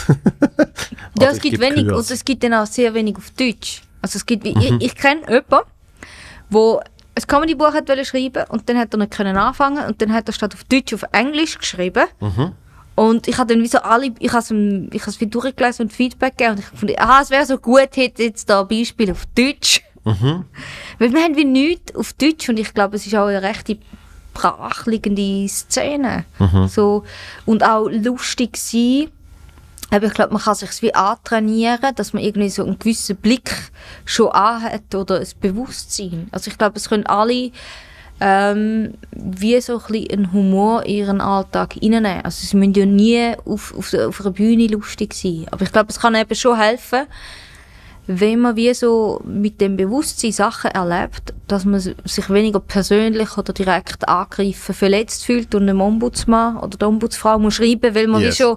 Ja, 1.19 1.29
Oder 1.29 1.31
es 1.33 1.41
gibt 1.41 1.61
wenig 1.61 1.87
Kurs. 1.89 2.11
und 2.11 2.15
es 2.15 2.25
gibt 2.25 2.43
dann 2.43 2.55
auch 2.55 2.67
sehr 2.67 2.93
wenig 2.95 3.17
auf 3.17 3.31
Deutsch. 3.31 3.83
Also 4.03 4.17
es 4.17 4.27
gibt, 4.27 4.45
Mhm. 4.45 4.61
ich, 4.61 4.73
ich 4.81 4.95
kenne 4.95 5.21
jemanden, 5.29 5.69
wo 6.51 6.81
ein 7.15 7.27
Comedy-Buch 7.27 7.75
wollte 7.75 8.05
schreiben 8.05 8.45
und 8.49 8.69
dann 8.69 8.79
hat 8.79 8.95
er 8.95 8.99
nicht 8.99 9.13
können 9.13 9.37
anfangen 9.37 9.85
und 9.87 10.01
dann 10.01 10.13
hat 10.13 10.29
er 10.29 10.33
statt 10.33 10.55
auf 10.55 10.65
Deutsch 10.65 10.95
auf 10.95 11.05
Englisch 11.13 11.59
geschrieben. 11.59 12.07
Mhm. 12.21 12.53
Und 12.95 13.27
ich 13.27 13.39
habe 13.39 13.53
dann 13.53 13.63
wie 13.63 13.69
so 13.69 13.79
alle, 13.79 14.13
ich 14.19 14.33
habe 14.33 14.43
es 14.43 15.21
wie 15.21 15.27
durchgelesen 15.27 15.87
und 15.87 15.93
Feedback 15.93 16.37
gegeben 16.37 16.57
und 16.57 16.61
ich 16.61 16.79
fand, 16.79 16.99
ah, 16.99 17.21
es 17.23 17.31
wäre 17.31 17.47
so 17.47 17.59
gut, 17.59 17.89
hätte 17.97 18.23
jetzt 18.23 18.49
da 18.49 18.61
ein 18.61 18.69
Beispiel 18.69 19.11
auf 19.11 19.27
Deutsch. 19.35 19.83
Mhm. 20.05 20.45
Weil 20.99 21.13
wir 21.13 21.23
haben 21.23 21.37
wie 21.37 21.45
nichts 21.45 21.95
auf 21.95 22.13
Deutsch 22.15 22.49
und 22.49 22.59
ich 22.59 22.75
glaube, 22.75 22.97
es 22.97 23.07
ist 23.07 23.15
auch 23.15 23.27
eine 23.27 23.43
rechte 23.43 23.79
brachliegende 24.35 25.49
Szene. 25.49 26.25
Mhm. 26.39 26.69
So, 26.69 27.05
und 27.47 27.63
auch 27.63 27.89
lustig 27.89 28.57
sein. 28.57 29.09
Aber 29.93 30.07
ich 30.07 30.14
glaube, 30.14 30.32
man 30.32 30.40
kann 30.43 30.55
sich 30.55 30.80
wie 30.80 30.95
antrainieren, 30.95 31.95
dass 31.95 32.14
man 32.14 32.22
irgendwie 32.22 32.49
so 32.49 32.64
einen 32.64 32.78
gewissen 32.78 33.14
Blick 33.16 33.53
schon 34.07 34.30
anhat 34.30 34.95
oder 34.95 35.20
ein 35.20 35.26
Bewusstsein. 35.38 36.28
Also 36.32 36.51
ich 36.51 36.57
glaube, 36.57 36.78
es 36.78 36.88
können 36.88 37.05
alle 37.05 37.51
ähm, 38.18 38.95
wie 39.11 39.61
so 39.61 39.74
ein 39.78 39.93
bisschen 39.93 40.11
einen 40.11 40.32
Humor 40.32 40.84
in 40.84 40.97
ihren 40.97 41.20
Alltag 41.20 41.76
reinnehmen. 41.76 42.22
Also 42.24 42.47
sie 42.47 42.57
müssen 42.57 42.72
ja 42.72 42.86
nie 42.86 43.34
auf, 43.45 43.74
auf, 43.76 43.93
auf 43.93 44.20
einer 44.22 44.30
Bühne 44.30 44.66
lustig 44.68 45.12
sein. 45.12 45.47
Aber 45.51 45.62
ich 45.62 45.72
glaube, 45.72 45.90
es 45.90 46.01
kann 46.01 46.14
eben 46.14 46.34
schon 46.34 46.59
helfen, 46.59 47.03
wenn 48.07 48.40
man 48.40 48.57
wie 48.57 48.72
so 48.72 49.20
mit 49.26 49.61
dem 49.61 49.76
Bewusstsein 49.76 50.32
Sachen 50.32 50.70
erlebt, 50.70 51.34
dass 51.49 51.66
man 51.66 51.80
sich 51.80 52.30
weniger 52.30 52.61
persönlich 52.61 53.36
oder 53.36 53.53
direkt 53.53 54.09
angegriffen, 54.09 54.74
verletzt 54.74 55.26
fühlt 55.26 55.55
und 55.55 55.66
dem 55.66 55.82
Ombudsmann 55.82 56.57
oder 56.57 56.78
der 56.78 56.88
Ombudsfrau 56.88 57.38
muss 57.38 57.55
schreiben, 57.55 57.95
weil 57.95 58.07
man 58.07 58.22
Yes. 58.22 58.38
wie 58.38 58.43
schon 58.43 58.57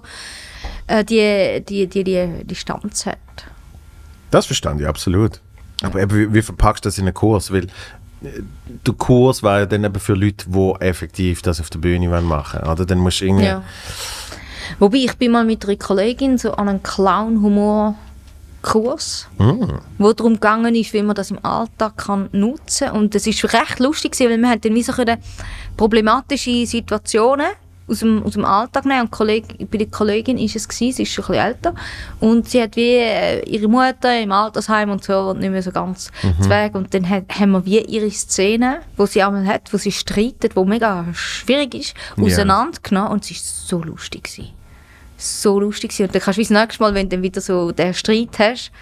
äh, 0.86 1.04
die, 1.04 1.62
die, 1.66 1.86
die, 1.86 2.04
die 2.04 2.44
Distanz 2.44 3.06
hat. 3.06 3.18
Das 4.30 4.46
verstand 4.46 4.80
ich 4.80 4.86
absolut. 4.86 5.40
Aber 5.82 6.00
eben, 6.00 6.16
wie, 6.16 6.32
wie 6.34 6.42
verpackst 6.42 6.84
du 6.84 6.88
das 6.88 6.98
in 6.98 7.04
einen 7.04 7.14
Kurs? 7.14 7.52
Weil 7.52 7.64
äh, 7.64 7.68
der 8.86 8.94
Kurs 8.94 9.42
war 9.42 9.58
ja 9.60 9.66
dann 9.66 9.84
eben 9.84 10.00
für 10.00 10.14
Leute, 10.14 10.46
die 10.48 10.74
effektiv 10.80 11.42
das 11.42 11.60
auf 11.60 11.68
der 11.70 11.78
Bühne 11.78 12.10
wollen 12.10 12.24
machen 12.24 12.60
Oder 12.60 12.86
dann 12.86 12.98
musst 12.98 13.20
du 13.20 13.26
irgendwie... 13.26 13.46
Ja. 13.46 13.62
Wobei, 14.78 14.98
ich 14.98 15.16
bin 15.16 15.32
mal 15.32 15.44
mit 15.44 15.64
einer 15.64 15.76
Kollegin 15.76 16.38
so 16.38 16.52
an 16.52 16.68
einem 16.68 16.80
Clown-Humor-Kurs, 16.82 19.28
wo 19.96 20.12
darum 20.12 20.34
gegangen 20.34 20.74
ist, 20.74 20.92
wie 20.92 21.02
man 21.02 21.14
das 21.14 21.30
im 21.30 21.38
Alltag 21.44 21.96
kann 21.96 22.28
nutzen 22.32 22.88
kann. 22.88 22.96
Und 22.96 23.14
das 23.14 23.28
ist 23.28 23.44
recht 23.44 23.78
lustig, 23.78 24.18
weil 24.18 24.36
wir 24.36 24.56
dann 24.56 24.74
wie 24.74 24.82
so 24.82 24.92
problematische 25.76 26.66
Situationen 26.66 27.46
aus 27.88 28.00
dem, 28.00 28.22
aus 28.22 28.32
dem 28.32 28.44
Alltag 28.44 28.84
nehmen. 28.84 29.02
Und 29.02 29.10
Kolleg, 29.10 29.70
bei 29.70 29.78
der 29.78 29.86
Kollegin 29.86 30.38
ist 30.38 30.56
es 30.56 30.68
gewesen, 30.68 30.96
sie 30.96 31.02
ist 31.04 31.12
schon 31.12 31.24
ein 31.24 31.28
bisschen 31.28 31.46
älter. 31.46 31.74
Und 32.20 32.48
sie 32.48 32.62
hat 32.62 32.76
wie 32.76 32.96
äh, 32.96 33.42
ihre 33.48 33.68
Mutter 33.68 34.20
im 34.20 34.32
Altersheim 34.32 34.90
und 34.90 35.04
so 35.04 35.30
und 35.30 35.40
nicht 35.40 35.50
mehr 35.50 35.62
so 35.62 35.70
ganz 35.70 36.10
zu 36.40 36.50
Weg. 36.50 36.74
Und 36.74 36.92
dann 36.94 37.08
hat, 37.08 37.24
haben 37.38 37.52
wir 37.52 37.64
wie 37.64 37.80
ihre 37.80 38.10
Szene, 38.10 38.80
wo 38.96 39.06
sie 39.06 39.22
einmal 39.22 39.46
hat, 39.46 39.72
wo 39.72 39.76
sie 39.76 39.92
streitet, 39.92 40.56
wo 40.56 40.64
mega 40.64 41.04
schwierig 41.12 41.74
ist, 41.74 41.94
auseinandergenommen. 42.20 43.12
Und 43.12 43.24
es 43.24 43.30
war 43.30 43.38
so 43.80 43.82
lustig. 43.82 44.24
Gewesen. 44.24 44.50
So 45.16 45.60
lustig. 45.60 45.90
Gewesen. 45.90 46.06
Und 46.06 46.14
dann 46.14 46.22
kannst 46.22 46.38
du 46.38 46.40
wie 46.40 46.54
das 46.54 46.62
nächste 46.62 46.82
Mal, 46.82 46.94
wenn 46.94 47.08
du 47.08 47.16
dann 47.16 47.22
wieder 47.22 47.40
so 47.40 47.70
den 47.70 47.94
Streit 47.94 48.38
hast, 48.38 48.72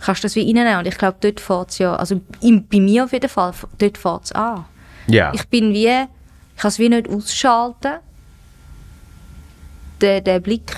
kannst 0.00 0.22
du 0.22 0.26
das 0.26 0.36
wie 0.36 0.44
reinnehmen. 0.44 0.78
Und 0.78 0.86
ich 0.86 0.98
glaube, 0.98 1.16
dort 1.20 1.40
fährt 1.40 1.70
es 1.70 1.78
ja, 1.78 1.96
also 1.96 2.20
im, 2.42 2.66
bei 2.66 2.78
mir 2.80 3.04
auf 3.04 3.12
jeden 3.12 3.28
Fall, 3.30 3.52
dort 3.78 3.98
fährt 3.98 4.24
es 4.24 4.32
an. 4.32 4.66
ja. 5.06 5.32
Ich 5.34 5.48
bin 5.48 5.72
wie, 5.72 5.86
ich 5.86 6.60
kann 6.60 6.68
es 6.68 6.78
wie 6.78 6.88
nicht 6.88 7.08
ausschalten, 7.08 7.94
den, 10.00 10.22
den 10.24 10.42
Blick 10.42 10.72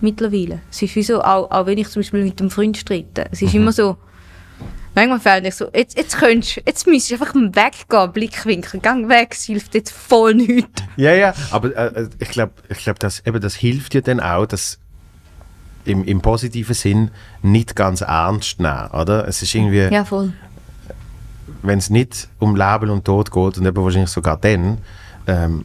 mittlerweile. 0.00 0.60
Es 0.70 0.82
ist 0.82 0.96
wie 0.96 1.02
so, 1.02 1.22
auch, 1.22 1.50
auch 1.50 1.66
wenn 1.66 1.78
ich 1.78 1.88
zum 1.88 2.02
Beispiel 2.02 2.24
mit 2.24 2.40
einem 2.40 2.50
Freund 2.50 2.76
streite, 2.76 3.26
es 3.30 3.40
ist 3.42 3.54
immer 3.54 3.72
so, 3.72 3.96
manchmal 4.94 5.20
fällt 5.20 5.46
ich 5.46 5.54
so, 5.54 5.68
jetzt, 5.74 5.96
jetzt 5.96 6.18
könntest 6.18 6.60
jetzt 6.66 6.86
müsstest 6.86 7.20
du 7.20 7.24
einfach 7.24 7.34
weggehen, 7.34 8.12
Blickwinkel, 8.12 8.80
gang 8.80 9.08
weg, 9.08 9.28
es 9.32 9.44
hilft 9.44 9.74
jetzt 9.74 9.92
voll 9.92 10.34
nichts. 10.34 10.82
Ja, 10.96 11.12
ja, 11.14 11.34
aber 11.50 11.74
äh, 11.76 12.02
äh, 12.02 12.08
ich 12.18 12.28
glaube, 12.30 12.52
ich 12.68 12.78
glaub, 12.78 12.98
das, 12.98 13.24
eben, 13.26 13.40
das 13.40 13.54
hilft 13.54 13.94
dir 13.94 14.02
dann 14.02 14.20
auch, 14.20 14.46
dass 14.46 14.78
im, 15.84 16.04
im 16.04 16.20
positiven 16.20 16.74
Sinn 16.74 17.10
nicht 17.42 17.74
ganz 17.76 18.02
ernst 18.02 18.60
nehmen, 18.60 18.88
oder? 18.92 19.26
Es 19.26 19.42
ist 19.42 19.54
irgendwie, 19.54 19.88
Ja, 19.92 20.04
voll. 20.04 20.32
wenn 21.62 21.78
es 21.78 21.90
nicht 21.90 22.28
um 22.38 22.54
Leben 22.56 22.90
und 22.90 23.04
Tod 23.04 23.30
geht 23.30 23.58
und 23.58 23.66
eben 23.66 23.82
wahrscheinlich 23.82 24.10
sogar 24.10 24.36
dann, 24.36 24.78
ähm, 25.26 25.64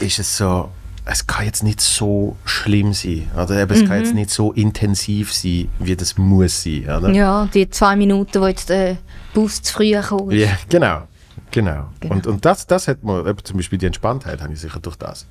ist 0.00 0.18
es 0.18 0.36
so, 0.36 0.70
es 1.10 1.26
kann 1.26 1.46
jetzt 1.46 1.62
nicht 1.62 1.80
so 1.80 2.36
schlimm 2.44 2.92
sein, 2.92 3.30
oder? 3.34 3.62
Eben, 3.62 3.72
es 3.72 3.88
kann 3.88 3.98
jetzt 3.98 4.14
nicht 4.14 4.28
so 4.28 4.52
intensiv 4.52 5.32
sein, 5.32 5.68
wie 5.78 5.96
das 5.96 6.18
muss 6.18 6.62
sein, 6.62 6.84
oder? 6.84 7.10
Ja, 7.10 7.48
die 7.52 7.68
zwei 7.70 7.96
Minuten, 7.96 8.40
wo 8.40 8.46
jetzt 8.46 8.68
der 8.68 8.98
Bus 9.32 9.62
zu 9.62 9.72
früh 9.72 9.98
kommt. 10.00 10.32
Ja, 10.34 10.50
genau. 10.68 11.08
Genau. 11.50 11.86
Genau. 12.00 12.14
Und, 12.14 12.26
und 12.26 12.44
das, 12.44 12.66
das 12.66 12.88
hat 12.88 13.02
man, 13.02 13.26
eben 13.26 13.42
zum 13.42 13.56
Beispiel 13.56 13.78
die 13.78 13.86
Entspanntheit 13.86 14.42
habe 14.42 14.52
ich 14.52 14.60
sicher 14.60 14.80
durch 14.80 14.96
das. 14.96 15.26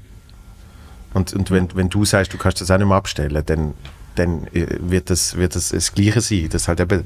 Und, 1.14 1.34
und 1.34 1.52
wenn, 1.52 1.68
wenn 1.76 1.90
du 1.90 2.06
sagst, 2.06 2.34
du 2.34 2.38
kannst 2.38 2.60
das 2.60 2.72
auch 2.72 2.78
nicht 2.78 2.88
mehr 2.88 2.98
abstellen, 2.98 3.44
dann, 3.46 3.74
dann 4.16 4.48
äh, 4.54 4.66
wird, 4.80 5.12
das, 5.12 5.36
wird 5.36 5.56
das 5.56 5.70
das 5.70 5.94
Gleiche 5.94 6.22
sein. 6.22 6.50
Das 6.52 6.68
halt 6.68 6.80
eben 6.80 7.04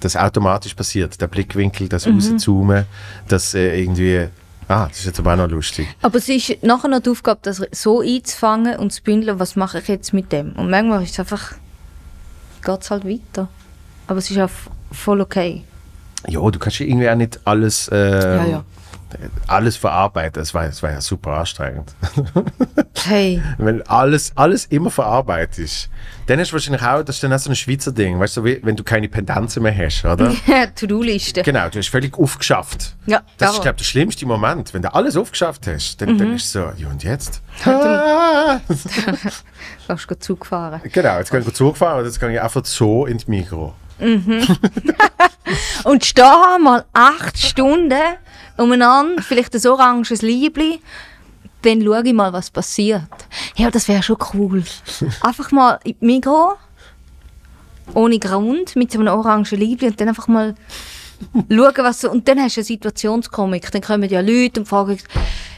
das 0.00 0.16
automatisch 0.16 0.74
passiert. 0.74 1.18
Der 1.20 1.28
Blickwinkel, 1.28 1.88
das 1.88 2.04
Mhm. 2.06 2.14
Rauszoomen, 2.14 2.84
das 3.26 3.54
äh, 3.54 3.80
irgendwie, 3.80 4.28
ah, 4.70 4.86
das 4.88 5.00
ist 5.00 5.06
jetzt 5.06 5.18
aber 5.18 5.32
auch 5.34 5.38
noch 5.38 5.48
lustig. 5.48 5.88
Aber 6.00 6.18
es 6.18 6.28
ist 6.28 6.62
nachher 6.62 6.88
noch 6.88 7.00
die 7.00 7.10
Aufgabe, 7.10 7.40
das 7.42 7.62
so 7.72 8.00
einzufangen 8.00 8.76
und 8.76 8.92
zu 8.92 9.02
bündeln, 9.02 9.38
was 9.38 9.56
mache 9.56 9.78
ich 9.80 9.88
jetzt 9.88 10.12
mit 10.12 10.32
dem. 10.32 10.52
Und 10.52 10.70
manchmal 10.70 11.02
ist 11.02 11.12
es 11.12 11.20
einfach, 11.20 11.52
geht 12.64 12.80
es 12.80 12.90
halt 12.90 13.04
weiter. 13.04 13.48
Aber 14.06 14.18
es 14.18 14.30
ist 14.30 14.38
auch 14.38 14.50
voll 14.92 15.20
okay. 15.20 15.64
Ja, 16.28 16.40
du 16.40 16.58
kannst 16.58 16.78
ja 16.78 16.86
irgendwie 16.86 17.08
auch 17.08 17.14
nicht 17.14 17.40
alles, 17.44 17.88
äh, 17.88 17.96
Ja, 17.96 18.44
ja. 18.46 18.64
Alles 19.46 19.76
verarbeiten. 19.76 20.40
Das 20.40 20.52
war, 20.54 20.66
das 20.66 20.82
war 20.82 20.90
ja 20.92 21.00
super 21.00 21.32
anstrengend. 21.38 21.94
Hey, 23.04 23.40
Wenn 23.56 23.80
alles, 23.88 24.32
alles 24.36 24.66
immer 24.66 24.90
verarbeitet 24.90 25.58
ist, 25.60 25.88
dann 26.26 26.38
ist 26.38 26.52
wahrscheinlich 26.52 26.82
auch, 26.82 27.02
das 27.02 27.16
ist 27.16 27.22
dann 27.22 27.32
auch 27.32 27.38
so 27.38 27.48
ein 27.48 27.56
Schweizer 27.56 27.92
Ding, 27.92 28.20
weißt 28.20 28.36
du, 28.36 28.44
wenn 28.44 28.76
du 28.76 28.84
keine 28.84 29.08
Pendenzen 29.08 29.62
mehr 29.62 29.74
hast, 29.74 30.04
oder? 30.04 30.34
To-Do-Liste. 30.74 31.42
genau, 31.42 31.70
du 31.70 31.78
hast 31.78 31.88
völlig 31.88 32.18
aufgeschafft. 32.18 32.94
Ja, 33.06 33.22
Das 33.38 33.48
aber- 33.48 33.56
ist, 33.56 33.62
glaube 33.62 33.76
ich, 33.76 33.82
der 33.82 33.84
schlimmste 33.84 34.26
Moment. 34.26 34.74
Wenn 34.74 34.82
du 34.82 34.92
alles 34.94 35.16
aufgeschafft 35.16 35.66
hast, 35.66 35.98
dann, 36.02 36.10
Mhm. 36.12 36.18
dann 36.18 36.34
ist 36.36 36.44
es 36.44 36.52
so, 36.52 36.70
ja 36.76 36.88
und 36.90 37.02
jetzt? 37.02 37.40
Kannst 39.86 40.10
du 40.10 40.18
Zug 40.18 40.44
fahren. 40.46 40.80
genau, 40.92 41.18
jetzt 41.18 41.30
kann 41.30 41.40
ich 41.46 41.54
Zug 41.54 41.76
fahren 41.78 42.00
und 42.00 42.04
jetzt 42.04 42.20
kann 42.20 42.30
ich 42.30 42.40
einfach 42.40 42.64
so 42.66 43.06
ins 43.06 43.26
Mikro. 43.26 43.74
Und 45.84 46.04
stehen 46.04 46.62
mal 46.62 46.84
acht 46.92 47.38
Stunden 47.38 47.92
umeinander, 48.60 49.22
vielleicht 49.22 49.54
ein 49.54 49.66
oranges 49.66 50.22
Liebli, 50.22 50.80
dann 51.62 51.82
schaue 51.82 52.02
ich 52.04 52.12
mal, 52.12 52.32
was 52.32 52.50
passiert. 52.50 53.02
Ja, 53.56 53.70
das 53.70 53.88
wäre 53.88 54.02
schon 54.02 54.16
cool. 54.34 54.64
Einfach 55.20 55.50
mal 55.52 55.78
in 55.84 55.96
die 56.00 56.06
Migros, 56.06 56.54
ohne 57.94 58.18
Grund, 58.18 58.76
mit 58.76 58.92
so 58.92 59.00
einem 59.00 59.08
orangen 59.12 59.44
Liebli 59.50 59.88
und 59.88 60.00
dann 60.00 60.08
einfach 60.08 60.28
mal 60.28 60.54
schauen, 61.48 61.74
was. 61.78 62.04
Und 62.04 62.28
dann 62.28 62.38
hast 62.40 62.56
du 62.56 62.60
eine 62.60 62.64
Situationskomik. 62.66 63.70
Dann 63.72 63.82
kommen 63.82 64.08
ja 64.08 64.20
Leute 64.20 64.60
und 64.60 64.66
fragen, 64.66 64.96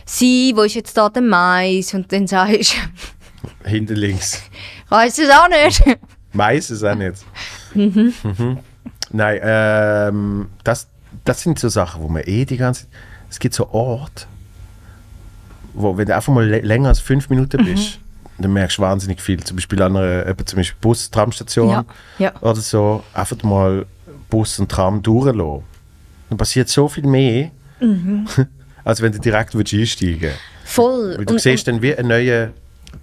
sie, 0.07 0.53
wo 0.57 0.63
ist 0.63 0.75
jetzt 0.75 0.97
da 0.97 1.11
der 1.11 1.23
Mais? 1.23 1.93
Und 1.93 2.11
dann 2.11 2.27
sagst 2.27 2.75
du, 2.75 3.69
Hinten 3.69 3.97
links. 3.97 4.43
weiß 4.89 5.19
es 5.19 5.31
auch 5.31 5.49
nicht. 5.49 5.83
Mais 6.33 6.71
ist 6.71 6.83
auch 6.85 6.95
nicht. 6.95 7.19
Mhm. 7.75 8.15
Nein, 9.11 9.41
ähm, 9.43 10.49
das, 10.65 10.89
das 11.25 11.43
sind 11.43 11.59
so 11.59 11.69
Sachen, 11.69 12.03
wo 12.03 12.09
man 12.09 12.23
eh 12.27 12.45
die 12.45 12.57
ganze 12.57 12.87
Es 13.31 13.39
gibt 13.39 13.55
so 13.55 13.69
Orte, 13.71 14.25
wo, 15.75 15.97
wenn 15.97 16.07
du 16.07 16.15
einfach 16.15 16.33
mal 16.33 16.45
lä- 16.47 16.63
länger 16.63 16.89
als 16.89 17.01
fünf 17.01 17.31
Minuten 17.31 17.65
bist, 17.65 17.99
dann 18.39 18.53
merkst 18.53 18.79
du 18.79 18.83
wahnsinnig 18.83 19.21
viel. 19.21 19.43
Zum 19.43 19.57
Beispiel 19.57 19.81
an 19.83 19.97
einer 19.97 20.27
eben 20.27 20.47
zum 20.47 20.57
Beispiel 20.59 20.77
Bus, 20.81 21.11
Tramstation 21.11 21.69
Ja, 21.71 21.85
ja. 22.19 22.33
oder 22.41 22.57
so. 22.61 23.03
Einfach 23.15 23.43
mal 23.43 23.87
Bus 24.29 24.59
und 24.59 24.71
Tram 24.71 25.03
durchlassen. 25.03 25.63
Dann 26.29 26.39
passiert 26.39 26.69
so 26.69 26.89
viel 26.89 27.07
mehr, 27.07 27.51
als 28.85 29.01
wenn 29.03 29.13
du 29.13 29.19
direkt 29.19 29.55
würdest 29.55 29.75
einsteigen 29.75 30.33
Voll. 30.65 31.15
Weil 31.19 31.25
du 31.27 31.39
siehst 31.39 31.69
dann 31.69 31.83
wie 31.83 31.95
einen 31.95 32.09
neuen 32.09 32.51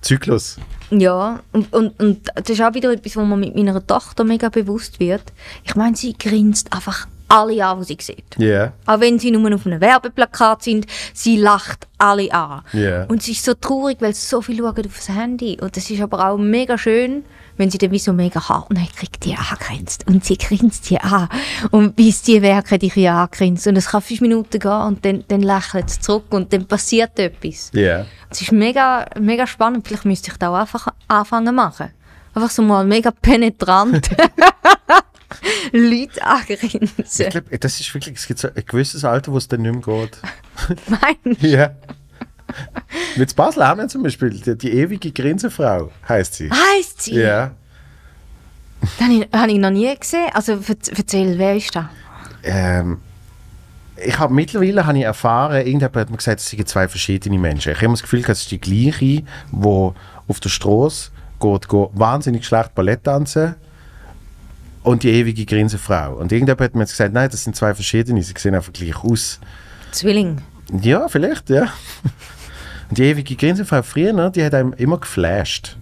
Zyklus. 0.02 0.58
Ja, 0.92 1.40
und, 1.52 1.72
und, 1.74 2.00
und 2.00 2.28
das 2.36 2.50
ist 2.50 2.62
auch 2.62 2.74
wieder 2.74 2.92
etwas, 2.92 3.16
wo 3.16 3.22
man 3.24 3.40
mit 3.40 3.56
meiner 3.56 3.86
Tochter 3.86 4.24
mega 4.24 4.50
bewusst 4.50 5.00
wird. 5.00 5.22
Ich 5.64 5.76
meine, 5.76 5.96
sie 5.96 6.14
grinst 6.18 6.74
einfach 6.74 7.08
alle 7.30 7.66
an, 7.66 7.80
die 7.80 7.86
sie 7.86 7.98
sieht. 8.00 8.38
Ja. 8.38 8.74
Auch 8.86 9.00
wenn 9.00 9.20
sie 9.20 9.32
nur 9.32 9.54
auf 9.54 9.66
einem 9.66 9.80
Werbeplakat 9.80 10.64
sind, 10.64 10.88
sie 11.14 11.38
lacht 11.38 11.88
alle 11.98 12.32
an. 12.34 12.64
Ja. 12.74 13.06
Und 13.06 13.24
sie 13.24 13.32
ist 13.32 13.46
so 13.46 13.54
traurig, 13.54 13.98
weil 14.02 14.14
sie 14.14 14.26
so 14.26 14.42
viel 14.42 14.58
schauen 14.58 14.86
auf 14.86 14.96
das 14.96 15.10
Handy. 15.10 15.58
Und 15.62 15.78
das 15.78 15.90
ist 15.90 16.02
aber 16.02 16.28
auch 16.28 16.38
mega 16.38 16.78
schön, 16.78 17.24
wenn 17.58 17.70
sie 17.70 17.78
dann 17.78 17.92
wie 17.92 18.00
so 18.00 18.14
mega 18.14 18.50
hartnäckig 18.50 19.20
die 19.22 19.36
angrinst. 19.36 20.08
Und 20.08 20.26
sie 20.26 20.38
grinst 20.38 20.86
sie 20.86 20.98
an. 20.98 21.30
Und 21.72 21.96
bis 21.96 22.24
die 22.24 22.42
Werke 22.42 22.80
dich 22.80 22.96
ja 22.96 23.24
angrinst. 23.24 23.68
Und 23.68 23.76
es 23.76 23.88
kann 23.88 24.02
fünf 24.02 24.22
Minuten 24.22 24.60
gehen 24.60 24.72
und 24.72 25.06
dann, 25.06 25.24
dann 25.28 25.42
lächelt 25.42 25.90
sie 25.90 26.00
zurück 26.00 26.26
und 26.32 26.52
dann 26.52 26.66
passiert 26.66 27.20
etwas. 27.20 27.70
Ja. 27.74 28.06
Es 28.30 28.42
ist 28.42 28.52
mega, 28.52 29.06
mega 29.20 29.46
spannend. 29.46 29.88
Vielleicht 29.88 30.06
müsste 30.06 30.32
ich 30.32 30.38
da 30.38 30.50
auch 30.50 30.56
einfach 30.56 30.88
anfangen 31.08 31.54
machen. 31.54 31.90
Einfach 32.34 32.50
so 32.50 32.62
mal 32.62 32.86
mega 32.86 33.12
penetrant 33.12 34.10
Leute 35.72 36.26
angrinsen. 36.26 37.04
Ich 37.06 37.30
glaube, 37.30 37.60
das 37.60 37.80
ist 37.80 37.94
wirklich, 37.94 38.16
es 38.18 38.28
gibt 38.28 38.40
so 38.40 38.48
ein 38.48 38.64
gewisses 38.66 39.06
Alter, 39.06 39.32
wo 39.32 39.38
es 39.38 39.48
dann 39.48 39.62
nicht 39.62 39.86
mehr 39.86 40.00
geht. 40.00 40.18
Nein. 40.88 41.38
ja. 41.42 41.72
Mit 43.16 43.36
Basel 43.36 43.66
haben 43.66 43.80
wir 43.80 43.88
zum 43.88 44.04
Beispiel 44.04 44.32
die, 44.32 44.58
die 44.58 44.72
ewige 44.72 45.12
Grinsefrau, 45.12 45.92
heißt 46.08 46.34
sie. 46.36 46.50
Heißt 46.50 47.04
sie? 47.04 47.16
Ja. 47.16 47.52
Das 48.82 49.08
habe 49.34 49.52
ich, 49.52 49.58
noch 49.58 49.70
nie 49.70 49.94
gesehen. 49.96 50.30
Also 50.34 50.60
erzähl, 50.98 51.38
wer 51.38 51.56
ist 51.56 51.76
das? 51.76 51.86
Ähm, 52.44 53.00
ich 53.98 54.18
habe 54.18 54.34
mittlerweile 54.34 54.86
habe 54.86 54.98
ich 54.98 55.04
erfahren, 55.04 55.58
irgendjemand 55.58 55.96
hat 55.96 56.10
mir 56.10 56.18
gesagt, 56.18 56.40
es 56.40 56.50
seien 56.50 56.66
zwei 56.66 56.88
verschiedene 56.88 57.38
Menschen. 57.38 57.72
Ich 57.72 57.78
habe 57.78 57.86
immer 57.86 57.94
das 57.94 58.04
Gefühl, 58.04 58.24
es 58.26 58.42
ist 58.42 58.52
die 58.52 58.60
gleiche, 58.60 59.24
die 59.52 59.92
auf 60.28 60.40
der 60.42 60.50
Straße 60.50 61.12
geht, 61.40 61.70
geht 61.70 61.90
wahnsinnig 61.94 62.46
schlecht 62.46 62.74
Ballett 62.76 63.04
tanzen 63.04 63.56
und 64.84 65.04
die 65.04 65.10
ewige 65.10 65.46
Grinsefrau. 65.46 66.16
Und 66.16 66.32
irgendjemand 66.32 66.62
hat 66.62 66.76
mir 66.76 66.82
jetzt 66.82 66.92
gesagt, 66.92 67.14
nein, 67.14 67.30
das 67.30 67.44
sind 67.44 67.56
zwei 67.56 67.74
verschiedene, 67.74 68.22
sie 68.24 68.34
sehen 68.38 68.56
einfach 68.56 68.74
gleich 68.74 69.04
aus. 69.04 69.40
Zwilling. 69.92 70.42
Ja, 70.82 71.08
vielleicht, 71.08 71.50
ja. 71.50 71.68
Und 72.90 72.98
die 72.98 73.04
ewige 73.04 73.36
Grinsefrau 73.36 73.84
früher, 73.84 74.14
ne, 74.14 74.32
die 74.32 74.44
hat 74.44 74.54
einem 74.54 74.74
immer 74.74 75.00
geflasht. 75.00 75.78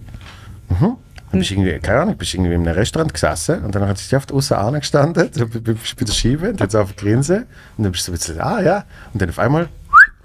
Mhm. 0.68 0.96
Dann 1.30 1.40
bist 1.40 1.50
du 1.50 1.54
irgendwie, 1.54 1.78
keine 1.78 2.00
Ahnung, 2.00 2.16
bist 2.16 2.34
irgendwie 2.34 2.54
in 2.54 2.66
einem 2.66 2.74
Restaurant 2.74 3.12
gesessen 3.12 3.62
und 3.64 3.74
dann 3.74 3.86
hat 3.86 3.98
sie 3.98 4.16
oft 4.16 4.32
außen 4.32 4.56
angestanden, 4.56 5.28
so 5.32 5.46
bei, 5.46 5.60
bei, 5.60 5.74
der 6.00 6.12
Scheibe, 6.12 6.50
und 6.50 6.60
hat 6.60 6.70
sie 6.70 6.80
einfach 6.80 6.96
grinsen 6.96 7.46
und 7.76 7.84
dann 7.84 7.92
bist 7.92 8.08
du 8.08 8.12
so 8.12 8.12
ein 8.12 8.18
bisschen, 8.18 8.40
ah 8.40 8.62
ja, 8.62 8.84
und 9.12 9.20
dann 9.20 9.28
auf 9.28 9.38
einmal 9.38 9.68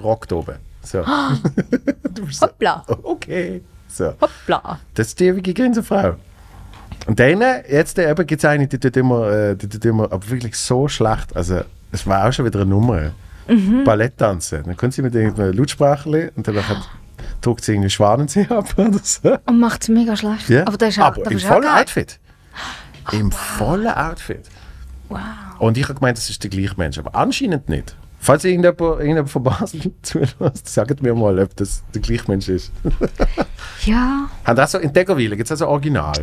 rockt 0.01 0.31
oben. 0.31 0.55
So. 0.81 1.03
so, 2.31 2.41
Hoppla. 2.41 2.85
oh, 2.87 2.97
okay. 3.03 3.61
So. 3.87 4.13
Hoppla. 4.19 4.79
Das 4.93 5.07
ist 5.07 5.19
die 5.19 5.25
ewige 5.25 5.53
Grinsefrau. 5.53 6.15
Und 7.05 7.19
dann, 7.19 7.41
jetzt 7.69 7.97
äh, 7.97 8.09
eben 8.09 8.25
gibt 8.25 8.43
es 8.43 8.49
eine, 8.49 8.67
die 8.67 8.79
tut 8.79 8.95
immer, 8.95 9.29
äh, 9.29 9.55
die 9.55 9.67
tut 9.67 9.83
immer, 9.85 10.11
aber 10.11 10.29
wirklich 10.29 10.55
so 10.55 10.87
schlecht, 10.87 11.35
also 11.35 11.61
es 11.91 12.07
war 12.07 12.27
auch 12.27 12.31
schon 12.31 12.45
wieder 12.45 12.61
eine 12.61 12.69
Nummer. 12.69 13.11
Ballett 13.83 14.17
tanzen. 14.17 14.63
Dann 14.63 14.77
kommt 14.77 14.93
sie 14.93 15.01
mit 15.01 15.13
irgendeinem 15.13 15.53
Lautspracherli 15.53 16.29
und 16.35 16.47
dann 16.47 16.67
hat, 16.67 16.89
druckt 17.41 17.63
sie 17.63 17.73
irgendwie 17.73 17.89
Schwanensee 17.89 18.47
ab 18.49 18.73
oder 18.77 18.99
so. 19.03 19.37
Und 19.45 19.59
macht 19.59 19.83
es 19.83 19.89
mega 19.89 20.15
schlecht. 20.15 20.49
Ja. 20.49 20.65
Aber 20.65 20.77
das 20.77 20.89
ist 20.89 20.99
auch, 20.99 21.07
aber 21.07 21.23
das 21.23 21.33
im 21.33 21.39
vollen. 21.39 21.67
Outfit. 21.67 22.19
Im 23.11 23.31
vollen 23.31 23.87
Outfit. 23.87 24.49
Wow. 25.09 25.19
Und 25.59 25.77
ich 25.77 25.83
habe 25.83 25.95
gemeint, 25.95 26.17
das 26.17 26.29
ist 26.29 26.41
der 26.41 26.49
gleiche 26.49 26.75
Mensch, 26.77 26.97
aber 26.97 27.15
anscheinend 27.15 27.67
nicht. 27.69 27.95
Falls 28.19 28.45
irgendjemand, 28.45 28.79
irgendjemand 28.79 29.29
von 29.29 29.43
Basel 29.43 29.91
zulässt, 30.01 30.67
sagt 30.67 31.01
mir 31.01 31.13
mal, 31.13 31.37
ob 31.39 31.55
das 31.57 31.83
der 31.93 32.01
gleiche 32.01 32.23
Mensch 32.31 32.47
ist. 32.47 32.71
Ja. 33.85 34.29
Haben 34.45 34.55
das 34.55 34.71
so 34.71 34.77
in 34.77 34.93
Deggerwil, 34.93 35.31
gibt 35.35 35.47
es 35.47 35.51
also 35.51 35.67
Original? 35.67 36.13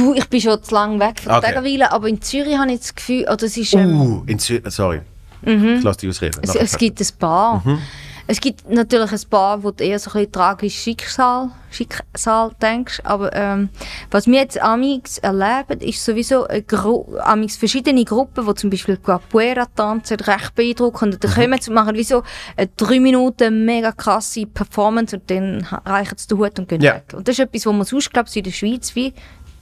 Du, 0.00 0.14
ich 0.14 0.26
bin 0.30 0.40
schon 0.40 0.62
zu 0.62 0.74
lange 0.74 0.98
weg 0.98 1.20
von 1.20 1.32
Okay. 1.32 1.48
Deggerweiler, 1.48 1.92
aber 1.92 2.08
in 2.08 2.22
Zürich 2.22 2.56
habe 2.56 2.72
ich 2.72 2.80
das 2.80 2.94
Gefühl, 2.94 3.24
oder 3.24 3.42
es 3.42 3.56
ist... 3.56 3.74
Ähm, 3.74 4.00
Uh, 4.00 4.22
in 4.26 4.38
Zürich, 4.38 4.62
sorry. 4.68 5.02
Ich 5.42 5.82
lasse 5.82 6.00
dich 6.00 6.08
ausreden. 6.08 6.40
Es, 6.42 6.54
es 6.54 6.76
gibt 6.78 7.00
ein 7.00 7.06
paar. 7.18 7.62
Mhm. 7.64 7.78
Es 8.26 8.40
gibt 8.40 8.70
natürlich 8.70 9.10
ein 9.10 9.28
paar, 9.28 9.62
wo 9.62 9.72
du 9.72 9.82
eher 9.82 9.98
so 9.98 10.10
ein 10.10 10.12
bisschen 10.12 10.32
tragisches 10.32 10.80
Schicksal, 10.82 11.50
Schicksal 11.70 12.52
denkst. 12.62 13.00
Aber 13.02 13.34
ähm, 13.34 13.70
was 14.10 14.26
wir 14.28 14.38
jetzt 14.38 14.62
amix 14.62 15.18
erleben, 15.18 15.80
ist 15.80 16.04
sowieso 16.04 16.46
Gru 16.68 17.16
amix 17.18 17.56
verschiedene 17.56 18.04
Gruppen, 18.04 18.46
die 18.46 18.54
zum 18.54 18.70
Beispiel 18.70 18.98
Capoeira 18.98 19.66
tanzen, 19.74 20.20
recht 20.20 20.54
beeindruckend. 20.54 21.14
Und 21.14 21.24
dann 21.24 21.34
kommen 21.34 21.60
sie 21.60 21.72
machen 21.72 21.96
wie 21.96 22.04
so 22.04 22.22
eine 22.56 22.68
drei 22.76 23.00
Minuten 23.00 23.64
mega 23.64 23.90
krasse 23.92 24.46
Performance 24.46 25.16
und 25.16 25.28
dann 25.28 25.66
reichen 25.84 26.16
sie 26.16 26.28
den 26.28 26.38
Hut 26.38 26.58
und 26.58 26.68
gehen 26.68 26.82
Ja. 26.82 26.94
weg. 26.96 27.12
Und 27.14 27.26
das 27.26 27.32
ist 27.36 27.40
etwas, 27.40 27.66
was 27.66 27.72
man 27.74 27.84
sonst, 27.84 28.12
glaube 28.12 28.28
in 28.32 28.44
der 28.44 28.52
Schweiz 28.52 28.94
wie 28.94 29.12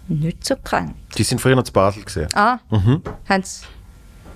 nicht 0.08 0.44
so 0.46 0.56
kennt. 0.56 0.94
Die 1.16 1.22
sind 1.22 1.40
früher 1.40 1.56
noch 1.56 1.62
zu 1.64 1.72
Basel 1.72 2.04
gesehen. 2.04 2.28
Ah, 2.34 2.58
Mhm. 2.70 3.02
haben 3.28 3.42
sie 3.42 3.66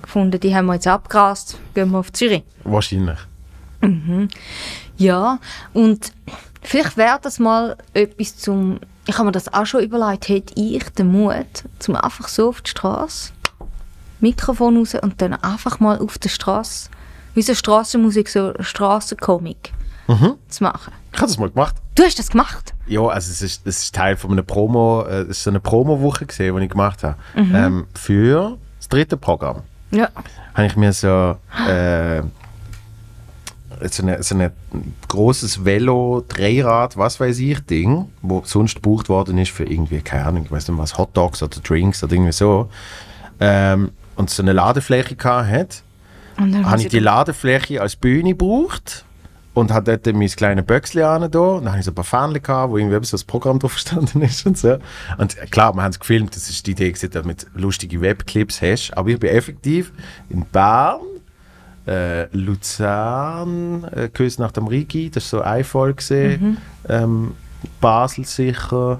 gefunden, 0.01 0.39
die 0.39 0.55
haben 0.55 0.65
wir 0.67 0.73
jetzt 0.75 0.87
abgerast, 0.87 1.57
gehen 1.73 1.91
wir 1.91 1.99
auf 1.99 2.11
Zürich. 2.11 2.43
Wahrscheinlich. 2.63 3.19
Ja, 4.97 5.39
und 5.73 6.13
vielleicht 6.61 6.95
wäre 6.97 7.19
das 7.21 7.39
mal 7.39 7.77
etwas 7.93 8.37
zum. 8.37 8.79
Ich 9.05 9.15
habe 9.15 9.25
mir 9.25 9.31
das 9.33 9.53
auch 9.53 9.65
schon 9.65 9.81
überlegt, 9.83 10.29
hätte 10.29 10.53
ich 10.55 10.83
den 10.91 11.11
Mut, 11.11 11.45
zum 11.79 11.95
einfach 11.95 12.29
so 12.29 12.47
auf 12.49 12.61
die 12.61 12.69
Straße, 12.69 13.33
Mikrofon 14.21 14.77
raus 14.77 14.95
und 15.01 15.21
dann 15.21 15.33
einfach 15.33 15.81
mal 15.81 15.99
auf 15.99 16.17
der 16.17 16.29
Straße, 16.29 16.89
wie 17.33 17.41
so 17.41 17.53
Straßenmusik, 17.53 18.29
so 18.29 18.53
Straßenkomik 20.05 20.37
zu 20.49 20.63
machen. 20.63 20.93
Ich 21.11 21.17
habe 21.19 21.27
das 21.27 21.37
mal 21.37 21.49
gemacht. 21.49 21.75
Du 21.95 22.03
hast 22.03 22.17
das 22.19 22.29
gemacht? 22.29 22.73
Ja, 22.87 23.01
also 23.01 23.31
es 23.31 23.41
ist, 23.41 23.65
es 23.67 23.83
ist 23.83 23.95
Teil 23.95 24.17
von 24.17 24.31
einer 24.31 24.41
Promo, 24.43 25.03
äh, 25.03 25.21
es 25.21 25.29
ist 25.37 25.43
so 25.43 25.49
eine 25.51 25.59
Promo-Woche 25.59 26.25
gesehen, 26.25 26.55
die 26.57 26.63
ich 26.63 26.69
gemacht 26.71 27.03
habe. 27.03 27.15
Ähm, 27.35 27.85
für 27.93 28.57
das 28.79 28.89
dritte 28.89 29.15
Programm 29.17 29.61
Ja. 29.91 30.09
habe 30.55 30.67
ich 30.67 30.75
mir 30.75 30.91
so, 30.91 31.37
äh, 31.69 32.21
so, 33.89 34.03
eine, 34.03 34.23
so 34.23 34.35
ein 34.35 34.51
großes 35.07 35.65
Velo, 35.65 36.23
Dreirad, 36.27 36.97
was 36.97 37.19
weiß 37.19 37.39
ich, 37.39 37.59
Ding, 37.65 38.05
wo 38.21 38.41
sonst 38.45 38.75
gebucht 38.75 39.09
worden 39.09 39.37
ist 39.37 39.51
für 39.51 39.63
irgendwie, 39.65 40.01
keine 40.01 40.25
Ahnung, 40.25 40.43
ich 40.45 40.51
weiß 40.51 40.67
nicht 40.67 40.77
was, 40.77 40.97
Hot 40.97 41.15
Dogs 41.15 41.41
oder 41.43 41.59
Drinks 41.61 42.03
oder 42.03 42.13
irgendwie 42.13 42.31
so. 42.31 42.69
Ähm, 43.39 43.91
und 44.15 44.29
so 44.29 44.41
eine 44.43 44.53
Ladefläche 44.53 45.15
gehabt 45.15 45.49
hat. 45.49 45.83
Habe 46.37 46.81
ich 46.81 46.87
die 46.87 46.99
Ladefläche 46.99 47.81
als 47.81 47.95
Bühne 47.95 48.29
gebraucht 48.31 49.05
und 49.53 49.71
habe 49.71 49.97
dort 49.97 50.15
mein 50.15 50.27
kleines 50.27 50.65
Böckchen 50.65 51.03
an 51.03 51.29
da. 51.29 51.39
Und 51.39 51.65
dann 51.65 51.71
habe 51.71 51.79
ich 51.79 51.85
so 51.85 51.91
ein 51.91 51.95
paar 51.95 52.03
Fähnchen 52.03 52.41
gehabt, 52.41 52.71
wo 52.71 52.77
irgendwie 52.77 52.95
so 53.05 53.11
das 53.11 53.23
Programm 53.23 53.59
drauf 53.59 53.75
gestanden 53.75 54.21
ist 54.21 54.45
und 54.45 54.57
so. 54.57 54.77
Und 55.17 55.35
klar, 55.51 55.73
wir 55.73 55.83
haben 55.83 55.91
es 55.91 55.99
gefilmt, 55.99 56.35
das 56.35 56.49
ist 56.49 56.65
die 56.65 56.71
Idee, 56.71 56.91
dass 56.91 57.01
du 57.01 57.23
mit 57.23 57.47
lustigen 57.55 58.01
Webclips 58.01 58.61
hast. 58.61 58.91
Aber 58.97 59.09
ich 59.09 59.19
bin 59.19 59.29
effektiv 59.29 59.91
in 60.29 60.45
Bern, 60.45 61.01
äh, 61.87 62.25
Luzern, 62.35 63.83
äh, 63.85 64.09
Küss 64.09 64.39
nach 64.39 64.51
dem 64.51 64.67
Rigi, 64.67 65.09
das 65.09 65.31
war 65.33 65.39
so 65.39 65.45
eine 65.45 65.63
Folge. 65.63 66.03
gewesen. 66.03 66.57
Ähm, 66.87 67.31
Basel 67.79 68.25
sicher. 68.25 68.99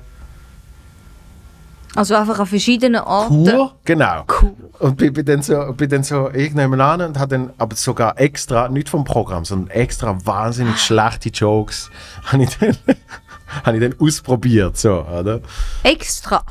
Also 1.96 2.16
einfach 2.16 2.40
an 2.40 2.48
verschiedenen 2.48 3.02
Orten. 3.02 3.46
Chur? 3.46 3.76
Genau. 3.86 4.26
Cool. 4.42 4.56
Und 4.80 4.98
bin, 4.98 5.14
bin, 5.14 5.26
dann 5.26 5.42
so, 5.42 5.74
bin 5.74 5.90
dann 5.90 6.04
so 6.04 6.30
irgendwann 6.32 6.82
an 6.82 7.02
und 7.02 7.20
habe 7.20 7.30
dann 7.38 7.54
aber 7.58 7.76
sogar 7.76 8.20
extra, 8.20 8.68
nicht 8.68 8.90
vom 8.90 9.04
Programm, 9.04 9.46
sondern 9.46 9.70
extra 9.70 10.18
wahnsinnig 10.26 10.80
schlechte 10.80 11.30
Jokes, 11.30 11.92
habe 12.26 12.44
ich, 12.44 12.58
dann, 12.58 12.76
habe 13.64 13.78
ich 13.78 13.84
dann 13.84 13.96
ausprobiert. 14.00 14.78
So, 14.78 15.02
oder? 15.04 15.42
Extra. 15.84 16.44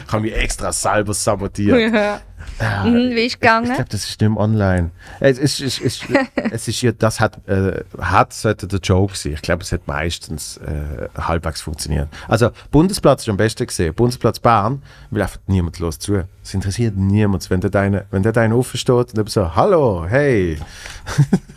Ich 0.07 0.13
habe 0.13 0.23
mich 0.23 0.37
extra 0.37 0.71
selber 0.71 1.15
sabotiert. 1.15 1.95
ja. 1.95 2.21
Mhm, 2.61 3.11
wie 3.11 3.27
ist 3.27 3.35
Ich 3.35 3.41
gegangen? 3.41 3.67
glaube, 3.67 3.85
das 3.89 4.05
ist 4.09 4.21
nicht 4.21 4.31
mehr 4.31 4.39
online. 4.41 4.91
Es 5.21 5.39
ist, 5.39 5.61
es 5.61 5.79
ist, 5.81 6.05
es 6.51 6.69
ist 6.69 6.83
ja, 6.83 6.93
das 6.93 7.19
hat, 7.21 7.47
äh, 7.49 7.83
hat 8.01 8.33
sollte 8.33 8.67
der 8.69 8.79
Joke 8.81 9.17
sein. 9.17 9.33
Ich 9.33 9.43
glaube, 9.43 9.63
es 9.63 9.73
hat 9.73 9.87
meistens 9.89 10.59
äh, 10.59 11.09
halbwegs 11.21 11.61
funktioniert. 11.63 12.09
Also, 12.29 12.51
Bundesplatz 12.71 13.23
ist 13.23 13.29
am 13.29 13.37
besten 13.37 13.67
gesehen. 13.67 13.93
Bundesplatz 13.95 14.39
Bern 14.39 14.83
will 15.11 15.23
einfach 15.23 15.41
niemand 15.47 15.79
los 15.81 15.99
zu. 15.99 16.25
Es 16.43 16.55
interessiert 16.55 16.97
niemand, 16.97 17.49
wenn 17.51 17.61
der 17.61 17.75
eine, 17.81 18.05
wenn 18.11 18.23
der 18.23 18.37
eine 18.37 18.55
offen 18.57 18.79
steht 18.79 19.19
und 19.19 19.31
so, 19.31 19.55
hallo, 19.55 20.07
hey. 20.09 20.59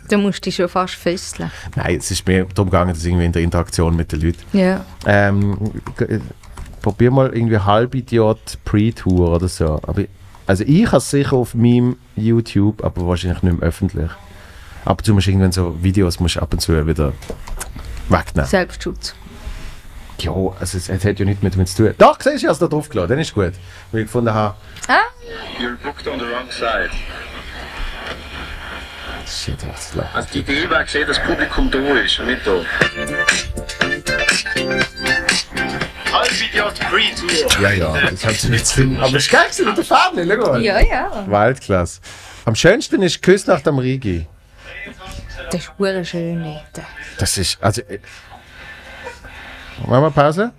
Du 0.08 0.18
musst 0.18 0.44
dich 0.46 0.56
schon 0.56 0.68
fast 0.68 0.94
fesseln. 0.94 1.50
Nein, 1.76 1.96
es 1.96 2.10
ist 2.10 2.26
mehr 2.26 2.44
darum 2.54 2.70
gegangen, 2.70 2.94
dass 2.94 3.04
irgendwie 3.04 3.26
in 3.26 3.32
der 3.32 3.42
Interaktion 3.42 3.94
mit 3.94 4.10
den 4.12 4.20
Leuten. 4.22 4.42
Ja. 4.56 4.84
Ähm, 5.06 5.58
g- 5.96 6.18
probier 6.80 7.10
mal 7.10 7.32
irgendwie 7.34 7.58
Halbidiot 7.58 8.58
Pre-Tour 8.64 9.34
oder 9.36 9.48
so. 9.48 9.78
Aber, 9.82 10.02
also 10.48 10.64
ich 10.66 10.86
habe 10.86 10.96
es 10.96 11.10
sicher 11.10 11.34
auf 11.34 11.54
meinem 11.54 11.96
YouTube, 12.16 12.82
aber 12.82 13.06
wahrscheinlich 13.06 13.42
nicht 13.42 13.60
mehr 13.60 13.68
öffentlich. 13.68 14.10
Ab 14.84 14.98
und 14.98 15.04
zu 15.04 15.12
musst 15.12 15.26
du 15.26 15.30
irgendwann 15.30 15.52
so 15.52 15.76
Videos 15.82 16.18
musst 16.18 16.38
ab 16.38 16.52
und 16.52 16.60
zu 16.60 16.86
wieder 16.86 17.12
wegnehmen. 18.08 18.48
Selbstschutz. 18.48 19.14
Ja, 20.20 20.32
also 20.32 20.78
es, 20.78 20.88
es 20.88 21.04
hat 21.04 21.18
ja 21.18 21.24
nichts 21.24 21.42
mit 21.42 21.54
damit 21.54 21.68
zu 21.68 21.84
tun. 21.84 21.94
Doch, 21.98 22.18
siehst 22.18 22.26
du, 22.26 22.36
ich 22.36 22.44
habe 22.44 22.52
es 22.54 22.58
da 22.58 22.66
drauf 22.66 22.88
gelassen, 22.88 23.10
dann 23.10 23.18
ist 23.18 23.34
gut. 23.34 23.52
Weil 23.92 24.00
ich 24.00 24.06
gefunden 24.06 24.32
habe, 24.32 24.56
You're 25.60 25.76
booked 25.82 26.08
on 26.08 26.18
the 26.18 26.24
wrong 26.24 26.50
side. 26.50 26.90
shit, 29.26 29.56
was 29.68 29.88
ist 29.88 29.94
los? 29.94 30.06
Also 30.14 30.28
die 30.32 30.38
Idee 30.38 30.70
war 30.70 30.84
gesehen, 30.84 31.06
dass 31.06 31.18
das 31.18 31.26
Publikum 31.26 31.70
da 31.70 31.78
ist 31.78 32.18
und 32.18 32.26
nicht 32.26 32.46
da. 32.46 32.64
Ja, 37.62 37.70
ja, 37.70 38.10
das 38.10 38.24
hat 38.24 38.34
sie 38.34 38.48
nicht 38.50 38.74
tun. 38.74 38.96
Aber 38.98 39.16
es 39.16 39.24
ist 39.24 39.30
geil 39.30 39.44
gewesen 39.44 39.66
mit 39.66 39.76
der 39.76 39.84
Fahne, 39.84 40.26
schau 40.26 40.52
mal. 40.52 40.62
Ja, 40.62 40.80
ja. 40.80 41.24
Weltklasse. 41.26 42.00
Am 42.44 42.54
schönsten 42.54 43.02
ist 43.02 43.20
Küss 43.22 43.46
nach 43.46 43.60
dem 43.60 43.78
Rigi. 43.78 44.26
Das 45.50 45.62
ist 45.62 45.72
hure 45.78 46.04
schön 46.04 46.42
dort. 46.44 46.86
Das 47.18 47.38
ist, 47.38 47.58
also. 47.62 47.80
äh, 47.82 47.98
Machen 49.86 50.02
wir 50.04 50.10
Pause? 50.10 50.52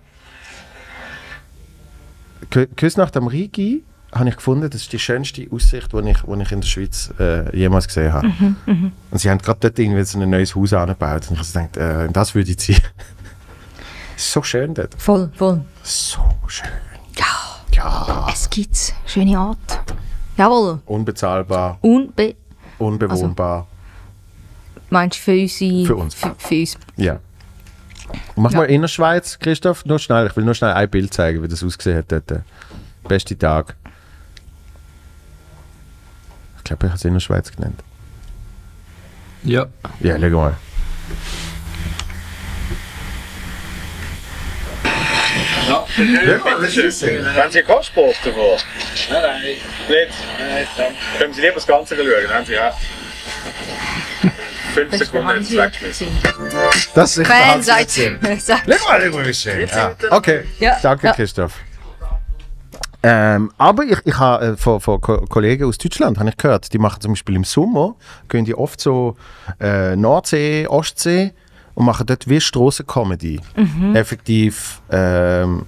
Kü- 2.52 2.68
Küss 2.76 2.98
nach 2.98 3.12
dem 3.12 3.28
Rigi 3.28 3.84
habe 4.14 4.30
ich 4.30 4.36
gefunden, 4.38 4.68
das 4.70 4.82
ist 4.82 4.92
die 4.94 4.98
schönste 4.98 5.46
Aussicht, 5.52 5.92
die 5.94 6.10
ich, 6.10 6.18
die 6.22 6.42
ich 6.42 6.52
in 6.52 6.62
der 6.62 6.68
Schweiz 6.68 7.14
äh, 7.20 7.56
jemals 7.56 7.88
gesehen 7.88 8.12
habe. 8.12 8.28
Und 8.66 9.20
sie 9.20 9.30
haben 9.30 9.38
gerade 9.40 9.60
dort 9.60 9.78
irgendwie 9.78 10.04
so 10.04 10.20
ein 10.20 10.30
neues 10.30 10.56
Haus 10.56 10.74
angebaut. 10.74 11.30
Und 11.30 11.40
ich 11.40 11.56
habe 11.56 11.68
gedacht, 11.70 11.78
äh, 11.78 12.12
das 12.12 12.34
würde 12.34 12.50
ich 12.50 12.58
ziehen. 12.58 12.82
Es 14.20 14.26
ist 14.26 14.34
so 14.34 14.44
schön 14.44 14.74
dort. 14.74 15.02
Voll, 15.02 15.32
voll. 15.34 15.62
So 15.82 16.20
schön. 16.48 16.68
Ja, 17.16 17.26
Ja. 17.72 18.28
es 18.30 18.50
gibt's. 18.50 18.94
Schöne 19.06 19.38
Art. 19.40 19.80
Jawohl. 20.36 20.82
Unbezahlbar, 20.86 21.78
Unbe... 21.82 22.36
unbewohnbar. 22.80 23.66
Meinst 24.90 25.20
du 25.20 25.22
für 25.24 25.32
unsere... 25.42 25.86
Für 25.86 25.96
uns. 25.96 26.16
Für, 26.16 26.36
für 26.38 26.56
uns. 26.60 26.78
Ja. 26.98 27.20
Mach 28.36 28.52
mal 28.52 28.66
Innerschweiz, 28.66 29.40
Christoph, 29.40 29.86
nur 29.86 30.00
schnell. 30.00 30.28
Ich 30.28 30.36
will 30.36 30.44
nur 30.44 30.54
schnell 30.54 30.74
ein 30.74 30.90
Bild 30.90 31.14
zeigen, 31.14 31.42
wie 31.42 31.48
das 31.48 31.64
ausgesehen 31.64 32.00
hat 32.00 32.12
dort. 32.12 32.44
Beste 33.08 33.38
Tag. 33.38 33.78
Ich 36.58 36.64
glaube, 36.66 36.88
ich 36.88 36.90
habe 36.92 36.98
es 36.98 37.06
Innerschweiz 37.06 37.56
genannt. 37.56 37.82
Ja. 39.44 39.68
Ja, 40.02 40.18
schau 40.20 40.30
mal. 40.30 40.58
Ja, 45.70 45.86
Haben 46.46 47.52
Sie 47.52 47.62
Kostsport 47.64 48.16
davor? 48.24 48.58
Nein, 49.12 49.22
nein. 49.22 49.42
Nicht? 49.44 49.62
Nein, 50.40 50.68
danke. 50.78 50.94
Können 51.20 51.34
Sie 51.34 51.42
lieber 51.42 51.54
das 51.56 51.68
Ganze 51.68 51.96
schauen, 51.96 52.34
haben 52.34 52.46
Sie 52.46 52.54
recht. 52.56 52.78
Fünf 54.74 54.98
Sekunden 54.98 55.30
jetzt 55.40 55.52
weggeschmissen. 55.52 56.08
Das 56.94 57.18
ist 57.18 57.28
Fan 57.28 57.62
seid 57.62 57.96
wie 59.28 59.34
schön. 59.34 59.68
Ja. 59.68 59.96
Okay, 60.12 60.44
Ja, 60.60 60.78
danke, 60.82 61.08
ja. 61.08 61.14
Christoph. 61.14 61.54
Ähm, 63.02 63.52
aber 63.58 63.84
ich, 63.84 63.98
ich 64.04 64.18
habe 64.18 64.46
äh, 64.46 64.58
von, 64.58 64.82
von 64.82 65.00
Ko 65.00 65.22
Kollegen 65.22 65.64
aus 65.66 65.78
Deutschland 65.78 66.20
habe 66.20 66.30
ich 66.30 66.36
gehört, 66.38 66.74
die 66.74 66.78
machen 66.80 67.00
zum 67.00 67.14
Beispiel 67.14 67.36
im 67.36 67.46
Sommer, 67.46 67.96
gehen 68.28 68.44
die 68.44 68.54
oft 68.54 68.82
so 68.82 69.16
äh, 69.62 69.96
Nordsee, 69.96 70.68
Ostsee 70.68 71.32
und 71.80 71.86
machen 71.86 72.06
dort 72.06 72.28
wie 72.28 72.42
Strassencomedy. 72.42 73.40
Mhm. 73.56 73.96
Effektiv 73.96 74.82
ähm, 74.92 75.64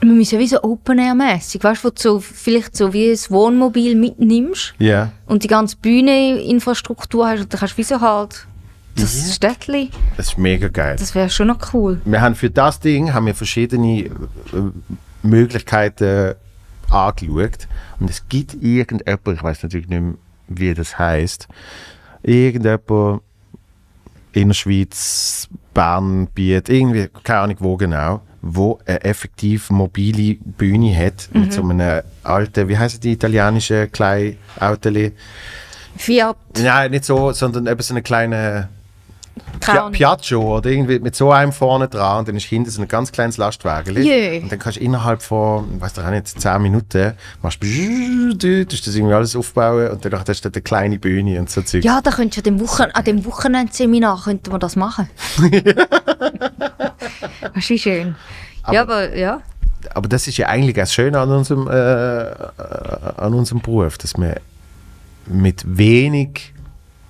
Wir 0.00 0.08
müssen 0.12 0.38
wie 0.38 0.46
so 0.46 0.62
Open-Air-mässig, 0.62 1.62
weißt 1.64 1.82
du, 1.82 1.88
wo 1.88 1.90
du 1.90 2.00
so, 2.00 2.20
vielleicht 2.20 2.76
so 2.76 2.92
wie 2.92 3.10
ein 3.10 3.18
Wohnmobil 3.28 3.96
mitnimmst 3.96 4.74
Ja. 4.78 5.10
und 5.26 5.42
die 5.42 5.48
ganze 5.48 5.76
Bühne-Infrastruktur 5.78 7.26
hast 7.28 7.40
und 7.40 7.52
dann 7.52 7.58
kannst 7.58 7.74
du 7.74 7.78
wie 7.78 7.82
so 7.82 8.00
halt 8.00 8.46
das 8.94 9.34
Städtli, 9.34 9.90
Das 10.16 10.28
ist 10.28 10.38
mega 10.38 10.68
geil. 10.68 10.94
das 10.96 11.12
wäre 11.14 11.28
schon 11.28 11.48
noch 11.48 11.72
cool. 11.74 12.00
wir 12.04 12.20
haben 12.20 12.36
für 12.36 12.50
das 12.50 12.78
Ding 12.78 13.12
haben 13.12 13.26
wir 13.26 13.34
verschiedene 13.34 14.04
äh, 14.04 14.10
Möglichkeiten 15.22 16.34
angeschaut. 16.90 17.66
Und 17.98 18.10
es 18.10 18.28
gibt 18.28 18.54
irgendjemand, 18.62 19.28
ich 19.38 19.42
weiß 19.42 19.62
natürlich 19.64 19.88
nicht 19.88 20.02
mehr, 20.02 20.14
wie 20.48 20.74
das 20.74 20.98
heißt, 20.98 21.48
irgendjemand 22.22 23.22
in 24.32 24.48
der 24.48 24.54
Schweiz, 24.54 25.48
Bern, 25.74 26.28
Biet, 26.28 26.68
irgendwie, 26.68 27.08
keine 27.22 27.40
Ahnung 27.40 27.56
wo 27.60 27.76
genau, 27.76 28.22
wo 28.40 28.78
eine 28.86 29.04
effektiv 29.04 29.70
mobile 29.70 30.36
Bühne 30.40 30.96
hat 30.96 31.28
mit 31.32 31.52
so 31.52 31.62
einem 31.62 32.02
alten, 32.24 32.68
wie 32.68 32.76
heißt 32.76 33.02
die 33.04 33.12
italienische 33.12 33.88
kleinen? 33.88 34.36
Fiat, 35.96 36.36
Nein, 36.58 36.90
nicht 36.90 37.04
so, 37.04 37.32
sondern 37.32 37.66
eben 37.66 37.80
so 37.82 37.94
eine 37.94 38.02
kleine 38.02 38.68
Piaggio 39.92 40.58
oder 40.58 40.70
irgendwie 40.70 40.98
mit 40.98 41.14
so 41.14 41.30
einem 41.30 41.52
vorne 41.52 41.88
dran 41.88 42.20
und 42.20 42.28
dann 42.28 42.36
ist 42.36 42.44
hinten 42.44 42.70
so 42.70 42.82
ein 42.82 42.88
ganz 42.88 43.12
kleines 43.12 43.36
Lastwagen. 43.36 44.02
Jö. 44.02 44.40
Und 44.42 44.50
dann 44.50 44.58
kannst 44.58 44.78
du 44.78 44.82
innerhalb 44.82 45.22
von, 45.22 45.80
weiß 45.80 45.94
doch 45.94 46.04
auch 46.04 46.10
nicht, 46.10 46.28
10 46.28 46.60
Minuten, 46.60 47.14
machst 47.42 47.62
du 47.62 48.64
das 48.64 48.94
irgendwie 48.94 49.14
alles 49.14 49.36
aufbauen 49.36 49.90
und 49.90 50.04
dann 50.04 50.12
hast 50.18 50.44
du 50.44 50.48
eine 50.48 50.62
kleine 50.62 50.98
Bühne 50.98 51.38
und 51.38 51.48
so 51.50 51.62
Zeug. 51.62 51.84
Ja, 51.84 52.00
da 52.00 52.10
könntest 52.10 52.44
du 52.44 52.50
an 52.50 52.58
dem, 52.58 52.66
Wochen 52.66 52.82
an 52.92 53.04
dem 53.04 53.24
Wochenendseminar 53.24 54.22
könnte 54.24 54.50
man 54.50 54.60
das 54.60 54.76
machen. 54.76 55.08
das 57.54 57.70
ist 57.70 57.80
schön. 57.80 58.16
ja, 58.70 58.82
aber 58.82 59.16
ja. 59.16 59.40
Aber 59.94 60.08
das 60.08 60.26
ist 60.28 60.36
ja 60.38 60.46
eigentlich 60.48 60.76
das 60.76 60.92
Schöne 60.92 61.18
an 61.18 61.30
unserem, 61.30 61.68
äh, 61.68 61.72
äh, 61.72 62.34
an 63.16 63.34
unserem 63.34 63.60
Beruf, 63.60 63.98
dass 63.98 64.16
man 64.16 64.34
mit 65.26 65.64
wenig 65.66 66.52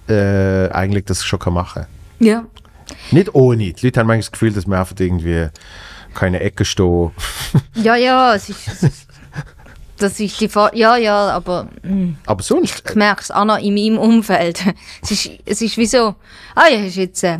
äh, 0.08 0.68
eigentlich 0.70 1.04
das 1.04 1.24
schon 1.24 1.38
machen 1.52 1.82
kann. 1.82 2.01
Ja. 2.22 2.44
Nicht 3.10 3.34
ohne. 3.34 3.72
Die 3.72 3.86
Leute 3.86 4.00
haben 4.00 4.06
manchmal 4.06 4.18
das 4.20 4.32
Gefühl, 4.32 4.52
dass 4.52 4.66
man 4.66 4.78
einfach 4.78 4.96
irgendwie 4.98 5.48
keine 6.14 6.40
Ecke 6.40 6.64
stehen. 6.64 7.10
Ja, 7.74 7.96
ja, 7.96 8.34
es 8.34 8.48
ist. 8.48 8.68
es 8.68 8.82
ist- 8.82 9.08
Das 9.98 10.18
ist 10.20 10.40
die 10.40 10.48
Fa 10.48 10.70
Ja, 10.74 10.96
ja, 10.96 11.30
aber 11.30 11.68
hm, 11.82 12.16
Aber 12.26 12.42
sonst, 12.42 12.82
ich 12.88 12.94
merke 12.96 13.22
es 13.22 13.30
auch 13.30 13.44
noch 13.44 13.58
in 13.58 13.74
meinem 13.74 13.98
Umfeld. 13.98 14.60
Es 15.02 15.10
ist, 15.10 15.30
es 15.46 15.62
ist 15.62 15.76
wie 15.78 15.86
so, 15.86 16.14
ah 16.54 16.68
ja, 16.70 16.84
ist 16.84 16.96
jetzt 16.96 17.22
äh, 17.24 17.38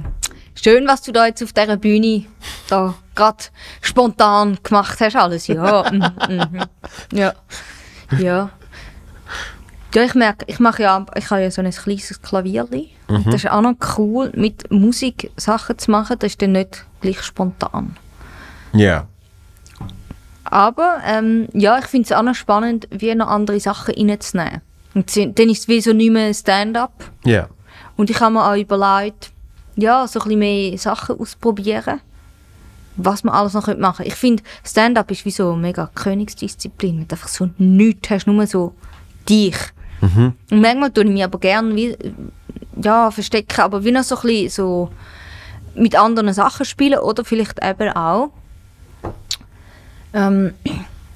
schön, 0.54 0.86
was 0.86 1.02
du 1.02 1.12
da 1.12 1.26
jetzt 1.26 1.42
auf 1.42 1.52
dieser 1.52 1.76
Bühne 1.76 2.24
da 2.68 2.94
gerade 3.14 3.44
spontan 3.80 4.58
gemacht 4.62 4.98
hast, 5.00 5.16
alles. 5.16 5.46
Ja, 5.48 5.90
mhm, 5.90 6.04
mhm. 6.28 6.62
ja, 7.12 7.32
ja. 8.18 8.50
Ja, 9.94 10.02
ich 10.04 10.14
merke, 10.14 10.44
ich 10.48 10.58
mache 10.58 10.82
ja, 10.82 11.04
ich 11.16 11.30
habe 11.30 11.42
ja 11.42 11.50
so 11.50 11.60
ein 11.60 11.70
kleines 11.70 12.22
Klavierli. 12.22 12.90
Und 13.08 13.26
das 13.26 13.44
ist 13.44 13.50
auch 13.50 13.60
noch 13.60 13.74
cool, 13.98 14.32
mit 14.34 14.70
Musik 14.70 15.30
Sachen 15.36 15.78
zu 15.78 15.90
machen, 15.90 16.16
das 16.18 16.32
ist 16.32 16.42
dann 16.42 16.52
nicht 16.52 16.84
gleich 17.00 17.22
spontan. 17.22 17.96
ja. 18.72 19.06
Aber 20.44 20.98
ähm, 21.06 21.48
ja, 21.54 21.78
ich 21.78 21.86
finde 21.86 22.04
es 22.04 22.12
auch 22.12 22.22
noch 22.22 22.34
spannend, 22.34 22.86
wie 22.90 23.14
noch 23.14 23.28
andere 23.28 23.58
Sachen 23.58 23.94
reinzunehmen. 23.94 24.60
Und 24.92 25.16
dann 25.16 25.48
ist 25.48 25.60
es 25.60 25.68
wie 25.68 25.80
so 25.80 25.94
nicht 25.94 26.12
mehr 26.12 26.34
Stand-up. 26.34 26.92
Ja. 27.24 27.48
Und 27.96 28.10
ich 28.10 28.20
habe 28.20 28.34
mir 28.34 28.46
auch 28.46 28.56
überlegt, 28.56 29.30
ja, 29.76 30.06
so 30.06 30.20
ein 30.20 30.24
bisschen 30.24 30.38
mehr 30.40 30.76
Sachen 30.76 31.18
ausprobieren, 31.18 32.00
was 32.96 33.24
man 33.24 33.34
alles 33.34 33.54
noch 33.54 33.66
machen 33.78 34.04
könnte. 34.04 34.04
Ich 34.04 34.14
finde, 34.14 34.42
Stand-up 34.62 35.10
ist 35.10 35.24
wie 35.24 35.30
so 35.30 35.52
eine 35.52 35.62
mega 35.62 35.90
Königsdisziplin, 35.94 36.98
wenn 36.98 37.08
du 37.08 37.14
einfach 37.14 37.28
so 37.28 37.48
nichts 37.56 38.10
hast, 38.10 38.26
nur 38.26 38.46
so 38.46 38.74
dich. 39.28 39.56
Und 40.02 40.60
manchmal 40.60 40.90
tue 40.90 41.04
ich 41.04 41.10
mich 41.10 41.24
aber 41.24 41.38
gerne 41.38 41.74
wie, 41.76 41.96
ja, 42.82 43.10
verstecken, 43.10 43.60
aber 43.60 43.84
wie 43.84 43.92
noch 43.92 44.02
so 44.02 44.16
ein 44.16 44.22
bisschen 44.22 44.50
so 44.50 44.90
mit 45.74 45.96
anderen 45.96 46.32
Sachen 46.34 46.66
spielen 46.66 46.98
oder 46.98 47.24
vielleicht 47.24 47.64
eben 47.64 47.90
auch 47.90 48.30
ähm, 50.12 50.52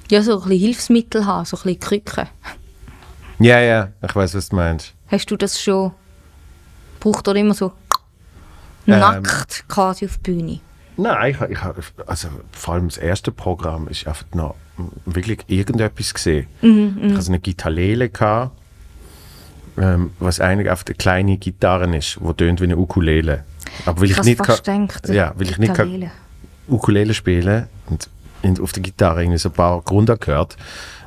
ja, 0.09 0.21
so 0.23 0.33
ein 0.41 0.43
bisschen 0.43 0.59
Hilfsmittel 0.59 1.25
haben, 1.25 1.45
so 1.45 1.57
ein 1.57 1.63
bisschen 1.63 1.79
Krücken. 1.79 2.27
Ja, 3.39 3.59
ja, 3.59 3.89
ich 4.01 4.15
weiß, 4.15 4.33
was 4.35 4.49
du 4.49 4.55
meinst. 4.55 4.93
Hast 5.07 5.29
du 5.29 5.37
das 5.37 5.61
schon? 5.61 5.91
Braucht 6.99 7.27
er 7.27 7.35
immer 7.35 7.53
so 7.53 7.71
Ähm. 8.87 8.99
nackt 8.99 9.65
quasi 9.67 10.05
auf 10.05 10.17
die 10.17 10.31
Bühne? 10.31 10.59
Nein, 10.95 11.35
ich, 11.35 11.49
ich, 11.51 11.59
also 12.07 12.29
vor 12.51 12.73
allem 12.73 12.87
das 12.87 12.97
erste 12.97 13.31
Programm 13.31 13.87
ist 13.89 14.07
einfach 14.07 14.25
noch 14.33 14.55
wirklich 15.05 15.39
irgendetwas 15.47 16.13
gesehen. 16.13 16.47
Mhm, 16.61 16.97
ich 17.01 17.13
hatte 17.15 17.27
eine 17.27 17.39
Gitarrele, 17.39 18.09
gehabt, 18.09 18.57
ähm, 19.77 20.11
was 20.19 20.39
eigentlich 20.39 20.69
auf 20.69 20.83
der 20.83 20.95
kleine 20.95 21.37
Gitarre 21.37 21.95
ist, 21.95 22.19
die 22.21 22.33
tönt 22.33 22.61
wie 22.61 22.65
eine 22.65 22.77
Ukulele. 22.77 23.43
Aber 23.85 24.01
weil 24.01 24.11
ich, 24.11 24.17
Ich 24.17 24.23
nicht 24.23 24.45
fast 24.45 24.63
kann, 24.63 24.87
gedacht, 24.87 25.09
ja, 25.09 25.33
weil 25.35 25.49
ich 25.49 25.57
nicht 25.57 25.73
kann 25.73 26.09
Ukulele. 26.67 27.13
Spielen 27.13 27.67
und 27.87 28.09
in, 28.41 28.59
auf 28.59 28.71
der 28.71 28.83
Gitarre 28.83 29.21
irgendwie 29.23 29.37
so 29.37 29.49
ein 29.49 29.53
paar 29.53 29.81
gehört, 29.81 30.57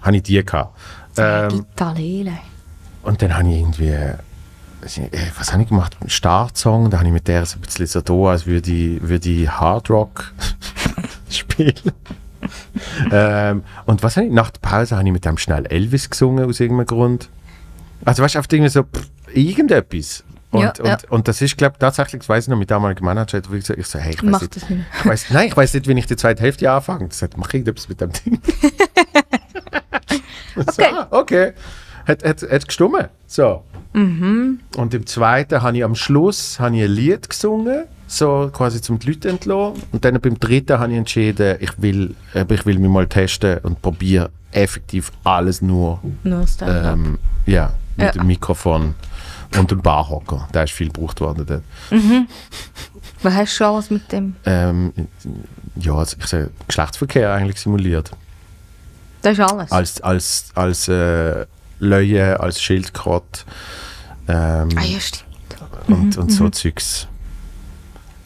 habe 0.03 0.17
ich 0.17 0.23
die 0.23 0.45
gehabt. 0.45 0.79
Ähm, 1.17 1.49
Gitarrele. 1.49 2.33
und 3.03 3.21
dann 3.21 3.37
habe 3.37 3.49
ich 3.49 3.59
irgendwie, 3.59 3.89
äh, 3.89 4.15
was 5.37 5.53
habe 5.53 5.63
ich 5.63 5.69
gemacht? 5.69 5.97
Startsong, 6.07 6.91
da 6.91 6.99
habe 6.99 7.09
ich 7.09 7.13
mit 7.13 7.29
der 7.29 7.45
so 7.47 7.59
ein 7.59 7.63
bisschen 7.63 7.87
so 7.87 8.01
da, 8.01 8.31
als 8.31 8.47
würde 8.47 8.71
ich, 8.71 9.03
würde 9.03 9.29
ich 9.29 9.49
Hard 9.49 9.91
Rock 9.91 10.33
spielen. 11.31 11.75
ähm, 13.13 13.65
und 13.87 14.03
was 14.03 14.17
habe 14.17 14.27
ich? 14.27 14.33
Nach 14.33 14.51
der 14.51 14.61
Pause 14.61 14.97
habe 14.97 15.07
ich 15.07 15.13
mit 15.13 15.25
dem 15.25 15.39
schnell 15.39 15.67
Elvis 15.67 16.09
gesungen, 16.09 16.49
aus 16.49 16.61
irgendeinem 16.61 16.87
Grund. 16.87 17.29
Also 18.05 18.23
weißt 18.23 18.35
du, 18.35 18.39
einfach 18.39 18.53
irgendwie 18.53 18.71
so 18.71 18.83
pff, 18.83 19.09
irgendetwas. 19.35 20.25
Und, 20.53 20.63
Ja, 20.63 20.69
und, 20.81 20.87
ja. 20.87 20.99
und 21.11 21.29
das 21.29 21.41
ist, 21.43 21.57
glaube 21.57 21.75
ich, 21.75 21.79
tatsächlich, 21.79 22.21
das 22.21 22.29
weiß 22.29 22.45
ich 22.45 22.49
noch, 22.51 22.59
mit 22.59 22.71
damaligen 22.71 23.05
Manager, 23.05 23.39
hat 23.39 23.45
wirklich 23.51 23.63
gesagt, 23.63 23.79
ich 23.79 23.87
so, 23.87 23.99
hey, 24.01 24.15
ich 24.15 24.23
weiß 24.23 24.31
Mach 24.31 24.41
nicht, 24.41 24.57
das 24.57 24.69
nicht. 24.69 24.83
ich 24.99 25.07
weiß, 25.07 25.27
nein, 25.31 25.49
ich 25.49 25.57
weiß 25.57 25.75
nicht, 25.75 25.87
wenn 25.87 25.97
ich 25.97 26.07
die 26.07 26.17
zweite 26.17 26.43
Hälfte 26.43 26.71
anfange. 26.71 27.07
Das 27.09 27.19
sagt, 27.21 27.37
mach 27.37 27.53
irgendetwas 27.55 27.89
mit 27.89 28.01
dem 28.01 28.11
Ding. 28.13 28.41
so, 30.57 30.63
Okay. 30.73 30.87
ah, 30.93 31.07
okay. 31.11 31.53
Hat, 32.07 32.25
hat, 32.25 32.43
hat 32.43 32.67
gestummen. 32.67 33.07
So. 33.27 33.63
Mhm. 33.93 34.61
Und 34.77 34.95
im 34.95 35.07
zweiten 35.07 35.63
habe 35.63 35.77
ich 35.77 35.85
am 35.85 35.95
Schluss 35.95 36.55
ich 36.55 36.61
ein 36.61 36.75
Lied 36.75 37.29
gesungen, 37.29 37.85
so 38.07 38.51
quasi 38.53 38.81
zum 38.81 38.99
die 38.99 39.09
Leute 39.13 39.29
entlassen. 39.29 39.83
Und 39.93 40.05
dann 40.05 40.21
beim 40.21 40.39
dritten 40.39 40.79
habe 40.79 40.93
ich 40.93 40.99
entschieden, 40.99 41.57
ich 41.61 41.81
will, 41.81 42.15
ich 42.35 42.67
will 42.67 42.79
mich 42.79 42.91
mal 42.91 43.07
testen 43.07 43.59
und 43.59 43.81
probiere 43.83 44.31
effektiv 44.53 45.13
alles 45.25 45.63
nur 45.63 46.01
Nur 46.25 46.47
Stand-up. 46.47 46.95
ähm, 46.95 47.19
ja, 47.47 47.73
mit 48.01 48.15
Ja. 48.15 48.23
dem 48.23 48.27
Mikrofon 48.27 48.95
und 49.59 49.71
dem 49.71 49.81
Barhocker. 49.81 50.49
Der 50.55 50.65
ist 50.65 50.73
viel 50.73 50.89
gebraucht 50.89 51.21
worden 51.21 51.47
dort. 51.47 51.63
Was 53.23 53.35
hast 53.35 53.53
du 53.53 53.57
schon 53.57 53.67
alles 53.67 53.91
mit 53.91 54.11
dem? 54.13 54.37
Ähm, 54.47 54.93
ja, 55.77 55.95
also 55.95 56.17
ich 56.19 56.27
sage, 56.27 56.51
Geschlechtsverkehr 56.67 57.33
eigentlich 57.33 57.61
simuliert. 57.61 58.11
Das 59.23 59.39
ist 59.39 59.41
alles. 59.41 59.71
Als, 59.71 60.01
als, 60.01 60.51
als 60.55 60.89
äh, 60.89 61.47
Löwe, 61.79 62.41
als 62.41 62.63
Schildkrott 62.63 63.45
ähm, 64.29 64.69
ah 64.77 64.83
ja, 64.83 65.01
stimmt. 65.01 65.25
und, 65.89 66.17
und 66.17 66.31
so 66.31 66.49
Zeugs. 66.51 67.09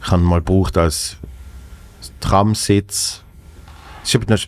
Ich 0.02 0.10
habe 0.10 0.22
mal 0.22 0.40
gebraucht 0.40 0.76
als 0.76 1.16
Tramsitz. 2.20 3.22
Das, 4.26 4.46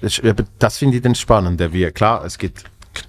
das, 0.59 0.79
finde 0.79 0.97
ich 0.97 1.03
dann 1.03 1.15
spannend. 1.15 1.61
Wie, 1.73 1.91
klar, 1.91 2.25
es 2.25 2.37
gibt 2.37 2.65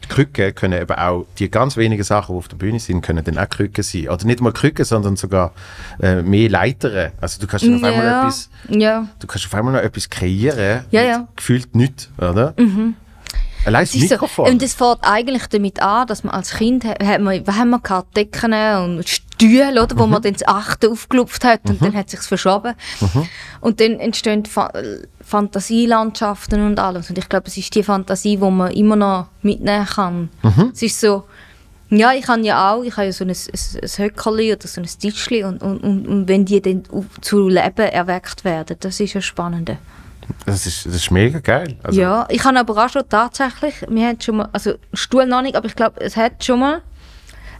Krücken 0.10 0.54
können 0.56 0.82
eben 0.82 0.96
auch, 0.96 1.26
die 1.40 1.50
ganz 1.52 1.78
wenigen 1.78 2.04
Sachen, 2.04 2.34
die 2.36 2.38
auf 2.40 2.48
der 2.48 2.58
Bühne 2.58 2.80
sind, 2.80 3.02
können 3.02 3.24
dann 3.24 3.38
auch 3.38 3.50
Krücken 3.50 3.84
sein. 3.84 4.10
Oder 4.10 4.26
nicht 4.26 4.42
mal 4.42 4.52
Krücken, 4.54 4.86
sondern 4.86 5.16
sogar 5.16 5.54
äh, 6.02 6.22
mehr 6.22 6.50
Leitern. 6.50 7.12
Also 7.22 7.40
du 7.42 7.48
kannst 7.48 7.66
dann 7.66 7.76
auf 7.76 7.84
einmal 7.84 8.06
ja. 8.06 8.22
etwas 8.22 8.50
ja. 8.70 9.08
du 9.20 9.28
kannst 9.28 9.46
auf 9.46 9.54
einmal 9.56 9.74
noch 9.74 9.82
etwas 9.82 10.10
kreieren. 10.10 10.86
Ja, 10.92 11.02
ja. 11.04 11.28
Gefühlt 11.36 11.76
nichts, 11.76 12.10
oder? 12.18 12.54
Allein 13.66 13.84
das 13.84 13.96
ist 13.96 14.08
so, 14.08 14.16
Mikrofon. 14.16 14.50
und 14.50 14.64
es 14.64 14.76
fährt 14.76 15.00
eigentlich 15.02 15.48
damit 15.48 15.82
an, 15.82 16.08
dass 16.08 16.24
man 16.24 16.34
als 16.34 16.52
Kind, 16.52 16.86
ha- 16.86 16.96
hat 17.06 17.20
man, 17.20 17.46
was 17.46 17.56
haben 17.56 17.72
wir 17.72 17.80
gehabt, 17.80 18.16
Decken 18.16 18.54
und 18.54 19.10
Stühle, 19.10 19.84
oder, 19.84 19.98
wo 19.98 20.06
Mhm. 20.06 20.12
man 20.14 20.22
dann 20.22 20.34
das 20.34 20.48
Achte 20.48 20.90
aufgelupft 20.90 21.44
hat 21.44 21.70
und 21.70 21.82
dann 21.82 21.94
hat 21.94 22.06
es 22.06 22.12
sich 22.14 22.22
verschoben. 22.22 22.76
Mhm. 23.02 23.28
Und 23.60 23.82
dann 23.82 24.00
entstehen 24.00 24.44
Fantasielandschaften 25.28 26.66
und 26.66 26.80
alles. 26.80 27.10
Und 27.10 27.18
ich 27.18 27.28
glaube, 27.28 27.48
es 27.48 27.58
ist 27.58 27.76
die 27.76 27.84
Fantasie, 27.84 28.38
die 28.38 28.49
man 28.49 28.72
immer 28.72 28.95
noch 28.95 29.28
mitnehmen 29.41 29.86
kann. 29.86 30.30
Mhm. 30.41 30.72
Es 30.74 30.82
ist 30.82 31.02
so, 31.02 31.26
ja, 31.90 32.14
ich 32.14 32.26
habe 32.30 32.41
ja 32.41 32.72
auch, 32.72 32.84
ich 32.84 32.95
habe 32.95 33.08
ja 33.08 33.12
so 33.12 33.26
ein, 33.26 33.32
ein, 33.32 33.36
ein 33.36 33.90
Höckerli 33.90 34.54
oder 34.54 34.68
so 34.68 34.80
ein 34.80 34.88
Tischli 34.88 35.44
und, 35.44 35.62
und, 35.62 35.84
und, 35.84 36.08
und 36.08 36.28
wenn 36.30 36.45
die 36.45 36.62
dann 36.62 36.84
zu 37.20 37.49
Leben 37.49 37.90
erweckt 37.91 38.45
werden, 38.45 38.78
das 38.80 39.02
ist 39.02 39.16
ja 39.16 39.22
spannend. 39.22 39.72
das, 40.45 40.66
ist, 40.66 40.86
das 40.86 40.95
ist 40.95 41.12
mega 41.12 41.40
geil. 41.40 41.76
Also, 41.84 41.99
Ja, 41.99 42.26
ich 42.30 42.45
habe 42.45 42.58
aber 42.58 42.86
auch 42.86 42.90
schon 42.90 43.04
tatsächlich, 43.10 43.86
wir 43.90 44.08
haben 44.08 44.22
schon 44.22 44.38
mal, 44.38 44.48
also 44.54 44.76
Stuhl 44.94 45.26
noch 45.26 45.41
nicht, 45.41 45.58
aber 45.58 45.68
ich 45.68 45.76
glaube, 45.76 45.99
es 45.99 46.16
hat 46.16 46.41
schon 46.41 46.62
mal, 46.62 46.82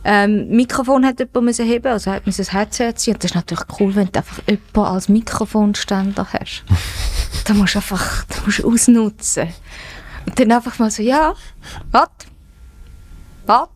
ähm, 0.04 0.48
Mikrofon 0.50 1.06
hat 1.06 1.20
jemand 1.20 1.46
müssen 1.46 1.66
heben, 1.66 1.88
also 1.92 2.12
hat 2.12 2.26
müssen 2.26 2.46
ein 2.48 2.58
Headset 2.58 2.94
ziehen. 2.96 3.16
Und 3.16 3.24
das 3.24 3.32
ist 3.32 3.36
natürlich 3.36 3.66
cool, 3.80 3.96
wenn 3.96 4.12
du 4.12 4.20
einfach 4.20 4.40
jemanden 4.48 4.80
als 4.80 5.10
Mikrofonständer 5.10 6.28
hast. 6.32 6.64
da 7.46 7.54
musst 7.54 7.76
du 7.76 7.80
einfach, 7.80 8.24
da 8.26 8.36
musst 8.46 8.60
du 8.60 8.68
ausnutzen. 8.72 9.50
Und 10.26 10.40
dann 10.40 10.52
einfach 10.52 10.78
mal 10.80 10.92
so, 10.92 11.02
ja, 11.04 11.34
warte, 11.92 12.28
warte. 13.46 13.72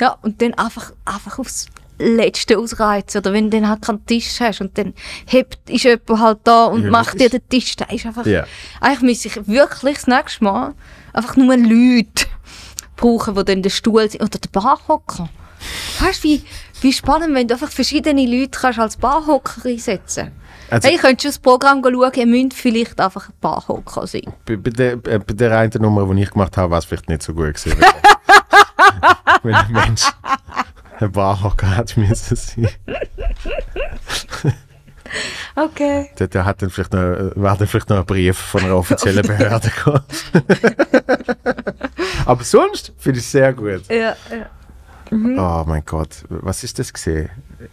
Ja, 0.00 0.16
und 0.22 0.40
dann 0.42 0.54
einfach, 0.54 0.92
einfach 1.04 1.38
aufs 1.38 1.66
Letzte 1.98 2.58
ausreizen. 2.58 3.20
Oder 3.20 3.32
wenn 3.32 3.50
du 3.50 3.60
dann 3.60 3.68
halt 3.68 3.82
keinen 3.82 4.04
Tisch 4.06 4.40
hast 4.40 4.60
und 4.60 4.76
dann 4.76 4.94
hebt, 5.26 5.70
ist 5.70 5.84
jemand 5.84 6.20
halt 6.20 6.38
da 6.44 6.64
und 6.66 6.84
Ja, 6.84 6.90
macht 6.90 7.20
dir 7.20 7.30
den 7.30 7.48
Tisch. 7.48 7.76
Da 7.76 7.84
ist 7.86 8.04
einfach, 8.06 8.26
Ja. 8.26 8.44
eigentlich 8.80 9.02
müsste 9.02 9.28
ich 9.28 9.46
wirklich 9.46 9.96
das 9.96 10.06
nächste 10.08 10.42
Mal 10.44 10.74
einfach 11.12 11.36
nur 11.36 11.56
Leute 11.56 12.26
brauchen, 12.96 13.34
die 13.34 13.44
dann 13.44 13.62
den 13.62 13.70
Stuhl 13.70 14.08
sind 14.10 14.22
oder 14.22 14.38
den 14.38 14.50
Barhocker. 14.52 15.28
Weißt 16.00 16.24
du, 16.24 16.28
wie, 16.28 16.44
wie 16.82 16.92
spannend, 16.92 17.34
wenn 17.34 17.48
du 17.48 17.54
einfach 17.54 17.70
verschiedene 17.70 18.26
Leute 18.26 18.58
kannst 18.60 18.78
als 18.78 18.96
Barhocker 18.96 19.64
einsetzen 19.66 20.32
Also- 20.70 20.88
Hey, 20.88 20.96
ich 20.96 21.00
könnte 21.00 21.22
schon 21.22 21.30
das 21.30 21.38
Programm 21.38 21.82
schauen, 21.82 22.12
ihr 22.14 22.26
müsst 22.26 22.54
vielleicht 22.54 23.00
einfach 23.00 23.28
ein 23.28 23.34
Barhocker 23.40 24.06
sein. 24.06 24.32
Bei, 24.44 24.56
bei, 24.56 24.70
der, 24.70 24.92
äh, 24.92 25.18
bei 25.18 25.32
der 25.34 25.56
einen 25.58 25.80
Nummer, 25.80 26.12
die 26.14 26.22
ich 26.22 26.30
gemacht 26.30 26.56
habe, 26.56 26.70
war 26.72 26.78
es 26.78 26.84
vielleicht 26.84 27.08
nicht 27.08 27.22
so 27.22 27.32
gut 27.32 27.54
gewesen. 27.54 27.76
wenn- 29.42 29.54
ein 29.54 29.72
Mensch 29.72 30.02
ein 31.00 31.10
Barhocker 31.12 31.76
hat 31.76 31.96
müssen 31.96 32.36
sein. 32.36 32.68
Okay. 35.56 36.10
Der, 36.18 36.26
der 36.28 36.44
hat 36.44 36.62
dann 36.62 36.70
vielleicht 36.70 36.92
noch, 36.92 37.00
äh, 37.00 37.30
wäre 37.36 37.56
dann 37.58 37.66
vielleicht 37.68 37.88
noch 37.90 37.98
ein 37.98 38.06
Brief 38.06 38.36
von 38.36 38.64
einer 38.64 38.76
offiziellen 38.76 39.22
Behörde 39.26 39.70
gekommen. 39.70 40.02
Aber 42.26 42.42
sonst 42.44 42.92
finde 42.98 43.18
ich 43.20 43.24
es 43.24 43.30
sehr 43.32 43.52
gut. 43.52 43.82
Ja, 43.88 44.14
ja. 44.30 44.46
Oh 45.12 45.64
mein 45.66 45.84
Gott, 45.84 46.24
was 46.28 46.64
ist 46.64 46.78
das 46.78 46.92
gesehen? 46.92 47.28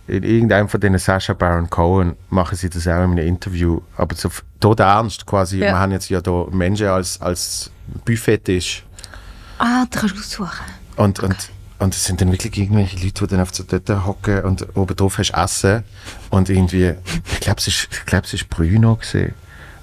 In 0.08 0.22
irgendeinem 0.24 0.68
von 0.70 0.80
den 0.80 0.98
Sasha 1.00 1.34
Baron 1.34 1.70
Cohen 1.70 2.16
machen 2.30 2.56
sie 2.56 2.70
das 2.70 2.88
auch 2.88 2.92
in 3.04 3.12
einem 3.12 3.18
Interview, 3.20 3.82
aber 3.98 4.16
so 4.16 4.28
f- 4.28 4.44
tot 4.60 4.80
ernst 4.80 5.26
quasi. 5.26 5.58
Ja. 5.58 5.68
Wir 5.68 5.80
haben 5.80 5.92
jetzt 5.92 6.10
ja 6.10 6.22
da 6.22 6.46
Menschen 6.52 6.88
als, 6.88 7.20
als 7.22 7.72
Buffettisch 8.06 8.84
Ah, 9.58 9.86
da 9.90 10.00
kannst 10.02 10.16
du 10.16 10.20
aussuchen. 10.44 10.66
und, 10.98 11.20
und, 11.22 11.36
und 11.82 11.96
es 11.96 12.06
sind 12.06 12.22
dann 12.22 12.32
wirklich 12.32 12.58
irgendwelche 12.58 12.98
Leute, 13.04 13.26
die 13.26 13.28
dann 13.32 13.42
auf 13.42 13.54
so 13.54 13.64
dort 13.64 13.90
hocken 14.06 14.42
und 14.44 14.66
oben 14.78 14.96
drauf 14.96 15.18
hast 15.18 15.32
Essen 15.32 15.84
und 16.30 16.50
irgendwie, 16.50 16.94
ich 17.34 17.40
glaube 17.40 17.58
es 17.60 17.68
ist, 17.68 17.88
ich 17.92 18.06
glaub, 18.06 18.24
es 18.24 18.34
ist 18.34 18.50
Bruno 18.50 18.96
gesehen 18.96 19.34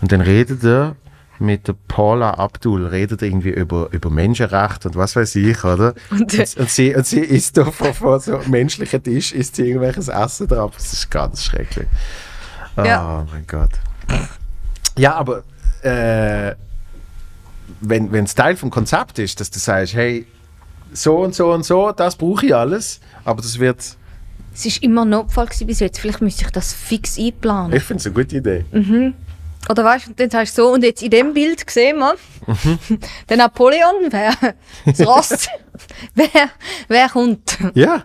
und 0.00 0.12
dann 0.12 0.20
redet 0.20 0.62
er 0.64 0.94
mit 1.40 1.68
der 1.68 1.74
Paula 1.86 2.32
Abdul, 2.34 2.86
redet 2.86 3.22
er 3.22 3.28
irgendwie 3.28 3.50
über, 3.50 3.88
über 3.92 4.10
Menschenrecht 4.10 4.86
und 4.86 4.96
was 4.96 5.14
weiß 5.16 5.36
ich, 5.36 5.62
oder? 5.64 5.94
Und, 6.10 6.32
Und, 6.34 6.56
und, 6.56 6.70
sie, 6.70 6.94
und 6.94 7.06
sie 7.06 7.20
isst 7.20 7.56
da 7.56 7.64
von, 7.70 7.94
von 7.94 8.18
so 8.20 8.38
einem 8.38 8.50
menschlichen 8.50 9.02
Tisch, 9.02 9.32
isst 9.32 9.56
sie 9.56 9.62
irgendwelches 9.68 10.08
Essen 10.08 10.48
drauf. 10.48 10.72
Das 10.76 10.92
ist 10.92 11.10
ganz 11.10 11.44
schrecklich. 11.44 11.86
Oh 12.76 12.82
Ja. 12.82 13.26
mein 13.32 13.46
Gott. 13.46 13.70
Ja, 14.98 15.14
aber 15.14 15.44
äh, 15.82 16.54
wenn 17.80 18.24
es 18.24 18.34
Teil 18.34 18.56
vom 18.56 18.70
Konzept 18.70 19.18
ist, 19.20 19.38
dass 19.40 19.50
du 19.50 19.58
sagst, 19.60 19.94
hey, 19.94 20.26
so 20.92 21.18
und 21.18 21.34
so 21.34 21.52
und 21.52 21.64
so, 21.64 21.92
das 21.92 22.16
brauche 22.16 22.46
ich 22.46 22.54
alles, 22.54 23.00
aber 23.24 23.42
das 23.42 23.58
wird, 23.58 23.78
Es 24.54 24.64
war 24.64 24.82
immer 24.82 25.04
ein 25.04 25.10
Notfall 25.10 25.48
bis 25.64 25.80
jetzt. 25.80 25.98
Vielleicht 26.00 26.20
müsste 26.20 26.44
ich 26.44 26.50
das 26.50 26.72
fix 26.72 27.18
einplanen. 27.18 27.76
ich 27.76 27.82
finde 27.82 28.00
es 28.00 28.06
eine 28.06 28.14
gute 28.14 28.36
Idee. 28.36 28.64
Oder 29.68 29.84
weißt 29.84 30.08
du, 30.08 30.12
dann 30.14 30.30
sagst 30.30 30.56
du 30.56 30.62
so, 30.62 30.72
und 30.72 30.82
jetzt 30.82 31.02
in 31.02 31.10
dem 31.10 31.34
Bild 31.34 31.66
gesehen, 31.66 31.98
man, 31.98 32.16
der 33.28 33.36
Napoleon, 33.36 33.94
wer, 34.10 34.32
das 34.86 35.06
Ross, 35.06 35.46
wer, 36.14 36.28
wer 36.88 37.08
kommt? 37.08 37.58
Ja, 37.74 38.04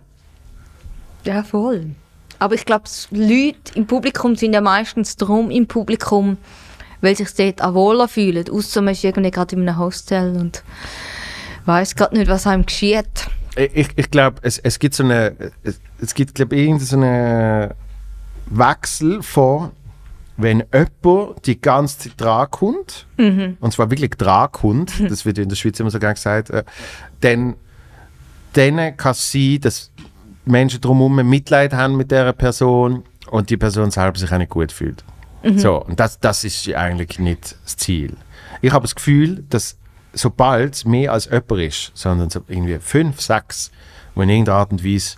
Ja, 1.24 1.44
voll. 1.44 1.92
Aber 2.40 2.56
ich 2.56 2.66
glaube, 2.66 2.86
Leute 3.12 3.76
im 3.76 3.88
Publikum 3.88 4.36
sind 4.36 4.54
ja 4.54 4.60
meistens 4.60 5.16
drum 5.16 5.50
im 5.50 5.66
Publikum, 5.68 6.38
weil 7.00 7.16
sich 7.16 7.34
dort 7.34 7.62
auch 7.64 7.74
wohler 7.74 8.10
fühlen. 8.10 8.50
Außer 8.50 8.82
man 8.82 8.94
ist 8.94 9.04
irgendwie 9.06 9.32
gerade 9.32 9.56
in 9.56 9.62
einem 9.62 9.78
Hostel 9.78 10.36
und 10.36 10.64
weiß 11.66 11.96
gerade 11.96 12.18
nicht, 12.18 12.30
was 12.30 12.48
einem 12.48 12.66
geschieht. 12.66 13.30
ich, 13.56 13.90
ich 13.96 14.12
glaube, 14.12 14.38
es, 14.42 14.58
es 14.60 14.80
gibt 14.80 14.96
so 14.96 15.04
eine, 15.04 15.36
es, 15.64 15.80
es 16.02 16.14
gibt 16.14 16.36
glaube 16.36 16.56
ich 16.56 16.68
irgendeinen 16.68 17.70
so 17.70 18.58
Wechsel 18.58 19.24
von, 19.24 19.72
wenn 20.38 20.64
jemand 20.74 21.46
die 21.46 21.60
ganze 21.62 22.00
Zeit 22.00 22.14
dran 22.18 22.48
kommt, 22.52 23.08
und 23.60 23.74
zwar 23.74 23.90
wirklich 23.90 24.12
dran 24.12 24.52
kommt, 24.52 25.00
das 25.10 25.26
wird 25.26 25.38
in 25.38 25.50
der 25.50 25.56
Schweiz 25.56 25.80
immer 25.80 25.92
so 25.92 26.00
gerne 26.00 26.16
gesagt, 26.16 26.50
äh, 26.50 26.64
dann, 27.22 27.56
dann 28.54 28.98
kann 28.98 29.12
es 29.12 29.32
sein, 29.32 29.60
dass 29.62 29.92
Menschen 30.46 30.82
drumherum 30.82 31.16
Mitleid 31.28 31.74
haben 31.74 31.96
mit 31.96 32.12
dieser 32.12 32.34
Person 32.34 33.04
und 33.30 33.50
die 33.50 33.58
Person 33.58 33.92
selber 33.92 34.18
sich 34.20 34.32
auch 34.32 34.38
nicht 34.38 34.50
gut 34.50 34.72
fühlt. 34.72 35.04
So, 35.58 35.84
und 35.84 36.00
das, 36.00 36.20
das 36.20 36.46
ist 36.46 36.74
eigentlich 36.74 37.20
nicht 37.20 37.58
das 37.64 37.76
Ziel. 37.76 38.16
Ich 38.62 38.72
habe 38.72 38.84
das 38.84 38.96
Gefühl, 38.96 39.44
dass 39.50 39.78
sobald 40.14 40.76
es 40.76 40.86
mehr 40.86 41.12
als 41.12 41.26
jemand 41.26 41.52
ist, 41.64 41.92
sondern 41.96 42.30
so 42.30 42.42
irgendwie 42.48 42.78
fünf, 42.80 43.20
sechs, 43.22 43.72
die 44.16 44.22
in 44.22 44.30
irgendeiner 44.30 44.58
Art 44.60 44.72
und 44.72 44.84
Weise 44.86 45.18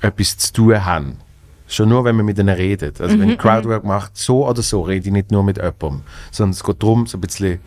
etwas 0.00 0.36
zu 0.38 0.52
tun 0.52 0.84
haben, 0.84 1.18
schon 1.66 1.88
nur, 1.88 2.04
wenn 2.04 2.14
man 2.16 2.26
mit 2.26 2.38
ihnen 2.38 2.54
redet. 2.54 3.00
Also 3.00 3.18
wenn 3.18 3.30
ich 3.30 3.38
Crowdwork 3.38 3.84
macht, 3.84 4.16
so 4.16 4.46
oder 4.46 4.62
so, 4.62 4.82
rede 4.82 5.06
ich 5.06 5.12
nicht 5.12 5.30
nur 5.32 5.42
mit 5.42 5.56
jemandem, 5.56 6.02
sondern 6.30 6.50
es 6.52 6.62
geht 6.62 6.82
darum, 6.82 7.06
so 7.06 7.18
ein 7.18 7.20
bisschen, 7.22 7.58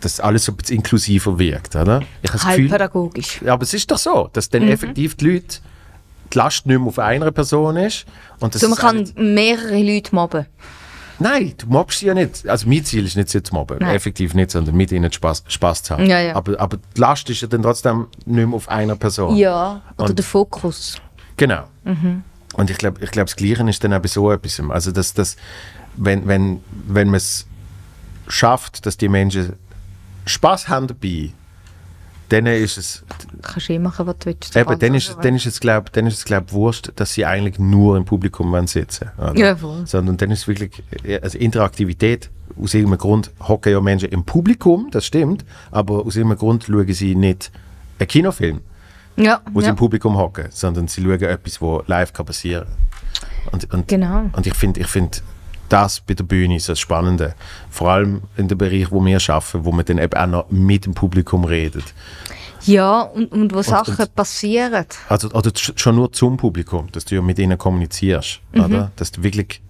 dass 0.00 0.18
alles 0.20 0.44
so 0.44 0.52
ein 0.52 0.56
bisschen 0.56 0.76
inklusiver 0.78 1.38
wirkt, 1.38 1.76
oder? 1.76 2.02
Ich 2.22 2.28
habe 2.30 2.38
das 2.38 2.44
Halb 2.44 2.56
Gefühl, 3.14 3.48
aber 3.48 3.62
es 3.62 3.72
ist 3.72 3.90
doch 3.90 3.98
so, 3.98 4.28
dass 4.32 4.48
dann 4.48 4.62
effektiv 4.68 5.14
die 5.16 5.26
Leute, 5.30 5.58
die 6.32 6.38
Last 6.38 6.66
nicht 6.66 6.78
mehr 6.78 6.88
auf 6.88 6.98
einer 6.98 7.30
Person 7.30 7.76
ist. 7.76 8.04
Und 8.40 8.54
das 8.54 8.62
So, 8.62 8.68
man 8.68 8.78
kann 8.78 8.96
nicht- 8.96 9.16
mehrere 9.18 9.80
Leute 9.82 10.14
mobben. 10.14 10.46
Nein, 11.22 11.54
du 11.56 11.66
mobbst 11.66 12.00
sie 12.00 12.06
ja 12.06 12.14
nicht. 12.14 12.46
Also 12.48 12.68
mein 12.68 12.84
Ziel 12.84 13.04
ist 13.06 13.16
nicht, 13.16 13.28
sie 13.28 13.42
zu 13.42 13.54
mobben. 13.54 13.78
Nein. 13.80 13.94
Effektiv 13.94 14.34
nicht, 14.34 14.50
sondern 14.50 14.76
mit 14.76 14.90
ihnen 14.92 15.12
Spaß, 15.12 15.44
Spaß 15.48 15.82
zu 15.84 15.94
haben. 15.94 16.06
Ja, 16.06 16.18
ja. 16.20 16.34
Aber, 16.34 16.58
aber 16.60 16.78
die 16.96 17.00
Last 17.00 17.30
ist 17.30 17.40
ja 17.42 17.48
dann 17.48 17.62
trotzdem 17.62 18.06
nicht 18.26 18.46
mehr 18.46 18.54
auf 18.56 18.68
einer 18.68 18.96
Person. 18.96 19.36
Ja, 19.36 19.80
oder 19.96 20.08
Und- 20.10 20.18
der 20.18 20.24
Fokus. 20.24 20.96
Genau. 21.36 21.64
Mhm. 21.84 22.24
Und 22.54 22.70
ich 22.70 22.76
glaube, 22.78 23.02
ich 23.02 23.10
glaub, 23.10 23.26
das 23.26 23.36
Gleiche 23.36 23.68
ist 23.68 23.82
dann 23.82 23.94
auch 23.94 24.00
bei 24.00 24.08
so 24.08 24.30
etwas. 24.30 24.60
Also, 24.68 24.92
dass, 24.92 25.14
dass, 25.14 25.36
wenn, 25.96 26.26
wenn, 26.26 26.60
wenn 26.86 27.06
man 27.08 27.16
es 27.16 27.46
schafft, 28.28 28.84
dass 28.86 28.96
die 28.98 29.08
Menschen 29.08 29.54
Spaß 30.26 30.68
haben 30.68 30.86
dabei, 30.86 31.30
dann 32.32 32.46
ist 32.46 32.78
es, 32.78 33.04
Kannst 33.42 33.68
du 33.68 33.72
eh 33.74 33.78
machen, 33.78 34.06
was 34.06 34.16
du 34.18 34.26
willst. 34.26 34.56
eben, 34.56 34.78
dann 34.78 34.94
ist, 34.94 35.16
dann 35.20 35.34
ist 35.36 35.46
es, 35.46 35.60
glaube 35.60 35.90
es, 35.94 36.24
glaub, 36.24 36.52
wurscht, 36.52 36.90
dass 36.96 37.12
sie 37.12 37.26
eigentlich 37.26 37.58
nur 37.58 37.96
im 37.96 38.04
Publikum 38.04 38.50
wollen 38.52 38.66
sitzen 38.66 39.10
oder? 39.18 39.36
Ja, 39.36 39.56
voll. 39.56 39.86
Sondern 39.86 40.16
dann 40.16 40.30
ist 40.30 40.40
es 40.40 40.48
wirklich, 40.48 40.82
also 41.22 41.36
Interaktivität, 41.38 42.30
aus 42.60 42.74
irgendeinem 42.74 42.98
Grund 42.98 43.30
hocken 43.46 43.72
ja 43.72 43.80
Menschen 43.80 44.08
im 44.08 44.24
Publikum, 44.24 44.88
das 44.90 45.04
stimmt, 45.06 45.44
aber 45.70 46.06
aus 46.06 46.16
irgendeinem 46.16 46.38
Grund 46.38 46.64
schauen 46.64 46.92
sie 46.92 47.14
nicht 47.14 47.50
einen 47.98 48.08
Kinofilm 48.08 48.60
Ja, 49.16 49.40
wo 49.52 49.60
sie 49.60 49.66
ja. 49.66 49.70
im 49.70 49.76
Publikum 49.76 50.16
hocken, 50.16 50.46
sondern 50.50 50.88
sie 50.88 51.02
schauen 51.02 51.20
etwas, 51.22 51.60
wo 51.60 51.82
live 51.86 52.12
kann 52.12 52.26
passieren. 52.26 52.66
Und, 53.50 53.72
und, 53.72 53.88
Genau. 53.88 54.30
und 54.32 54.46
ich 54.46 54.54
finde, 54.54 54.80
ich 54.80 54.86
find, 54.86 55.22
das 55.72 56.00
bei 56.00 56.14
der 56.14 56.24
Bühne 56.24 56.56
ist 56.56 56.68
das 56.68 56.78
Spannende. 56.80 57.34
Vor 57.70 57.90
allem 57.90 58.22
in 58.36 58.48
dem 58.48 58.58
Bereich, 58.58 58.90
wo 58.90 59.04
wir 59.04 59.18
arbeiten, 59.28 59.64
wo 59.64 59.72
man 59.72 59.84
dann 59.84 59.98
eben 59.98 60.14
auch 60.14 60.26
noch 60.26 60.50
mit 60.50 60.86
dem 60.86 60.94
Publikum 60.94 61.44
redet. 61.44 61.84
Ja, 62.64 63.00
und, 63.00 63.32
und 63.32 63.52
wo 63.54 63.62
Sachen 63.62 63.96
und- 63.96 64.14
passieren. 64.14 64.84
Also 65.08 65.28
oder 65.30 65.50
sch- 65.50 65.76
schon 65.78 65.96
nur 65.96 66.12
zum 66.12 66.36
Publikum, 66.36 66.88
dass 66.92 67.04
du 67.04 67.16
ja 67.16 67.22
mit 67.22 67.38
ihnen 67.38 67.58
kommunizierst, 67.58 68.40
oder? 68.54 68.92
Dass 68.96 69.10
du 69.10 69.22
wirklich 69.22 69.60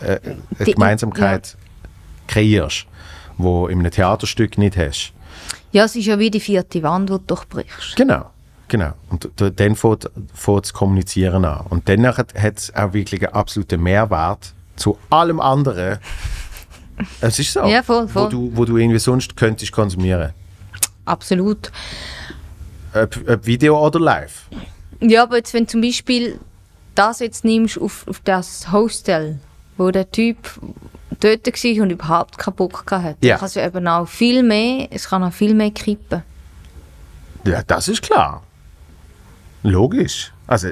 äh, 0.00 0.20
eine 0.22 0.34
Mhm. 0.34 0.64
Die- 0.64 0.72
Gemeinsamkeit 0.72 1.56
kreierst, 2.28 2.86
wo 3.38 3.66
in 3.66 3.80
einem 3.80 3.90
Theaterstück 3.90 4.56
nicht 4.58 4.76
hast. 4.76 5.12
Ja, 5.72 5.84
es 5.84 5.96
ist 5.96 6.06
ja 6.06 6.18
wie 6.18 6.30
die 6.30 6.40
vierte 6.40 6.82
Wand, 6.82 7.08
die 7.08 7.14
du 7.14 7.18
durchbrichst. 7.18 7.96
Genau, 7.96 8.30
genau. 8.68 8.92
Und 9.10 9.28
dann 9.36 9.74
fängt, 9.76 10.10
fängt 10.32 10.64
das 10.64 10.72
Kommunizieren 10.72 11.44
an. 11.44 11.66
Und 11.68 11.88
dann 11.88 12.06
hat 12.06 12.32
es 12.34 12.74
auch 12.74 12.92
wirklich 12.92 13.22
einen 13.26 13.34
absoluten 13.34 13.82
Mehrwert 13.82 14.54
zu 14.76 14.98
allem 15.10 15.40
anderen. 15.40 15.98
Es 17.20 17.38
ist 17.38 17.52
so. 17.52 17.64
Ja, 17.64 17.82
voll, 17.82 18.08
voll. 18.08 18.24
Wo, 18.24 18.28
du, 18.28 18.50
wo 18.54 18.64
du 18.64 18.76
irgendwie 18.76 18.98
sonst 18.98 19.36
könntest 19.36 19.72
konsumieren. 19.72 20.32
Absolut. 21.04 21.70
Ob, 22.94 23.16
ob 23.28 23.46
Video 23.46 23.78
oder 23.84 24.00
live. 24.00 24.42
Ja, 25.00 25.24
aber 25.24 25.36
jetzt, 25.36 25.52
wenn 25.52 25.64
du 25.64 25.70
zum 25.72 25.80
Beispiel 25.82 26.38
das 26.94 27.18
jetzt 27.20 27.44
nimmst 27.44 27.78
auf, 27.78 28.06
auf 28.08 28.20
das 28.24 28.72
Hostel, 28.72 29.38
wo 29.76 29.90
der 29.90 30.10
Typ 30.10 30.36
dort 31.20 31.46
war 31.46 31.82
und 31.82 31.90
überhaupt 31.90 32.38
keinen 32.38 32.54
Bock 32.54 32.84
hatte, 32.90 33.16
Ja. 33.20 33.34
dann 33.34 33.38
kann 33.40 33.46
es 33.48 33.56
eben 33.56 33.86
auch 33.88 34.08
viel 34.08 34.42
mehr, 34.42 34.88
es 34.90 35.08
kann 35.08 35.22
auch 35.22 35.32
viel 35.32 35.54
mehr 35.54 35.70
kippen. 35.70 36.22
Ja, 37.44 37.62
das 37.62 37.88
ist 37.88 38.02
klar. 38.02 38.42
Logisch. 39.62 40.32
Also, 40.48 40.68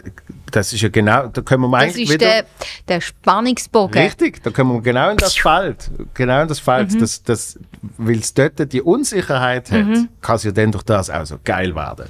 das 0.52 0.72
ist 0.72 0.80
ja 0.82 0.88
genau, 0.88 1.26
da 1.26 1.42
können 1.42 1.62
wir 1.62 1.70
Das 1.70 1.82
eigentlich 1.82 2.04
ist 2.08 2.14
wieder... 2.14 2.26
der, 2.26 2.44
der 2.86 3.00
Spannungsbogen. 3.00 4.00
Richtig, 4.00 4.42
da 4.42 4.50
kommen 4.50 4.72
wir 4.74 4.80
genau 4.82 5.10
in 5.10 5.16
das 5.16 5.34
Feld. 5.36 5.90
Genau 6.14 6.42
in 6.42 6.48
das 6.48 6.60
Feld. 6.60 6.92
Mhm. 6.92 7.00
Das, 7.00 7.22
das, 7.24 7.58
Weil 7.98 8.18
es 8.18 8.32
dort 8.34 8.72
die 8.72 8.80
Unsicherheit 8.82 9.70
hat, 9.72 9.84
Mhm. 9.84 10.08
kann 10.20 10.36
es 10.36 10.44
ja 10.44 10.52
dann 10.52 10.70
durch 10.70 10.84
das 10.84 11.10
auch 11.10 11.24
so 11.26 11.38
geil 11.42 11.74
werden. 11.74 12.06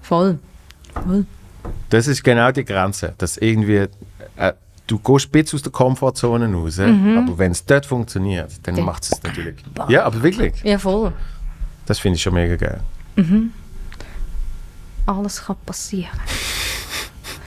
Voll. 0.00 0.38
Voll. 0.94 1.26
Das 1.90 2.06
ist 2.06 2.22
genau 2.22 2.52
die 2.52 2.64
Grenze. 2.64 3.14
Dass 3.18 3.36
irgendwie, 3.36 3.86
äh, 4.36 4.52
du 4.86 4.98
gehst 4.98 5.26
ein 5.26 5.30
bisschen 5.32 5.56
aus 5.58 5.62
der 5.62 5.72
Komfortzone 5.72 6.52
raus, 6.54 6.78
aber 6.78 7.38
wenn 7.38 7.50
es 7.52 7.64
dort 7.64 7.84
funktioniert, 7.86 8.50
dann 8.62 8.74
Mhm. 8.74 8.76
Dann- 8.78 8.86
macht 8.86 9.02
es 9.04 9.22
natürlich. 9.22 9.56
Ja, 9.88 10.04
aber 10.04 10.22
wirklich. 10.22 10.54
Ja, 10.62 10.78
voll. 10.78 11.12
Das 11.86 11.98
finde 11.98 12.16
ich 12.16 12.22
schon 12.22 12.34
mega 12.34 12.54
geil. 12.56 12.80
Alles 15.04 15.44
kann 15.44 15.56
passieren. 15.66 16.10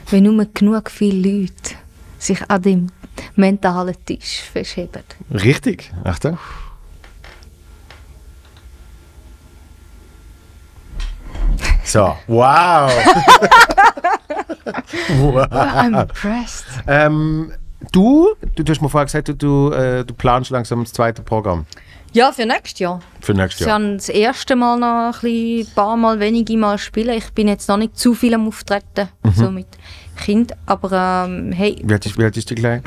Wenn 0.09 0.23
nur 0.23 0.45
genug 0.53 0.89
viele 0.91 1.41
Leute 1.41 1.75
sich 2.19 2.39
an 2.49 2.61
dem 2.61 2.87
mentalen 3.35 3.95
Tisch 4.05 4.41
verschieben. 4.51 5.03
Richtig. 5.31 5.91
Achtung. 6.03 6.37
So, 11.83 12.15
wow. 12.27 12.91
wow. 15.19 15.47
I'm 15.51 16.01
impressed. 16.01 16.65
Ähm, 16.87 17.53
du, 17.91 18.35
du, 18.55 18.63
du 18.63 18.71
hast 18.71 18.81
mir 18.81 18.89
vorher 18.89 19.05
gesagt, 19.05 19.27
du, 19.27 19.35
du, 19.35 19.71
äh, 19.71 20.03
du 20.03 20.13
planst 20.13 20.49
langsam 20.49 20.83
das 20.83 20.93
zweite 20.93 21.21
Programm 21.21 21.65
Ja, 22.15 22.31
für 22.31 22.45
nächstes 22.45 22.79
Jahr. 22.79 23.01
für 23.19 23.33
nächstes 23.33 23.67
Jahr. 23.67 23.75
habe 23.77 23.95
das 23.97 24.07
erste 24.07 24.55
Mal 24.55 24.79
noch 24.79 25.21
ein 25.21 25.21
bisschen, 25.21 25.75
paar 25.75 25.97
Mal 25.97 26.17
wenige 26.21 26.55
Mal 26.55 26.77
spielen. 26.77 27.09
Ich 27.17 27.29
bin 27.33 27.49
jetzt 27.49 27.67
noch 27.67 27.75
nicht 27.75 27.97
zu 27.97 28.13
viel 28.13 28.33
am 28.33 28.47
Auftreten, 28.47 29.09
so 29.35 29.51
mit 29.51 29.67
Kind. 30.15 30.53
Aber 30.65 31.25
ähm, 31.27 31.51
hey, 31.51 31.75
Wie 31.83 31.91
alt 31.91 32.05
ist, 32.05 32.17
wie 32.17 32.23
alt 32.23 32.37
ist 32.37 32.49
die 32.49 32.55
Kleine? 32.55 32.83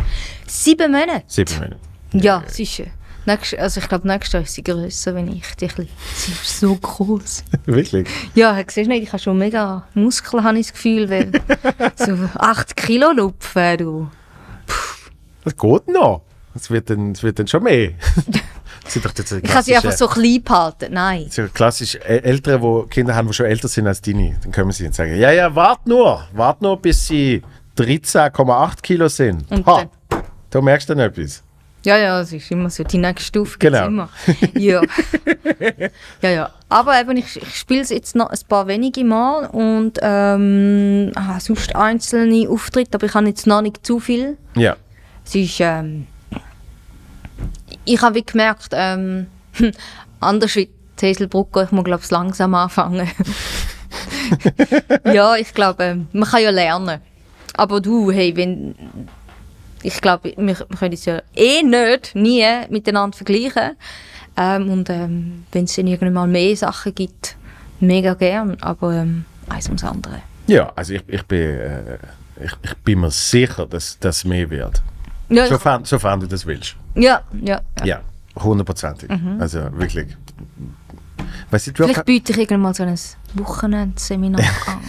sieben 0.47 0.93
Monate. 0.93 1.25
Sieben 1.27 1.55
Monate. 1.57 1.77
Ja, 2.15 2.43
sicher. 2.47 2.85
Nächst, 3.27 3.55
also 3.59 3.81
ich 3.81 3.89
glaube, 3.91 4.09
nächstes 4.09 4.33
Jahr 4.33 4.43
ist 4.45 4.55
sie 4.55 4.65
grösser, 4.65 5.15
wenn 5.15 5.29
ich. 5.31 5.45
Die 5.57 5.67
kleine. 5.69 5.91
Sie 6.15 6.33
ist 6.33 6.61
so 6.61 6.75
groß. 6.75 7.45
Wirklich? 7.67 8.09
Ja, 8.35 8.57
siehst 8.57 8.79
du 8.79 8.89
nicht, 8.89 9.03
ich 9.03 9.09
habe 9.13 9.23
schon 9.23 9.37
mega 9.37 9.87
Muskeln, 9.93 10.43
habe 10.43 10.59
ich 10.59 10.69
das 10.69 10.73
Gefühl, 10.73 11.11
weil 11.11 11.33
so 11.97 12.17
8 12.35 12.75
Kilo 12.77 13.13
Lupfen, 13.13 13.77
du. 13.77 14.11
Das 15.45 15.55
geht 15.55 15.89
noch. 15.89 16.23
Es 16.55 16.71
wird 16.71 16.89
dann, 16.89 17.21
wird 17.23 17.39
dann 17.39 17.47
schon 17.47 17.63
mehr. 17.65 17.91
Das 18.89 18.95
sind 18.95 19.05
doch 19.05 19.13
jetzt 19.15 19.33
Ich 19.33 19.43
kann 19.43 19.63
sie 19.63 19.77
einfach 19.77 19.93
so 19.93 20.09
klein 20.09 20.43
behalten. 20.43 20.95
Nein. 20.95 21.27
So 21.31 21.43
klassisch 21.53 21.97
Eltern, 21.97 22.63
die 22.63 22.89
Kinder 22.89 23.15
haben, 23.15 23.29
die 23.29 23.35
schon 23.35 23.45
älter 23.45 23.69
sind 23.69 23.87
als 23.87 24.01
deine, 24.01 24.39
dann 24.43 24.51
können 24.51 24.73
sie 24.73 24.87
und 24.87 24.95
sagen, 24.95 25.15
ja, 25.19 25.31
ja, 25.31 25.55
wart 25.55 25.87
nur, 25.87 26.25
wart 26.33 26.63
nur, 26.63 26.81
bis 26.81 27.07
sie 27.07 27.43
13,8 27.77 28.81
Kilo 28.81 29.09
sind. 29.09 29.45
Und 29.53 29.67
Ha, 29.67 29.85
da 30.49 30.61
merkst 30.63 30.89
du 30.89 30.95
dann 30.95 31.05
etwas. 31.07 31.43
Ja, 31.85 31.99
ja, 31.99 32.21
es 32.23 32.33
ist 32.33 32.51
immer 32.51 32.71
so. 32.71 32.83
Die 32.83 32.97
nächste 32.97 33.27
Stufe 33.27 33.59
Genau. 33.59 33.87
immer. 33.87 34.09
Ja. 34.55 34.81
ja, 36.23 36.31
ja. 36.31 36.51
Aber 36.71 36.99
eben, 36.99 37.17
ich, 37.19 37.37
ich 37.37 37.57
spiele 37.57 37.83
es 37.83 37.91
jetzt 37.91 38.17
noch 38.17 38.31
ein 38.31 38.39
paar 38.49 38.67
wenige 38.67 39.05
Mal 39.05 39.47
und 39.49 39.99
ähm, 40.03 41.13
ah, 41.15 41.39
sonst 41.41 41.77
einzelne 41.77 42.49
Auftritte, 42.49 42.95
aber 42.95 43.07
ich 43.07 43.15
habe 43.15 43.27
jetzt 43.29 43.47
noch 43.47 43.61
nicht 43.61 43.87
zu 43.87 44.01
viel. 44.01 44.39
Ja. 44.57 44.77
Es 45.25 45.35
ist, 45.35 45.57
ähm, 45.61 46.07
ich 47.95 48.03
habe 48.03 48.23
gemerkt, 48.23 48.71
ähm, 48.73 49.27
anders 50.21 50.57
wie 50.57 50.69
die 51.01 51.07
Hazelbrugger, 51.07 51.65
ich 51.65 51.73
muss 51.73 51.85
glaube 51.85 52.03
ich 52.05 52.11
langsam 52.11 52.55
anfangen. 52.55 53.09
ja, 55.05 55.37
ich 55.37 55.55
glaube, 55.55 55.85
ähm, 55.85 56.09
man 56.13 56.29
kann 56.29 56.43
ja 56.43 56.51
lernen. 56.51 57.01
Aber 57.55 57.81
du, 57.81 58.11
hey, 58.11 58.37
wenn, 58.37 58.75
ich 59.83 60.01
glaube, 60.01 60.35
wir, 60.37 60.47
wir 60.47 60.77
können 60.79 60.93
es 60.93 61.05
ja 61.05 61.23
eh 61.35 61.63
nicht, 61.63 62.15
nie 62.15 62.45
miteinander 62.69 63.17
vergleichen. 63.17 63.77
Ähm, 64.37 64.71
und 64.71 64.91
ähm, 64.91 65.45
wenn 65.53 65.65
es 65.65 65.75
dann 65.75 65.87
irgendwann 65.87 66.13
mal 66.13 66.29
mehr 66.29 66.57
Sachen 66.57 66.95
gibt, 66.95 67.37
mega 67.81 68.15
gern, 68.15 68.57
aber 68.61 68.95
ähm, 68.95 69.25
eins 69.49 69.67
ums 69.67 69.83
andere. 69.83 70.23
Ja, 70.47 70.73
also 70.77 70.95
ich, 70.95 71.03
ich, 71.09 71.23
bin, 71.25 71.41
äh, 71.41 71.99
ich, 72.45 72.53
ich 72.63 72.75
bin 72.79 73.01
mir 73.01 73.11
sicher, 73.11 73.67
dass 73.67 73.99
das 73.99 74.25
mehr 74.25 74.49
wird. 74.51 74.83
Ja, 75.31 75.47
Sofern, 75.47 75.85
sofern 75.85 76.21
du 76.21 76.27
das 76.27 76.47
willst. 76.47 76.77
ja, 76.95 77.23
ja. 77.43 77.61
ja. 77.81 77.85
Ja, 77.85 78.01
hundertprozentig. 78.43 79.11
Also 79.39 79.61
wirklich. 79.73 80.17
Weißt 81.51 81.67
du, 81.69 81.73
du 81.73 81.85
Vielleicht 81.85 82.05
biete 82.05 82.33
ich 82.33 82.39
irgendwann 82.39 82.61
mal 82.61 82.75
so 82.75 82.83
ein 82.83 82.99
Wochenendseminar 83.35 84.41
an. 84.41 84.81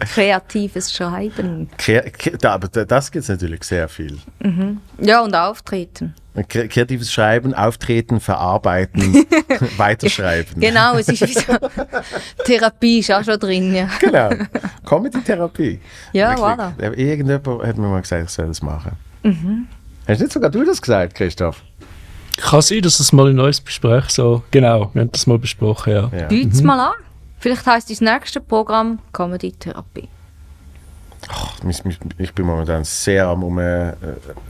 Kreatives 0.00 0.92
Schreiben. 0.92 1.68
Kre 1.76 2.00
Kre- 2.10 2.36
da, 2.38 2.54
aber 2.54 2.68
da- 2.68 2.84
das 2.84 3.10
gibt 3.10 3.22
es 3.24 3.28
natürlich 3.28 3.62
sehr 3.64 3.88
viel. 3.88 4.18
Ja, 4.98 5.20
und 5.22 5.34
Auftreten. 5.34 6.14
Kre 6.48 6.66
kreatives 6.66 7.12
Schreiben, 7.12 7.52
Auftreten, 7.54 8.18
Verarbeiten, 8.18 9.14
Weiterschreiben. 9.76 10.60
Genau, 10.60 10.96
es 10.96 11.08
ist 11.08 11.20
wie 11.20 11.32
so. 11.34 11.52
Therapie 12.44 13.00
ist 13.00 13.12
auch 13.12 13.22
schon 13.22 13.38
drin, 13.38 13.74
ja. 13.74 13.88
Genau. 14.00 14.30
Comedy-Therapie. 14.86 15.80
Ja, 16.12 16.30
Wirklich. 16.30 16.46
voilà. 16.46 16.96
Irgendjemand 16.96 17.46
hat 17.66 17.76
mir 17.76 17.88
mal 17.88 18.00
gesagt, 18.00 18.24
ich 18.24 18.30
soll 18.30 18.46
das 18.46 18.62
machen. 18.62 18.92
Mhm. 19.22 19.66
Hast 20.08 20.20
nicht 20.20 20.32
sogar 20.32 20.50
du 20.50 20.64
das 20.64 20.80
gesagt, 20.80 21.14
Christoph? 21.14 21.62
Kann 22.38 22.62
sein, 22.62 22.80
dass 22.80 22.98
es 22.98 23.12
mal 23.12 23.28
ein 23.28 23.36
neues 23.36 23.62
Gespräch 23.62 24.06
so. 24.08 24.42
Genau, 24.50 24.90
wir 24.94 25.02
haben 25.02 25.12
das 25.12 25.26
mal 25.26 25.38
besprochen, 25.38 25.92
ja. 25.92 26.10
Ja. 26.18 26.28
Deut's 26.28 26.62
mal 26.62 26.80
an. 26.80 26.92
Vielleicht 27.42 27.66
heisst 27.66 27.90
das 27.90 28.00
nächste 28.00 28.40
Programm 28.40 29.00
Comedy-Therapie. 29.12 30.08
Ich, 31.68 31.84
ich, 31.84 31.98
ich 32.18 32.32
bin 32.34 32.46
momentan 32.46 32.84
sehr 32.84 33.26
am 33.26 33.42
um, 33.42 33.58
äh, 33.58 33.94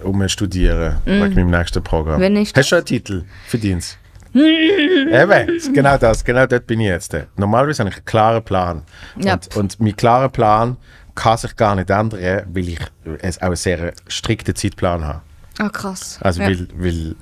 um 0.02 0.28
studieren 0.28 0.98
wegen 1.06 1.35
meinem 1.35 1.51
nächsten 1.51 1.82
Programm. 1.82 2.20
Wann 2.20 2.36
ist 2.36 2.55
Hast 2.55 2.70
du 2.70 2.77
einen 2.77 2.85
Titel? 2.85 3.24
Verdienst 3.47 3.97
Eben, 4.35 5.48
ist 5.48 5.73
genau 5.73 5.97
das, 5.97 6.23
genau 6.23 6.47
dort 6.47 6.66
bin 6.66 6.81
ich 6.81 6.89
jetzt. 6.89 7.16
Normalerweise 7.36 7.81
habe 7.81 7.89
ich 7.89 7.97
einen 7.97 8.05
klaren 8.05 8.44
Plan. 8.44 8.82
Ja. 9.16 9.35
Und, 9.35 9.56
und 9.56 9.81
mein 9.81 9.97
klarer 9.97 10.28
Plan 10.28 10.77
kann 11.14 11.39
sich 11.39 11.56
gar 11.56 11.74
nicht 11.74 11.89
ändern, 11.89 12.44
weil 12.52 12.69
ich 12.69 12.81
es 13.23 13.39
auch 13.39 13.47
einen 13.47 13.56
sehr 13.56 13.94
strikten 14.06 14.55
Zeitplan 14.55 15.02
habe. 15.02 15.23
Ah, 15.59 15.70
krass. 15.70 16.19
Also 16.20 16.43
ja. 16.43 16.48
weil, 16.48 16.69
weil 16.74 17.16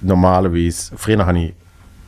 normalerweise, 0.00 0.96
früher 0.96 1.26
habe 1.26 1.38
ich, 1.38 1.54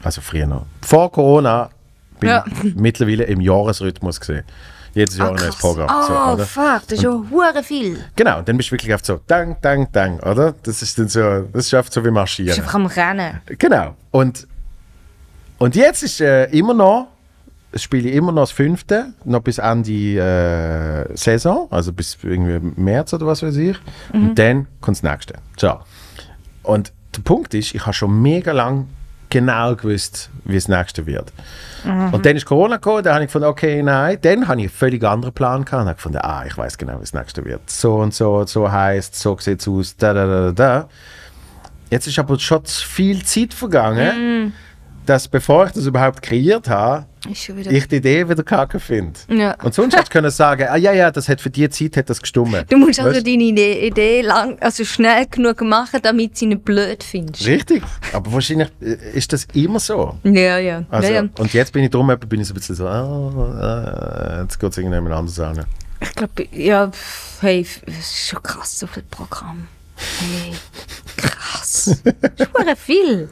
also 0.05 0.21
früher 0.21 0.47
noch, 0.47 0.67
vor 0.83 1.11
Corona 1.11 1.71
bin 2.19 2.29
Ja. 2.29 2.45
mittlerweile 2.75 3.25
im 3.25 3.41
Jahresrhythmus 3.41 4.21
gesehen. 4.21 4.45
Jedes 4.95 5.19
Jahr 5.19 5.29
ah, 5.29 5.31
ein 5.33 5.37
neues. 5.37 5.57
Programm. 5.57 5.89
Oh, 5.91 6.07
so, 6.07 6.33
oder? 6.33 6.47
fuck, 6.47 6.83
das 6.89 6.93
ist 6.93 7.03
ja 7.03 7.11
hure 7.11 7.63
viel. 7.63 7.99
Genau, 8.17 8.39
und 8.39 8.49
dann 8.49 8.57
bist 8.57 8.71
du 8.71 8.73
wirklich 8.73 8.95
oft 8.95 9.05
so, 9.05 9.21
dang, 9.27 9.57
dang, 9.61 9.89
dang, 9.93 10.21
oder? 10.21 10.55
Das 10.63 10.81
ist 10.81 10.99
dann 10.99 11.09
so, 11.09 11.43
das 11.53 11.67
ist 11.67 11.75
oft 11.75 11.93
so 11.93 12.01
wie 12.01 12.05
Du 12.05 12.11
bist 12.13 12.15
marschieren. 12.15 12.59
einfach 12.59 12.75
am 12.75 12.87
Rennen. 12.87 13.41
Genau. 13.59 13.95
Und, 14.11 14.47
und 15.59 15.77
jetzt 15.77 16.03
ist 16.03 16.23
äh, 16.23 16.47
immer 16.47 16.73
noch, 16.73 17.09
das 17.73 17.83
spiele 17.83 18.09
ich 18.09 18.15
immer 18.15 18.33
noch 18.33 18.45
das 18.45 18.53
fünfte, 18.53 19.13
noch 19.27 19.41
bis 19.41 19.59
Ende 19.59 19.91
äh, 21.11 21.15
Saison, 21.15 21.69
also 21.71 21.93
bis 21.93 22.17
irgendwie 22.23 22.59
März 22.81 23.13
oder 23.13 23.27
was 23.27 23.43
weiß 23.43 23.57
ich. 23.57 23.77
Und 24.15 24.35
dann 24.39 24.67
kommt 24.81 24.97
das 24.97 25.03
nächste. 25.03 25.35
So. 25.59 25.79
Und 26.63 26.95
der 27.15 27.21
Punkt 27.21 27.53
ist, 27.53 27.75
ich 27.75 27.83
habe 27.83 27.93
schon 27.93 28.23
mega 28.23 28.53
lang 28.53 28.87
genau 29.31 29.75
gewusst, 29.75 30.31
wie 30.45 30.55
das 30.55 30.69
nächste 30.69 31.07
wird. 31.07 31.33
Und 32.13 32.27
dann 32.27 32.37
ist 32.37 32.47
Corona 32.47 32.77
gekommen, 32.77 33.03
da 33.05 33.15
habe 33.15 33.25
ich 33.25 33.29
gefunden, 33.29 33.49
okay, 33.49 33.83
nein. 33.83 34.19
Dann 34.23 34.49
habe 34.49 34.61
ich 34.61 34.67
einen 34.67 34.77
völlig 34.77 35.05
anderen 35.05 35.35
Plan 35.35 35.65
gehabt 35.65 35.83
und 35.83 35.89
habe 35.89 35.97
gefunden, 35.97 36.19
ah, 36.23 36.45
ich 36.47 36.57
weiß 36.57 36.79
genau, 36.79 36.97
wie 36.97 37.01
das 37.01 37.13
nächste 37.15 37.45
wird. 37.45 37.69
So 37.71 37.97
und 37.97 38.15
so, 38.15 38.45
so 38.45 38.71
heißt, 38.71 39.15
so 39.15 39.37
sieht 39.39 39.61
es 39.61 39.69
aus, 39.69 39.97
da, 39.97 40.13
da, 40.13 40.27
da, 40.27 40.53
da. 40.53 40.89
Jetzt 41.91 42.09
ist 42.09 42.19
aber 42.19 42.39
schon 42.39 42.65
viel 42.65 43.25
Zeit 43.25 43.55
vergangen, 43.55 44.53
dass 45.07 45.29
bevor 45.29 45.67
ich 45.67 45.73
das 45.73 45.87
überhaupt 45.87 46.23
kreiert 46.23 46.69
habe. 46.69 47.07
Ich 47.31 47.89
die 47.89 47.97
Idee 47.97 48.29
wieder 48.29 48.43
kacke 48.43 48.81
finde. 48.81 49.19
Ja. 49.29 49.57
Und 49.63 49.75
sonst 49.75 49.95
hätte 49.95 50.05
ich 50.05 50.11
können 50.11 50.31
sagen, 50.31 50.67
ah 50.69 50.77
ja, 50.77 50.93
ja, 50.93 51.11
das 51.11 51.29
hat 51.29 51.41
für 51.41 51.51
die 51.51 51.69
Zeit 51.71 51.97
hat 51.97 52.11
das 52.11 52.21
gestummen. 52.21 52.65
Du 52.69 52.77
musst 52.77 53.01
also 53.01 53.15
Weißt? 53.15 53.27
deine 53.27 53.45
Idee, 53.45 54.23
lang, 54.23 54.59
also 54.61 54.85
schnell 54.85 55.27
genug 55.27 55.61
machen, 55.63 56.01
damit 56.03 56.37
sie 56.37 56.47
nicht 56.47 56.65
blöd 56.65 57.03
findest. 57.03 57.47
Richtig. 57.47 57.83
Aber 58.13 58.33
wahrscheinlich 58.33 58.69
äh, 58.81 58.97
ist 59.15 59.33
das 59.33 59.47
immer 59.55 59.81
so. 59.81 60.17
Ja, 60.25 60.59
ja. 60.59 60.85
Also, 60.91 61.09
ja, 61.09 61.23
ja. 61.23 61.29
Und 61.39 61.53
jetzt 61.53 61.73
bin 61.73 61.85
ich 61.85 61.91
drum, 61.91 62.07
bin 62.29 62.41
ich 62.41 62.49
so 62.49 62.55
ein 62.55 62.57
bisschen 62.57 62.77
so, 62.77 62.87
ah, 62.87 64.39
ah, 64.41 64.43
jetzt 64.43 64.59
geht 64.59 64.71
es 64.71 64.79
irgendjemand 64.79 65.15
anders 65.15 65.39
an. 65.41 65.65
Ich 66.01 66.15
glaube, 66.15 66.47
ja, 66.53 66.91
hey, 67.41 67.61
es 67.61 67.99
ist 67.99 68.29
schon 68.29 68.43
krass, 68.43 68.79
so 68.79 68.87
viel 68.87 69.05
Programm. 69.11 69.67
Hey, 69.97 70.53
krass. 71.17 72.03
Hure 72.55 72.77
viel. 72.77 73.29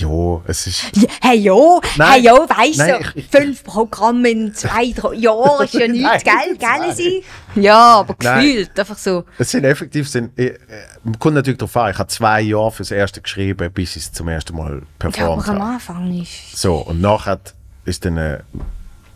Ja, 0.00 0.40
es 0.46 0.66
ist. 0.66 0.84
Hey, 1.20 1.38
ja, 1.38 1.54
Nein. 1.96 2.10
hey, 2.12 2.20
ja, 2.22 2.34
weißt 2.34 2.78
Nein, 2.78 2.94
du, 3.02 3.08
ich- 3.08 3.16
ich- 3.16 3.26
fünf 3.28 3.64
Programme 3.64 4.28
in 4.30 4.54
zwei, 4.54 4.92
drei 4.92 5.14
Jahren 5.14 5.64
ist 5.64 5.74
ja 5.74 5.80
Nein, 5.88 5.92
nichts, 5.92 6.24
gell, 6.24 6.58
zwei. 6.58 6.78
gell, 6.86 6.94
sie? 6.94 7.24
Ja, 7.56 8.00
aber 8.00 8.14
Nein. 8.22 8.44
gefühlt, 8.44 8.78
einfach 8.78 8.96
so. 8.98 9.24
Es 9.38 9.50
sind 9.50 9.64
effektiv, 9.64 10.08
sind, 10.08 10.38
äh, 10.38 10.46
äh, 10.48 10.58
man 11.04 11.18
kommt 11.18 11.34
natürlich 11.34 11.58
darauf 11.58 11.76
an, 11.76 11.90
ich 11.90 11.98
habe 11.98 12.08
zwei 12.08 12.40
Jahre 12.42 12.70
fürs 12.70 12.90
erste 12.90 13.20
geschrieben, 13.20 13.72
bis 13.72 13.96
ich 13.96 14.02
es 14.04 14.12
zum 14.12 14.28
ersten 14.28 14.56
Mal 14.56 14.70
Ja, 14.70 14.76
aber 14.76 14.86
performt 14.98 15.48
am 15.48 15.54
habe. 15.62 15.72
Anfang 15.74 16.08
nicht. 16.08 16.56
So, 16.56 16.76
und 16.76 17.00
nachher 17.00 17.40
ist 17.84 18.04
dann 18.04 18.16
äh, 18.18 18.40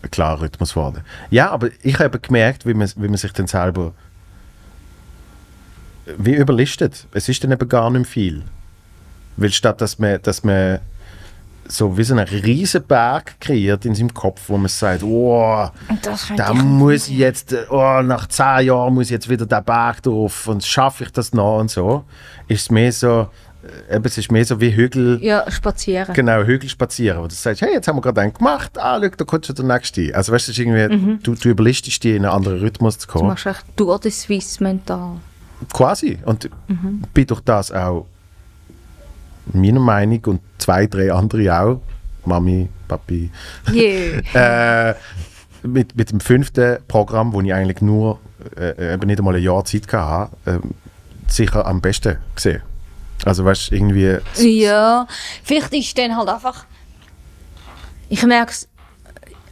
ein 0.03 0.11
klarer 0.11 0.41
Rhythmus 0.41 0.71
geworden. 0.75 1.03
Ja, 1.31 1.51
aber 1.51 1.69
ich 1.83 1.99
habe 2.01 2.19
gemerkt, 2.19 2.67
wie 2.67 2.75
man, 2.75 2.91
wie 2.97 3.09
man 3.09 3.17
sich 3.19 3.33
dann 3.33 3.47
selber 3.47 3.93
wie 6.19 6.35
überlistet. 6.35 7.07
Es 7.13 7.29
ist 7.29 7.45
dann 7.45 7.53
eben 7.53 7.69
gar 7.69 7.89
nicht 7.91 8.09
viel. 8.09 8.43
Weil 9.37 9.51
statt 9.51 9.81
dass 9.81 9.99
man, 9.99 10.21
dass 10.23 10.45
man 10.45 10.81
so 11.69 11.97
wie 11.97 12.03
so 12.03 12.15
einen 12.15 12.27
riesen 12.29 12.83
Berg 12.83 13.41
kreiert 13.41 13.85
in 13.87 13.95
seinem 13.95 14.13
Kopf, 14.13 14.43
wo 14.49 14.59
man 14.59 14.69
sagt, 14.69 15.03
oh, 15.03 15.69
da 16.37 16.53
muss 16.53 17.09
ich 17.09 17.17
jetzt, 17.19 17.55
oh, 17.71 18.03
nach 18.03 18.27
zehn 18.29 18.67
Jahren 18.67 18.93
muss 18.95 19.07
ich 19.07 19.13
jetzt 19.13 19.29
wieder 19.31 19.47
den 19.47 19.65
Berg 19.65 20.03
drauf 20.03 20.49
und 20.49 20.63
schaffe 20.65 21.05
ich 21.05 21.13
das 21.13 21.33
noch 21.33 21.59
und 21.61 21.71
so, 21.71 22.05
ist 22.49 22.63
es 22.63 22.71
mehr 22.71 22.93
so, 22.93 23.29
äh, 23.89 23.95
eben, 23.97 24.05
es 24.05 24.19
ist 24.19 24.31
mehr 24.31 24.45
so 24.45 24.61
wie 24.61 24.75
Hügel, 24.75 25.19
Ja, 25.23 25.51
spazieren. 25.51 26.13
genau, 26.13 26.43
Hügel 26.43 26.69
spazieren, 26.69 27.23
wo 27.23 27.27
du 27.29 27.35
sagst, 27.35 27.63
hey, 27.63 27.73
jetzt 27.73 27.89
haben 27.89 27.97
wir 27.97 28.03
gerade 28.03 28.21
einen 28.21 28.35
gemacht, 28.35 28.73
ah, 28.79 29.01
schau, 29.01 29.09
da 29.09 29.25
kommt 29.25 29.47
schon 29.47 29.55
der 29.57 29.65
nächste. 29.65 30.15
Also 30.15 30.33
weißt 30.33 30.49
du, 30.49 30.61
irgendwie, 30.61 31.19
du, 31.23 31.35
du 31.37 31.49
überlistest 31.49 32.05
dich 32.05 32.17
in 32.17 32.27
einen 32.27 32.35
anderen 32.35 32.59
Rhythmus 32.59 32.99
zu 32.99 33.07
Du 33.07 33.13
kommen. 33.15 33.29
machst 33.29 33.47
echt 33.47 33.65
durch 33.77 34.01
das 34.01 34.21
Swiss 34.23 34.61
mental. 34.61 35.21
Quasi. 35.73 36.19
Und 36.27 36.51
bin 37.15 37.27
durch 37.27 37.41
das 37.41 37.71
auch 37.73 38.07
meiner 39.47 39.81
Meinung 39.81 40.21
und 40.27 40.41
zwei, 40.59 40.87
drei 40.87 41.13
andere 41.13 41.61
auch, 41.61 41.81
Mami, 42.25 42.69
Papi, 42.89 43.31
Yeah. 43.73 44.91
äh, 44.91 44.95
mit, 45.65 45.97
mit 45.97 46.11
dem 46.11 46.21
fünften 46.21 46.79
Programm, 46.89 47.33
wo 47.33 47.41
ich 47.41 47.53
eigentlich 47.55 47.81
nur 47.81 48.19
äh, 48.57 48.95
eben 48.95 49.07
nicht 49.07 49.19
einmal 49.19 49.35
ein 49.37 49.43
Jahr 49.43 49.65
Zeit 49.65 49.93
hatte, 49.93 50.37
äh, 50.47 50.59
sicher 51.29 51.67
am 51.67 51.81
besten 51.81 52.19
gesehen. 52.35 52.63
Also 53.25 53.45
weißt 53.45 53.71
du, 53.71 53.75
irgendwie... 53.77 54.19
Ja, 54.37 55.07
vielleicht 55.45 55.73
ist 55.75 55.97
dann 55.97 56.17
halt 56.17 56.29
einfach. 56.29 56.65
Ich 58.09 58.25
merke 58.27 58.51
es 58.51 58.69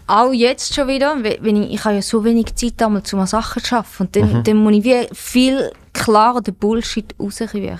auch 0.08 0.32
jetzt 0.32 0.74
schon 0.74 0.88
wieder, 0.88 1.16
we- 1.22 1.38
wenn 1.40 1.62
ich, 1.62 1.74
ich 1.74 1.84
habe 1.84 1.94
ja 1.94 2.02
so 2.02 2.24
wenig 2.24 2.54
Zeit, 2.56 2.82
einmal 2.82 3.04
zu 3.04 3.24
Sachen 3.26 3.62
zu 3.62 3.68
schaffen. 3.68 4.06
Und 4.06 4.16
dann, 4.16 4.32
Mhm. 4.38 4.42
dann 4.44 4.56
muss 4.56 4.74
ich 4.74 4.84
wie 4.84 5.08
viel 5.12 5.70
klarer 5.92 6.40
den 6.40 6.54
Bullshit 6.56 7.14
rauskriegen. 7.20 7.78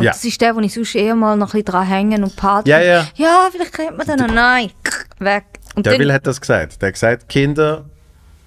Und 0.00 0.04
Ja. 0.06 0.12
das 0.12 0.24
ist 0.24 0.40
der, 0.40 0.56
wo 0.56 0.60
ich 0.60 0.72
sonst 0.72 0.94
eher 0.94 1.14
mal 1.14 1.36
noch 1.36 1.48
ein 1.48 1.50
bisschen 1.52 1.64
dran 1.66 1.86
hängen 1.86 2.24
und 2.24 2.34
party. 2.34 2.70
Ja, 2.70 2.80
ja. 2.80 3.06
Ja, 3.16 3.48
vielleicht 3.52 3.72
kennt 3.74 3.96
man 3.98 4.06
den 4.06 4.16
noch. 4.16 4.28
Nein, 4.34 4.70
weg. 5.18 5.44
Und 5.74 5.84
Der 5.86 5.98
Will 5.98 6.12
hat 6.12 6.26
das 6.26 6.40
gesagt. 6.40 6.80
Der 6.80 6.88
hat 6.88 6.94
gesagt, 6.94 7.28
Kinder, 7.28 7.84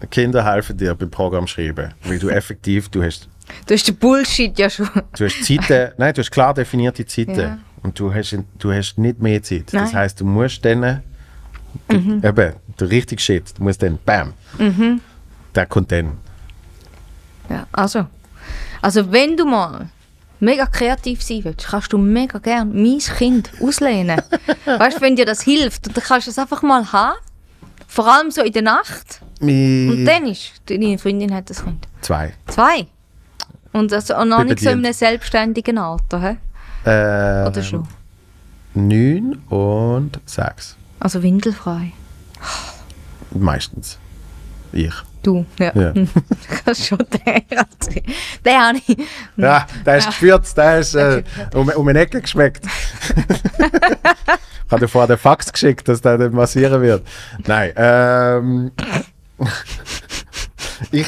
Kinder 0.10 0.44
helfen 0.44 0.76
dir 0.78 0.94
beim 0.96 1.10
Programm 1.12 1.48
schreiben. 1.48 1.94
Weil 2.04 2.20
du 2.20 2.30
effektiv, 2.30 2.90
du 2.90 3.04
hast, 3.04 3.30
du 3.68 3.74
hast 3.74 3.88
den 3.88 3.96
Bullshit 3.96 4.58
ja 4.58 4.70
schon. 4.70 4.90
du 5.18 5.26
hast 5.26 5.44
Zeiten, 5.46 5.92
nein, 5.98 6.14
du 6.14 6.22
hast 6.22 6.32
klar 6.32 6.54
definierte 6.54 7.06
Zeiten. 7.06 7.40
Ja. 7.40 7.58
Und 7.84 8.00
du 8.00 8.14
hast, 8.14 8.36
du 8.60 8.72
hast 8.74 8.98
nicht 8.98 9.22
mehr 9.22 9.44
Zeit. 9.44 9.66
Das 9.68 9.74
Nein. 9.74 9.84
Mhm. 9.92 9.94
heißt, 9.94 10.20
du 10.22 10.26
musst 10.26 10.66
dann, 10.66 11.04
du, 11.88 11.96
eben, 11.98 12.54
der 12.80 12.90
richtige 12.90 13.22
Shit, 13.22 13.58
du 13.58 13.64
musst 13.64 13.84
dann, 13.84 14.00
bam, 14.06 14.34
der 15.54 15.66
kommt 15.68 15.92
dann. 15.92 16.14
Ja, 17.50 17.68
also. 17.72 18.08
Also 18.82 19.12
wenn 19.12 19.38
du 19.38 19.46
mal 19.46 19.88
mega 20.44 20.66
kreativ 20.66 21.22
sein 21.24 21.44
willst, 21.44 21.68
kannst 21.68 21.92
du 21.94 21.98
mega 21.98 22.40
gern 22.40 22.72
mein 22.74 23.00
Kind 23.00 23.52
auslehnen. 23.62 24.22
weißt 24.66 24.98
du, 24.98 25.02
wenn 25.02 25.16
dir 25.16 25.26
das 25.26 25.42
hilft, 25.42 25.88
dann 25.96 26.04
kannst 26.04 26.28
du 26.28 26.32
es 26.32 26.38
einfach 26.40 26.62
mal 26.62 26.92
haben. 26.92 27.18
Vor 27.88 28.08
allem 28.12 28.32
so 28.32 28.42
in 28.42 28.54
der 28.54 28.62
Nacht. 28.64 29.22
Und 29.40 29.48
Mi- 29.48 30.06
dann 30.06 30.26
ist, 30.26 30.54
deine 30.66 30.98
Freundin 30.98 31.34
hat 31.34 31.50
das 31.50 31.64
Kind. 31.64 31.88
Zwei. 32.02 32.34
Zwei. 32.48 32.88
Und 33.72 33.92
das 33.92 34.10
auch 34.12 34.26
noch 34.26 34.44
nicht 34.44 34.60
so 34.60 34.70
in 34.70 34.80
einem 34.86 34.94
selbstständigen 34.94 35.78
Alter. 35.78 36.20
He? 36.22 36.90
Äh, 36.90 37.48
Oder 37.48 37.62
schon? 37.64 37.88
Neun 38.74 39.36
und 39.50 40.20
sechs. 40.26 40.76
Also 41.00 41.22
windelfrei. 41.22 41.92
Meistens. 43.32 43.98
Ich. 44.72 44.94
Du, 45.24 45.46
ja. 45.58 45.72
Ja. 45.74 45.94
das 46.66 46.80
ist 46.80 46.88
schon 46.88 47.00
der. 47.00 47.42
Den 48.46 48.60
habe 48.60 48.78
ich. 48.86 48.98
Ja, 49.38 49.66
der 49.86 49.98
ist 49.98 50.08
geführt, 50.08 50.58
der 50.58 50.80
ist 50.80 50.96
äh, 50.96 51.24
um, 51.54 51.70
um 51.70 51.88
eine 51.88 52.02
Ecke 52.02 52.22
geschmeckt. 52.22 52.66
ich 53.58 54.72
habe 54.72 54.82
dir 54.82 54.88
vorher 54.90 55.08
den 55.08 55.18
Fax 55.18 55.52
geschickt, 55.52 55.88
dass 55.88 56.02
der 56.02 56.18
dann 56.18 56.34
massieren 56.34 56.82
wird. 56.82 57.08
Nein, 57.48 57.72
ähm, 57.78 58.72
ich, 60.92 61.08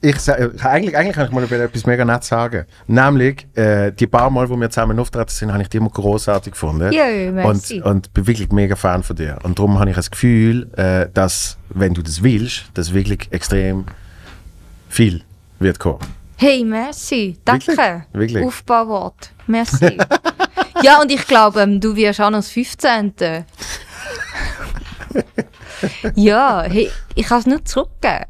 ich, 0.00 0.18
sa- 0.20 0.38
ich, 0.38 0.64
eigentlich, 0.64 0.96
eigentlich 0.96 1.14
kann 1.16 1.26
ich 1.26 1.32
mal 1.32 1.44
über 1.44 1.58
etwas 1.58 1.86
mega 1.86 2.04
nett 2.04 2.24
sagen. 2.24 2.66
Nämlich, 2.86 3.46
äh, 3.54 3.92
die 3.92 4.06
paar 4.06 4.30
Mal, 4.30 4.48
wo 4.48 4.56
wir 4.56 4.70
zusammen 4.70 4.98
auftreten 4.98 5.30
sind, 5.30 5.52
habe 5.52 5.62
ich 5.62 5.68
die 5.68 5.78
immer 5.78 5.90
großartig 5.90 6.52
gefunden. 6.52 6.92
Ja, 6.92 7.04
merci. 7.32 7.80
und, 7.80 7.90
und 7.90 8.14
bin 8.14 8.26
wirklich 8.26 8.50
mega 8.52 8.76
Fan 8.76 9.02
von 9.02 9.16
dir. 9.16 9.38
Und 9.42 9.58
darum 9.58 9.78
habe 9.78 9.90
ich 9.90 9.96
das 9.96 10.10
Gefühl, 10.10 10.70
äh, 10.76 11.08
dass, 11.12 11.58
wenn 11.70 11.94
du 11.94 12.02
das 12.02 12.22
willst, 12.22 12.66
das 12.74 12.92
wirklich 12.94 13.28
extrem 13.30 13.84
viel 14.88 15.22
wird 15.58 15.78
kommen. 15.78 16.00
Hey, 16.36 16.64
merci. 16.64 17.38
Danke. 17.44 17.68
Wirklich? 17.68 18.02
Wirklich? 18.12 18.44
Aufbauwort. 18.44 19.30
Merci. 19.46 19.96
ja, 20.82 21.00
und 21.00 21.10
ich 21.10 21.26
glaube, 21.26 21.62
ähm, 21.62 21.80
du 21.80 21.96
wirst 21.96 22.20
auch 22.20 22.30
noch 22.30 22.38
das 22.38 22.50
15. 22.50 23.14
ja, 26.14 26.62
hey, 26.68 26.90
ich 27.14 27.26
kann 27.26 27.40
es 27.40 27.46
nur 27.46 27.64
zurückgeben. 27.64 28.24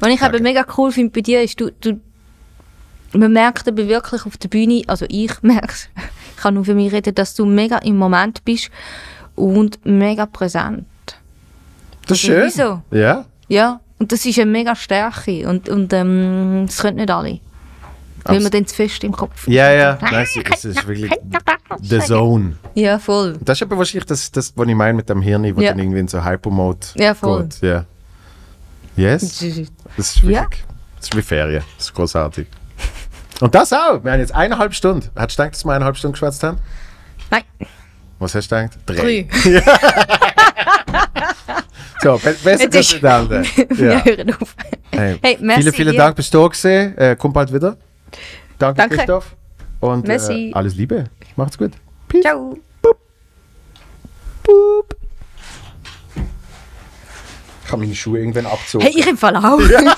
Was 0.00 0.10
ich 0.10 0.22
eben 0.22 0.42
mega 0.42 0.64
cool 0.76 0.92
finde 0.92 1.10
bei 1.12 1.20
dir, 1.20 1.42
ist, 1.42 1.58
du, 1.60 1.70
du, 1.80 2.00
man 3.12 3.32
merkt 3.32 3.66
eben 3.66 3.88
wirklich 3.88 4.26
auf 4.26 4.36
der 4.36 4.48
Bühne, 4.48 4.82
also 4.86 5.06
ich 5.08 5.30
merke 5.42 5.72
es, 5.72 5.88
ich 6.36 6.42
kann 6.42 6.54
nur 6.54 6.64
für 6.64 6.74
mich 6.74 6.92
reden, 6.92 7.14
dass 7.14 7.34
du 7.34 7.46
mega 7.46 7.78
im 7.78 7.96
Moment 7.96 8.44
bist 8.44 8.70
und 9.34 9.78
mega 9.84 10.26
präsent. 10.26 10.84
Das 12.06 12.22
ist 12.22 12.28
Also, 12.30 12.32
schön. 12.32 12.46
wieso? 12.46 12.82
Ja. 12.96 13.24
Ja, 13.48 13.80
und 13.98 14.12
das 14.12 14.24
ist 14.26 14.38
eine 14.38 14.50
mega 14.50 14.74
Stärke 14.76 15.48
und, 15.48 15.68
und 15.68 15.92
ähm, 15.92 16.64
das 16.66 16.78
können 16.78 16.96
nicht 16.98 17.10
alle. 17.10 17.40
Weil 18.24 18.36
Abs- 18.36 18.42
man 18.42 18.50
dann 18.52 18.66
zu 18.66 18.74
fest 18.74 19.04
im 19.04 19.12
Kopf 19.12 19.46
Ja, 19.48 19.70
ja. 19.72 19.98
Nein, 20.02 20.24
es, 20.24 20.36
es 20.52 20.64
ist 20.64 20.86
wirklich 20.86 21.12
the 21.80 22.00
zone. 22.00 22.56
Ja, 22.74 22.98
voll. 22.98 23.38
Das 23.44 23.58
ist 23.58 23.62
aber 23.62 23.78
wahrscheinlich 23.78 24.06
das, 24.06 24.30
das 24.32 24.52
was 24.56 24.68
ich 24.68 24.74
meine 24.74 24.94
mit 24.94 25.08
dem 25.08 25.22
Hirn, 25.22 25.44
wo 25.56 25.60
Ja. 25.60 25.70
dann 25.70 25.78
irgendwie 25.78 26.00
in 26.00 26.08
so 26.08 26.24
Hypermode 26.24 26.86
Ja, 26.96 27.14
voll. 27.14 27.44
geht. 27.44 27.60
Ja. 27.62 27.84
Yes. 28.96 29.22
Das 29.22 29.42
ist 29.42 30.22
wirklich, 30.22 30.34
Ja. 30.36 30.46
das 30.96 31.04
ist 31.08 31.16
wie 31.16 31.22
Ferien. 31.22 31.62
Das 31.76 31.86
ist 31.86 31.94
großartig. 31.94 32.46
Und 33.40 33.54
das 33.54 33.72
auch. 33.72 34.02
Wir 34.02 34.12
haben 34.12 34.20
jetzt 34.20 34.34
eineinhalb 34.34 34.74
Stunden. 34.74 35.08
Hättest 35.16 35.38
du 35.38 35.42
gedacht, 35.42 35.54
dass 35.56 35.64
wir 35.64 35.72
eineinhalb 35.72 35.96
Stunden 35.96 36.12
geschwätzt 36.14 36.42
haben? 36.42 36.58
Nein, 37.30 37.42
Was 38.18 38.34
hast 38.34 38.50
du 38.50 38.56
gedacht? 38.56 38.78
drei. 38.86 39.28
So, 42.02 42.18
be 42.18 42.34
besser 42.44 42.68
geht's 42.68 43.02
anders. 43.02 43.48
Wir 43.56 44.04
hören 44.04 44.34
auf. 44.34 44.54
Hey, 44.92 45.18
Hey, 45.22 45.38
merci 45.40 45.62
vielen, 45.62 45.74
vielen. 45.74 45.96
Dank, 45.96 46.14
bist 46.14 46.32
du 46.32 46.42
da 46.42 46.46
gewesen. 46.48 46.96
Äh, 46.98 47.16
komm 47.18 47.32
bald 47.32 47.52
wieder. 47.52 47.76
Danke, 48.58 48.76
Danke. 48.82 48.96
Christoph. 48.96 49.34
Und 49.80 50.08
äh, 50.08 50.52
alles 50.52 50.74
Liebe. 50.74 51.04
Macht's 51.36 51.56
gut. 51.58 51.72
Peace. 52.08 52.22
Ciao. 52.22 52.56
Boop. 54.42 54.96
Ich 57.66 57.72
habe 57.72 57.82
meine 57.82 57.96
Schuhe 57.96 58.20
irgendwann 58.20 58.46
abgezogen. 58.46 58.86
Hey, 58.86 58.94
ich 58.96 59.06
im 59.08 59.18
Fall 59.18 59.34
auch. 59.34 59.58
Ja. 59.68 59.96